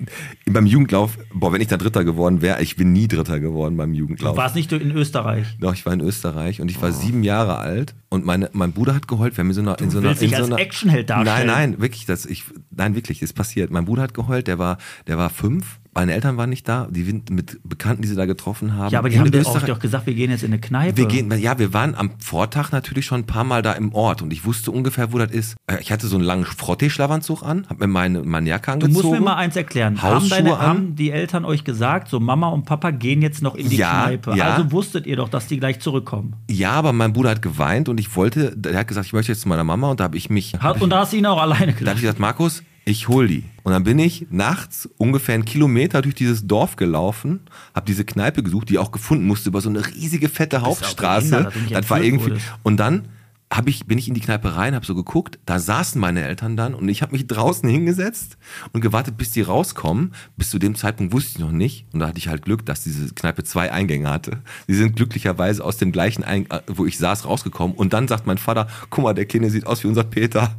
Beim 0.45 0.65
Jugendlauf, 0.65 1.17
boah, 1.33 1.53
wenn 1.53 1.61
ich 1.61 1.69
da 1.69 1.77
Dritter 1.77 2.03
geworden 2.03 2.41
wäre, 2.41 2.61
ich 2.61 2.75
bin 2.75 2.91
nie 2.91 3.07
Dritter 3.07 3.39
geworden 3.39 3.77
beim 3.77 3.93
Du 3.93 3.99
Jugendlauf. 3.99 4.35
warst 4.35 4.55
nicht 4.55 4.69
in 4.73 4.91
Österreich. 4.91 5.47
Doch, 5.61 5.73
ich 5.73 5.85
war 5.85 5.93
in 5.93 6.01
Österreich 6.01 6.59
und 6.59 6.69
ich 6.69 6.77
Oh. 6.79 6.81
war 6.81 6.91
sieben 6.91 7.23
Jahre 7.23 7.57
alt 7.57 7.95
und 8.09 8.25
meine, 8.25 8.49
mein 8.51 8.73
Bruder 8.73 8.93
hat 8.93 9.07
geheult. 9.07 9.37
Wir 9.37 9.43
haben 9.43 9.49
in 9.49 9.53
so 9.55 9.61
einer, 9.61 9.79
in 9.79 9.89
so 9.91 9.99
einer, 9.99 10.21
in 10.21 10.29
so 10.29 10.43
einer 10.43 10.59
Actionheld 10.59 11.09
darstellen. 11.09 11.47
Nein, 11.47 11.71
nein, 11.71 11.81
wirklich, 11.81 12.05
das, 12.05 12.25
ich, 12.25 12.43
nein, 12.69 12.95
wirklich, 12.95 13.21
ist 13.21 13.31
passiert. 13.33 13.71
Mein 13.71 13.85
Bruder 13.85 14.01
hat 14.01 14.13
geheult, 14.13 14.47
der 14.47 14.59
war, 14.59 14.77
der 15.07 15.17
war 15.17 15.29
fünf. 15.29 15.79
Meine 15.93 16.13
Eltern 16.13 16.37
waren 16.37 16.49
nicht 16.49 16.67
da, 16.69 16.87
die 16.89 17.03
sind 17.03 17.29
mit 17.31 17.59
Bekannten, 17.63 18.01
die 18.01 18.07
sie 18.07 18.15
da 18.15 18.25
getroffen 18.25 18.75
haben. 18.75 18.91
Ja, 18.93 18.99
aber 18.99 19.09
die 19.09 19.19
haben 19.19 19.29
dir 19.29 19.45
auch 19.45 19.61
doch 19.61 19.79
gesagt, 19.79 20.05
wir 20.07 20.13
gehen 20.13 20.31
jetzt 20.31 20.43
in 20.43 20.51
eine 20.53 20.61
Kneipe. 20.61 20.95
Wir 20.97 21.05
gehen, 21.05 21.29
ja, 21.39 21.59
wir 21.59 21.73
waren 21.73 21.95
am 21.95 22.11
Vortag 22.19 22.71
natürlich 22.71 23.05
schon 23.05 23.21
ein 23.21 23.25
paar 23.25 23.43
Mal 23.43 23.61
da 23.61 23.73
im 23.73 23.93
Ort 23.93 24.21
und 24.21 24.31
ich 24.31 24.45
wusste 24.45 24.71
ungefähr, 24.71 25.11
wo 25.11 25.17
das 25.17 25.31
ist. 25.31 25.55
Äh, 25.67 25.77
Ich 25.81 25.91
hatte 25.91 26.07
so 26.07 26.15
einen 26.15 26.23
langen 26.23 26.45
Frottee-Schlafanzug 26.45 27.43
an, 27.43 27.65
hab 27.69 27.79
mir 27.79 27.87
meine, 27.87 28.21
meine 28.23 28.49
Jacke 28.49 28.67
Du 28.67 28.71
angezogen. 28.85 28.93
musst 28.93 29.11
mir 29.11 29.19
mal 29.25 29.35
eins 29.35 29.55
erklären. 29.55 30.01
Haben, 30.01 30.15
Hausschuhe 30.15 30.29
deine, 30.29 30.57
an. 30.57 30.65
haben 30.67 30.95
die 30.95 31.11
Eltern 31.11 31.43
euch 31.45 31.63
gesagt, 31.63 32.07
so 32.09 32.19
Mama 32.21 32.47
und 32.47 32.65
Papa 32.65 32.91
gehen 32.91 33.21
jetzt 33.21 33.41
noch 33.41 33.55
in 33.55 33.67
die 33.69 33.75
Ja, 33.77 34.03
Kneipe? 34.05 34.35
ja. 34.35 34.51
Also 34.55 34.71
wusstet 34.71 35.05
ihr 35.05 35.17
doch, 35.17 35.27
dass 35.29 35.47
die 35.47 35.59
gleich 35.59 35.79
zurückkommen. 35.81 36.35
Ja, 36.49 36.71
aber 36.71 36.93
mein 36.93 37.11
Bruder 37.13 37.31
hat 37.31 37.41
geweint 37.41 37.89
und 37.89 37.99
ich 37.99 38.15
wollte, 38.15 38.55
der 38.55 38.77
hat 38.77 38.87
gesagt, 38.87 39.07
ich 39.07 39.13
möchte 39.13 39.31
jetzt 39.33 39.41
zu 39.41 39.49
meiner 39.49 39.63
Mama 39.65 39.91
und 39.91 39.99
da 39.99 40.05
habe 40.05 40.15
ich 40.17 40.29
mich, 40.29 40.53
Hat, 40.59 40.81
und 40.81 40.89
da 40.89 40.99
hast 40.99 41.11
du 41.13 41.17
ihn 41.17 41.25
auch 41.25 41.41
alleine 41.41 41.65
da 41.65 41.71
habe 41.71 41.79
gelassen. 41.79 41.97
ich 41.97 42.01
gesagt, 42.03 42.19
Markus, 42.19 42.63
ich 42.91 43.07
hol 43.07 43.27
die. 43.27 43.43
Und 43.63 43.71
dann 43.71 43.83
bin 43.83 43.99
ich 43.99 44.27
nachts 44.29 44.89
ungefähr 44.97 45.35
einen 45.35 45.45
Kilometer 45.45 46.01
durch 46.01 46.15
dieses 46.15 46.47
Dorf 46.47 46.75
gelaufen, 46.75 47.41
habe 47.73 47.85
diese 47.85 48.05
Kneipe 48.05 48.43
gesucht, 48.43 48.69
die 48.69 48.77
auch 48.77 48.91
gefunden 48.91 49.25
musste 49.25 49.49
über 49.49 49.61
so 49.61 49.69
eine 49.69 49.85
riesige 49.85 50.29
fette 50.29 50.61
Hauptstraße. 50.61 51.51
Das 51.69 51.89
war 51.89 52.01
irgendwie. 52.01 52.31
wurdest. 52.31 52.45
Und 52.63 52.77
dann 52.77 53.07
hab 53.51 53.67
ich, 53.67 53.85
bin 53.85 53.97
ich 53.97 54.07
in 54.07 54.13
die 54.13 54.21
Kneipe 54.21 54.55
rein, 54.55 54.73
habe 54.75 54.85
so 54.85 54.95
geguckt, 54.95 55.37
da 55.45 55.59
saßen 55.59 55.99
meine 55.99 56.23
Eltern 56.23 56.55
dann 56.55 56.73
und 56.73 56.87
ich 56.87 57.01
habe 57.01 57.11
mich 57.11 57.27
draußen 57.27 57.67
hingesetzt 57.69 58.37
und 58.71 58.79
gewartet, 58.79 59.17
bis 59.17 59.31
die 59.31 59.41
rauskommen. 59.41 60.13
Bis 60.37 60.49
zu 60.49 60.57
dem 60.57 60.75
Zeitpunkt 60.75 61.11
wusste 61.11 61.31
ich 61.33 61.39
noch 61.39 61.51
nicht 61.51 61.85
und 61.91 61.99
da 61.99 62.07
hatte 62.07 62.17
ich 62.17 62.29
halt 62.29 62.43
Glück, 62.43 62.65
dass 62.65 62.83
diese 62.83 63.13
Kneipe 63.13 63.43
zwei 63.43 63.71
Eingänge 63.71 64.09
hatte. 64.09 64.41
Sie 64.67 64.75
sind 64.75 64.95
glücklicherweise 64.95 65.63
aus 65.65 65.75
dem 65.75 65.91
gleichen, 65.91 66.23
Ein 66.23 66.49
äh, 66.49 66.61
wo 66.67 66.85
ich 66.85 66.97
saß, 66.97 67.25
rausgekommen 67.25 67.75
und 67.75 67.91
dann 67.91 68.07
sagt 68.07 68.25
mein 68.25 68.37
Vater, 68.37 68.67
guck 68.89 69.03
mal, 69.03 69.13
der 69.13 69.25
Kleine 69.25 69.49
sieht 69.49 69.67
aus 69.67 69.83
wie 69.83 69.87
unser 69.87 70.05
Peter. 70.05 70.55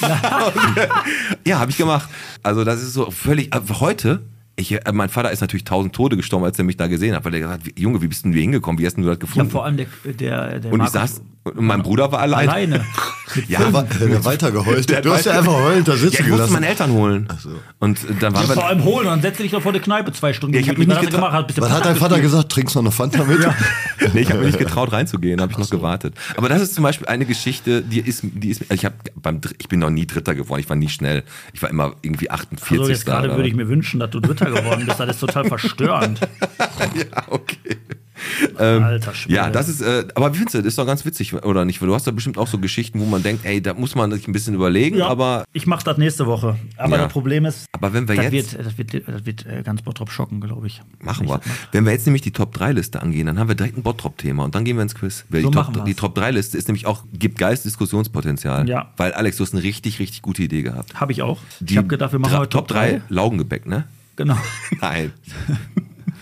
ja, 1.46 1.60
habe 1.60 1.70
ich 1.70 1.76
gemacht. 1.76 2.08
Also 2.42 2.64
das 2.64 2.82
ist 2.82 2.94
so 2.94 3.12
völlig, 3.12 3.54
äh, 3.54 3.60
heute 3.78 4.22
ich, 4.56 4.72
äh, 4.72 4.80
mein 4.92 5.08
Vater 5.08 5.30
ist 5.32 5.40
natürlich 5.40 5.64
tausend 5.64 5.94
Tode 5.94 6.16
gestorben, 6.16 6.44
als 6.44 6.58
er 6.58 6.64
mich 6.64 6.76
da 6.76 6.86
gesehen 6.86 7.14
hat, 7.14 7.24
weil 7.24 7.34
er 7.34 7.40
gesagt 7.40 7.66
hat, 7.66 7.78
Junge, 7.78 8.00
wie 8.02 8.06
bist 8.08 8.24
denn 8.24 8.32
du 8.32 8.36
hier 8.36 8.42
hingekommen? 8.42 8.78
Wie 8.80 8.86
hast 8.86 8.94
denn 8.96 9.02
du 9.04 9.08
das 9.10 9.16
Ja, 9.16 9.20
gefunden? 9.20 9.50
vor 9.50 9.64
allem 9.64 9.76
der, 9.76 9.86
der, 10.04 10.60
der 10.60 10.72
und 10.72 10.78
ich 10.80 10.92
Markus 10.92 10.92
saß, 10.92 11.22
und 11.44 11.60
mein 11.60 11.82
Bruder 11.82 12.10
war 12.12 12.20
allein. 12.20 12.48
alleine. 12.48 12.84
Ja, 13.48 13.58
Der, 13.70 14.06
der 14.06 14.24
weiter 14.26 14.52
geheult. 14.52 14.88
Der 14.90 15.00
Du 15.00 15.10
hast 15.12 15.24
ja 15.24 15.32
einfach 15.32 15.54
heulend 15.54 15.88
da 15.88 15.92
ja, 15.92 15.98
sitzen 15.98 16.22
ich 16.24 16.28
musste 16.30 16.52
meine 16.52 16.68
Eltern 16.68 16.92
holen. 16.92 17.26
Und 17.80 17.98
äh, 18.04 18.14
dann 18.20 18.34
waren 18.34 18.42
Ja, 18.46 18.52
vor 18.52 18.56
wir. 18.62 18.66
allem 18.66 18.84
holen 18.84 19.06
und 19.06 19.12
dann 19.12 19.22
setz 19.22 19.38
dich 19.38 19.50
doch 19.50 19.62
vor 19.62 19.72
der 19.72 19.80
Kneipe 19.80 20.12
zwei 20.12 20.34
Stunden. 20.34 20.54
Ja, 20.54 20.60
ich 20.60 20.68
hab 20.68 20.76
mich 20.76 20.86
nicht 20.86 20.96
hast 20.98 21.06
du 21.06 21.16
getra- 21.16 21.30
gemacht? 21.46 21.54
Was 21.56 21.70
hat 21.70 21.86
dein 21.86 21.96
Vater 21.96 22.16
gespielt? 22.16 22.22
gesagt? 22.32 22.52
Trinkst 22.52 22.74
du 22.76 22.80
noch 22.80 22.84
eine 22.84 22.92
Fanta 22.92 23.24
mit? 23.24 23.38
Nee, 24.12 24.20
ich 24.20 24.28
habe 24.28 24.40
mir 24.40 24.46
nicht 24.46 24.58
getraut 24.58 24.92
reinzugehen, 24.92 25.40
habe 25.40 25.50
ich 25.52 25.58
noch 25.58 25.70
gewartet. 25.70 26.14
Aber 26.36 26.48
das 26.50 26.60
ist 26.60 26.74
zum 26.74 26.82
Beispiel 26.84 27.06
eine 27.08 27.24
Geschichte, 27.24 27.80
die 27.80 28.00
ist, 28.00 28.20
die 28.22 28.50
ist, 28.50 28.70
ich 28.70 28.84
habe 28.84 28.94
beim, 29.16 29.40
ich 29.58 29.68
bin 29.68 29.80
noch 29.80 29.88
nie 29.90 30.06
Dritter 30.06 30.34
geworden, 30.34 30.60
ich 30.60 30.68
war 30.68 30.76
nie 30.76 30.90
schnell, 30.90 31.22
ich 31.54 31.62
war 31.62 31.70
immer 31.70 31.94
irgendwie 32.02 32.30
48. 32.30 32.78
Also 32.78 32.90
jetzt 32.90 33.06
gerade 33.06 33.30
würde 33.34 33.48
ich 33.48 33.54
mir 33.54 33.68
wünschen, 33.68 34.00
dass 34.00 34.10
du 34.10 34.20
Dritter 34.20 34.43
geworden 34.50 34.84
bist. 34.86 34.98
Das 35.00 35.10
ist 35.10 35.20
total 35.20 35.44
verstörend. 35.46 36.20
ja, 36.94 37.22
okay. 37.28 37.76
Alter 38.56 39.14
Schwede. 39.14 39.34
Ja, 39.34 39.50
das 39.50 39.68
ist, 39.68 39.80
äh, 39.80 40.04
aber 40.14 40.32
wie 40.32 40.36
findest 40.38 40.54
du, 40.54 40.58
das 40.58 40.68
ist 40.68 40.78
doch 40.78 40.86
ganz 40.86 41.04
witzig, 41.04 41.34
oder 41.34 41.64
nicht? 41.64 41.80
Weil 41.80 41.88
Du 41.88 41.94
hast 41.94 42.06
da 42.06 42.10
bestimmt 42.10 42.38
auch 42.38 42.46
so 42.46 42.58
Geschichten, 42.58 43.00
wo 43.00 43.04
man 43.04 43.22
denkt, 43.22 43.44
ey, 43.44 43.60
da 43.60 43.74
muss 43.74 43.94
man 43.94 44.12
sich 44.12 44.26
ein 44.28 44.32
bisschen 44.32 44.54
überlegen, 44.54 44.96
Ja, 44.98 45.08
aber, 45.08 45.44
ich 45.52 45.66
mache 45.66 45.84
das 45.84 45.98
nächste 45.98 46.26
Woche. 46.26 46.56
Aber 46.76 46.96
Ja. 46.96 47.02
das 47.04 47.12
Problem 47.12 47.44
ist, 47.44 47.66
aber 47.72 47.92
wenn 47.92 48.08
wir 48.08 48.16
das 48.16 48.32
jetzt, 48.32 48.52
wird, 48.54 48.66
das 48.66 48.78
wird, 48.78 49.08
das 49.08 49.26
wird 49.26 49.46
äh, 49.46 49.62
ganz 49.62 49.82
Bottrop 49.82 50.10
schocken, 50.10 50.40
glaube 50.40 50.66
ich. 50.66 50.80
machen 51.00 51.28
wir. 51.28 51.40
Wenn 51.72 51.84
wir 51.84 51.92
jetzt 51.92 52.06
nämlich 52.06 52.22
die 52.22 52.30
Top-3-Liste 52.30 53.02
angehen, 53.02 53.26
dann 53.26 53.38
haben 53.38 53.48
wir 53.48 53.56
direkt 53.56 53.76
ein 53.76 53.82
Bottrop-Thema 53.82 54.44
und 54.44 54.54
dann 54.54 54.64
gehen 54.64 54.76
wir 54.76 54.82
ins 54.82 54.94
Quiz. 54.94 55.24
Weil 55.28 55.42
So 55.42 55.50
die, 55.50 55.56
machen 55.56 55.74
Top, 55.74 55.84
die 55.84 55.94
Top-3-Liste 55.94 56.56
ist 56.56 56.68
nämlich 56.68 56.86
auch, 56.86 57.02
gibt 57.12 57.38
Geist 57.38 57.64
Diskussionspotenzial. 57.64 58.68
Ja. 58.68 58.90
Weil 58.96 59.12
Alex, 59.12 59.36
du 59.38 59.44
hast 59.44 59.52
eine 59.54 59.62
richtig, 59.62 59.98
richtig 59.98 60.22
gute 60.22 60.42
Idee 60.42 60.62
gehabt. 60.62 60.94
Habe 60.94 61.12
ich 61.12 61.22
auch. 61.22 61.38
Die 61.60 61.72
ich 61.74 61.78
habe 61.78 61.88
gedacht, 61.88 62.12
wir 62.12 62.18
machen 62.20 62.38
heute 62.38 62.50
Top 62.50 62.68
3 62.68 63.02
Laugengebäck, 63.08 63.66
ne? 63.66 63.84
Genau. 64.16 64.38
Nein. 64.80 65.12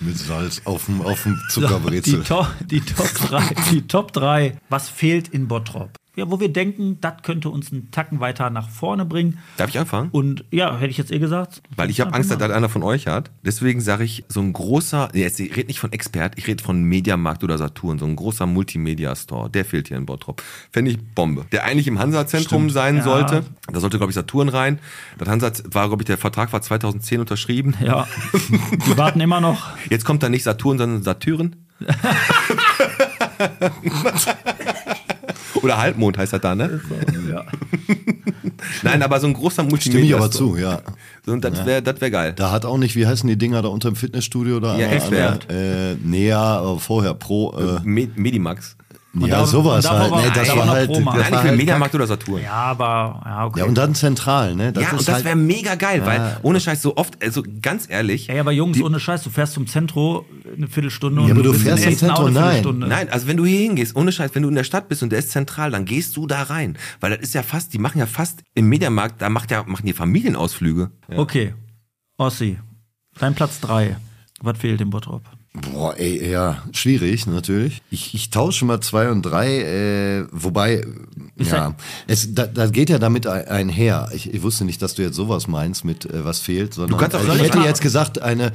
Mit 0.01 0.18
Salz 0.18 0.62
auf 0.64 0.86
dem, 0.86 1.03
auf 1.03 1.22
dem 1.22 1.34
Die, 1.34 1.53
Zuckerbrezel. 1.53 2.24
Top, 2.24 2.49
die, 2.66 2.80
Top 2.80 3.12
3, 3.14 3.55
die 3.70 3.86
Top 3.86 4.12
3, 4.12 4.59
was 4.68 4.88
fehlt 4.88 5.28
in 5.28 5.47
Bottrop? 5.49 5.97
Ja, 6.15 6.31
wo 6.31 6.39
wir 6.41 6.53
denken, 6.53 6.99
das 7.01 7.15
könnte 7.23 7.49
uns 7.49 7.73
einen 7.73 7.91
Tacken 7.91 8.21
weiter 8.21 8.51
nach 8.51 8.69
vorne 8.69 9.07
bringen. 9.07 9.39
Darf 9.57 9.71
ich 9.71 9.79
anfangen? 9.79 10.11
Und 10.13 10.45
ja, 10.51 10.77
hätte 10.77 10.91
ich 10.91 10.99
jetzt 10.99 11.11
eh 11.11 11.19
gesagt. 11.19 11.63
Weil 11.75 11.89
ich 11.89 12.03
habe 12.03 12.13
Angst, 12.13 12.31
dass 12.31 12.37
das 12.37 12.51
einer 12.51 12.69
von 12.69 12.83
euch 12.83 13.07
hat. 13.07 13.31
Deswegen 13.47 13.81
sage 13.81 14.05
ich, 14.05 14.23
so 14.29 14.41
ein 14.41 14.53
großer, 14.53 15.09
jetzt, 15.15 15.41
ich 15.41 15.57
rede 15.57 15.69
nicht 15.69 15.81
von 15.81 15.91
Expert, 15.91 16.35
ich 16.37 16.47
rede 16.47 16.63
von 16.63 16.83
Mediamarkt 16.85 17.43
oder 17.45 17.57
Saturn, 17.57 17.99
so 17.99 18.05
ein 18.05 18.15
großer 18.15 18.45
Multimedia-Store, 18.45 19.49
der 19.49 19.65
fehlt 19.65 19.89
hier 19.89 19.97
in 19.97 20.05
Bottrop. 20.05 20.43
Fände 20.71 20.91
ich 20.91 20.99
Bombe. 21.15 21.47
Der 21.51 21.65
eigentlich 21.65 21.87
im 21.87 21.99
Hansa-Zentrum 21.99 22.69
sein 22.69 22.97
Ja. 22.99 23.03
sollte. 23.05 23.45
Da 23.73 23.81
sollte, 23.81 23.97
glaube 23.97 24.11
ich, 24.11 24.15
Saturn 24.15 24.51
rein. 24.51 24.81
Das 25.17 25.29
Hansa 25.31 25.51
war, 25.71 25.89
glaube 25.89 26.03
ich, 26.03 26.07
der 26.07 26.19
Vertrag 26.19 26.53
war 26.53 26.61
2010 26.61 27.21
unterschrieben. 27.21 27.75
Ja, 27.83 28.07
die 28.87 28.97
warten 28.99 29.21
immer 29.21 29.41
noch. 29.41 29.71
Jetzt 29.89 30.05
kommt 30.05 30.23
da 30.23 30.29
nicht 30.29 30.43
Saturn, 30.43 30.77
sondern 30.77 31.03
Satyren. 31.03 31.57
Oder 35.63 35.79
Halbmond 35.79 36.19
heißt 36.19 36.33
das 36.33 36.41
da, 36.41 36.55
ne? 36.55 36.81
Ja. 37.31 37.45
Nein, 38.83 39.03
aber 39.03 39.21
so 39.21 39.27
ein 39.27 39.35
großer 39.35 39.63
Multimedia. 39.63 40.01
Stimme 40.01 40.07
ich 40.07 40.15
aber 40.15 40.31
zu, 40.31 40.57
ja. 40.57 40.81
So, 41.25 41.37
das 41.37 41.65
wäre 41.65 41.83
das 41.83 42.01
wär 42.01 42.11
geil. 42.11 42.33
Da 42.35 42.51
hat 42.51 42.65
auch 42.65 42.79
nicht, 42.79 42.97
wie 42.97 43.07
heißen 43.07 43.29
die 43.29 43.37
Dinger 43.37 43.63
da 43.63 43.69
unter 43.69 43.91
dem 43.91 43.97
Fitnessstudio 43.97 44.61
da? 44.61 44.77
Ja, 44.77 44.89
der- 44.89 45.39
Äh, 45.49 45.97
nee, 46.03 46.29
ja, 46.29 46.43
aber 46.59 46.79
vorher 46.79 47.15
Pro. 47.15 47.55
Äh, 47.59 47.81
Me 47.85 48.09
Medimax. 48.17 48.77
Ja, 49.15 49.27
da- 49.27 49.47
sowas 49.47 49.85
und 49.85 49.91
halt. 49.93 50.11
Nee, 50.11 50.17
aber 50.17 50.31
das 50.31 50.57
war 50.57 50.69
halt. 50.69 50.91
Machen. 50.91 51.05
Das 51.05 51.05
Nein, 51.05 51.17
war 51.17 51.25
ich 51.27 51.33
will 51.33 51.51
halt 51.51 51.57
Mediamarkt 51.59 51.95
oder 51.95 52.07
Saturn. 52.07 52.43
Ja, 52.43 52.53
aber, 52.53 53.23
ja, 53.25 53.47
okay. 53.47 53.61
ja, 53.61 53.67
und 53.67 53.77
dann 53.77 53.95
zentral, 53.95 54.55
ne? 54.55 54.73
Das 54.73 54.83
ja, 54.83 54.89
ist 54.91 54.99
und 55.01 55.09
das 55.09 55.15
halt, 55.17 55.25
wäre 55.25 55.37
mega 55.37 55.75
geil, 55.75 56.03
weil 56.05 56.39
ohne 56.43 56.61
Scheiß 56.61 56.81
so 56.81 56.97
oft, 56.97 57.23
also 57.23 57.43
ganz 57.61 57.89
ehrlich. 57.91 58.31
Ey, 58.31 58.39
aber 58.41 58.53
Jungs, 58.53 58.81
ohne 58.81 58.99
Scheiß, 58.99 59.23
du 59.23 59.31
fährst 59.31 59.53
zum 59.53 59.67
Zentro 59.67 60.25
eine 60.57 60.67
Viertelstunde 60.67 61.21
und 61.21 61.29
Ja, 61.29 61.35
aber 61.35 61.43
du 61.43 61.53
bist 61.53 61.65
fährst 61.65 61.83
zum 61.83 61.97
Zentro, 61.97 62.29
nein. 62.29 62.35
Viertelstunde. 62.35 62.87
Nein, 62.87 63.09
also 63.11 63.27
wenn 63.27 63.37
du 63.37 63.45
hier 63.45 63.61
hingehst, 63.61 63.97
ohne 63.97 64.13
Scheiß, 64.13 64.35
wenn 64.35 64.43
du 64.43 64.49
in 64.49 64.55
der 64.55 64.65
Stadt 64.65 64.89
bist 64.89 65.03
und 65.03 65.11
der 65.11 65.19
ist 65.19 65.31
zentral, 65.31 65.71
dann 65.71 65.85
gehst 65.85 66.17
du 66.17 66.27
da 66.27 66.43
rein. 66.45 66.79
Weil 67.01 67.11
das 67.11 67.21
ist 67.21 67.35
ja 67.35 67.43
fast, 67.43 67.75
die 67.75 67.79
machen 67.79 67.99
ja 67.99 68.07
fast 68.07 68.43
im 68.55 68.69
Mediamarkt, 68.69 69.21
da 69.21 69.29
macht 69.29 69.51
ja, 69.51 69.63
machen 69.65 69.87
die 69.87 69.93
Familienausflüge. 69.93 70.91
Okay, 71.17 71.55
Ossi, 72.17 72.59
dein 73.19 73.35
Platz 73.35 73.61
3. 73.61 73.97
Was 74.41 74.59
fehlt 74.59 74.81
im 74.81 74.91
Bottrop? 74.91 75.23
Boah, 75.55 75.94
ey, 75.98 76.30
ja, 76.30 76.62
schwierig, 76.72 77.26
natürlich. 77.26 77.82
Ich, 77.90 78.14
ich 78.14 78.30
tausche 78.30 78.64
mal 78.64 78.80
zwei 78.80 79.11
und 79.11 79.20
drei, 79.20 79.59
äh, 79.61 80.24
wobei, 80.32 80.82
Ist 81.36 81.53
ja, 81.53 81.74
es, 82.07 82.34
da, 82.34 82.46
das 82.46 82.72
geht 82.72 82.88
ja 82.88 82.98
damit 82.98 83.26
ein- 83.26 83.46
einher. 83.48 84.09
Ich, 84.14 84.32
ich 84.32 84.42
wusste 84.42 84.64
nicht, 84.64 84.80
dass 84.80 84.94
du 84.94 85.03
jetzt 85.03 85.14
sowas 85.14 85.48
meinst 85.48 85.84
mit, 85.84 86.07
äh, 86.07 86.24
was 86.24 86.38
fehlt, 86.40 86.72
sondern 86.72 86.98
kannst 86.98 87.16
auch- 87.16 87.34
ich 87.34 87.42
hätte 87.42 87.59
jetzt 87.59 87.82
gesagt, 87.82 88.22
eine, 88.22 88.53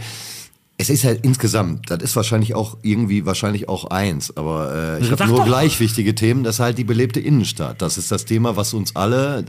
es 0.80 0.92
ist 0.92 1.04
halt 1.06 1.22
insgesamt, 1.24 1.90
das 1.90 2.04
ist 2.04 2.16
wahrscheinlich 2.16 2.54
auch 2.54 2.78
irgendwie, 2.84 3.26
wahrscheinlich 3.26 3.68
auch 3.68 3.86
eins, 3.86 4.36
aber 4.38 4.98
äh, 5.00 5.02
ich 5.02 5.08
Sag 5.08 5.22
habe 5.22 5.30
nur 5.32 5.40
doch. 5.40 5.46
gleich 5.48 5.80
wichtige 5.80 6.14
Themen, 6.14 6.44
das 6.44 6.58
ist 6.58 6.60
halt 6.60 6.78
die 6.78 6.84
belebte 6.84 7.20
Innenstadt. 7.20 7.82
Das 7.82 7.98
ist 7.98 8.12
das 8.12 8.26
Thema, 8.26 8.56
was 8.58 8.76
uns 8.76 8.96
alle 8.96 9.40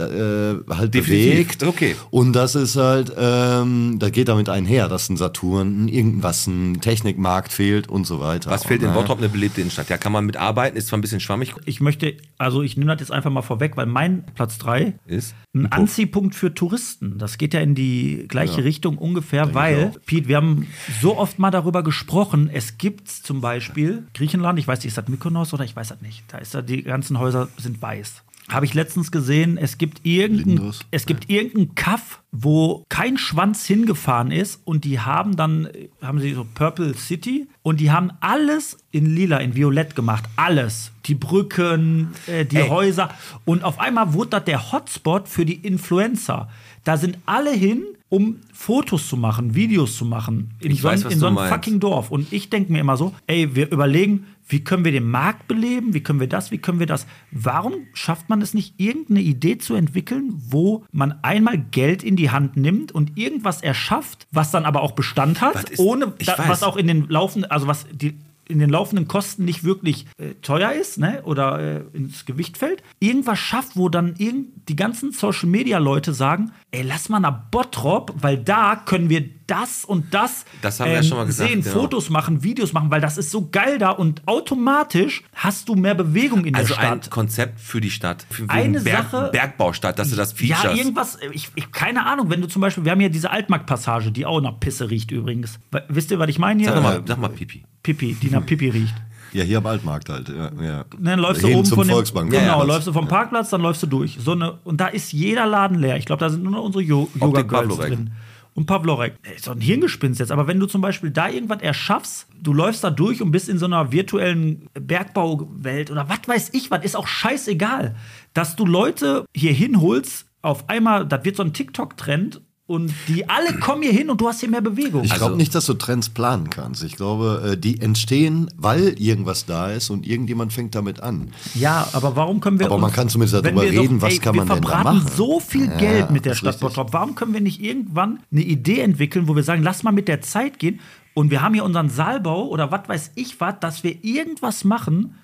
äh, 0.68 0.74
halt 0.74 0.94
Definitiv, 0.94 1.58
bewegt. 1.58 1.62
okay. 1.64 1.96
Und 2.10 2.32
das 2.32 2.54
ist 2.54 2.76
halt, 2.76 3.12
ähm, 3.18 3.98
da 3.98 4.08
geht 4.08 4.28
damit 4.28 4.48
einher, 4.48 4.88
dass 4.88 5.10
ein 5.10 5.18
Saturn, 5.18 5.84
ein 5.84 5.88
irgendwas, 5.88 6.46
ein 6.46 6.80
Technikmarkt 6.80 7.52
fehlt 7.52 7.88
und 7.88 8.06
so 8.06 8.20
weiter. 8.20 8.50
Was 8.50 8.64
fehlt 8.64 8.80
in 8.82 8.88
Und, 8.88 8.94
Bottrop? 8.94 9.18
Eine 9.18 9.28
belebte 9.28 9.60
Innenstadt. 9.60 9.90
Ja, 9.90 9.98
kann 9.98 10.12
man 10.12 10.24
mitarbeiten, 10.24 10.78
ist 10.78 10.88
zwar 10.88 10.98
ein 10.98 11.02
bisschen 11.02 11.20
schwammig. 11.20 11.52
Ich 11.66 11.82
möchte, 11.82 12.14
also 12.38 12.62
ich 12.62 12.78
nehme 12.78 12.90
das 12.92 13.00
jetzt 13.00 13.12
einfach 13.12 13.30
mal 13.30 13.42
vorweg, 13.42 13.76
weil 13.76 13.84
mein 13.86 14.24
Platz 14.34 14.56
3 14.58 14.94
Ist 15.06 15.34
ein 15.54 15.64
ein 15.64 15.70
Puff. 15.70 15.78
Anziehpunkt 15.78 16.34
für 16.34 16.54
Touristen. 16.54 17.18
Das 17.18 17.36
geht 17.36 17.52
ja 17.52 17.60
in 17.60 17.74
die 17.74 18.24
gleiche 18.28 18.64
Richtung 18.64 18.96
ungefähr, 18.96 19.54
weil, 19.54 19.92
Pete, 20.06 20.28
wir 20.28 20.36
haben 20.36 20.66
so 21.02 21.17
oft 21.18 21.38
mal 21.38 21.50
darüber 21.50 21.82
gesprochen, 21.82 22.50
es 22.52 22.78
gibt 22.78 23.08
zum 23.08 23.40
Beispiel 23.40 24.06
Griechenland, 24.14 24.58
ich 24.58 24.66
weiß 24.66 24.78
nicht, 24.78 24.86
ist 24.86 24.98
das 24.98 25.08
Mykonos 25.08 25.52
oder 25.52 25.64
ich 25.64 25.76
weiß 25.76 25.88
das 25.88 26.00
nicht, 26.00 26.24
da 26.28 26.38
ist 26.38 26.54
da, 26.54 26.62
die 26.62 26.82
ganzen 26.82 27.18
Häuser 27.18 27.48
sind 27.56 27.82
weiß. 27.82 28.22
Habe 28.48 28.64
ich 28.64 28.72
letztens 28.72 29.12
gesehen, 29.12 29.58
es 29.58 29.76
gibt 29.76 30.06
irgendein, 30.06 30.56
Lindus? 30.56 30.80
es 30.90 31.04
gibt 31.04 31.28
irgendein 31.28 31.74
Kaff, 31.74 32.22
wo 32.32 32.84
kein 32.88 33.18
Schwanz 33.18 33.66
hingefahren 33.66 34.30
ist 34.30 34.62
und 34.64 34.84
die 34.84 35.00
haben 35.00 35.36
dann, 35.36 35.68
haben 36.00 36.18
sie 36.18 36.32
so 36.32 36.46
Purple 36.54 36.94
City 36.94 37.46
und 37.62 37.78
die 37.78 37.90
haben 37.90 38.10
alles 38.20 38.78
in 38.90 39.04
lila, 39.14 39.36
in 39.38 39.54
violett 39.54 39.94
gemacht. 39.94 40.24
Alles. 40.36 40.92
Die 41.04 41.14
Brücken, 41.14 42.14
äh, 42.26 42.46
die 42.46 42.56
Ey. 42.56 42.68
Häuser. 42.68 43.10
Und 43.44 43.64
auf 43.64 43.80
einmal 43.80 44.14
wurde 44.14 44.30
das 44.30 44.44
der 44.44 44.72
Hotspot 44.72 45.28
für 45.28 45.44
die 45.44 45.56
Influencer. 45.56 46.48
Da 46.84 46.96
sind 46.96 47.18
alle 47.26 47.52
hin, 47.52 47.84
um 48.10 48.36
Fotos 48.52 49.06
zu 49.08 49.16
machen, 49.16 49.54
Videos 49.54 49.96
zu 49.96 50.04
machen. 50.04 50.54
In 50.60 50.70
Ich 50.72 50.80
so, 50.80 50.88
weiß, 50.88 51.04
in 51.04 51.18
so 51.18 51.26
einem 51.26 51.34
meinst. 51.36 51.52
fucking 51.52 51.78
Dorf. 51.80 52.10
Und 52.10 52.32
ich 52.32 52.48
denke 52.50 52.72
mir 52.72 52.80
immer 52.80 52.96
so, 52.96 53.14
ey, 53.26 53.54
wir 53.54 53.70
überlegen, 53.70 54.26
wie 54.48 54.64
können 54.64 54.84
wir 54.84 54.92
den 54.92 55.10
Markt 55.10 55.46
beleben? 55.46 55.92
Wie 55.92 56.00
können 56.02 56.18
wir 56.20 56.26
das? 56.28 56.50
Wie 56.50 56.56
können 56.56 56.78
wir 56.78 56.86
das? 56.86 57.06
Warum 57.30 57.74
schafft 57.92 58.30
man 58.30 58.40
es 58.40 58.54
nicht, 58.54 58.80
irgendeine 58.80 59.20
Idee 59.20 59.58
zu 59.58 59.74
entwickeln, 59.74 60.32
wo 60.48 60.84
man 60.90 61.18
einmal 61.22 61.58
Geld 61.58 62.02
in 62.02 62.16
die 62.16 62.30
Hand 62.30 62.56
nimmt 62.56 62.90
und 62.92 63.18
irgendwas 63.18 63.60
erschafft, 63.62 64.26
was 64.32 64.50
dann 64.50 64.64
aber 64.64 64.80
auch 64.82 64.92
Bestand 64.92 65.42
hat, 65.42 65.68
ist- 65.68 65.78
ohne 65.78 66.14
da, 66.24 66.36
was 66.48 66.62
auch 66.62 66.76
in 66.78 66.86
den 66.86 67.08
laufenden, 67.08 67.50
also 67.50 67.66
was 67.66 67.84
die 67.92 68.14
in 68.48 68.58
den 68.58 68.70
laufenden 68.70 69.06
Kosten 69.08 69.44
nicht 69.44 69.62
wirklich 69.64 70.06
äh, 70.18 70.34
teuer 70.42 70.72
ist, 70.72 70.98
ne, 70.98 71.20
oder 71.24 71.58
äh, 71.60 71.80
ins 71.96 72.24
Gewicht 72.26 72.58
fällt, 72.58 72.82
irgendwas 73.00 73.38
schafft, 73.38 73.76
wo 73.76 73.88
dann 73.88 74.14
irgend 74.18 74.68
die 74.68 74.76
ganzen 74.76 75.12
Social 75.12 75.48
Media 75.48 75.78
Leute 75.78 76.12
sagen, 76.14 76.50
ey, 76.70 76.82
lass 76.82 77.08
mal 77.08 77.20
nach 77.20 77.50
Bottrop, 77.50 78.14
weil 78.20 78.38
da 78.38 78.76
können 78.76 79.08
wir 79.08 79.24
das 79.46 79.84
und 79.84 80.12
das, 80.12 80.44
Das 80.60 80.78
haben 80.80 80.88
wir 80.90 80.96
ja 80.96 81.02
schon 81.02 81.16
mal 81.18 81.24
gesagt, 81.26 81.48
sehen, 81.48 81.62
genau. 81.62 81.74
Fotos 81.74 82.10
machen, 82.10 82.42
Videos 82.42 82.72
machen, 82.74 82.90
weil 82.90 83.00
das 83.00 83.16
ist 83.16 83.30
so 83.30 83.48
geil 83.50 83.78
da 83.78 83.90
und 83.90 84.20
automatisch 84.26 85.22
hast 85.34 85.68
du 85.68 85.74
mehr 85.74 85.94
Bewegung 85.94 86.44
in 86.44 86.54
Also 86.54 86.74
der 86.74 86.78
ein 86.92 86.98
Stadt. 87.02 87.10
Konzept 87.10 87.60
für 87.60 87.80
die 87.80 87.90
Stadt. 87.90 88.26
Für 88.30 88.44
für 88.44 88.50
Eine 88.50 88.80
Berg, 88.80 89.10
Sache- 89.10 89.30
Bergbaustadt, 89.32 89.98
dass 89.98 90.10
du 90.10 90.16
das 90.16 90.38
Ja, 90.40 90.56
features. 90.56 90.78
irgendwas, 90.78 91.18
ich, 91.32 91.48
ich, 91.54 91.70
keine 91.72 92.04
Ahnung, 92.06 92.28
wenn 92.30 92.40
du 92.40 92.46
zum 92.48 92.60
Beispiel, 92.60 92.84
wir 92.84 92.92
haben 92.92 93.00
ja 93.00 93.08
diese 93.08 93.30
Altmarktpassage, 93.30 94.12
die 94.12 94.26
auch 94.26 94.40
nach 94.40 94.58
Pisse 94.60 94.90
riecht 94.90 95.10
übrigens. 95.10 95.58
Wisst 95.88 96.10
ihr, 96.10 96.18
was 96.18 96.28
ich 96.28 96.38
meine 96.38 96.62
hier? 96.62 96.72
sag, 96.72 96.82
mal, 96.82 96.96
Äh, 96.98 97.02
sag 97.06 97.18
mal, 97.18 97.28
Pipi. 97.28 97.64
Pipi, 97.94 98.14
die 98.20 98.30
nach 98.30 98.44
Pipi 98.44 98.68
riecht. 98.68 98.94
Ja, 99.32 99.44
hier 99.44 99.58
am 99.58 99.66
Altmarkt 99.66 100.08
halt. 100.08 100.28
Ja, 100.28 100.50
ja. 100.62 100.84
Dann 100.98 101.18
läufst 101.18 101.42
du 101.42 101.48
Hin 101.48 101.56
oben 101.58 101.64
zum 101.66 101.76
von 101.76 101.86
dem, 101.86 101.92
Volksbank. 101.94 102.30
Genau, 102.30 102.42
Ja, 102.60 102.62
läufst 102.62 102.86
du 102.86 102.92
vom 102.92 103.08
Parkplatz, 103.08 103.50
dann 103.50 103.60
läufst 103.62 103.82
du 103.82 103.86
durch. 103.86 104.18
So 104.20 104.32
eine, 104.32 104.58
und 104.64 104.78
da 104.80 104.86
ist 104.88 105.12
jeder 105.12 105.46
Laden 105.46 105.78
leer. 105.78 105.96
Ich 105.96 106.04
glaube, 106.06 106.20
da 106.20 106.28
sind 106.30 106.42
nur 106.42 106.52
noch 106.52 106.64
unsere 106.64 106.82
Jo- 106.82 107.08
Yoga 107.18 107.42
Girls 107.42 107.76
drin. 107.76 108.10
Und 108.54 108.66
Pavlorek. 108.66 109.14
Ey, 109.22 109.38
So 109.38 109.52
ein 109.52 109.60
Hirngespinst 109.60 110.18
jetzt. 110.20 110.32
Aber 110.32 110.46
wenn 110.48 110.58
du 110.58 110.66
zum 110.66 110.80
Beispiel 110.80 111.10
da 111.10 111.28
irgendwas 111.28 111.60
erschaffst, 111.62 112.26
du 112.42 112.52
läufst 112.52 112.82
da 112.84 112.90
durch 112.90 113.22
und 113.22 113.30
bist 113.30 113.48
in 113.48 113.58
so 113.58 113.66
einer 113.66 113.92
virtuellen 113.92 114.66
Bergbauwelt 114.74 115.90
oder 115.90 116.08
was 116.08 116.20
weiß 116.26 116.50
ich, 116.54 116.70
was 116.70 116.84
ist 116.84 116.96
auch 116.96 117.06
scheißegal. 117.06 117.94
Dass 118.34 118.56
du 118.56 118.66
Leute 118.66 119.24
hier 119.34 119.52
hinholst, 119.52 120.26
auf 120.42 120.68
einmal, 120.68 121.06
das 121.06 121.24
wird 121.24 121.36
so 121.36 121.42
ein 121.42 121.52
TikTok-Trend 121.52 122.40
und 122.68 122.92
die 123.08 123.28
alle 123.28 123.54
kommen 123.58 123.82
hier 123.82 123.92
hin 123.92 124.10
und 124.10 124.20
du 124.20 124.28
hast 124.28 124.40
hier 124.40 124.48
mehr 124.50 124.60
Bewegung. 124.60 125.02
Ich 125.02 125.10
Also- 125.12 125.24
glaube 125.24 125.36
nicht, 125.38 125.54
dass 125.54 125.64
du 125.66 125.72
Trends 125.74 126.10
planen 126.10 126.50
kannst. 126.50 126.84
Ich 126.84 126.94
glaube, 126.96 127.52
äh, 127.52 127.56
die 127.56 127.80
entstehen, 127.80 128.48
weil 128.58 128.94
irgendwas 129.00 129.46
da 129.46 129.70
ist 129.72 129.88
und 129.90 130.06
irgendjemand 130.06 130.52
fängt 130.52 130.74
damit 130.74 131.00
an. 131.00 131.32
Ja, 131.54 131.88
aber 131.94 132.14
warum 132.14 132.40
können 132.40 132.58
wir. 132.60 132.66
Aber 132.66 132.76
man 132.76 132.84
uns- 132.90 132.94
kann 132.94 133.08
zumindest 133.08 133.42
darüber 133.42 133.62
wir 133.62 133.72
reden, 133.80 134.02
was 134.02 134.20
kann 134.20 134.34
wir 134.34 134.44
man 134.44 134.56
denn 134.56 134.62
da 134.62 134.68
verbraten 134.68 134.98
machen? 134.98 135.12
so 135.16 135.40
viel 135.40 135.64
Ja, 135.66 135.76
Geld 135.78 136.10
mit 136.10 136.26
der 136.26 136.34
Stadt. 136.34 136.60
Bottrop. 136.60 136.92
Warum 136.92 137.14
können 137.14 137.32
wir 137.32 137.40
nicht 137.40 137.60
irgendwann 137.62 138.20
eine 138.30 138.42
Idee 138.42 138.80
entwickeln, 138.80 139.26
wo 139.28 139.34
wir 139.34 139.42
sagen, 139.42 139.62
lass 139.62 139.82
mal 139.82 139.92
mit 139.92 140.06
der 140.06 140.20
Zeit 140.20 140.58
gehen 140.58 140.78
und 141.14 141.30
wir 141.30 141.40
haben 141.40 141.54
hier 141.54 141.64
unseren 141.64 141.88
Saalbau 141.88 142.48
oder 142.48 142.70
was 142.70 142.86
weiß 142.86 143.12
ich 143.14 143.40
was, 143.40 143.54
dass 143.60 143.82
wir 143.82 144.04
irgendwas 144.04 144.64
machen, 144.64 145.14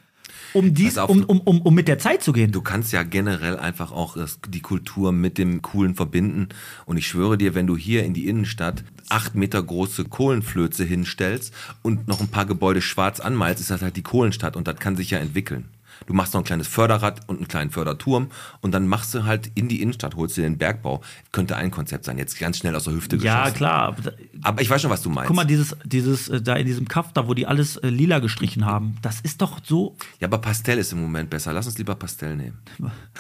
um, 0.55 0.73
dies, 0.73 0.97
auf, 0.97 1.11
um, 1.11 1.25
um, 1.25 1.41
um, 1.41 1.61
um 1.61 1.75
mit 1.75 1.89
der 1.89 1.99
Zeit 1.99 2.23
zu 2.23 2.33
gehen. 2.33 2.53
Du 2.53 2.63
kannst 2.63 2.93
ja 2.93 3.03
generell 3.03 3.59
einfach 3.59 3.93
auch 3.93 4.17
die 4.49 4.61
Kultur 4.61 5.13
mit 5.13 5.37
dem 5.37 5.61
Coolen 5.63 5.95
verbinden. 5.95 6.49
Und 6.87 6.97
ich 6.97 7.07
schwöre 7.07 7.37
dir, 7.37 7.55
wenn 7.55 7.67
du 7.67 7.77
hier 7.77 8.05
in 8.05 8.15
die 8.15 8.29
Innenstadt 8.29 8.85
acht 9.09 9.35
Meter 9.35 9.63
große 9.63 10.05
Kohlenflöze 10.05 10.85
hinstellst 10.85 11.53
und 11.83 12.09
noch 12.09 12.21
ein 12.21 12.29
paar 12.29 12.47
Gebäude 12.47 12.81
schwarz 12.81 13.21
anmalst, 13.21 13.61
ist 13.61 13.71
das 13.71 13.83
halt 13.83 13.97
die 13.97 14.03
Kohlenstadt 14.03 14.57
und 14.57 14.67
das 14.69 14.77
kann 14.77 14.97
sich 14.97 15.11
ja 15.11 15.19
entwickeln. 15.19 15.67
Du 16.07 16.15
machst 16.15 16.35
noch 16.35 16.41
ein 16.41 16.45
kleines 16.45 16.69
Förderrad 16.69 17.29
und 17.29 17.39
einen 17.39 17.49
kleinen 17.49 17.71
Förderturm 17.71 18.31
und 18.61 18.73
dann 18.73 18.87
machst 18.87 19.15
du 19.15 19.25
halt 19.25 19.51
in 19.55 19.69
die 19.69 19.83
Innenstadt, 19.83 20.17
holst 20.17 20.37
dir 20.37 20.43
den 20.43 20.59
Bergbau. 20.59 21.03
Könnte 21.33 21.57
ein 21.57 21.71
Konzept 21.71 22.05
sein. 22.05 22.19
Jetzt 22.19 22.39
ganz 22.39 22.59
schnell 22.59 22.75
aus 22.77 22.85
der 22.85 22.95
Hüfte 22.95 23.17
ja, 23.17 23.41
geschossen. 23.41 23.57
klar. 23.57 23.97
Aber 24.43 24.63
ich 24.63 24.71
weiß 24.71 24.83
schon, 24.83 24.91
was 24.91 25.03
du 25.03 25.11
meinst. 25.11 25.29
Guck 25.29 25.37
mal, 25.37 25.45
dieses, 25.45 25.77
dieses 25.85 26.29
äh, 26.29 26.41
da 26.43 26.57
in 26.57 26.67
diesem 26.67 26.89
Kaff, 26.89 27.13
da 27.13 27.29
wo 27.29 27.35
die 27.35 27.47
alles 27.47 27.77
äh, 27.79 27.89
lila 27.89 28.19
gestrichen 28.19 28.65
haben, 28.65 28.97
das 29.03 29.21
ist 29.21 29.41
doch 29.41 29.61
so. 29.63 29.97
Ja, 30.21 30.29
aber 30.29 30.39
Pastell 30.39 30.79
ist 30.79 30.93
im 30.93 31.01
Moment 31.01 31.31
besser. 31.31 31.53
Lass 31.53 31.67
uns 31.67 31.79
lieber 31.79 31.95
Pastell 31.95 32.37
nehmen. 32.37 32.59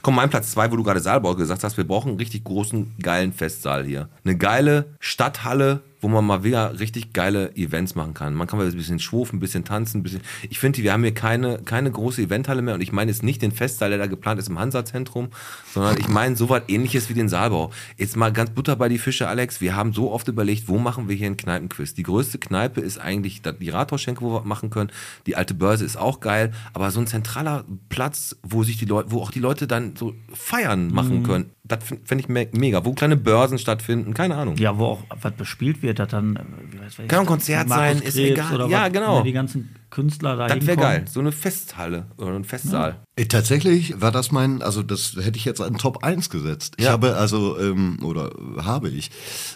Komm, 0.03 0.16
mein 0.16 0.31
Platz 0.31 0.53
zwei, 0.53 0.70
wo 0.70 0.77
du 0.77 0.83
gerade 0.83 1.01
Saalbau 1.01 1.35
gesagt 1.35 1.64
hast, 1.64 1.77
wir 1.77 1.87
brauchen 1.87 2.09
einen 2.09 2.18
richtig 2.18 2.45
großen, 2.45 2.95
geilen 3.01 3.33
Festsaal 3.33 3.85
hier. 3.85 4.09
Eine 4.25 4.37
geile 4.37 4.95
Stadthalle, 5.01 5.83
wo 6.05 6.09
man 6.09 6.26
mal 6.26 6.44
wieder 6.44 6.78
richtig 6.78 7.14
geile 7.14 7.57
Events 7.57 7.94
machen 7.94 8.12
kann. 8.12 8.34
Man 8.34 8.46
kann 8.46 8.59
mal 8.59 8.68
ein 8.68 8.76
bisschen 8.76 8.98
schwufen, 8.98 9.38
ein 9.38 9.40
bisschen 9.40 9.64
tanzen, 9.64 10.00
ein 10.00 10.02
bisschen. 10.02 10.20
Ich 10.50 10.59
finde, 10.59 10.82
wir 10.82 10.92
haben 10.92 11.02
hier 11.02 11.14
keine, 11.14 11.61
keine 11.64 11.90
große 11.90 12.20
Eventhalle 12.20 12.61
mehr 12.61 12.74
und 12.74 12.82
ich 12.82 12.92
meine 12.92 13.11
jetzt 13.11 13.22
nicht 13.22 13.40
den 13.40 13.52
Festsaal, 13.52 13.88
der 13.88 13.98
da 13.98 14.07
geplant 14.07 14.38
ist 14.38 14.50
im 14.50 14.59
Hansa-Zentrum, 14.59 15.28
sondern 15.72 15.96
ich 15.98 16.07
meine 16.09 16.36
so 16.36 16.50
was 16.50 16.61
ähnliches 16.68 17.09
wie 17.09 17.14
den 17.14 17.30
Saalbau. 17.30 17.70
Jetzt 17.96 18.16
mal 18.18 18.30
ganz 18.34 18.50
Butter 18.50 18.76
bei 18.76 18.90
die 18.90 18.98
Fische, 18.98 19.28
Alex. 19.28 19.62
Wir 19.62 19.74
haben 19.74 19.94
so 19.94 20.12
oft 20.12 20.28
überlegt, 20.28 20.68
wo 20.68 20.76
machen 20.76 21.09
wir 21.09 21.16
hier 21.16 21.24
einen 21.28 21.38
Kneipenquiz? 21.38 21.94
Die 21.94 22.02
größte 22.02 22.38
Kneipe 22.38 22.82
ist 22.82 22.98
eigentlich 22.98 23.40
die 23.40 23.70
Rathausschenke, 23.70 24.20
wo 24.20 24.34
wir 24.34 24.42
machen 24.44 24.68
können. 24.68 24.90
Die 25.26 25.36
alte 25.36 25.55
Börse 25.55 25.86
ist 25.86 25.96
auch 25.96 26.20
geil, 26.20 26.52
aber 26.74 26.90
so 26.90 27.00
ein 27.00 27.07
zentraler 27.07 27.64
Platz, 27.88 28.36
wo 28.42 28.62
sich 28.62 28.76
die 28.76 28.84
Leute, 28.84 29.11
wo 29.11 29.22
auch 29.22 29.30
die 29.30 29.40
Leute 29.40 29.66
dann 29.66 29.96
so 29.96 30.14
feiern 30.34 30.92
machen 30.92 31.20
Mhm. 31.20 31.22
können, 31.22 31.50
das 31.67 31.83
finde 31.85 32.17
ich 32.19 32.29
me 32.29 32.47
mega. 32.53 32.85
Wo 32.85 32.93
kleine 32.93 33.17
Börsen 33.17 33.59
stattfinden, 33.59 34.12
keine 34.12 34.37
Ahnung. 34.37 34.57
Ja, 34.57 34.77
wo 34.79 34.85
auch 34.85 35.03
was 35.23 35.33
bespielt 35.33 35.83
wird, 35.83 35.99
das 35.99 36.09
dann. 36.09 36.37
äh, 36.37 36.41
wie 36.71 36.81
weiß 36.81 36.99
Kann 37.09 37.21
ein 37.21 37.27
Konzert 37.27 37.69
sein, 37.69 38.01
ist 38.03 38.17
egal. 38.17 38.55
Oder 38.55 38.67
Ja, 38.67 38.85
was, 38.85 38.93
genau. 38.93 39.19
ne, 39.19 39.25
Die 39.25 39.33
ganzen 39.33 39.75
Künstler 39.95 40.36
da 40.36 40.49
Das 40.49 40.66
wäre 40.66 40.76
geil. 40.76 41.05
So 41.09 41.20
eine 41.20 41.30
Festhalle 41.30 42.07
oder 42.16 42.32
ein 42.34 42.42
Festsaal. 42.45 42.97
Äh, 43.16 43.26
Tatsächlich 43.26 44.01
war 44.01 44.10
das 44.10 44.32
mein, 44.32 44.60
also 44.60 44.82
das 44.82 45.14
hätte 45.20 45.39
ich 45.39 45.44
jetzt 45.44 45.60
an 45.60 45.78
Top 45.78 46.02
1 46.02 46.31
gesetzt. 46.31 46.74
Ich 46.78 46.85
Ja. 46.86 46.90
habe 46.93 47.16
also, 47.16 47.56
ähm, 47.60 47.98
oder 48.02 48.31
habe 48.59 48.89
ich, 48.90 49.10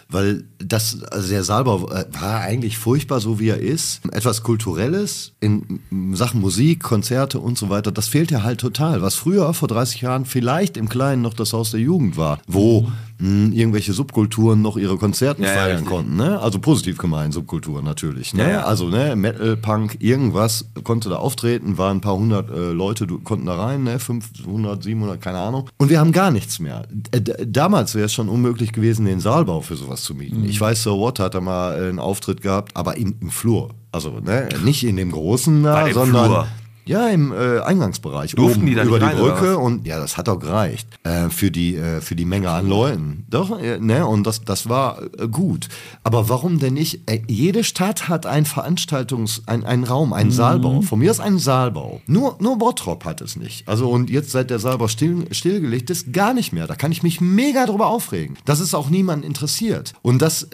weil 0.09 0.45
das, 0.59 1.03
also 1.03 1.27
der 1.29 1.43
Saalbau 1.43 1.89
äh, 1.89 2.05
war 2.11 2.39
eigentlich 2.39 2.77
furchtbar, 2.77 3.19
so 3.19 3.37
wie 3.39 3.49
er 3.49 3.59
ist. 3.59 4.01
Etwas 4.13 4.41
Kulturelles 4.43 5.33
in 5.41 5.81
Sachen 6.13 6.39
Musik, 6.39 6.81
Konzerte 6.83 7.39
und 7.39 7.57
so 7.57 7.69
weiter, 7.69 7.91
das 7.91 8.07
fehlt 8.07 8.31
ja 8.31 8.43
halt 8.43 8.61
total. 8.61 9.01
Was 9.01 9.15
früher, 9.15 9.53
vor 9.53 9.67
30 9.67 9.99
Jahren, 10.01 10.23
vielleicht 10.25 10.77
im 10.77 10.87
Kleinen 10.87 11.21
noch 11.21 11.33
das 11.33 11.51
Haus 11.51 11.71
der 11.71 11.81
Jugend 11.81 12.15
war, 12.15 12.39
wo 12.47 12.89
mh, 13.19 13.53
irgendwelche 13.55 13.93
Subkulturen 13.93 14.61
noch 14.61 14.77
ihre 14.77 14.97
Konzerte 14.97 15.41
Ja, 15.43 15.47
ja, 15.49 15.53
feiern 15.53 15.71
richtig. 15.77 15.87
konnten. 15.89 16.15
Ne? 16.15 16.39
Also 16.39 16.59
positiv 16.59 16.97
gemeint, 16.97 17.33
Subkulturen 17.33 17.85
natürlich. 17.85 18.33
Ne? 18.33 18.43
Ja, 18.43 18.49
ja. 18.49 18.63
Also 18.63 18.87
ne, 18.89 19.15
Metal, 19.15 19.55
Punk, 19.57 19.97
irgendwas 19.99 20.65
konnte 20.83 21.09
da 21.09 21.17
auftreten, 21.17 21.77
waren 21.77 21.97
ein 21.97 22.01
paar 22.01 22.15
hundert 22.15 22.49
äh, 22.49 22.71
Leute, 22.71 23.05
du, 23.07 23.19
konnten 23.19 23.45
da 23.45 23.55
rein, 23.61 23.83
ne? 23.83 23.99
500, 23.99 24.81
700, 24.83 25.21
keine 25.21 25.37
Ahnung. 25.39 25.69
Und 25.77 25.89
wir 25.89 25.99
haben 25.99 26.11
gar 26.11 26.31
nichts 26.31 26.59
mehr. 26.59 26.83
Äh, 27.11 27.21
d- 27.21 27.45
damals 27.45 27.95
wäre 27.95 28.05
es 28.05 28.13
schon 28.13 28.29
unmöglich 28.29 28.71
gewesen, 28.71 29.05
den 29.05 29.19
Saalbau 29.19 29.61
für 29.61 29.75
sowas 29.75 30.01
zu 30.03 30.15
mieten. 30.15 30.39
Mhm. 30.41 30.45
Ich 30.49 30.59
weiß, 30.59 30.83
So 30.83 30.99
What 30.99 31.19
hat 31.19 31.35
da 31.35 31.41
mal 31.41 31.75
äh, 31.81 31.89
einen 31.89 31.99
Auftritt 31.99 32.41
gehabt, 32.41 32.75
aber 32.75 32.97
im, 32.97 33.15
im 33.21 33.29
Flur. 33.29 33.69
Also 33.91 34.19
ne, 34.23 34.47
nicht 34.63 34.83
in 34.85 34.95
dem 34.97 35.11
großen 35.11 35.63
da, 35.63 35.91
sondern 35.91 36.25
Flur. 36.25 36.47
Ja 36.89 37.07
im 37.07 37.31
äh, 37.31 37.59
Eingangsbereich 37.59 38.33
Durften 38.33 38.65
die 38.65 38.75
da 38.75 38.83
über 38.83 38.99
die 38.99 39.05
Brücke 39.15 39.57
und 39.57 39.85
ja, 39.85 39.99
das 39.99 40.17
hat 40.17 40.27
auch 40.27 40.39
gereicht 40.39 40.87
äh, 41.03 41.29
für 41.29 41.51
die 41.51 41.75
äh, 41.75 42.01
für 42.01 42.15
die 42.15 42.25
Menge 42.25 42.49
an 42.49 42.67
Leuten. 42.67 43.25
Doch, 43.29 43.59
äh, 43.59 43.79
ne, 43.79 44.05
und 44.05 44.25
das 44.25 44.41
das 44.43 44.67
war 44.67 45.01
äh, 45.17 45.27
gut. 45.27 45.69
Aber 46.03 46.29
warum 46.29 46.59
denn 46.59 46.73
nicht? 46.73 47.09
Äh, 47.09 47.21
jede 47.27 47.63
Stadt 47.63 48.09
hat 48.09 48.25
ein 48.25 48.45
Veranstaltungs 48.45 49.43
ein, 49.45 49.63
einen 49.63 49.83
Raum, 49.83 50.13
einen 50.13 50.31
Saalbau. 50.31 50.81
Von 50.81 50.99
mir 50.99 51.11
ist 51.11 51.19
ein 51.19 51.37
Saalbau. 51.37 52.01
Nur 52.07 52.37
nur 52.39 52.57
Bottrop 52.57 53.05
hat 53.05 53.21
es 53.21 53.35
nicht. 53.35 53.67
Also 53.67 53.89
und 53.89 54.09
jetzt 54.09 54.31
seit 54.31 54.49
der 54.49 54.59
Saalbau 54.59 54.87
still, 54.87 55.27
stillgelegt 55.31 55.89
ist 55.91 56.11
gar 56.11 56.33
nicht 56.33 56.51
mehr. 56.53 56.65
Da 56.65 56.75
kann 56.75 56.91
ich 56.91 57.03
mich 57.03 57.21
mega 57.21 57.67
drüber 57.67 57.87
aufregen. 57.87 58.35
Das 58.45 58.59
ist 58.59 58.73
auch 58.73 58.89
niemand 58.89 59.23
interessiert. 59.23 59.93
Und 60.01 60.21
das 60.21 60.47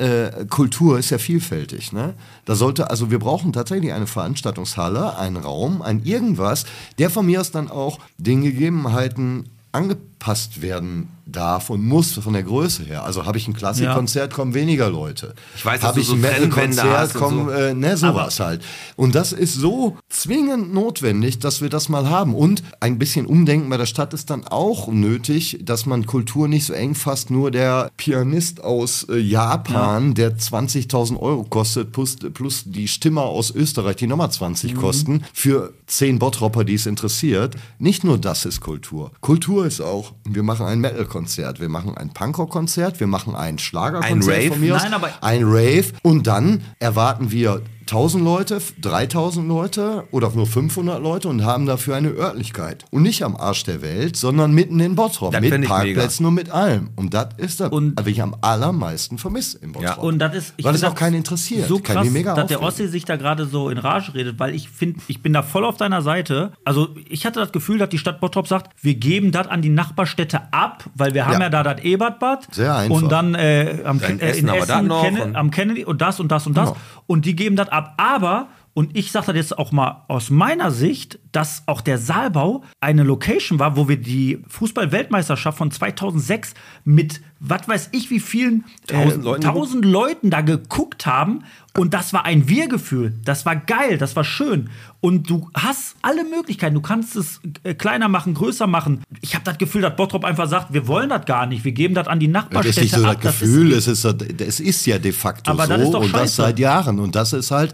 Kultur 0.49 0.99
ist 0.99 1.09
ja 1.09 1.17
vielfältig, 1.17 1.93
ne? 1.93 2.15
Da 2.45 2.55
sollte 2.55 2.89
also 2.89 3.11
wir 3.11 3.19
brauchen 3.19 3.53
tatsächlich 3.53 3.91
eine 3.91 4.07
Veranstaltungshalle, 4.07 5.17
einen 5.17 5.37
Raum, 5.37 5.81
ein 5.81 6.03
irgendwas, 6.03 6.65
der 6.99 7.09
von 7.09 7.25
mir 7.25 7.41
aus 7.41 7.51
dann 7.51 7.69
auch 7.69 7.99
den 8.17 8.41
Gegebenheiten 8.41 9.49
angepasst 9.71 10.14
werden 10.61 11.09
darf 11.27 11.69
und 11.69 11.83
muss 11.85 12.13
von 12.13 12.33
der 12.33 12.43
Größe 12.43 12.83
her. 12.83 13.03
Also 13.03 13.25
habe 13.25 13.37
ich 13.37 13.47
ein 13.47 13.53
Klassikkonzert, 13.53 14.33
kommen 14.33 14.53
weniger 14.53 14.89
Leute. 14.89 15.33
Ich 15.55 15.65
weiß, 15.65 15.81
habe 15.81 15.99
ich 15.99 16.07
so 16.07 16.13
ein 16.13 16.21
Metal-Konzert, 16.21 17.13
kommen 17.15 17.45
so. 17.47 17.51
äh, 17.51 17.73
ne, 17.73 17.97
sowas 17.97 18.39
halt. 18.39 18.61
Und 18.95 19.15
das 19.15 19.31
ist 19.33 19.55
so 19.55 19.97
zwingend 20.09 20.73
notwendig, 20.73 21.39
dass 21.39 21.61
wir 21.61 21.69
das 21.69 21.89
mal 21.89 22.09
haben. 22.09 22.35
Und 22.35 22.63
ein 22.79 22.99
bisschen 22.99 23.25
Umdenken 23.25 23.69
bei 23.69 23.77
der 23.77 23.85
Stadt 23.87 24.13
ist 24.13 24.29
dann 24.29 24.45
auch 24.47 24.87
nötig, 24.87 25.59
dass 25.63 25.85
man 25.85 26.05
Kultur 26.05 26.47
nicht 26.47 26.65
so 26.65 26.73
eng 26.73 26.93
fasst. 26.95 27.31
Nur 27.31 27.49
der 27.51 27.91
Pianist 27.97 28.63
aus 28.63 29.03
äh, 29.09 29.17
Japan, 29.17 30.13
der 30.13 30.37
20.000 30.37 31.19
Euro 31.19 31.43
kostet, 31.43 31.91
plus, 31.91 32.17
plus 32.33 32.63
die 32.65 32.87
Stimme 32.87 33.21
aus 33.21 33.51
Österreich, 33.51 33.95
die 33.97 34.07
nochmal 34.07 34.31
20 34.31 34.73
Mhm. 34.75 34.77
kosten, 34.77 35.23
für 35.33 35.73
10 35.87 36.19
Bottropper, 36.19 36.63
die 36.63 36.75
es 36.75 36.85
interessiert. 36.85 37.55
Nicht 37.79 38.03
nur 38.03 38.17
das 38.17 38.45
ist 38.45 38.61
Kultur. 38.61 39.11
Kultur 39.21 39.65
ist 39.65 39.81
auch, 39.81 40.13
wir 40.23 40.43
machen 40.43 40.65
ein 40.65 40.79
Metal-Konzert, 40.79 41.59
wir 41.59 41.69
machen 41.69 41.95
ein 41.97 42.11
Punkrock-Konzert, 42.13 42.99
wir 42.99 43.07
machen 43.07 43.35
ein 43.35 43.59
Schlagerkonzert 43.59 44.11
Ein 44.13 44.23
Rave? 44.23 44.47
von 44.49 44.59
mir 44.59 44.75
aus, 44.75 44.83
Nein, 44.83 44.93
aber- 44.93 45.09
ein 45.21 45.43
Rave. 45.43 45.85
Und 46.03 46.27
dann 46.27 46.61
erwarten 46.79 47.31
wir 47.31 47.61
1000 47.87 48.23
Leute, 48.23 48.59
3000 48.81 49.47
Leute 49.47 50.03
oder 50.11 50.31
nur 50.31 50.47
500 50.47 51.01
Leute 51.01 51.27
und 51.27 51.43
haben 51.45 51.65
dafür 51.65 51.95
eine 51.95 52.09
Örtlichkeit. 52.09 52.85
Und 52.91 53.03
nicht 53.03 53.23
am 53.23 53.35
Arsch 53.35 53.63
der 53.63 53.81
Welt, 53.81 54.15
sondern 54.17 54.53
mitten 54.53 54.79
in 54.79 54.95
Bottrop. 54.95 55.31
Das 55.33 55.41
mit 55.41 55.65
Parkplätzen 55.67 56.25
und 56.25 56.33
mit 56.33 56.49
allem. 56.49 56.89
Und 56.95 57.13
das 57.13 57.27
ist 57.37 57.59
das, 57.59 57.71
Und- 57.71 57.93
was 57.99 58.07
ich 58.07 58.21
am 58.21 58.35
allermeisten 58.41 59.17
vermisse 59.17 59.57
in 59.59 59.71
Bottrop. 59.71 59.97
Ja. 59.97 60.01
Und 60.01 60.19
das 60.19 60.35
ist, 60.35 60.53
ich 60.57 60.65
Weil 60.65 60.73
es 60.75 60.83
auch 60.83 60.95
keinen 60.95 61.15
interessiert. 61.15 61.67
So 61.67 61.79
krass, 61.79 62.09
mega 62.09 62.33
dass 62.33 62.47
der. 62.47 62.61
Ossi 62.63 62.87
sich 62.87 63.05
da 63.05 63.15
gerade 63.15 63.45
so 63.45 63.69
in 63.69 63.77
Rage 63.77 64.13
redet, 64.15 64.39
weil 64.39 64.55
ich 64.55 64.69
finde, 64.69 64.99
ich 65.07 65.21
bin 65.21 65.33
da 65.33 65.43
voll 65.43 65.63
auf 65.65 65.77
deiner 65.77 66.01
Seite. 66.01 66.51
Also 66.63 66.89
ich 67.07 67.25
hatte 67.25 67.39
das 67.39 67.51
Gefühl, 67.51 67.77
dass 67.77 67.89
die 67.89 67.97
Stadt 67.99 68.19
Bottrop 68.19 68.47
sagt, 68.47 68.71
wir 68.81 68.95
geben 68.95 69.31
das 69.31 69.47
an 69.47 69.61
die 69.61 69.69
Nachbarstädte 69.69 70.41
ab, 70.51 70.85
weil 70.95 71.13
wir 71.13 71.25
haben 71.25 71.33
ja, 71.33 71.39
Ja. 71.41 71.49
da 71.49 71.63
das 71.63 71.83
Ebertbad. 71.83 72.47
Sehr 72.51 72.75
einfach. 72.75 72.95
Und 72.95 73.11
dann 73.11 73.35
äh, 73.35 73.79
am, 73.85 73.99
äh, 74.01 74.17
Essen 74.19 74.47
noch 74.87 75.03
Kenne- 75.03 75.35
am 75.35 75.51
Kennedy 75.51 75.85
und 75.85 76.01
das 76.01 76.19
und 76.19 76.31
das 76.31 76.47
und 76.47 76.57
das. 76.57 76.69
Genau. 76.69 76.79
Und 77.07 77.25
die 77.25 77.35
geben 77.35 77.55
das 77.55 77.69
ab. 77.75 77.93
Aber 77.97 78.49
und 78.77 78.97
ich 78.97 79.13
sage 79.13 79.27
das 79.27 79.35
jetzt 79.37 79.57
auch 79.57 79.71
mal 79.71 80.03
aus 80.09 80.29
meiner 80.29 80.69
Sicht, 80.69 81.17
dass 81.31 81.63
auch 81.65 81.79
der 81.79 81.97
Saalbau 81.97 82.61
eine 82.81 83.03
Location 83.03 83.57
war, 83.57 83.77
wo 83.77 83.87
wir 83.87 83.95
die 83.95 84.43
Fußball-Weltmeisterschaft 84.49 85.57
von 85.57 85.71
2006 85.71 86.55
mit, 86.83 87.21
was 87.39 87.69
weiß 87.69 87.89
ich, 87.93 88.09
wie 88.09 88.19
vielen 88.19 88.65
Tausend 88.85 89.23
Leuten 89.23 89.41
tausend 89.41 89.85
Leuten 89.85 90.29
da 90.29 90.41
geguckt 90.41 91.05
haben. 91.05 91.45
Und 91.77 91.93
das 91.93 92.13
war 92.13 92.23
ein 92.23 92.47
Wir-Gefühl. 92.47 93.13
Das 93.25 93.45
war 93.45 93.55
geil, 93.55 93.97
das 93.97 94.15
war 94.15 94.23
schön. 94.23 94.69
Und 95.01 95.29
du 95.29 95.49
hast 95.53 95.95
alle 96.01 96.23
Möglichkeiten. 96.23 96.73
Du 96.73 96.81
kannst 96.81 97.15
es 97.15 97.41
äh, 97.63 97.75
kleiner 97.75 98.07
machen, 98.07 98.33
größer 98.33 98.65
machen. 98.65 99.03
Ich 99.21 99.35
habe 99.35 99.45
das 99.45 99.57
Gefühl, 99.57 99.81
dass 99.81 99.95
Bottrop 99.95 100.23
einfach 100.23 100.49
sagt, 100.49 100.73
wir 100.73 100.87
wollen 100.87 101.09
das 101.09 101.25
gar 101.25 101.45
nicht. 101.45 101.63
Wir 101.63 101.73
geben 101.73 101.93
das 101.93 102.07
an 102.07 102.19
die 102.19 102.31
Das 102.31 102.43
ist 102.43 102.51
Nachbarstädte 102.51 102.81
nicht 102.81 102.95
so 102.95 103.03
das 103.03 103.15
ab. 103.15 103.21
Das 103.21 103.39
Gefühl, 103.39 103.71
ist, 103.73 103.87
es 103.87 104.03
ist, 104.05 104.41
es 104.41 104.59
ist 104.59 104.85
ja 104.87 104.97
de 104.97 105.11
facto 105.11 105.51
Aber 105.51 105.67
so 105.67 105.77
das 105.77 105.93
und 105.93 106.13
das 106.13 106.35
seit 106.35 106.57
Jahren. 106.57 106.99
Und 106.99 107.15
das 107.15 107.33
ist 107.33 107.51
halt 107.51 107.73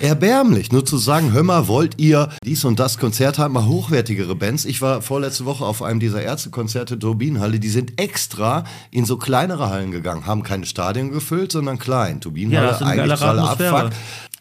erbärmlich. 0.00 0.72
Nur 0.72 0.86
zu 0.86 0.96
sagen, 0.96 1.32
hör 1.32 1.42
mal, 1.42 1.68
wollt 1.68 2.00
ihr 2.00 2.30
dies 2.44 2.64
und 2.64 2.78
das 2.78 2.98
Konzert 2.98 3.38
haben, 3.38 3.52
mal 3.54 3.66
hochwertigere 3.66 4.34
Bands. 4.34 4.64
Ich 4.64 4.80
war 4.80 5.02
vorletzte 5.02 5.44
Woche 5.44 5.64
auf 5.64 5.82
einem 5.82 6.00
dieser 6.00 6.22
Ärztekonzerte 6.22 6.98
Turbinenhalle, 6.98 7.58
die 7.58 7.68
sind 7.68 8.00
extra 8.00 8.64
in 8.90 9.04
so 9.04 9.18
kleinere 9.18 9.68
Hallen 9.68 9.90
gegangen, 9.90 10.26
haben 10.26 10.42
keine 10.42 10.64
Stadien 10.66 11.10
gefüllt, 11.10 11.52
sondern 11.52 11.78
klein. 11.78 12.14
Ja, 12.14 12.20
Turbinenhalle, 12.20 12.68
das 12.68 12.80
ist 12.80 12.86
eine 12.86 13.02
eigentlich 13.02 13.20
Atmosphäre. 13.42 13.76
Abfuck. 13.76 13.92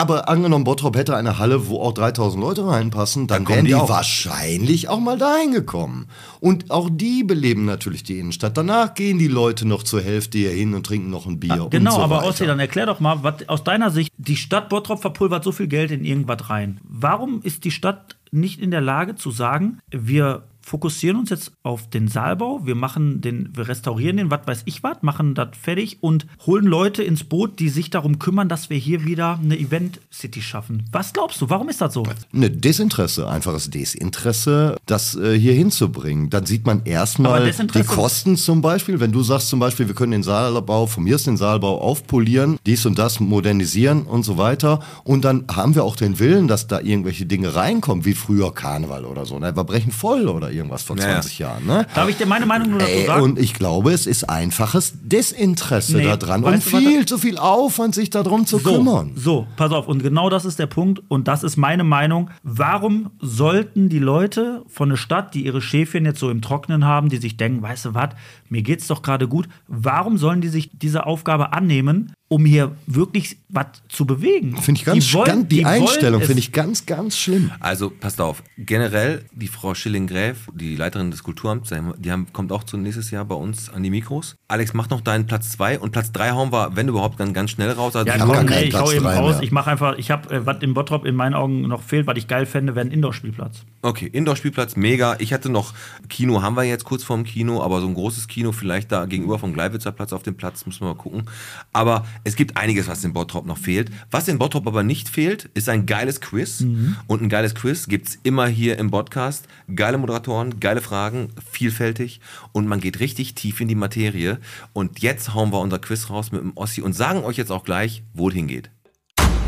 Aber 0.02 0.30
angenommen, 0.30 0.64
Bottrop 0.64 0.96
hätte 0.96 1.18
eine 1.18 1.40
Halle, 1.40 1.68
wo 1.68 1.82
auch 1.82 1.94
3000 1.94 2.42
Leute 2.42 2.66
reinpassen, 2.66 3.28
dann 3.28 3.44
kommen 3.44 3.58
wären 3.58 3.66
die 3.66 3.76
auch. 3.76 3.90
wahrscheinlich 3.90 4.88
auch 4.88 5.02
mal 5.02 5.18
dahin 5.18 5.52
gekommen. 5.52 6.08
Und 6.40 6.72
auch 6.72 6.90
die 6.90 7.26
beleben 7.26 7.66
natürlich 7.66 8.04
die 8.04 8.18
Innenstadt. 8.18 8.56
Danach 8.56 8.94
gehen 8.94 9.20
die 9.20 9.28
Leute 9.28 9.68
noch 9.68 9.84
zur 9.84 10.02
Hälfte 10.02 10.38
hier 10.38 10.52
hin 10.52 10.74
und 10.74 10.86
trinken 10.86 11.10
noch 11.10 11.26
ein 11.26 11.42
Bier. 11.42 11.68
Genau, 11.70 11.96
und 11.96 11.98
so 11.98 12.04
aber. 12.04 12.24
Ossi, 12.24 12.46
dann 12.46 12.62
erklär 12.62 12.86
doch 12.86 13.02
mal, 13.02 13.24
was 13.24 13.50
aus 13.50 13.66
deiner 13.66 13.92
Sicht, 13.92 14.14
die 14.18 14.38
Stadt 14.38 14.70
Bottrop 14.70 15.02
verpulvert 15.02 15.44
so 15.44 15.52
viel 15.52 15.68
Geld 15.68 15.92
in 15.92 16.06
irgendwas 16.06 16.50
rein. 16.50 16.80
Warum 16.88 17.42
ist 17.42 17.66
die 17.66 17.72
Stadt 17.72 18.16
nicht 18.32 18.62
in 18.62 18.72
der 18.72 18.82
Lage 18.82 19.16
zu 19.16 19.32
sagen, 19.32 19.80
wir 19.92 20.44
fokussieren 20.70 21.18
uns 21.18 21.32
jetzt 21.32 21.52
auf 21.64 21.90
den 21.90 22.08
Saalbau, 22.08 22.64
wir 22.64 22.76
machen 22.76 23.22
den, 23.22 23.50
wir 23.56 23.68
restaurieren 23.68 24.18
den, 24.18 24.30
was 24.30 24.42
weiß 24.46 24.62
ich 24.66 24.84
was, 24.84 24.98
machen 25.02 25.34
das 25.34 25.50
fertig 25.60 25.98
und 26.02 26.28
holen 26.46 26.66
Leute 26.66 27.02
ins 27.02 27.24
Boot, 27.24 27.60
die 27.60 27.70
sich 27.70 27.90
darum 27.90 28.20
kümmern, 28.20 28.50
dass 28.50 28.70
wir 28.70 28.78
hier 28.78 29.04
wieder 29.04 29.40
eine 29.42 29.58
Event 29.58 30.00
City 30.14 30.44
schaffen. 30.44 30.86
Was 30.92 31.12
glaubst 31.14 31.42
du, 31.42 31.50
warum 31.50 31.70
ist 31.70 31.82
das 31.82 31.96
so? 31.96 32.04
Ne, 32.32 32.52
Desinteresse, 32.52 33.28
einfaches 33.28 33.72
Desinteresse, 33.72 34.78
das 34.86 35.16
äh, 35.16 35.40
hier 35.40 35.54
hinzubringen. 35.54 36.30
Dann 36.30 36.46
sieht 36.46 36.68
man 36.68 36.84
erstmal 36.86 37.52
die 37.52 37.84
Kosten 37.84 38.38
zum 38.38 38.62
Beispiel. 38.62 39.00
Wenn 39.00 39.12
du 39.12 39.24
sagst 39.24 39.50
zum 39.50 39.60
Beispiel, 39.60 39.88
wir 39.88 39.96
können 39.96 40.12
den 40.12 40.24
Saalbau, 40.24 40.86
von 40.86 41.04
mir 41.04 41.16
ist 41.16 41.26
den 41.26 41.38
Saalbau 41.38 41.82
aufpolieren, 41.82 42.60
dies 42.68 42.86
und 42.86 43.00
das 43.00 43.20
modernisieren 43.20 44.04
und 44.04 44.22
so 44.22 44.38
weiter. 44.38 44.82
Und 45.04 45.26
dann 45.26 45.46
haben 45.52 45.74
wir 45.74 45.84
auch 45.84 45.96
den 45.96 46.20
Willen, 46.20 46.48
dass 46.48 46.68
da 46.68 46.80
irgendwelche 46.80 47.26
Dinge 47.26 47.56
reinkommen, 47.56 48.06
wie 48.06 48.14
früher 48.14 48.54
Karneval 48.54 49.06
oder 49.06 49.26
so. 49.26 49.40
Ne? 49.40 49.56
Wir 49.56 49.64
brechen 49.64 49.92
voll 49.92 50.28
oder 50.28 50.59
irgendwas 50.60 50.84
vor 50.84 50.98
Ja, 50.98 51.04
ja. 51.08 51.14
20 51.14 51.40
Jahren. 51.40 51.66
Ne? 51.66 51.86
Darf 51.96 52.08
ich 52.10 52.18
dir 52.18 52.26
meine 52.26 52.46
Meinung 52.46 52.70
nur 52.70 52.80
dazu 52.80 52.92
Ey, 52.92 53.06
sagen? 53.08 53.24
und 53.24 53.40
ich 53.40 53.54
glaube, 53.54 53.92
es 53.92 54.06
ist 54.06 54.30
einfaches 54.30 54.94
Desinteresse 55.02 55.98
Nee, 55.98 56.04
daran 56.18 56.44
und 56.44 56.64
viel 56.64 57.06
zu 57.06 57.18
viel 57.18 57.38
Aufwand, 57.38 57.96
sich 57.96 58.10
darum 58.10 58.46
zu 58.46 58.60
so, 58.60 58.74
kümmern. 58.74 59.12
So, 59.16 59.48
pass 59.56 59.72
auf. 59.72 59.88
Und 59.88 60.04
genau 60.04 60.30
das 60.30 60.46
ist 60.46 60.60
der 60.60 60.68
Punkt. 60.68 61.02
Und 61.08 61.28
das 61.28 61.44
ist 61.44 61.58
meine 61.58 61.84
Meinung. 61.84 62.30
Warum 62.44 63.10
sollten 63.20 63.90
die 63.90 64.00
Leute 64.00 64.64
von 64.68 64.90
der 64.90 64.98
Stadt, 64.98 65.34
die 65.34 65.46
ihre 65.46 65.62
Schäfchen 65.62 66.06
jetzt 66.06 66.20
so 66.20 66.30
im 66.30 66.42
Trocknen 66.42 66.86
haben, 66.86 67.10
die 67.10 67.18
sich 67.18 67.38
denken, 67.38 67.62
weißt 67.62 67.86
du 67.86 67.94
was, 67.94 68.10
mir 68.50 68.62
geht's 68.62 68.88
doch 68.88 69.02
gerade 69.02 69.28
gut, 69.28 69.48
warum 69.68 70.18
sollen 70.18 70.42
die 70.42 70.48
sich 70.50 70.70
diese 70.74 71.06
Aufgabe 71.06 71.54
annehmen, 71.54 72.12
um 72.32 72.46
hier 72.46 72.76
wirklich 72.86 73.38
was 73.50 73.66
zu 73.88 74.06
bewegen. 74.06 74.56
Finde 74.62 74.80
ich 74.80 74.86
ganz, 74.86 75.08
Die 75.08 75.14
wollen- 75.16 75.26
ganz 75.26 75.48
die, 75.48 75.56
die 75.58 75.66
Einstellung 75.66 76.22
finde 76.22 76.40
ich 76.40 76.52
ganz, 76.52 76.86
ganz 76.86 77.18
schlimm. 77.18 77.50
Also 77.60 77.90
passt 77.90 78.22
auf, 78.22 78.44
generell 78.56 79.26
die 79.34 79.48
Frau 79.48 79.74
Schilling-Gräf, 79.74 80.48
die 80.54 80.76
Leiterin 80.76 81.10
des 81.10 81.24
Kulturamts, 81.24 81.74
die 81.98 82.12
haben, 82.12 82.28
kommt 82.32 82.52
auch 82.52 82.64
zu 82.64 82.78
nächstes 82.78 83.10
Jahr 83.10 83.26
bei 83.26 83.34
uns 83.34 83.70
an 83.72 83.82
die 83.82 83.90
Mikros. 83.90 84.36
Alex, 84.48 84.76
mach 84.76 84.90
noch 84.92 85.02
deinen 85.02 85.26
Platz 85.26 85.50
zwei 85.52 85.80
und 85.80 85.90
Platz 85.92 86.12
drei 86.12 86.30
hauen 86.32 86.52
wir, 86.52 86.76
wenn 86.76 86.88
überhaupt, 86.88 87.20
dann 87.20 87.34
ganz 87.34 87.50
schnell 87.50 87.72
raus. 87.72 87.96
Also 87.96 88.08
Ja, 88.08 88.24
komm, 88.24 88.46
nee, 88.46 88.66
ich 88.66 88.76
hau 88.76 88.92
eben 88.92 89.08
raus. 89.08 89.38
Ich 89.42 89.52
mache 89.52 89.72
einfach, 89.72 89.98
ich 89.98 90.12
habe, 90.12 90.30
äh, 90.32 90.46
was 90.46 90.62
in 90.62 90.76
Bottrop 90.76 91.06
in 91.06 91.16
meinen 91.16 91.34
Augen 91.34 91.62
noch 91.62 91.82
fehlt, 91.82 92.06
was 92.06 92.18
ich 92.18 92.28
geil 92.28 92.46
fände, 92.46 92.76
wäre 92.76 92.86
ein 92.86 92.92
Indoor-Spielplatz. 92.92 93.64
Okay, 93.82 94.08
Indoor-Spielplatz, 94.08 94.76
mega. 94.76 95.16
Ich 95.20 95.32
hatte 95.32 95.50
noch 95.50 95.74
Kino, 96.10 96.42
haben 96.42 96.56
wir 96.56 96.64
jetzt 96.64 96.84
kurz 96.84 97.04
vorm 97.04 97.24
Kino, 97.24 97.64
aber 97.64 97.80
so 97.80 97.88
ein 97.88 97.94
großes 97.94 98.28
Kino 98.28 98.52
vielleicht 98.52 98.92
da 98.92 99.06
gegenüber 99.06 99.40
vom 99.40 99.54
Gleiwitzer 99.54 99.94
Platz 99.94 100.12
auf 100.12 100.24
dem 100.24 100.36
Platz, 100.36 100.66
müssen 100.66 100.82
wir 100.82 100.88
mal 100.88 100.96
gucken. 100.96 101.24
Aber 101.72 102.06
es 102.26 102.36
gibt 102.36 102.58
einiges, 102.58 102.90
was 102.90 103.04
in 103.06 103.14
Bottrop 103.14 103.46
noch 103.46 103.58
fehlt. 103.58 103.90
Was 104.12 104.28
in 104.28 104.38
Bottrop 104.38 104.68
aber 104.68 104.84
nicht 104.84 105.08
fehlt, 105.08 105.50
ist 105.54 105.70
ein 105.70 105.86
geiles 105.86 106.20
Quiz. 106.20 106.62
Und 107.08 107.22
ein 107.22 107.30
geiles 107.30 107.56
Quiz 107.56 107.88
gibt's 107.88 108.20
immer 108.24 108.48
hier 108.48 108.78
im 108.78 108.92
Podcast. 108.92 109.48
Geile 109.74 109.98
Moderatoren, 109.98 110.60
geile 110.60 110.82
Fragen, 110.82 111.30
vielfältig 111.50 112.20
und 112.52 112.68
man 112.68 112.82
geht 112.82 113.00
richtig 113.00 113.36
tief 113.36 113.62
in 113.62 113.68
die 113.70 113.76
Materie. 113.76 114.40
Und 114.74 115.00
jetzt 115.00 115.34
hauen 115.34 115.52
wir 115.54 115.60
unser 115.60 115.80
Quiz 115.80 116.10
raus 116.10 116.32
mit 116.32 116.42
dem 116.42 116.52
Ossi 116.56 116.82
und 116.82 116.94
sagen 116.94 117.24
euch 117.24 117.38
jetzt 117.38 117.52
auch 117.52 117.64
gleich, 117.64 118.04
wo 118.14 118.28
es 118.28 118.36
hingeht. 118.36 118.72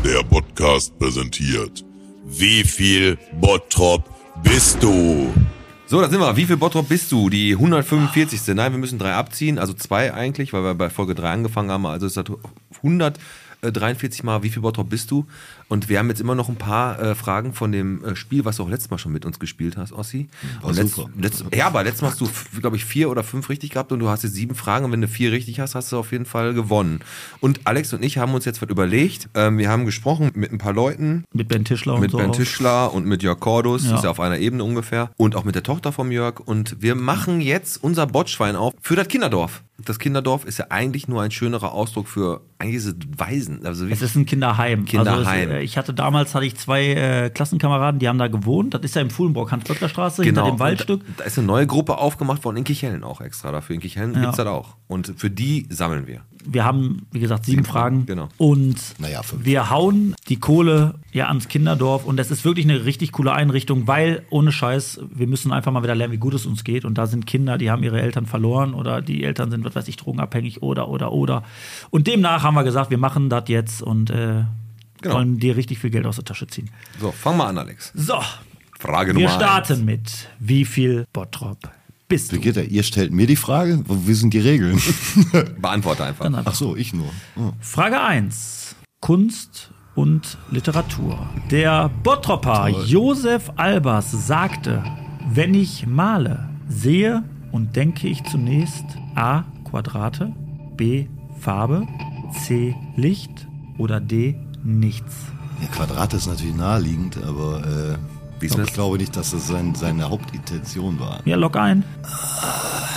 Der 0.04 0.22
Podcast 0.24 0.98
präsentiert. 0.98 1.84
Wie 2.24 2.62
viel 2.64 3.18
Bottrop 3.40 4.11
bist 4.40 4.82
du? 4.82 5.32
So, 5.86 6.00
da 6.00 6.08
sind 6.08 6.20
wir. 6.20 6.36
Wie 6.36 6.44
viel 6.44 6.56
Bottrop 6.56 6.88
bist 6.88 7.12
du? 7.12 7.28
Die 7.28 7.52
145. 7.52 8.54
Nein, 8.54 8.72
wir 8.72 8.78
müssen 8.78 8.98
drei 8.98 9.14
abziehen, 9.14 9.58
also 9.58 9.74
zwei 9.74 10.14
eigentlich, 10.14 10.52
weil 10.52 10.62
wir 10.62 10.74
bei 10.74 10.88
Folge 10.88 11.14
drei 11.14 11.32
angefangen 11.32 11.70
haben. 11.70 11.84
Also 11.86 12.06
ist 12.06 12.16
das 12.16 12.24
143 12.78 14.22
Mal, 14.22 14.42
wie 14.42 14.48
viel 14.48 14.62
Bottrop 14.62 14.88
bist 14.88 15.10
du? 15.10 15.26
Und 15.72 15.88
wir 15.88 15.98
haben 15.98 16.10
jetzt 16.10 16.20
immer 16.20 16.34
noch 16.34 16.50
ein 16.50 16.56
paar 16.56 17.00
äh, 17.00 17.14
Fragen 17.14 17.54
von 17.54 17.72
dem 17.72 18.04
äh, 18.04 18.14
Spiel, 18.14 18.44
was 18.44 18.56
du 18.58 18.64
auch 18.64 18.68
letztes 18.68 18.90
Mal 18.90 18.98
schon 18.98 19.10
mit 19.10 19.24
uns 19.24 19.38
gespielt 19.38 19.78
hast, 19.78 19.92
Ossi. 19.94 20.28
War 20.60 20.68
Und 20.68 20.76
letzt, 20.76 20.96
super. 20.96 21.10
letzt, 21.18 21.44
ja, 21.54 21.66
aber 21.66 21.82
letztes 21.82 22.02
Mal 22.02 22.10
hast 22.10 22.20
du, 22.20 22.28
glaube 22.60 22.76
ich, 22.76 22.84
vier 22.84 23.08
oder 23.08 23.24
fünf 23.24 23.48
richtig 23.48 23.70
gehabt 23.70 23.90
und 23.90 23.98
du 23.98 24.10
hast 24.10 24.22
jetzt 24.22 24.34
sieben 24.34 24.54
Fragen. 24.54 24.84
Und 24.84 24.92
wenn 24.92 25.00
du 25.00 25.08
vier 25.08 25.32
richtig 25.32 25.60
hast, 25.60 25.74
hast 25.74 25.90
du 25.90 25.96
auf 25.96 26.12
jeden 26.12 26.26
Fall 26.26 26.52
gewonnen. 26.52 27.00
Und 27.40 27.60
Alex 27.64 27.90
und 27.94 28.04
ich 28.04 28.18
haben 28.18 28.34
uns 28.34 28.44
jetzt 28.44 28.60
was 28.60 28.68
überlegt. 28.68 29.30
Ähm, 29.32 29.56
wir 29.56 29.70
haben 29.70 29.86
gesprochen 29.86 30.30
mit 30.34 30.52
ein 30.52 30.58
paar 30.58 30.74
Leuten, 30.74 31.24
Mit 31.32 31.48
Ben 31.48 31.64
Tischler 31.64 31.94
und 31.94 32.02
mit 32.02 32.10
so. 32.10 32.18
Ben 32.18 32.28
auch. 32.28 32.36
Tischler 32.36 32.92
und 32.92 33.06
mit 33.06 33.22
Jörg 33.22 33.40
Cordus, 33.40 33.86
Ja. 33.86 33.94
ist 33.96 34.04
ja 34.04 34.10
auf 34.10 34.20
einer 34.20 34.36
Ebene 34.40 34.64
ungefähr. 34.64 35.10
Und 35.16 35.34
auch 35.36 35.44
mit 35.44 35.54
der 35.54 35.62
Tochter 35.62 35.90
vom 35.90 36.12
Jörg. 36.12 36.38
Und 36.40 36.76
wir 36.82 36.94
machen 36.96 37.40
jetzt 37.40 37.82
unser 37.82 38.06
Botschwein 38.06 38.56
auf 38.56 38.74
für 38.82 38.94
das 38.94 39.08
Kinderdorf. 39.08 39.62
Das 39.84 39.98
Kinderdorf 39.98 40.44
ist 40.44 40.58
ja 40.58 40.66
eigentlich 40.68 41.08
nur 41.08 41.22
ein 41.22 41.30
schönerer 41.32 41.72
Ausdruck 41.72 42.06
für, 42.06 42.42
eigentlich 42.58 42.76
es 42.84 42.94
Waisen. 43.16 43.64
Also 43.66 43.88
wie, 43.88 43.92
Es 43.92 44.02
ist 44.02 44.14
ein 44.14 44.26
Kinderheim. 44.26 44.84
Kinderheim. 44.84 45.26
Also 45.26 45.30
es, 45.54 45.60
äh, 45.60 45.61
ich 45.62 45.78
hatte 45.78 45.94
damals 45.94 46.34
hatte 46.34 46.44
ich 46.46 46.56
zwei 46.56 46.88
äh, 46.94 47.30
Klassenkameraden, 47.30 47.98
die 48.00 48.08
haben 48.08 48.18
da 48.18 48.28
gewohnt. 48.28 48.74
Das 48.74 48.82
ist 48.82 48.94
ja 48.94 49.02
im 49.02 49.10
Fuhlenbrock, 49.10 49.52
Hans-Böckler-Straße, 49.52 50.22
hinter 50.22 50.44
dem 50.44 50.58
Waldstück. 50.58 51.00
Da, 51.06 51.12
da 51.18 51.24
ist 51.24 51.38
eine 51.38 51.46
neue 51.46 51.66
Gruppe 51.66 51.98
aufgemacht 51.98 52.44
worden 52.44 52.58
in 52.58 52.64
Kichellen 52.64 53.04
auch 53.04 53.20
extra 53.20 53.52
dafür. 53.52 53.74
In 53.74 53.80
Kichellen 53.80 54.14
Ja. 54.14 54.20
gibt's 54.22 54.36
das 54.36 54.46
auch. 54.46 54.76
Und 54.88 55.12
für 55.16 55.30
die 55.30 55.66
sammeln 55.70 56.06
wir. 56.06 56.20
Wir 56.44 56.64
haben, 56.64 57.06
wie 57.12 57.20
gesagt, 57.20 57.44
sieben 57.44 57.64
Fragen. 57.64 58.04
genau. 58.04 58.28
Und 58.36 58.76
Naja, 58.98 59.20
wir 59.38 59.70
hauen 59.70 60.16
die 60.28 60.40
Kohle 60.40 60.94
ja 61.12 61.28
ans 61.28 61.46
Kinderdorf. 61.46 62.04
Und 62.04 62.18
es 62.18 62.32
ist 62.32 62.44
wirklich 62.44 62.66
eine 62.66 62.84
richtig 62.84 63.12
coole 63.12 63.32
Einrichtung, 63.32 63.86
weil 63.86 64.24
ohne 64.28 64.50
Scheiß, 64.50 65.00
wir 65.14 65.28
müssen 65.28 65.52
einfach 65.52 65.70
mal 65.70 65.84
wieder 65.84 65.94
lernen, 65.94 66.12
wie 66.12 66.18
gut 66.18 66.34
es 66.34 66.44
uns 66.44 66.64
geht. 66.64 66.84
Und 66.84 66.98
da 66.98 67.06
sind 67.06 67.26
Kinder, 67.28 67.58
die 67.58 67.70
haben 67.70 67.84
ihre 67.84 68.00
Eltern 68.02 68.26
verloren 68.26 68.74
oder 68.74 69.00
die 69.02 69.22
Eltern 69.22 69.52
sind, 69.52 69.64
was 69.64 69.76
weiß 69.76 69.86
ich, 69.86 69.96
drogenabhängig 69.96 70.62
oder, 70.62 70.88
oder, 70.88 71.12
oder. 71.12 71.44
Und 71.90 72.08
demnach 72.08 72.42
haben 72.42 72.54
wir 72.54 72.64
gesagt, 72.64 72.90
wir 72.90 72.98
machen 72.98 73.28
das 73.28 73.44
jetzt 73.46 73.80
und 73.80 74.10
äh, 74.10 74.42
Genau. 75.02 75.16
wollen 75.16 75.38
dir 75.38 75.56
richtig 75.56 75.78
viel 75.78 75.90
Geld 75.90 76.06
aus 76.06 76.16
der 76.16 76.24
Tasche 76.24 76.46
ziehen. 76.46 76.70
So, 77.00 77.12
fang 77.12 77.36
mal 77.36 77.46
an, 77.48 77.58
Alex. 77.58 77.92
So, 77.94 78.18
Frage 78.78 79.14
wir 79.14 79.26
Nummer 79.28 79.34
starten 79.36 79.84
mit 79.84 80.28
wie 80.40 80.64
viel 80.64 81.06
Bottrop 81.12 81.58
bist 82.08 82.32
Wie 82.32 82.36
du? 82.36 82.42
geht 82.42 82.56
der? 82.56 82.68
Ihr 82.68 82.82
stellt 82.82 83.12
mir 83.12 83.26
die 83.26 83.36
Frage, 83.36 83.82
wo- 83.86 84.06
wie 84.06 84.14
sind 84.14 84.34
die 84.34 84.40
Regeln? 84.40 84.72
eins. 84.74 85.24
Beantworte 85.60 86.04
einfach. 86.04 86.24
Dann 86.24 86.42
Ach 86.44 86.54
so, 86.54 86.76
ich 86.76 86.92
nur. 86.92 87.10
Oh. 87.36 87.52
Frage 87.60 88.00
1. 88.00 88.76
Kunst 89.00 89.70
und 89.94 90.36
Literatur. 90.50 91.28
Der 91.50 91.88
Bottropper 92.02 92.70
Toll. 92.70 92.84
Josef 92.86 93.50
Albers 93.56 94.10
sagte, 94.26 94.82
wenn 95.32 95.54
ich 95.54 95.86
male, 95.86 96.48
sehe 96.68 97.22
und 97.50 97.76
denke 97.76 98.08
ich 98.08 98.22
zunächst 98.24 98.84
A. 99.14 99.44
Quadrate, 99.68 100.32
B. 100.76 101.06
Farbe, 101.40 101.86
C. 102.46 102.74
Licht 102.96 103.46
oder 103.78 104.00
D. 104.00 104.36
Nichts. 104.62 105.12
Ja, 105.60 105.68
Quadrat 105.68 106.14
ist 106.14 106.26
natürlich 106.26 106.54
naheliegend, 106.54 107.18
aber 107.22 107.62
äh, 107.64 107.96
aber 108.50 108.58
das? 108.58 108.68
ich 108.68 108.74
glaube 108.74 108.98
nicht, 108.98 109.16
dass 109.16 109.30
das 109.30 109.46
sein, 109.46 109.74
seine 109.74 110.10
Hauptintention 110.10 110.98
war. 110.98 111.20
Ja, 111.24 111.36
log 111.36 111.56
ein. 111.56 111.84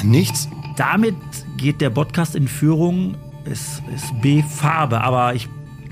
Nichts? 0.04 0.50
Damit 0.76 1.16
geht 1.58 1.82
der 1.82 1.90
Podcast 1.90 2.36
in 2.36 2.48
Führung. 2.48 3.16
Es 3.46 3.82
ist 3.94 4.22
B. 4.22 4.42
Farbe, 4.42 5.02
aber 5.02 5.36
ich, 5.36 5.48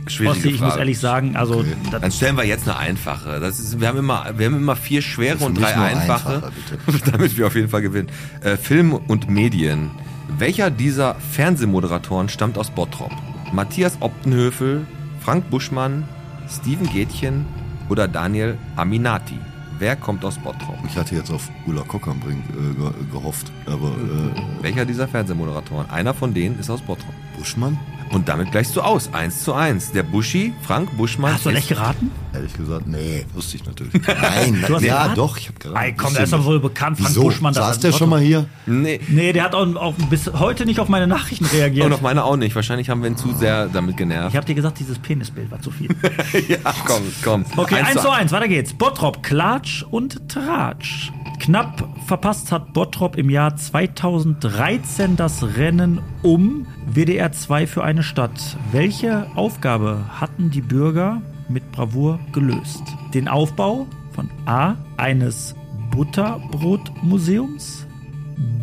Schwierige 0.08 0.40
Ossi, 0.40 0.50
ich 0.50 0.62
muss 0.62 0.76
ehrlich 0.76 1.00
sagen, 1.00 1.36
also 1.36 1.60
Okay. 1.60 1.76
Dann 1.92 2.12
stellen 2.12 2.36
wir 2.36 2.44
jetzt 2.44 2.68
eine 2.68 2.78
einfache. 2.78 3.40
Das 3.40 3.60
ist, 3.60 3.80
wir, 3.80 3.88
haben 3.88 4.00
immer, 4.00 4.26
wir 4.36 4.48
haben 4.48 4.58
immer 4.58 4.76
vier 4.76 5.02
schwere 5.02 5.38
Für 5.38 5.46
und 5.46 5.60
drei 5.60 5.74
einfache, 5.74 6.52
damit 7.12 7.38
wir 7.38 7.48
auf 7.48 7.56
jeden 7.56 7.70
Fall 7.70 7.82
gewinnen. 7.82 8.10
Äh, 8.42 8.58
Film 8.58 8.94
und 8.94 9.30
Medien. 9.30 9.92
Welcher 10.38 10.72
dieser 10.72 11.16
Fernsehmoderatoren 11.16 12.28
stammt 12.28 12.58
aus 12.58 12.72
Bottrop? 12.72 13.12
Matthias 13.54 13.98
Optenhöfel, 14.02 14.88
Frank 15.24 15.50
Buschmann, 15.50 16.04
Steven 16.50 16.86
Gätchen 16.90 17.46
oder 17.88 18.10
Daniel 18.10 18.58
Aminati? 18.76 19.40
Wer 19.80 19.96
kommt 19.96 20.26
aus 20.26 20.38
Bottrop? 20.38 20.78
Ich 20.86 20.98
hatte 20.98 21.16
jetzt 21.16 21.32
auf 21.32 21.50
Ulla 21.66 21.82
Kockernbrink 21.84 22.44
äh, 22.50 22.74
ge 22.76 22.92
gehofft, 23.10 23.50
aber 23.66 23.88
äh, 23.88 24.62
Welcher 24.64 24.86
dieser 24.86 25.08
Fernsehmoderatoren? 25.08 25.90
Einer 25.90 26.14
von 26.14 26.34
denen 26.34 26.60
ist 26.60 26.70
aus 26.70 26.82
Bottrop. 26.82 27.14
Buschmann? 27.38 27.80
Und 28.14 28.30
damit 28.30 28.52
gleichst 28.52 28.76
du 28.76 28.82
aus. 28.82 29.10
Eins 29.12 29.44
zu 29.44 29.54
eins. 29.54 29.92
Der 29.92 30.04
Buschi, 30.04 30.54
Frank 30.62 30.96
Buschmann. 30.96 31.34
hast 31.34 31.46
du 31.46 31.50
echt 31.50 31.68
geraten? 31.68 32.12
Ehrlich 32.34 32.54
gesagt, 32.54 32.86
nee, 32.88 33.26
wusste 33.34 33.58
ich 33.58 33.66
natürlich. 33.66 33.94
Nein, 34.08 34.64
Du 34.68 34.76
hast 34.76 34.84
ja, 34.84 34.98
geraten? 35.00 35.16
doch, 35.16 35.38
ich 35.38 35.48
habe 35.48 35.60
gerade. 35.60 35.76
Ey, 35.86 35.94
komm, 35.94 36.14
der 36.14 36.24
ist 36.24 36.34
doch 36.34 36.46
wohl 36.46 36.60
bekannt, 36.60 36.98
Frank 36.98 37.10
Wieso? 37.10 37.24
Buschmann. 37.24 37.54
das 37.54 37.66
Saß 37.68 37.80
der 37.80 37.92
schon 37.92 38.10
mal 38.10 38.22
hier? 38.22 38.46
Nee. 38.68 39.00
Nee, 39.08 39.34
der 39.34 39.44
hat 39.44 39.56
auch, 39.56 39.76
auch 39.76 39.94
bis 40.10 40.32
heute 40.32 40.66
nicht 40.66 40.80
auf 40.80 40.90
meine 40.90 41.08
Nachrichten 41.08 41.46
reagiert. 41.46 41.86
Und 41.88 41.94
auf 41.94 42.02
meine 42.02 42.24
auch 42.24 42.38
nicht. 42.38 42.56
Wahrscheinlich 42.56 42.90
haben 42.90 43.02
wir 43.02 43.10
ihn 43.10 43.18
zu 43.18 43.34
sehr 43.34 43.68
damit 43.68 43.98
genervt. 43.98 44.30
ich 44.30 44.38
habe 44.38 44.46
dir 44.46 44.56
gesagt, 44.56 44.80
dieses 44.80 45.00
Penisbild 45.00 45.50
war 45.50 45.62
zu 45.62 45.72
viel. 45.72 45.90
ja, 46.48 46.58
komm, 46.86 47.02
komm. 47.24 47.46
Okay, 47.58 47.76
Eins 47.76 47.88
1 47.90 47.96
zu 47.98 48.02
zu 48.04 48.10
1, 48.12 48.32
weiter 48.32 48.48
geht's. 48.48 48.74
Bottrop, 48.74 49.24
Klatsch 49.24 49.84
und 49.90 50.30
Tratsch. 50.30 51.12
Knapp 51.44 51.86
verpasst 52.08 52.54
hat 52.54 52.72
Bottrop 52.72 53.18
im 53.18 53.30
Jahr 53.30 53.58
2013 53.58 55.18
das 55.18 55.58
Rennen 55.58 56.00
um 56.22 56.66
WDR 56.86 57.34
2 57.34 57.68
für 57.68 57.84
eine 57.84 58.02
Stadt. 58.02 58.56
Welche 58.72 59.28
Aufgabe 59.36 60.06
hatten 60.22 60.52
die 60.52 60.62
Bürger 60.62 61.22
mit 61.50 61.70
Bravour 61.74 62.22
gelöst? 62.32 62.84
Den 63.14 63.28
Aufbau 63.28 63.88
von 64.14 64.30
A. 64.46 64.76
eines 64.96 65.54
Butterbrotmuseums, 65.92 67.88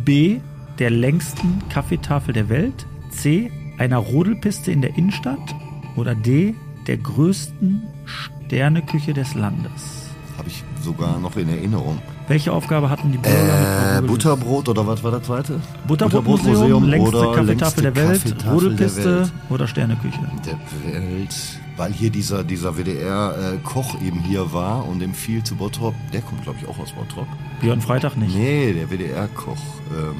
B. 0.07 0.41
der 0.79 0.89
längsten 0.89 1.59
Kaffeetafel 1.69 2.33
der 2.33 2.49
Welt, 2.49 2.87
C. 3.11 3.53
einer 3.77 3.99
Rodelpiste 3.99 4.73
in 4.73 4.81
der 4.81 4.97
Innenstadt 4.97 5.55
oder 5.97 6.15
D. 6.15 6.55
der 6.87 6.97
größten 6.97 7.83
Sterneküche 8.07 9.13
des 9.13 9.35
Landes. 9.35 10.09
Habe 10.39 10.49
ich 10.49 10.65
sogar 10.83 11.19
noch 11.19 11.37
in 11.37 11.51
Erinnerung. 11.51 12.01
Welche 12.31 12.53
Aufgabe 12.53 12.89
hatten 12.89 13.11
die 13.11 13.19
Bürger 13.19 13.99
Äh? 13.99 14.03
Butterbrot 14.03 14.69
oder 14.69 14.87
was 14.87 15.03
war 15.03 15.11
der 15.11 15.21
zweite? 15.21 15.59
Butterbrotmuseum, 15.89 16.85
längste 16.89 17.17
oder 17.17 17.33
Kaffeetafel 17.35 17.83
der 17.83 17.97
Welt, 17.97 18.25
der 18.45 19.05
Welt. 19.19 19.33
oder 19.49 19.67
Sterneküche. 19.67 20.21
Der 20.47 20.93
Welt. 20.95 21.35
Weil 21.77 21.93
hier 21.93 22.11
dieser, 22.11 22.45
dieser 22.45 22.77
WDR-Koch 22.79 24.01
eben 24.01 24.21
hier 24.21 24.53
war 24.53 24.87
und 24.87 25.01
dem 25.01 25.13
viel 25.13 25.43
zu 25.43 25.57
Bottrop. 25.57 25.95
Der 26.13 26.21
kommt, 26.21 26.45
glaube 26.45 26.59
ich, 26.63 26.69
auch 26.69 26.79
aus 26.79 26.93
Bottrop. 26.93 27.27
Björn 27.61 27.81
Freitag 27.81 28.17
nicht. 28.17 28.33
Nee, 28.37 28.75
der 28.75 28.89
WDR-Koch. 28.89 29.57
Ähm, 29.91 30.15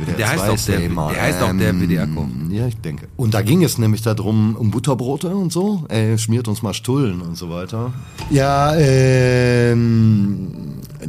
WDR 0.00 0.16
Der 0.16 0.28
heißt 0.30 0.38
2 0.44 0.50
auch 0.50 0.54
ist 0.54 0.66
der- 0.68 0.82
immer, 0.84 1.12
der 1.12 1.22
heißt 1.22 1.42
auch 1.42 1.52
der 1.56 1.74
WDR-Koch. 1.80 2.26
Ja, 2.50 2.66
ich 2.66 2.76
denke. 2.78 3.06
Und 3.16 3.34
da 3.34 3.42
ging 3.42 3.62
es 3.62 3.78
nämlich 3.78 4.02
darum, 4.02 4.56
um 4.56 4.72
Butterbrote 4.72 5.28
und 5.28 5.52
so. 5.52 5.84
Ey, 5.88 6.18
schmiert 6.18 6.48
uns 6.48 6.60
mal 6.62 6.74
Stullen 6.74 7.20
und 7.20 7.36
so 7.36 7.50
weiter. 7.50 7.92
Ja, 8.30 8.74
ähm. 8.74 10.48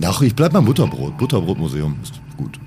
Ach, 0.04 0.22
ich 0.22 0.36
bleib 0.36 0.54
beim 0.54 0.66
Butterbrot. 0.66 1.18
Butterbrotmuseum 1.18 1.98
ist 2.02 2.22
gut. 2.38 2.60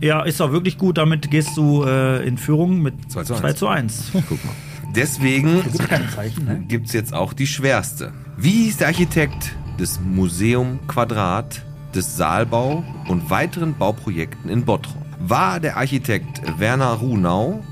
Ja, 0.00 0.22
ist 0.22 0.40
auch 0.42 0.52
wirklich 0.52 0.76
gut. 0.78 0.98
Damit 0.98 1.30
gehst 1.30 1.56
du 1.56 1.84
äh, 1.84 2.26
in 2.26 2.36
Führung 2.38 2.82
mit 2.82 3.10
2 3.10 3.24
zu 3.24 3.32
1. 3.34 3.40
2 3.40 3.52
zu 3.54 3.68
1. 3.68 4.10
Guck 4.12 4.44
mal. 4.44 4.54
Deswegen 4.94 5.62
Gibt 5.62 6.44
ne? 6.44 6.64
gibt's 6.68 6.92
jetzt 6.92 7.12
auch 7.12 7.32
die 7.32 7.46
schwerste. 7.46 8.12
Wie 8.36 8.64
hieß 8.64 8.78
der 8.78 8.88
Architekt 8.88 9.54
des 9.78 10.00
Museum 10.00 10.78
Quadrat, 10.86 11.62
des 11.94 12.16
Saalbau 12.16 12.82
und 13.08 13.28
weiteren 13.28 13.74
Bauprojekten 13.76 14.50
in 14.50 14.64
Bottrop? 14.64 15.04
War 15.18 15.60
der 15.60 15.76
Architekt 15.76 16.40
Werner 16.58 16.92
Runau, 16.92 17.62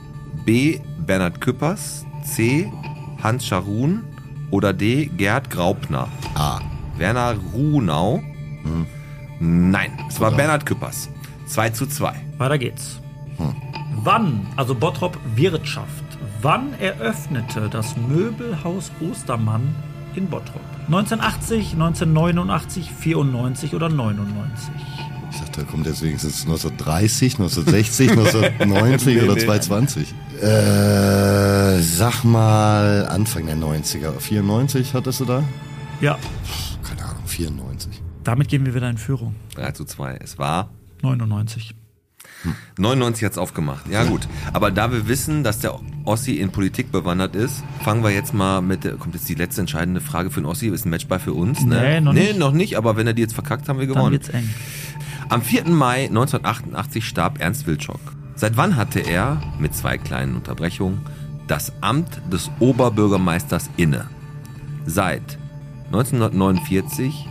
B. 0.45 0.81
Bernhard 1.07 1.41
Küppers, 1.41 2.05
C. 2.25 2.71
Hans 3.23 3.47
Scharun 3.47 4.05
oder 4.51 4.73
D. 4.73 5.07
Gerd 5.07 5.51
Graupner? 5.51 6.09
A. 6.35 6.61
Werner 6.99 7.37
Runau? 7.55 8.23
Nein, 9.47 9.93
es 10.09 10.19
war 10.21 10.31
Bernhard 10.31 10.65
Küppers. 10.65 11.11
2 11.47 11.71
zu 11.71 11.87
2. 11.87 12.15
Weiter 12.39 12.57
geht's. 12.59 12.99
Wann, 14.03 14.47
also 14.57 14.75
Bottrop 14.75 15.19
Wirtschaft, 15.35 16.05
wann 16.41 16.73
eröffnete 16.81 17.69
das 17.71 17.95
Möbelhaus 17.97 18.91
Ostermann 19.01 19.75
in 20.15 20.29
Bottrop? 20.29 20.63
1980, 20.87 21.73
1989, 21.75 22.91
94 22.91 23.75
oder 23.75 23.89
99? 23.91 24.73
Ich 25.31 25.41
dachte, 25.41 25.61
da 25.61 25.67
kommt 25.71 25.87
jetzt 25.87 26.03
wenigstens 26.03 26.43
1930, 26.43 27.35
1960, 27.35 28.11
1990 28.13 29.23
oder 29.23 29.37
220. 29.37 30.15
Äh, 30.41 31.81
sag 31.83 32.25
mal 32.25 33.07
Anfang 33.09 33.47
der 33.47 33.57
90er. 33.57 34.19
94 34.19 34.95
hattest 34.95 35.21
du 35.21 35.25
da? 35.27 35.43
Ja, 36.01 36.19
Keine 36.83 37.03
Ahnung, 37.05 37.23
94. 37.27 37.94
damit 38.25 38.49
gehen 38.49 38.67
wir 38.67 38.75
wieder 38.75 38.89
in 38.91 38.99
Führung. 38.99 39.35
3 39.57 39.73
zu 39.73 39.85
2. 39.85 40.19
Es 40.23 40.39
war 40.39 40.71
99. 41.03 41.75
99 42.79 43.25
hat's 43.25 43.39
aufgemacht. 43.39 43.89
Ja 43.89 44.05
gut, 44.05 44.29
aber 44.53 44.71
da 44.71 44.93
wir 44.93 45.09
wissen, 45.09 45.45
dass 45.45 45.61
der 45.61 45.79
Ossi 46.05 46.33
in 46.33 46.51
Politik 46.51 46.93
bewandert 46.93 47.37
ist, 47.37 47.63
fangen 47.83 48.03
wir 48.03 48.11
jetzt 48.11 48.35
mal 48.35 48.61
mit, 48.61 48.85
der, 48.85 48.95
kommt 48.95 49.15
jetzt 49.15 49.29
die 49.29 49.35
letzte 49.35 49.63
entscheidende 49.63 50.01
Frage 50.01 50.31
für 50.31 50.41
den 50.41 50.47
Ossi, 50.47 50.69
ist 50.69 50.85
ein 50.85 50.91
Matchball 50.91 51.21
für 51.21 51.33
uns, 51.33 51.65
ne? 51.65 51.81
Nee, 51.81 52.01
noch 52.01 52.13
nee, 52.13 52.21
nicht. 52.21 52.39
noch 52.39 52.53
nicht, 52.53 52.77
aber 52.77 52.97
wenn 52.97 53.07
er 53.07 53.15
die 53.15 53.23
jetzt 53.23 53.35
verkackt, 53.35 53.69
haben 53.69 53.79
wir 53.79 53.87
Dann 53.87 53.95
gewonnen. 53.95 54.13
wird's 54.13 54.29
eng. 54.29 54.49
Am 55.29 55.43
4. 55.43 55.69
Mai 55.69 56.05
1988 56.05 57.07
starb 57.07 57.41
Ernst 57.41 57.67
Wilczok. 57.67 58.01
Seit 58.37 58.57
wann 58.57 58.77
hatte 58.77 59.01
er, 59.01 59.41
mit 59.59 59.75
zwei 59.75 59.97
kleinen 59.97 60.35
Unterbrechungen, 60.37 61.01
das 61.47 61.73
Amt 61.81 62.21
des 62.33 62.51
Oberbürgermeisters 62.59 63.71
inne? 63.77 64.07
Seit 64.87 65.39
1949, 65.87 67.29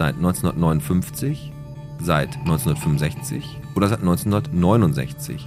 seit 0.00 0.16
1959, 0.16 1.52
seit 2.00 2.34
1965 2.38 3.60
oder 3.74 3.86
seit 3.86 4.00
1969? 4.00 5.46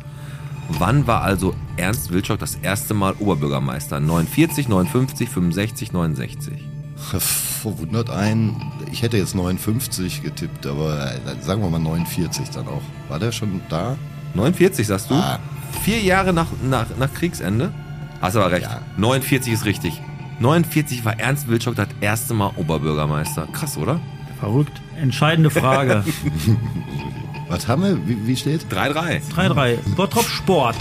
Wann 0.69 1.07
war 1.07 1.23
also 1.23 1.55
Ernst 1.75 2.13
Wilczok 2.13 2.37
das 2.37 2.53
erste 2.61 2.93
Mal 2.93 3.15
Oberbürgermeister? 3.17 3.99
49, 3.99 4.69
59, 4.69 5.27
65, 5.27 5.91
69? 5.91 6.63
Verwundert 6.95 8.11
einen, 8.11 8.71
ich 8.91 9.01
hätte 9.01 9.17
jetzt 9.17 9.33
59 9.33 10.21
getippt, 10.21 10.67
aber 10.67 11.11
äh, 11.11 11.41
sagen 11.41 11.63
wir 11.63 11.71
mal 11.71 11.79
49 11.79 12.51
dann 12.51 12.67
auch. 12.67 12.83
War 13.09 13.17
der 13.17 13.31
schon 13.31 13.59
da? 13.69 13.97
49 14.35 14.85
sagst 14.85 15.09
du? 15.09 15.15
Ah. 15.15 15.39
Vier 15.81 15.99
Jahre 15.99 16.31
nach, 16.31 16.47
nach, 16.63 16.85
nach 16.99 17.11
Kriegsende? 17.11 17.73
Hast 18.21 18.35
aber 18.35 18.51
recht. 18.51 18.67
Ja. 18.69 18.81
49 18.97 19.51
ist 19.51 19.65
richtig. 19.65 19.99
49 20.39 21.03
war 21.05 21.19
Ernst 21.19 21.47
Wilczok 21.47 21.75
das 21.75 21.87
erste 22.01 22.35
Mal 22.35 22.51
Oberbürgermeister. 22.55 23.47
Krass, 23.51 23.77
oder? 23.77 23.99
Verrückt. 24.43 24.81
Entscheidende 24.99 25.49
Frage. 25.49 26.03
Was 27.47 27.69
haben 27.69 27.81
wir? 27.83 28.07
Wie, 28.09 28.27
wie 28.27 28.35
steht? 28.35 28.65
3-3. 28.69 29.21
3-3. 29.33 29.95
Bottrop 29.95 30.25
Sport. 30.25 30.75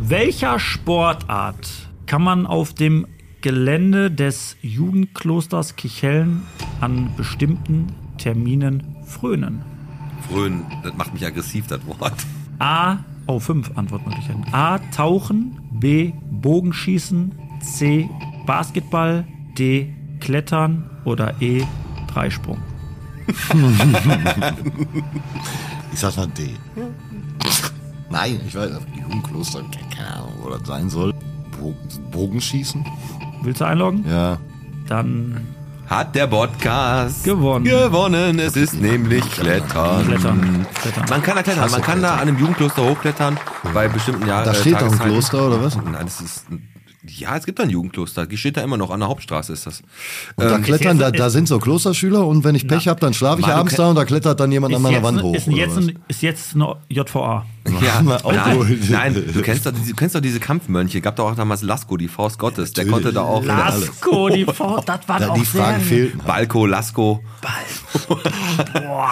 Welcher 0.00 0.60
Sportart 0.60 1.68
kann 2.06 2.22
man 2.22 2.46
auf 2.46 2.72
dem 2.72 3.08
Gelände 3.40 4.12
des 4.12 4.56
Jugendklosters 4.62 5.74
Kichellen 5.74 6.42
an 6.80 7.10
bestimmten 7.16 7.88
Terminen 8.18 8.94
frönen? 9.06 9.62
Fröhn, 10.28 10.64
das 10.84 10.94
macht 10.94 11.12
mich 11.12 11.26
aggressiv, 11.26 11.66
das 11.66 11.80
Wort. 11.86 12.14
A. 12.60 12.98
Oh, 13.26 13.40
fünf 13.40 13.76
Antwortmöglichkeiten. 13.76 14.44
A. 14.52 14.78
Tauchen. 14.94 15.58
B. 15.72 16.12
Bogenschießen. 16.30 17.32
C. 17.60 18.08
Basketball. 18.46 19.26
D. 19.58 19.92
Klettern. 20.20 20.88
Oder 21.04 21.34
E. 21.42 21.64
Dreisprung. 22.06 22.58
Ich 25.92 25.98
sag 26.00 26.16
mal 26.16 26.26
D. 26.28 26.50
Nein, 28.10 28.40
ich 28.46 28.54
weiß, 28.54 28.70
Jugendkloster, 29.00 29.62
keine 29.94 30.14
Ahnung, 30.14 30.32
wo 30.42 30.50
das 30.50 30.66
sein 30.66 30.88
soll. 30.90 31.14
Bo 31.58 31.74
Bogenschießen? 32.10 32.84
Willst 33.42 33.60
du 33.60 33.64
einloggen? 33.64 34.04
Ja. 34.08 34.38
Dann 34.88 35.46
Hat 35.86 36.14
der 36.14 36.26
Podcast 36.28 37.24
Gewonnen. 37.24 37.64
Gewonnen. 37.64 38.38
Es 38.38 38.56
ist 38.56 38.74
nämlich 38.74 39.28
Klettern. 39.32 40.06
Klettern. 40.06 40.66
Klettern. 40.80 41.04
Man 41.10 41.22
kann 41.22 41.36
da 41.36 41.42
klettern. 41.42 41.70
Man 41.70 41.82
kann 41.82 42.00
da 42.02 42.14
an 42.14 42.20
einem 42.20 42.38
Jugendkloster 42.38 42.82
hochklettern 42.88 43.38
bei 43.74 43.88
bestimmten 43.88 44.26
Jahren. 44.26 44.44
Da 44.44 44.54
steht 44.54 44.80
doch 44.80 44.90
ein 44.92 44.98
Kloster, 44.98 45.48
oder 45.48 45.62
was? 45.62 45.76
Nein, 45.76 45.96
das 46.04 46.20
ist. 46.20 46.46
Ja, 47.06 47.34
es 47.36 47.46
gibt 47.46 47.58
da 47.58 47.62
ein 47.62 47.70
Jugendkloster. 47.70 48.26
Die 48.26 48.36
steht 48.36 48.58
da 48.58 48.60
immer 48.62 48.76
noch. 48.76 48.90
An 48.90 49.00
der 49.00 49.08
Hauptstraße 49.08 49.54
ist 49.54 49.66
das. 49.66 49.80
Und 50.36 50.44
da 50.44 50.56
Ähm, 50.56 50.62
klettern, 50.62 50.98
da, 50.98 51.10
da 51.10 51.30
sind 51.30 51.48
so 51.48 51.58
Klosterschüler 51.58 52.26
und 52.26 52.44
wenn 52.44 52.54
ich 52.54 52.68
Pech 52.68 52.88
habe, 52.88 53.00
dann 53.00 53.14
schlafe 53.14 53.40
ich 53.40 53.46
Mann, 53.46 53.54
du 53.54 53.60
abends 53.60 53.74
da 53.76 53.88
und 53.88 53.96
da 53.96 54.04
klettert 54.04 54.38
dann 54.38 54.52
jemand 54.52 54.74
an 54.74 54.82
meiner 54.82 54.96
jetzt, 54.96 55.04
Wand 55.04 55.22
hoch. 55.22 55.34
ist, 55.34 55.48
oder 55.48 55.56
jetzt 55.56 55.76
ein, 55.78 55.98
ist 56.08 56.20
jetzt 56.22 56.54
eine 56.54 56.76
JVA. 56.90 57.46
Ja, 57.82 58.00
auch 58.22 58.32
nein, 58.32 58.78
nein, 58.90 59.14
du 59.34 59.42
kennst 59.42 59.64
doch, 59.66 59.70
diese- 59.72 59.90
du 59.90 59.96
kennst 59.96 60.14
doch 60.14 60.20
diese 60.20 60.40
Kampfmönche. 60.40 61.00
Gab 61.00 61.16
doch 61.16 61.30
auch 61.30 61.36
damals 61.36 61.62
Lasko, 61.62 61.96
die 61.96 62.08
Faust 62.08 62.38
Gottes. 62.38 62.72
Der 62.72 62.84
Natürlich. 62.84 63.04
konnte 63.04 63.14
da 63.14 63.22
auch. 63.22 63.44
Lasko, 63.44 64.28
die 64.28 64.44
Faust, 64.44 64.88
das 64.88 65.00
war 65.06 65.20
Da, 65.20 65.26
doch 65.28 65.34
die 65.34 65.44
Fragen 65.44 65.80
fehlten. 65.82 66.20
Balko, 66.26 66.66
Lasko. 66.66 67.22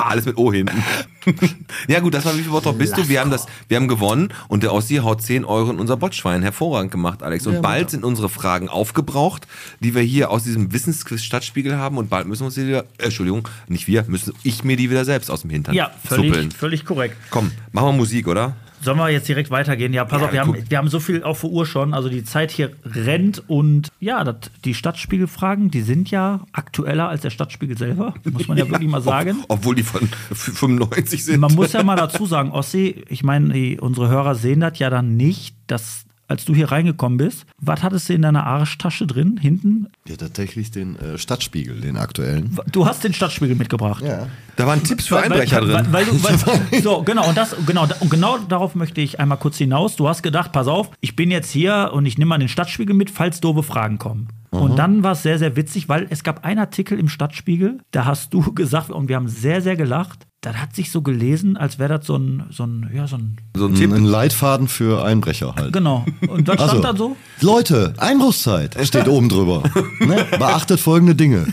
Alles 0.08 0.24
mit 0.26 0.36
O 0.36 0.52
hinten. 0.52 0.82
ja 1.88 2.00
gut, 2.00 2.14
das 2.14 2.24
war 2.24 2.34
wie 2.36 2.40
viel 2.42 2.50
Bottrop 2.50 2.78
bist 2.78 2.96
du? 2.96 3.08
Wir 3.08 3.20
haben 3.20 3.30
das, 3.30 3.46
wir 3.68 3.76
haben 3.76 3.88
gewonnen 3.88 4.32
und 4.48 4.62
der 4.62 4.72
Ossi 4.72 4.96
haut 4.96 5.20
10 5.22 5.44
Euro 5.44 5.70
in 5.70 5.78
unser 5.78 5.96
Botschwein. 5.96 6.42
Hervorragend 6.42 6.90
gemacht, 6.90 7.22
Alex. 7.22 7.46
Und 7.46 7.60
bald 7.78 7.90
sind 7.90 8.04
unsere 8.04 8.28
Fragen 8.28 8.68
aufgebraucht, 8.68 9.46
die 9.80 9.94
wir 9.94 10.02
hier 10.02 10.30
aus 10.30 10.44
diesem 10.44 10.72
Wissensquiz 10.72 11.22
Stadtspiegel 11.22 11.76
haben 11.76 11.98
und 11.98 12.10
bald 12.10 12.26
müssen 12.26 12.42
wir 12.42 12.46
uns 12.46 12.54
die 12.54 12.66
wieder, 12.66 12.84
äh, 12.98 13.04
Entschuldigung, 13.04 13.48
nicht 13.68 13.86
wir, 13.88 14.04
müssen 14.08 14.34
ich 14.42 14.64
mir 14.64 14.76
die 14.76 14.90
wieder 14.90 15.04
selbst 15.04 15.30
aus 15.30 15.42
dem 15.42 15.50
Hintern 15.50 15.74
Ja, 15.74 15.90
völlig, 16.04 16.32
zuppeln. 16.32 16.50
völlig 16.50 16.84
korrekt. 16.84 17.16
Komm, 17.30 17.50
machen 17.72 17.88
wir 17.88 17.92
Musik, 17.92 18.28
oder? 18.28 18.56
Sollen 18.80 18.98
wir 18.98 19.08
jetzt 19.10 19.26
direkt 19.26 19.50
weitergehen? 19.50 19.92
Ja, 19.92 20.04
pass 20.04 20.20
Ja, 20.20 20.26
auf, 20.28 20.32
wir 20.32 20.40
haben, 20.40 20.56
wir 20.68 20.78
haben 20.78 20.88
so 20.88 21.00
viel 21.00 21.24
auf 21.24 21.40
der 21.40 21.50
Uhr 21.50 21.66
schon. 21.66 21.94
Also 21.94 22.08
die 22.08 22.22
Zeit 22.24 22.52
hier 22.52 22.70
rennt 22.84 23.42
und 23.48 23.88
ja, 23.98 24.22
das, 24.22 24.36
die 24.64 24.74
Stadtspiegelfragen, 24.74 25.70
die 25.70 25.80
sind 25.82 26.10
ja 26.12 26.42
aktueller 26.52 27.08
als 27.08 27.22
der 27.22 27.30
Stadtspiegel 27.30 27.76
selber, 27.76 28.14
muss 28.24 28.46
man 28.46 28.56
ja, 28.56 28.68
wirklich 28.70 28.88
mal 28.88 29.02
sagen. 29.02 29.38
Ob, 29.48 29.58
obwohl 29.58 29.74
die 29.74 29.82
von 29.82 30.08
95 30.32 31.24
sind. 31.24 31.40
Man 31.40 31.54
muss 31.54 31.72
ja 31.72 31.82
mal 31.82 31.96
dazu 31.96 32.26
sagen, 32.26 32.52
Ossi, 32.52 33.02
ich 33.08 33.24
meine, 33.24 33.80
unsere 33.80 34.08
Hörer 34.08 34.36
sehen 34.36 34.60
das 34.60 34.78
ja 34.78 34.90
dann 34.90 35.16
nicht, 35.16 35.56
dass 35.66 36.04
als 36.28 36.44
du 36.44 36.54
hier 36.54 36.70
reingekommen 36.70 37.18
bist, 37.18 37.46
was 37.60 37.82
hattest 37.82 38.08
du 38.08 38.12
in 38.12 38.22
deiner 38.22 38.46
Arschtasche 38.46 39.06
drin, 39.06 39.38
hinten? 39.40 39.88
Ja, 40.06 40.16
tatsächlich 40.16 40.70
den 40.70 40.96
äh, 40.96 41.18
Stadtspiegel, 41.18 41.80
den 41.80 41.96
aktuellen. 41.96 42.56
Du 42.70 42.86
hast 42.86 43.02
den 43.02 43.14
Stadtspiegel 43.14 43.56
mitgebracht. 43.56 44.04
Ja. 44.04 44.28
Da 44.56 44.66
waren 44.66 44.82
Tipps 44.82 45.06
für 45.06 45.18
Einbrecher 45.18 45.62
weil, 45.62 45.68
drin. 45.68 45.86
Weil, 45.90 46.06
weil 46.06 46.36
du, 46.36 46.70
weil, 46.70 46.82
so, 46.82 47.02
genau, 47.02 47.28
und, 47.28 47.36
das, 47.36 47.56
genau, 47.66 47.88
und 48.00 48.10
genau 48.10 48.38
darauf 48.38 48.74
möchte 48.74 49.00
ich 49.00 49.18
einmal 49.18 49.38
kurz 49.38 49.56
hinaus. 49.56 49.96
Du 49.96 50.06
hast 50.06 50.22
gedacht, 50.22 50.52
pass 50.52 50.68
auf, 50.68 50.90
ich 51.00 51.16
bin 51.16 51.30
jetzt 51.30 51.50
hier 51.50 51.90
und 51.92 52.06
ich 52.06 52.18
nehme 52.18 52.28
mal 52.28 52.38
den 52.38 52.48
Stadtspiegel 52.48 52.94
mit, 52.94 53.10
falls 53.10 53.40
doofe 53.40 53.62
Fragen 53.62 53.98
kommen. 53.98 54.28
Und 54.50 54.76
dann 54.78 55.02
war 55.02 55.12
es 55.12 55.22
sehr, 55.22 55.38
sehr 55.38 55.56
witzig, 55.56 55.88
weil 55.88 56.06
es 56.10 56.22
gab 56.22 56.44
einen 56.44 56.58
Artikel 56.58 56.98
im 56.98 57.08
Stadtspiegel, 57.08 57.78
da 57.90 58.04
hast 58.04 58.32
du 58.32 58.52
gesagt, 58.54 58.90
und 58.90 59.08
wir 59.08 59.16
haben 59.16 59.28
sehr, 59.28 59.62
sehr 59.62 59.76
gelacht. 59.76 60.26
Das 60.52 60.62
hat 60.62 60.74
sich 60.74 60.90
so 60.90 61.02
gelesen, 61.02 61.56
als 61.58 61.78
wäre 61.78 61.98
das 61.98 62.06
so 62.06 62.16
ein, 62.16 62.44
so 62.50 62.64
ein, 62.64 62.90
ja, 62.94 63.06
so 63.06 63.16
ein, 63.16 63.36
so 63.54 63.66
ein 63.66 63.74
Tipp. 63.74 63.92
ein 63.92 64.04
Leitfaden 64.04 64.66
für 64.66 65.04
Einbrecher 65.04 65.54
halt. 65.54 65.72
genau. 65.74 66.06
Und 66.26 66.48
was 66.48 66.54
stand 66.54 66.70
Also, 66.70 66.82
da 66.82 66.96
so? 66.96 67.16
Leute, 67.42 67.92
Einbruchszeit 67.98 68.74
steht 68.86 69.08
oben 69.08 69.28
drüber. 69.28 69.62
ne? 70.00 70.24
Beachtet 70.38 70.80
folgende 70.80 71.14
Dinge. 71.14 71.46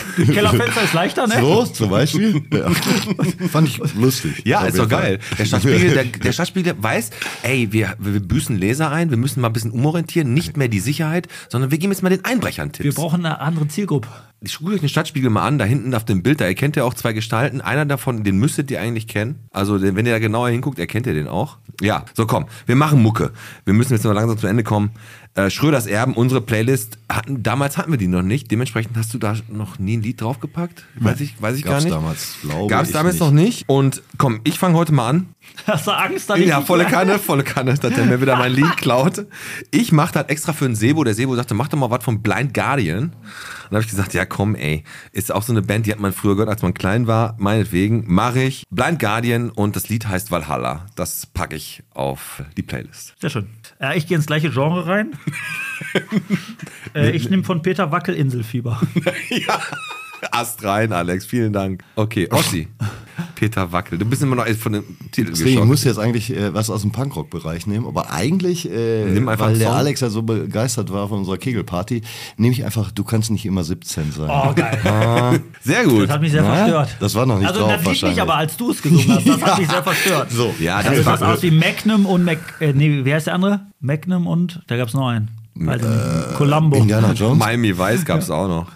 Kellerfenster 0.16 0.82
ist 0.82 0.92
leichter, 0.92 1.26
ne? 1.26 1.40
So, 1.40 1.64
zum 1.64 1.90
Beispiel. 1.90 2.42
Ja. 2.52 2.70
Fand 3.48 3.68
ich 3.68 3.78
lustig. 3.94 4.42
Ja, 4.44 4.64
ist 4.64 4.78
doch 4.78 4.88
geil. 4.88 5.18
Der 5.38 5.44
Stadtspiegel, 5.44 5.90
der, 5.90 6.04
der 6.04 6.32
Stadtspiegel 6.32 6.74
weiß, 6.78 7.10
ey, 7.42 7.72
wir, 7.72 7.94
wir 7.98 8.20
büßen 8.20 8.56
Leser 8.56 8.90
ein, 8.90 9.10
wir 9.10 9.16
müssen 9.16 9.40
mal 9.40 9.48
ein 9.48 9.52
bisschen 9.52 9.70
umorientieren, 9.70 10.34
nicht 10.34 10.56
mehr 10.56 10.68
die 10.68 10.80
Sicherheit, 10.80 11.28
sondern 11.48 11.70
wir 11.70 11.78
geben 11.78 11.92
jetzt 11.92 12.02
mal 12.02 12.10
den 12.10 12.24
Einbrechern 12.24 12.72
Tipps. 12.72 12.84
Wir 12.84 12.94
brauchen 12.94 13.24
eine 13.24 13.40
andere 13.40 13.68
Zielgruppe. 13.68 14.08
Ich 14.44 14.58
gucke 14.58 14.72
euch 14.72 14.80
den 14.80 14.88
Stadtspiegel 14.88 15.30
mal 15.30 15.46
an, 15.46 15.58
da 15.58 15.64
hinten 15.64 15.94
auf 15.94 16.04
dem 16.04 16.24
Bild, 16.24 16.40
da 16.40 16.46
erkennt 16.46 16.76
ihr 16.76 16.84
auch 16.84 16.94
zwei 16.94 17.12
Gestalten. 17.12 17.60
Einer 17.60 17.84
davon, 17.84 18.24
den 18.24 18.38
müsstet 18.38 18.72
ihr 18.72 18.80
eigentlich 18.80 19.06
kennen. 19.06 19.38
Also, 19.52 19.80
wenn 19.80 20.04
ihr 20.04 20.12
da 20.12 20.18
genauer 20.18 20.48
hinguckt, 20.48 20.80
erkennt 20.80 21.06
ihr 21.06 21.14
den 21.14 21.28
auch. 21.28 21.58
Ja, 21.80 22.04
so 22.14 22.26
komm, 22.26 22.46
wir 22.66 22.74
machen 22.74 23.02
Mucke. 23.02 23.32
Wir 23.64 23.74
müssen 23.74 23.92
jetzt 23.92 24.04
mal 24.04 24.12
langsam 24.12 24.38
zum 24.38 24.48
Ende 24.48 24.64
kommen. 24.64 24.90
Äh, 25.34 25.48
Schröders 25.48 25.86
Erben, 25.86 26.12
unsere 26.12 26.42
Playlist, 26.42 26.98
hatten, 27.08 27.42
damals 27.42 27.78
hatten 27.78 27.90
wir 27.90 27.96
die 27.98 28.06
noch 28.06 28.20
nicht. 28.22 28.50
Dementsprechend 28.50 28.96
hast 28.98 29.14
du 29.14 29.18
da 29.18 29.34
noch 29.48 29.78
nie 29.78 29.96
ein 29.96 30.02
Lied 30.02 30.20
draufgepackt? 30.20 30.84
Weiß 30.96 31.20
ich, 31.20 31.40
weiß 31.40 31.56
ich 31.56 31.62
gar 31.62 31.72
Gab's 31.72 31.84
nicht. 31.84 31.94
damals, 31.96 32.36
glaube 32.42 32.66
Gab's 32.68 32.88
ich 32.88 32.92
damals 32.94 33.14
nicht. 33.14 33.20
noch 33.22 33.30
nicht. 33.30 33.64
Und 33.66 34.02
komm, 34.18 34.40
ich 34.44 34.58
fange 34.58 34.76
heute 34.76 34.92
mal 34.92 35.08
an. 35.08 35.28
Hast 35.66 35.86
du 35.86 35.90
Angst? 35.92 36.28
dass 36.28 36.38
ich 36.38 36.46
Ja, 36.46 36.60
volle 36.60 36.84
Kanne, 36.86 37.18
volle 37.18 37.44
Kanne, 37.44 37.74
dass 37.74 37.92
er 37.96 38.04
mir 38.04 38.20
wieder 38.20 38.36
mein 38.36 38.52
Lied 38.52 38.76
klaut. 38.76 39.24
Ich 39.70 39.90
machte 39.90 40.18
halt 40.18 40.28
extra 40.28 40.52
für 40.52 40.66
den 40.66 40.74
Sebo. 40.76 41.02
Der 41.02 41.14
Sebo 41.14 41.34
sagte, 41.34 41.54
mach 41.54 41.68
doch 41.68 41.78
mal 41.78 41.90
was 41.90 42.04
von 42.04 42.20
Blind 42.22 42.52
Guardian. 42.52 43.04
Und 43.04 43.12
dann 43.70 43.76
habe 43.76 43.80
ich 43.84 43.88
gesagt, 43.90 44.12
ja 44.12 44.26
komm 44.26 44.54
ey, 44.54 44.84
ist 45.12 45.32
auch 45.32 45.42
so 45.42 45.52
eine 45.54 45.62
Band, 45.62 45.86
die 45.86 45.92
hat 45.92 45.98
man 45.98 46.12
früher 46.12 46.34
gehört, 46.34 46.50
als 46.50 46.60
man 46.60 46.74
klein 46.74 47.06
war. 47.06 47.36
Meinetwegen 47.38 48.04
mache 48.06 48.42
ich 48.42 48.64
Blind 48.70 48.98
Guardian 48.98 49.48
und 49.48 49.76
das 49.76 49.88
Lied 49.88 50.06
heißt 50.06 50.30
Valhalla. 50.30 50.84
Das 50.94 51.24
packe 51.24 51.56
ich 51.56 51.82
auf 51.94 52.42
die 52.58 52.62
Playlist. 52.62 53.14
Sehr 53.18 53.30
schön. 53.30 53.46
Ja, 53.82 53.94
ich 53.94 54.06
gehe 54.06 54.16
ins 54.16 54.26
gleiche 54.26 54.50
Genre 54.50 54.86
rein. 54.86 55.10
äh, 56.94 57.10
ich 57.10 57.28
nehme 57.28 57.42
von 57.42 57.62
Peter 57.62 57.90
Wackel 57.90 58.14
Inselfieber. 58.14 58.80
Ast 60.30 60.62
rein, 60.64 60.92
Alex, 60.92 61.26
vielen 61.26 61.52
Dank. 61.52 61.82
Okay, 61.96 62.28
Ossi. 62.30 62.68
Peter 63.34 63.70
Wackel. 63.72 63.98
Du 63.98 64.04
bist 64.06 64.22
immer 64.22 64.36
noch 64.36 64.46
von 64.48 64.72
dem 64.72 64.84
Titel 65.10 65.30
Deswegen, 65.30 65.48
ich 65.48 65.54
geschockt. 65.54 65.66
muss 65.68 65.84
jetzt 65.84 65.98
eigentlich 65.98 66.34
äh, 66.34 66.54
was 66.54 66.70
aus 66.70 66.82
dem 66.82 66.92
Punkrock-Bereich 66.92 67.66
nehmen, 67.66 67.86
aber 67.86 68.10
eigentlich, 68.10 68.70
äh, 68.70 69.04
Nimm 69.04 69.28
einfach 69.28 69.46
weil 69.46 69.58
der. 69.58 69.72
Alex 69.72 70.00
ja 70.00 70.08
so 70.10 70.22
begeistert 70.22 70.92
war 70.92 71.08
von 71.08 71.18
unserer 71.18 71.36
Kegelparty, 71.38 72.02
nehme 72.36 72.52
ich 72.54 72.64
einfach, 72.64 72.90
du 72.92 73.02
kannst 73.04 73.30
nicht 73.30 73.44
immer 73.44 73.64
17 73.64 74.12
sein. 74.12 74.30
Oh, 74.30 74.52
geil. 74.54 75.40
Sehr 75.62 75.84
gut. 75.84 76.04
Das 76.04 76.10
hat 76.14 76.20
mich 76.20 76.32
sehr 76.32 76.42
Na, 76.42 76.54
verstört. 76.54 76.96
das 77.00 77.14
war 77.14 77.26
noch 77.26 77.38
nicht 77.38 77.48
also, 77.48 77.60
drauf 77.60 77.70
das 77.70 77.78
Lied 77.80 77.86
wahrscheinlich. 77.86 78.16
nicht, 78.16 78.22
aber 78.22 78.34
als 78.36 78.56
du 78.56 78.70
es 78.70 78.80
gesungen 78.82 79.08
hast, 79.16 79.26
das 79.28 79.42
hat 79.42 79.58
mich 79.58 79.68
sehr 79.68 79.82
verstört. 79.82 80.30
So. 80.30 80.54
Ja, 80.60 80.82
Das 80.82 80.94
das 80.96 81.04
sah 81.04 81.20
war 81.20 81.34
aus 81.34 81.42
wie 81.42 81.50
Magnum 81.50 82.06
und 82.06 82.24
Mac. 82.24 82.38
Äh, 82.60 82.72
nee, 82.72 83.04
wie 83.04 83.12
heißt 83.12 83.26
der 83.26 83.34
andere? 83.34 83.60
Magnum 83.80 84.26
und. 84.26 84.62
Da 84.68 84.76
gab 84.76 84.88
es 84.88 84.94
noch 84.94 85.08
einen. 85.08 85.28
Ich 85.54 85.62
nicht. 85.62 85.80
Columbo. 86.36 86.76
Indiana 86.78 87.12
Jones. 87.12 87.38
Miami 87.38 87.76
Vice 87.76 88.04
gab 88.04 88.20
es 88.20 88.30
auch 88.30 88.48
noch. 88.48 88.66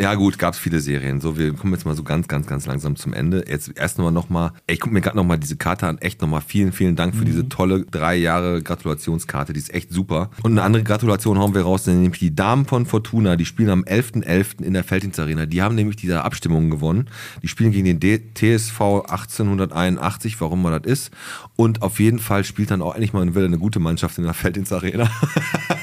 Ja 0.00 0.14
gut, 0.14 0.38
gab 0.38 0.54
es 0.54 0.60
viele 0.60 0.80
Serien. 0.80 1.20
So, 1.20 1.38
wir 1.38 1.52
kommen 1.54 1.72
jetzt 1.72 1.84
mal 1.84 1.94
so 1.94 2.02
ganz, 2.02 2.28
ganz, 2.28 2.46
ganz 2.46 2.66
langsam 2.66 2.96
zum 2.96 3.12
Ende. 3.12 3.44
Jetzt 3.48 3.72
erst 3.76 3.98
nochmal 3.98 4.12
nochmal, 4.12 4.52
ich 4.66 4.80
gucke 4.80 4.94
mir 4.94 5.00
gerade 5.00 5.16
nochmal 5.16 5.38
diese 5.38 5.56
Karte 5.56 5.86
an. 5.86 5.98
Echt 5.98 6.20
nochmal 6.20 6.40
vielen, 6.40 6.72
vielen 6.72 6.96
Dank 6.96 7.14
für 7.14 7.24
diese 7.24 7.48
tolle 7.48 7.84
drei 7.84 8.16
Jahre 8.16 8.62
Gratulationskarte. 8.62 9.52
Die 9.52 9.60
ist 9.60 9.72
echt 9.72 9.92
super. 9.92 10.30
Und 10.42 10.52
eine 10.52 10.62
andere 10.62 10.82
Gratulation 10.82 11.38
hauen 11.38 11.54
wir 11.54 11.62
raus, 11.62 11.86
nämlich 11.86 12.18
die 12.18 12.34
Damen 12.34 12.66
von 12.66 12.86
Fortuna. 12.86 13.36
Die 13.36 13.44
spielen 13.44 13.70
am 13.70 13.84
11.11. 13.84 14.62
in 14.62 14.74
der 14.74 14.84
Felddienst 14.84 15.20
Arena. 15.20 15.46
Die 15.46 15.62
haben 15.62 15.74
nämlich 15.74 15.96
diese 15.96 16.22
Abstimmung 16.24 16.70
gewonnen. 16.70 17.08
Die 17.42 17.48
spielen 17.48 17.72
gegen 17.72 17.84
den 17.84 18.00
D 18.00 18.20
TSV 18.34 18.80
1881, 18.80 20.40
warum 20.40 20.62
man 20.62 20.82
das 20.82 20.90
ist. 20.90 21.10
Und 21.56 21.82
auf 21.82 22.00
jeden 22.00 22.18
Fall 22.18 22.44
spielt 22.44 22.70
dann 22.70 22.82
auch 22.82 22.94
endlich 22.94 23.12
mal 23.12 23.22
eine 23.22 23.58
gute 23.58 23.80
Mannschaft 23.80 24.18
in 24.18 24.24
der 24.24 24.34
Felddienst 24.34 24.72
Arena. 24.72 25.10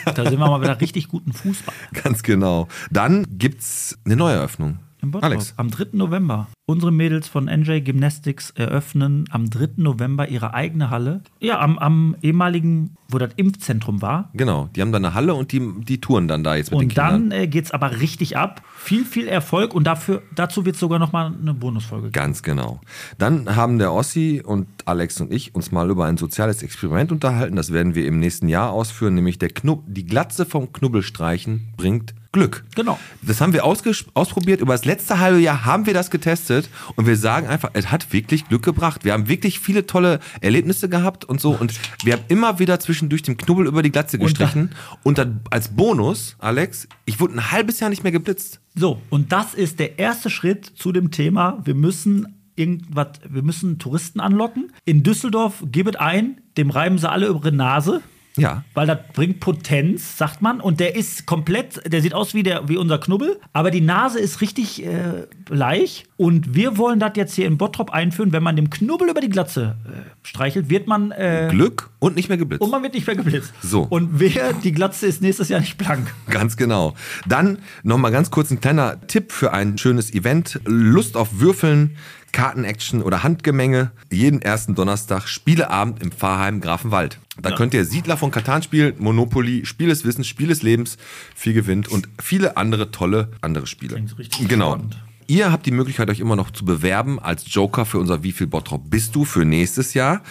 Da 0.06 0.24
sind 0.24 0.40
wir 0.40 0.48
mal 0.48 0.62
wieder 0.62 0.80
richtig 0.82 1.08
guten 1.10 1.34
Fußball. 1.34 1.74
Ganz 2.04 2.24
genau. 2.24 2.68
Dann 2.92 3.26
gibt's 3.30 3.77
eine 4.06 4.16
Neueröffnung. 4.16 4.80
Im 5.02 5.12
Bottrop. 5.12 5.32
Alex. 5.32 5.54
Am 5.58 5.70
3. 5.70 5.90
November. 5.94 6.48
Unsere 6.66 6.92
Mädels 6.92 7.28
von 7.28 7.46
NJ 7.46 7.82
Gymnastics 7.82 8.50
eröffnen 8.52 9.26
am 9.30 9.50
3. 9.50 9.70
November 9.78 10.28
ihre 10.28 10.54
eigene 10.54 10.90
Halle. 10.90 11.22
Ja, 11.40 11.60
am, 11.60 11.78
am 11.78 12.16
ehemaligen, 12.22 12.96
wo 13.08 13.20
das 13.20 13.30
Impfzentrum 13.36 14.02
war. 14.02 14.32
Genau, 14.34 14.70
die 14.76 14.82
haben 14.82 14.92
da 14.92 14.98
eine 14.98 15.14
Halle 15.14 15.36
und 15.36 15.52
die, 15.52 15.62
die 15.84 16.02
touren 16.02 16.28
dann 16.28 16.44
da 16.44 16.56
jetzt 16.56 16.72
mit 16.72 16.80
den 16.80 16.86
Und 16.86 16.90
Kindern. 16.90 17.30
dann 17.30 17.40
äh, 17.40 17.48
geht 17.48 17.66
es 17.66 17.72
aber 17.72 18.00
richtig 18.02 18.38
ab. 18.38 18.64
Viel, 18.76 19.06
viel 19.06 19.28
Erfolg 19.28 19.76
und 19.76 19.86
dafür, 19.86 20.24
dazu 20.36 20.66
wird 20.66 20.76
sogar 20.76 20.98
noch 21.00 21.12
mal 21.14 21.32
eine 21.42 21.54
Bonusfolge 21.54 22.08
geben. 22.08 22.14
Ganz 22.14 22.42
genau. 22.42 22.82
Dann 23.18 23.56
haben 23.56 23.78
der 23.78 23.94
Ossi 23.94 24.42
und 24.44 24.68
Alex 24.86 25.22
und 25.22 25.32
ich 25.32 25.54
uns 25.54 25.72
mal 25.72 25.90
über 25.90 26.06
ein 26.06 26.18
soziales 26.18 26.64
Experiment 26.64 27.12
unterhalten. 27.12 27.56
Das 27.56 27.72
werden 27.72 27.94
wir 27.96 28.08
im 28.08 28.20
nächsten 28.20 28.50
Jahr 28.50 28.72
ausführen, 28.72 29.14
nämlich 29.14 29.38
der 29.38 29.50
Knub 29.50 29.84
die 29.88 30.06
Glatze 30.06 30.46
vom 30.46 30.74
Knubbelstreichen 30.74 31.74
bringt 31.78 32.14
Glück. 32.38 32.64
Genau. 32.76 33.00
Das 33.24 33.42
haben 33.42 33.52
wir 33.52 33.66
ausprobiert. 33.66 34.62
Über 34.62 34.74
das 34.74 34.86
letzte 34.86 35.20
halbe 35.20 35.40
Jahr 35.40 35.66
haben 35.66 35.88
wir 35.88 35.96
das 35.96 36.12
getestet 36.12 36.70
und 36.96 37.08
wir 37.08 37.18
sagen 37.18 37.48
einfach, 37.48 37.72
es 37.74 37.90
hat 37.92 38.14
wirklich 38.14 38.48
Glück 38.48 38.62
gebracht. 38.62 39.04
Wir 39.04 39.14
haben 39.14 39.28
wirklich 39.28 39.60
viele 39.60 39.88
tolle 39.88 40.20
Erlebnisse 40.40 40.88
gehabt 40.88 41.26
und 41.26 41.42
so 41.42 41.52
und 41.52 41.74
wir 42.04 42.14
haben 42.14 42.24
immer 42.28 42.60
wieder 42.60 42.80
zwischendurch 42.80 43.24
den 43.24 43.38
Knubbel 43.38 43.66
über 43.66 43.82
die 43.82 43.92
Glatze 43.92 44.20
gestrichen 44.20 44.70
und 45.02 45.18
dann 45.18 45.42
als 45.50 45.70
Bonus, 45.70 46.36
Alex, 46.38 46.88
ich 47.06 47.20
wurde 47.20 47.34
ein 47.34 47.52
halbes 47.52 47.80
Jahr 47.80 47.90
nicht 47.90 48.04
mehr 48.04 48.12
geblitzt. 48.12 48.60
So, 48.76 49.02
und 49.10 49.32
das 49.32 49.56
ist 49.56 49.80
der 49.80 49.98
erste 49.98 50.30
Schritt 50.30 50.66
zu 50.66 50.92
dem 50.92 51.10
Thema, 51.10 51.60
wir 51.66 51.74
müssen 51.74 52.36
irgendwas, 52.56 53.08
wir 53.28 53.42
müssen 53.42 53.80
Touristen 53.80 54.20
anlocken. 54.20 54.72
In 54.86 55.02
Düsseldorf, 55.02 55.64
gibet 55.72 56.00
ein, 56.00 56.42
dem 56.58 56.70
reiben 56.70 57.00
sie 57.00 57.10
alle 57.10 57.28
über 57.28 57.40
ihre 57.40 57.52
Nase. 57.52 58.02
Ja. 58.38 58.64
Weil 58.74 58.88
das 58.88 59.00
bringt 59.14 59.40
Potenz, 59.40 60.18
sagt 60.18 60.42
man. 60.42 60.62
Und 60.62 60.80
der 60.80 60.96
ist 60.96 61.26
komplett, 61.26 61.82
der 61.92 62.02
sieht 62.02 62.14
aus 62.14 62.34
wie, 62.34 62.44
der, 62.44 62.70
wie 62.70 62.78
unser 62.78 62.98
Knubbel, 62.98 63.40
aber 63.54 63.72
die 63.72 63.82
Nase 63.82 64.20
ist 64.20 64.42
richtig 64.42 64.86
äh, 64.86 65.28
bleich. 65.46 66.06
Und 66.18 66.56
wir 66.56 66.78
wollen 66.78 67.00
das 67.00 67.12
jetzt 67.16 67.36
hier 67.36 67.48
in 67.48 67.58
Bottrop 67.58 67.92
einführen. 67.92 68.32
Wenn 68.32 68.44
man 68.44 68.56
dem 68.56 68.70
Knubbel 68.70 69.10
über 69.10 69.22
die 69.22 69.30
Glatze 69.30 69.76
äh, 69.86 70.28
streichelt, 70.28 70.70
wird 70.70 70.88
man. 70.88 71.12
Äh, 71.12 71.48
Glück 71.52 71.90
und 72.00 72.16
nicht 72.16 72.30
mehr 72.30 72.38
geblitzt. 72.38 72.62
und 72.62 72.70
man 72.70 72.84
wird 72.84 72.94
nicht 72.94 73.08
mehr 73.08 73.16
geblitzt. 73.16 73.54
So. 73.62 73.82
Und 73.82 74.20
wer, 74.20 74.54
die 74.54 74.72
Glatze 74.72 75.08
ist 75.08 75.22
nächstes 75.22 75.50
Jahr 75.50 75.60
nicht 75.60 75.78
blank. 75.78 76.14
Ganz 76.30 76.58
genau. 76.58 76.94
Dann 77.28 77.60
nochmal 77.84 78.12
ganz 78.12 78.32
kurz 78.32 78.52
ein 78.52 78.62
kleiner 78.62 79.06
Tipp 79.08 79.32
für 79.32 79.54
ein 79.54 79.78
schönes 79.78 80.14
Event. 80.14 80.60
Lust 80.66 81.18
auf 81.18 81.40
Würfeln, 81.40 81.98
Kartenaction 82.32 83.02
oder 83.02 83.24
Handgemenge. 83.24 83.92
Jeden 84.12 84.42
ersten 84.42 84.76
Donnerstag 84.76 85.28
Spieleabend 85.28 86.02
im 86.02 86.12
Pfarrheim 86.12 86.62
Grafenwald. 86.62 87.20
Da 87.42 87.52
könnt 87.52 87.74
ihr 87.74 87.86
Siedler 87.86 88.18
von 88.18 88.32
Katan 88.32 88.64
spielen, 88.64 88.96
Monopoly, 88.98 89.66
Spiel 89.66 89.90
des 89.90 90.06
Wissens, 90.06 90.28
Spiel 90.28 90.48
des 90.48 90.64
Lebens, 90.64 90.98
viel 91.36 91.54
gewinnt 91.54 91.88
und 91.88 92.10
viele 92.22 92.58
andere 92.58 92.92
tolle 92.92 93.32
andere 93.42 93.68
Spiele. 93.68 93.96
Klingt 93.96 94.18
richtig 94.18 94.48
genau. 94.48 94.74
spannend. 94.74 94.98
Ihr 95.30 95.52
habt 95.52 95.66
die 95.66 95.72
Möglichkeit, 95.72 96.10
euch 96.10 96.22
immer 96.22 96.38
noch 96.38 96.52
zu 96.52 96.64
bewerben 96.64 97.20
als 97.20 97.54
Joker 97.54 97.86
für 97.86 98.00
unser 98.00 98.24
Wie 98.24 98.32
viel 98.32 98.48
Bottrop 98.48 98.90
bist 98.90 99.14
du 99.14 99.26
für 99.26 99.44
nächstes 99.44 99.94
Jahr. 99.94 100.22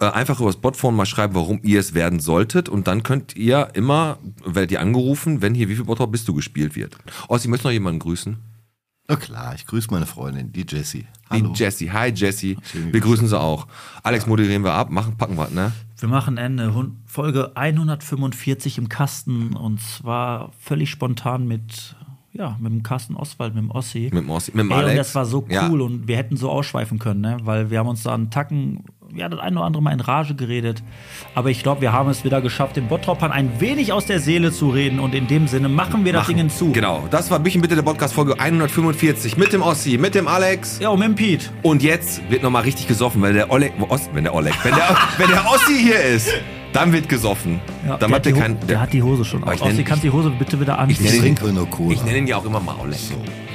Äh, 0.00 0.06
einfach 0.06 0.40
über 0.40 0.48
das 0.48 0.56
Botphone 0.56 0.96
mal 0.96 1.04
schreiben, 1.04 1.34
warum 1.34 1.60
ihr 1.62 1.78
es 1.78 1.92
werden 1.92 2.18
solltet. 2.18 2.70
Und 2.70 2.86
dann 2.86 3.02
könnt 3.02 3.36
ihr 3.36 3.68
immer, 3.74 4.18
werdet 4.42 4.72
ihr 4.72 4.80
angerufen, 4.80 5.42
wenn 5.42 5.54
hier 5.54 5.68
Wie 5.68 5.76
viel 5.76 5.84
Bottrop 5.84 6.10
bist 6.10 6.26
du 6.28 6.34
gespielt 6.34 6.76
wird. 6.76 6.96
Ossi, 7.28 7.46
möchtest 7.46 7.64
du 7.64 7.68
noch 7.68 7.74
jemanden 7.74 8.00
grüßen? 8.00 8.38
Na 9.06 9.16
klar, 9.16 9.54
ich 9.54 9.66
grüße 9.66 9.88
meine 9.90 10.06
Freundin, 10.06 10.50
die 10.50 10.64
Jessie. 10.66 11.06
Hallo. 11.28 11.52
Die 11.52 11.58
Jessie. 11.58 11.90
Hi 11.90 12.10
Jessie. 12.10 12.56
Wir 12.72 13.00
grüßen 13.00 13.28
sie 13.28 13.38
auch. 13.38 13.66
Alex, 14.02 14.26
moderieren 14.26 14.64
wir 14.64 14.72
ab, 14.72 14.90
machen, 14.90 15.16
packen 15.18 15.36
wir, 15.36 15.50
ne? 15.50 15.72
Wir 15.98 16.08
machen 16.08 16.36
Ende. 16.36 16.72
Folge 17.06 17.56
145 17.56 18.78
im 18.78 18.88
Kasten 18.88 19.54
und 19.56 19.80
zwar 19.80 20.52
völlig 20.60 20.90
spontan 20.90 21.48
mit, 21.48 21.96
ja, 22.32 22.56
mit 22.60 22.72
dem 22.72 22.82
Carsten 22.82 23.16
Oswald, 23.16 23.54
mit 23.54 23.64
dem 23.64 23.70
Ossi. 23.70 24.10
Mit 24.12 24.22
dem 24.24 24.30
Ossi, 24.30 24.52
mit 24.52 24.60
dem 24.60 24.70
Ey, 24.70 24.76
Alex. 24.76 24.90
Und 24.92 24.96
das 24.98 25.14
war 25.14 25.26
so 25.26 25.38
cool 25.40 25.52
Ja. 25.52 25.66
und 25.68 26.06
wir 26.06 26.16
hätten 26.16 26.36
so 26.36 26.50
ausschweifen 26.50 26.98
können, 26.98 27.20
ne? 27.20 27.38
weil 27.42 27.70
wir 27.70 27.80
haben 27.80 27.88
uns 27.88 28.04
da 28.04 28.14
einen 28.14 28.30
Tacken, 28.30 28.84
ja, 29.14 29.28
das 29.28 29.40
ein 29.40 29.56
oder 29.56 29.64
andere 29.66 29.82
Mal 29.82 29.92
in 29.92 30.00
Rage 30.00 30.34
geredet. 30.34 30.82
Aber 31.34 31.50
ich 31.50 31.62
glaube, 31.62 31.80
wir 31.80 31.92
haben 31.92 32.10
es 32.10 32.24
wieder 32.24 32.40
geschafft, 32.40 32.76
den 32.76 32.88
Bottropern 32.88 33.32
ein 33.32 33.60
wenig 33.60 33.92
aus 33.92 34.06
der 34.06 34.20
Seele 34.20 34.52
zu 34.52 34.68
reden 34.70 35.00
und 35.00 35.14
in 35.14 35.26
dem 35.26 35.48
Sinne 35.48 35.68
machen 35.68 36.04
wir 36.04 36.12
das 36.12 36.26
Ding 36.26 36.36
hinzu. 36.36 36.72
Genau, 36.72 37.04
das 37.10 37.30
war 37.30 37.38
Büchen 37.38 37.60
bitte 37.62 37.74
der 37.74 37.82
Podcast 37.82 38.14
Folge 38.14 38.38
145 38.38 39.36
mit 39.36 39.52
dem 39.52 39.62
Ossi, 39.62 39.96
mit 39.98 40.14
dem 40.14 40.28
Alex. 40.28 40.78
Ja, 40.80 40.90
und 40.90 40.98
mit 40.98 41.08
dem 41.08 41.14
Pete. 41.14 41.46
Und 41.62 41.82
jetzt 41.82 42.20
wird 42.30 42.42
nochmal 42.42 42.62
richtig 42.62 42.86
gesoffen, 42.88 43.22
weil 43.22 43.32
der 43.32 43.50
Oleg, 43.50 43.72
Os, 43.88 44.08
wenn 44.12 44.24
der 44.24 44.34
Oleg, 44.34 44.54
wenn 44.62 44.74
der, 44.74 44.96
wenn 45.18 45.28
der 45.28 45.44
Ossi 45.50 45.78
hier 45.78 46.00
ist, 46.02 46.30
dann 46.72 46.92
wird 46.92 47.08
gesoffen. 47.08 47.60
Ja, 47.86 47.96
dann 47.96 48.10
der, 48.10 48.16
hat 48.18 48.26
Ho- 48.26 48.32
kein, 48.38 48.58
der 48.66 48.80
hat 48.80 48.92
die 48.92 49.02
Hose 49.02 49.24
schon 49.24 49.42
Aber 49.42 49.52
aus. 49.52 49.58
ich 49.58 49.62
nenn- 49.64 49.72
Ossi, 49.72 49.84
kannst 49.84 50.04
die 50.04 50.10
Hose 50.10 50.30
bitte 50.38 50.60
wieder 50.60 50.78
Ich 50.88 50.92
Ich 50.92 51.00
nenne 51.00 51.12
ihn- 51.16 51.18
anziehen? 51.20 51.36
trinke 51.36 51.54
nur 51.54 51.70
Cola. 51.70 51.92
ich 51.92 52.04
nenne 52.04 52.18
ihn 52.18 52.26
ja 52.26 52.36
auch 52.36 52.44
immer 52.44 52.60
mal 52.60 52.74
Oleg. 52.82 52.98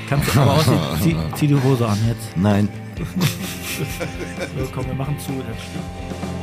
Kannst 0.09 0.35
du 0.35 0.39
aber 0.41 0.55
Ossi, 0.57 0.71
zieh, 1.03 1.15
zieh 1.35 1.47
die 1.47 1.55
Hose 1.61 1.87
an 1.87 1.97
jetzt. 2.07 2.35
Nein. 2.35 2.67
So, 4.57 4.69
komm, 4.73 4.85
wir 4.85 4.93
machen 4.93 5.17
zu. 5.19 5.31
Jetzt. 5.31 6.42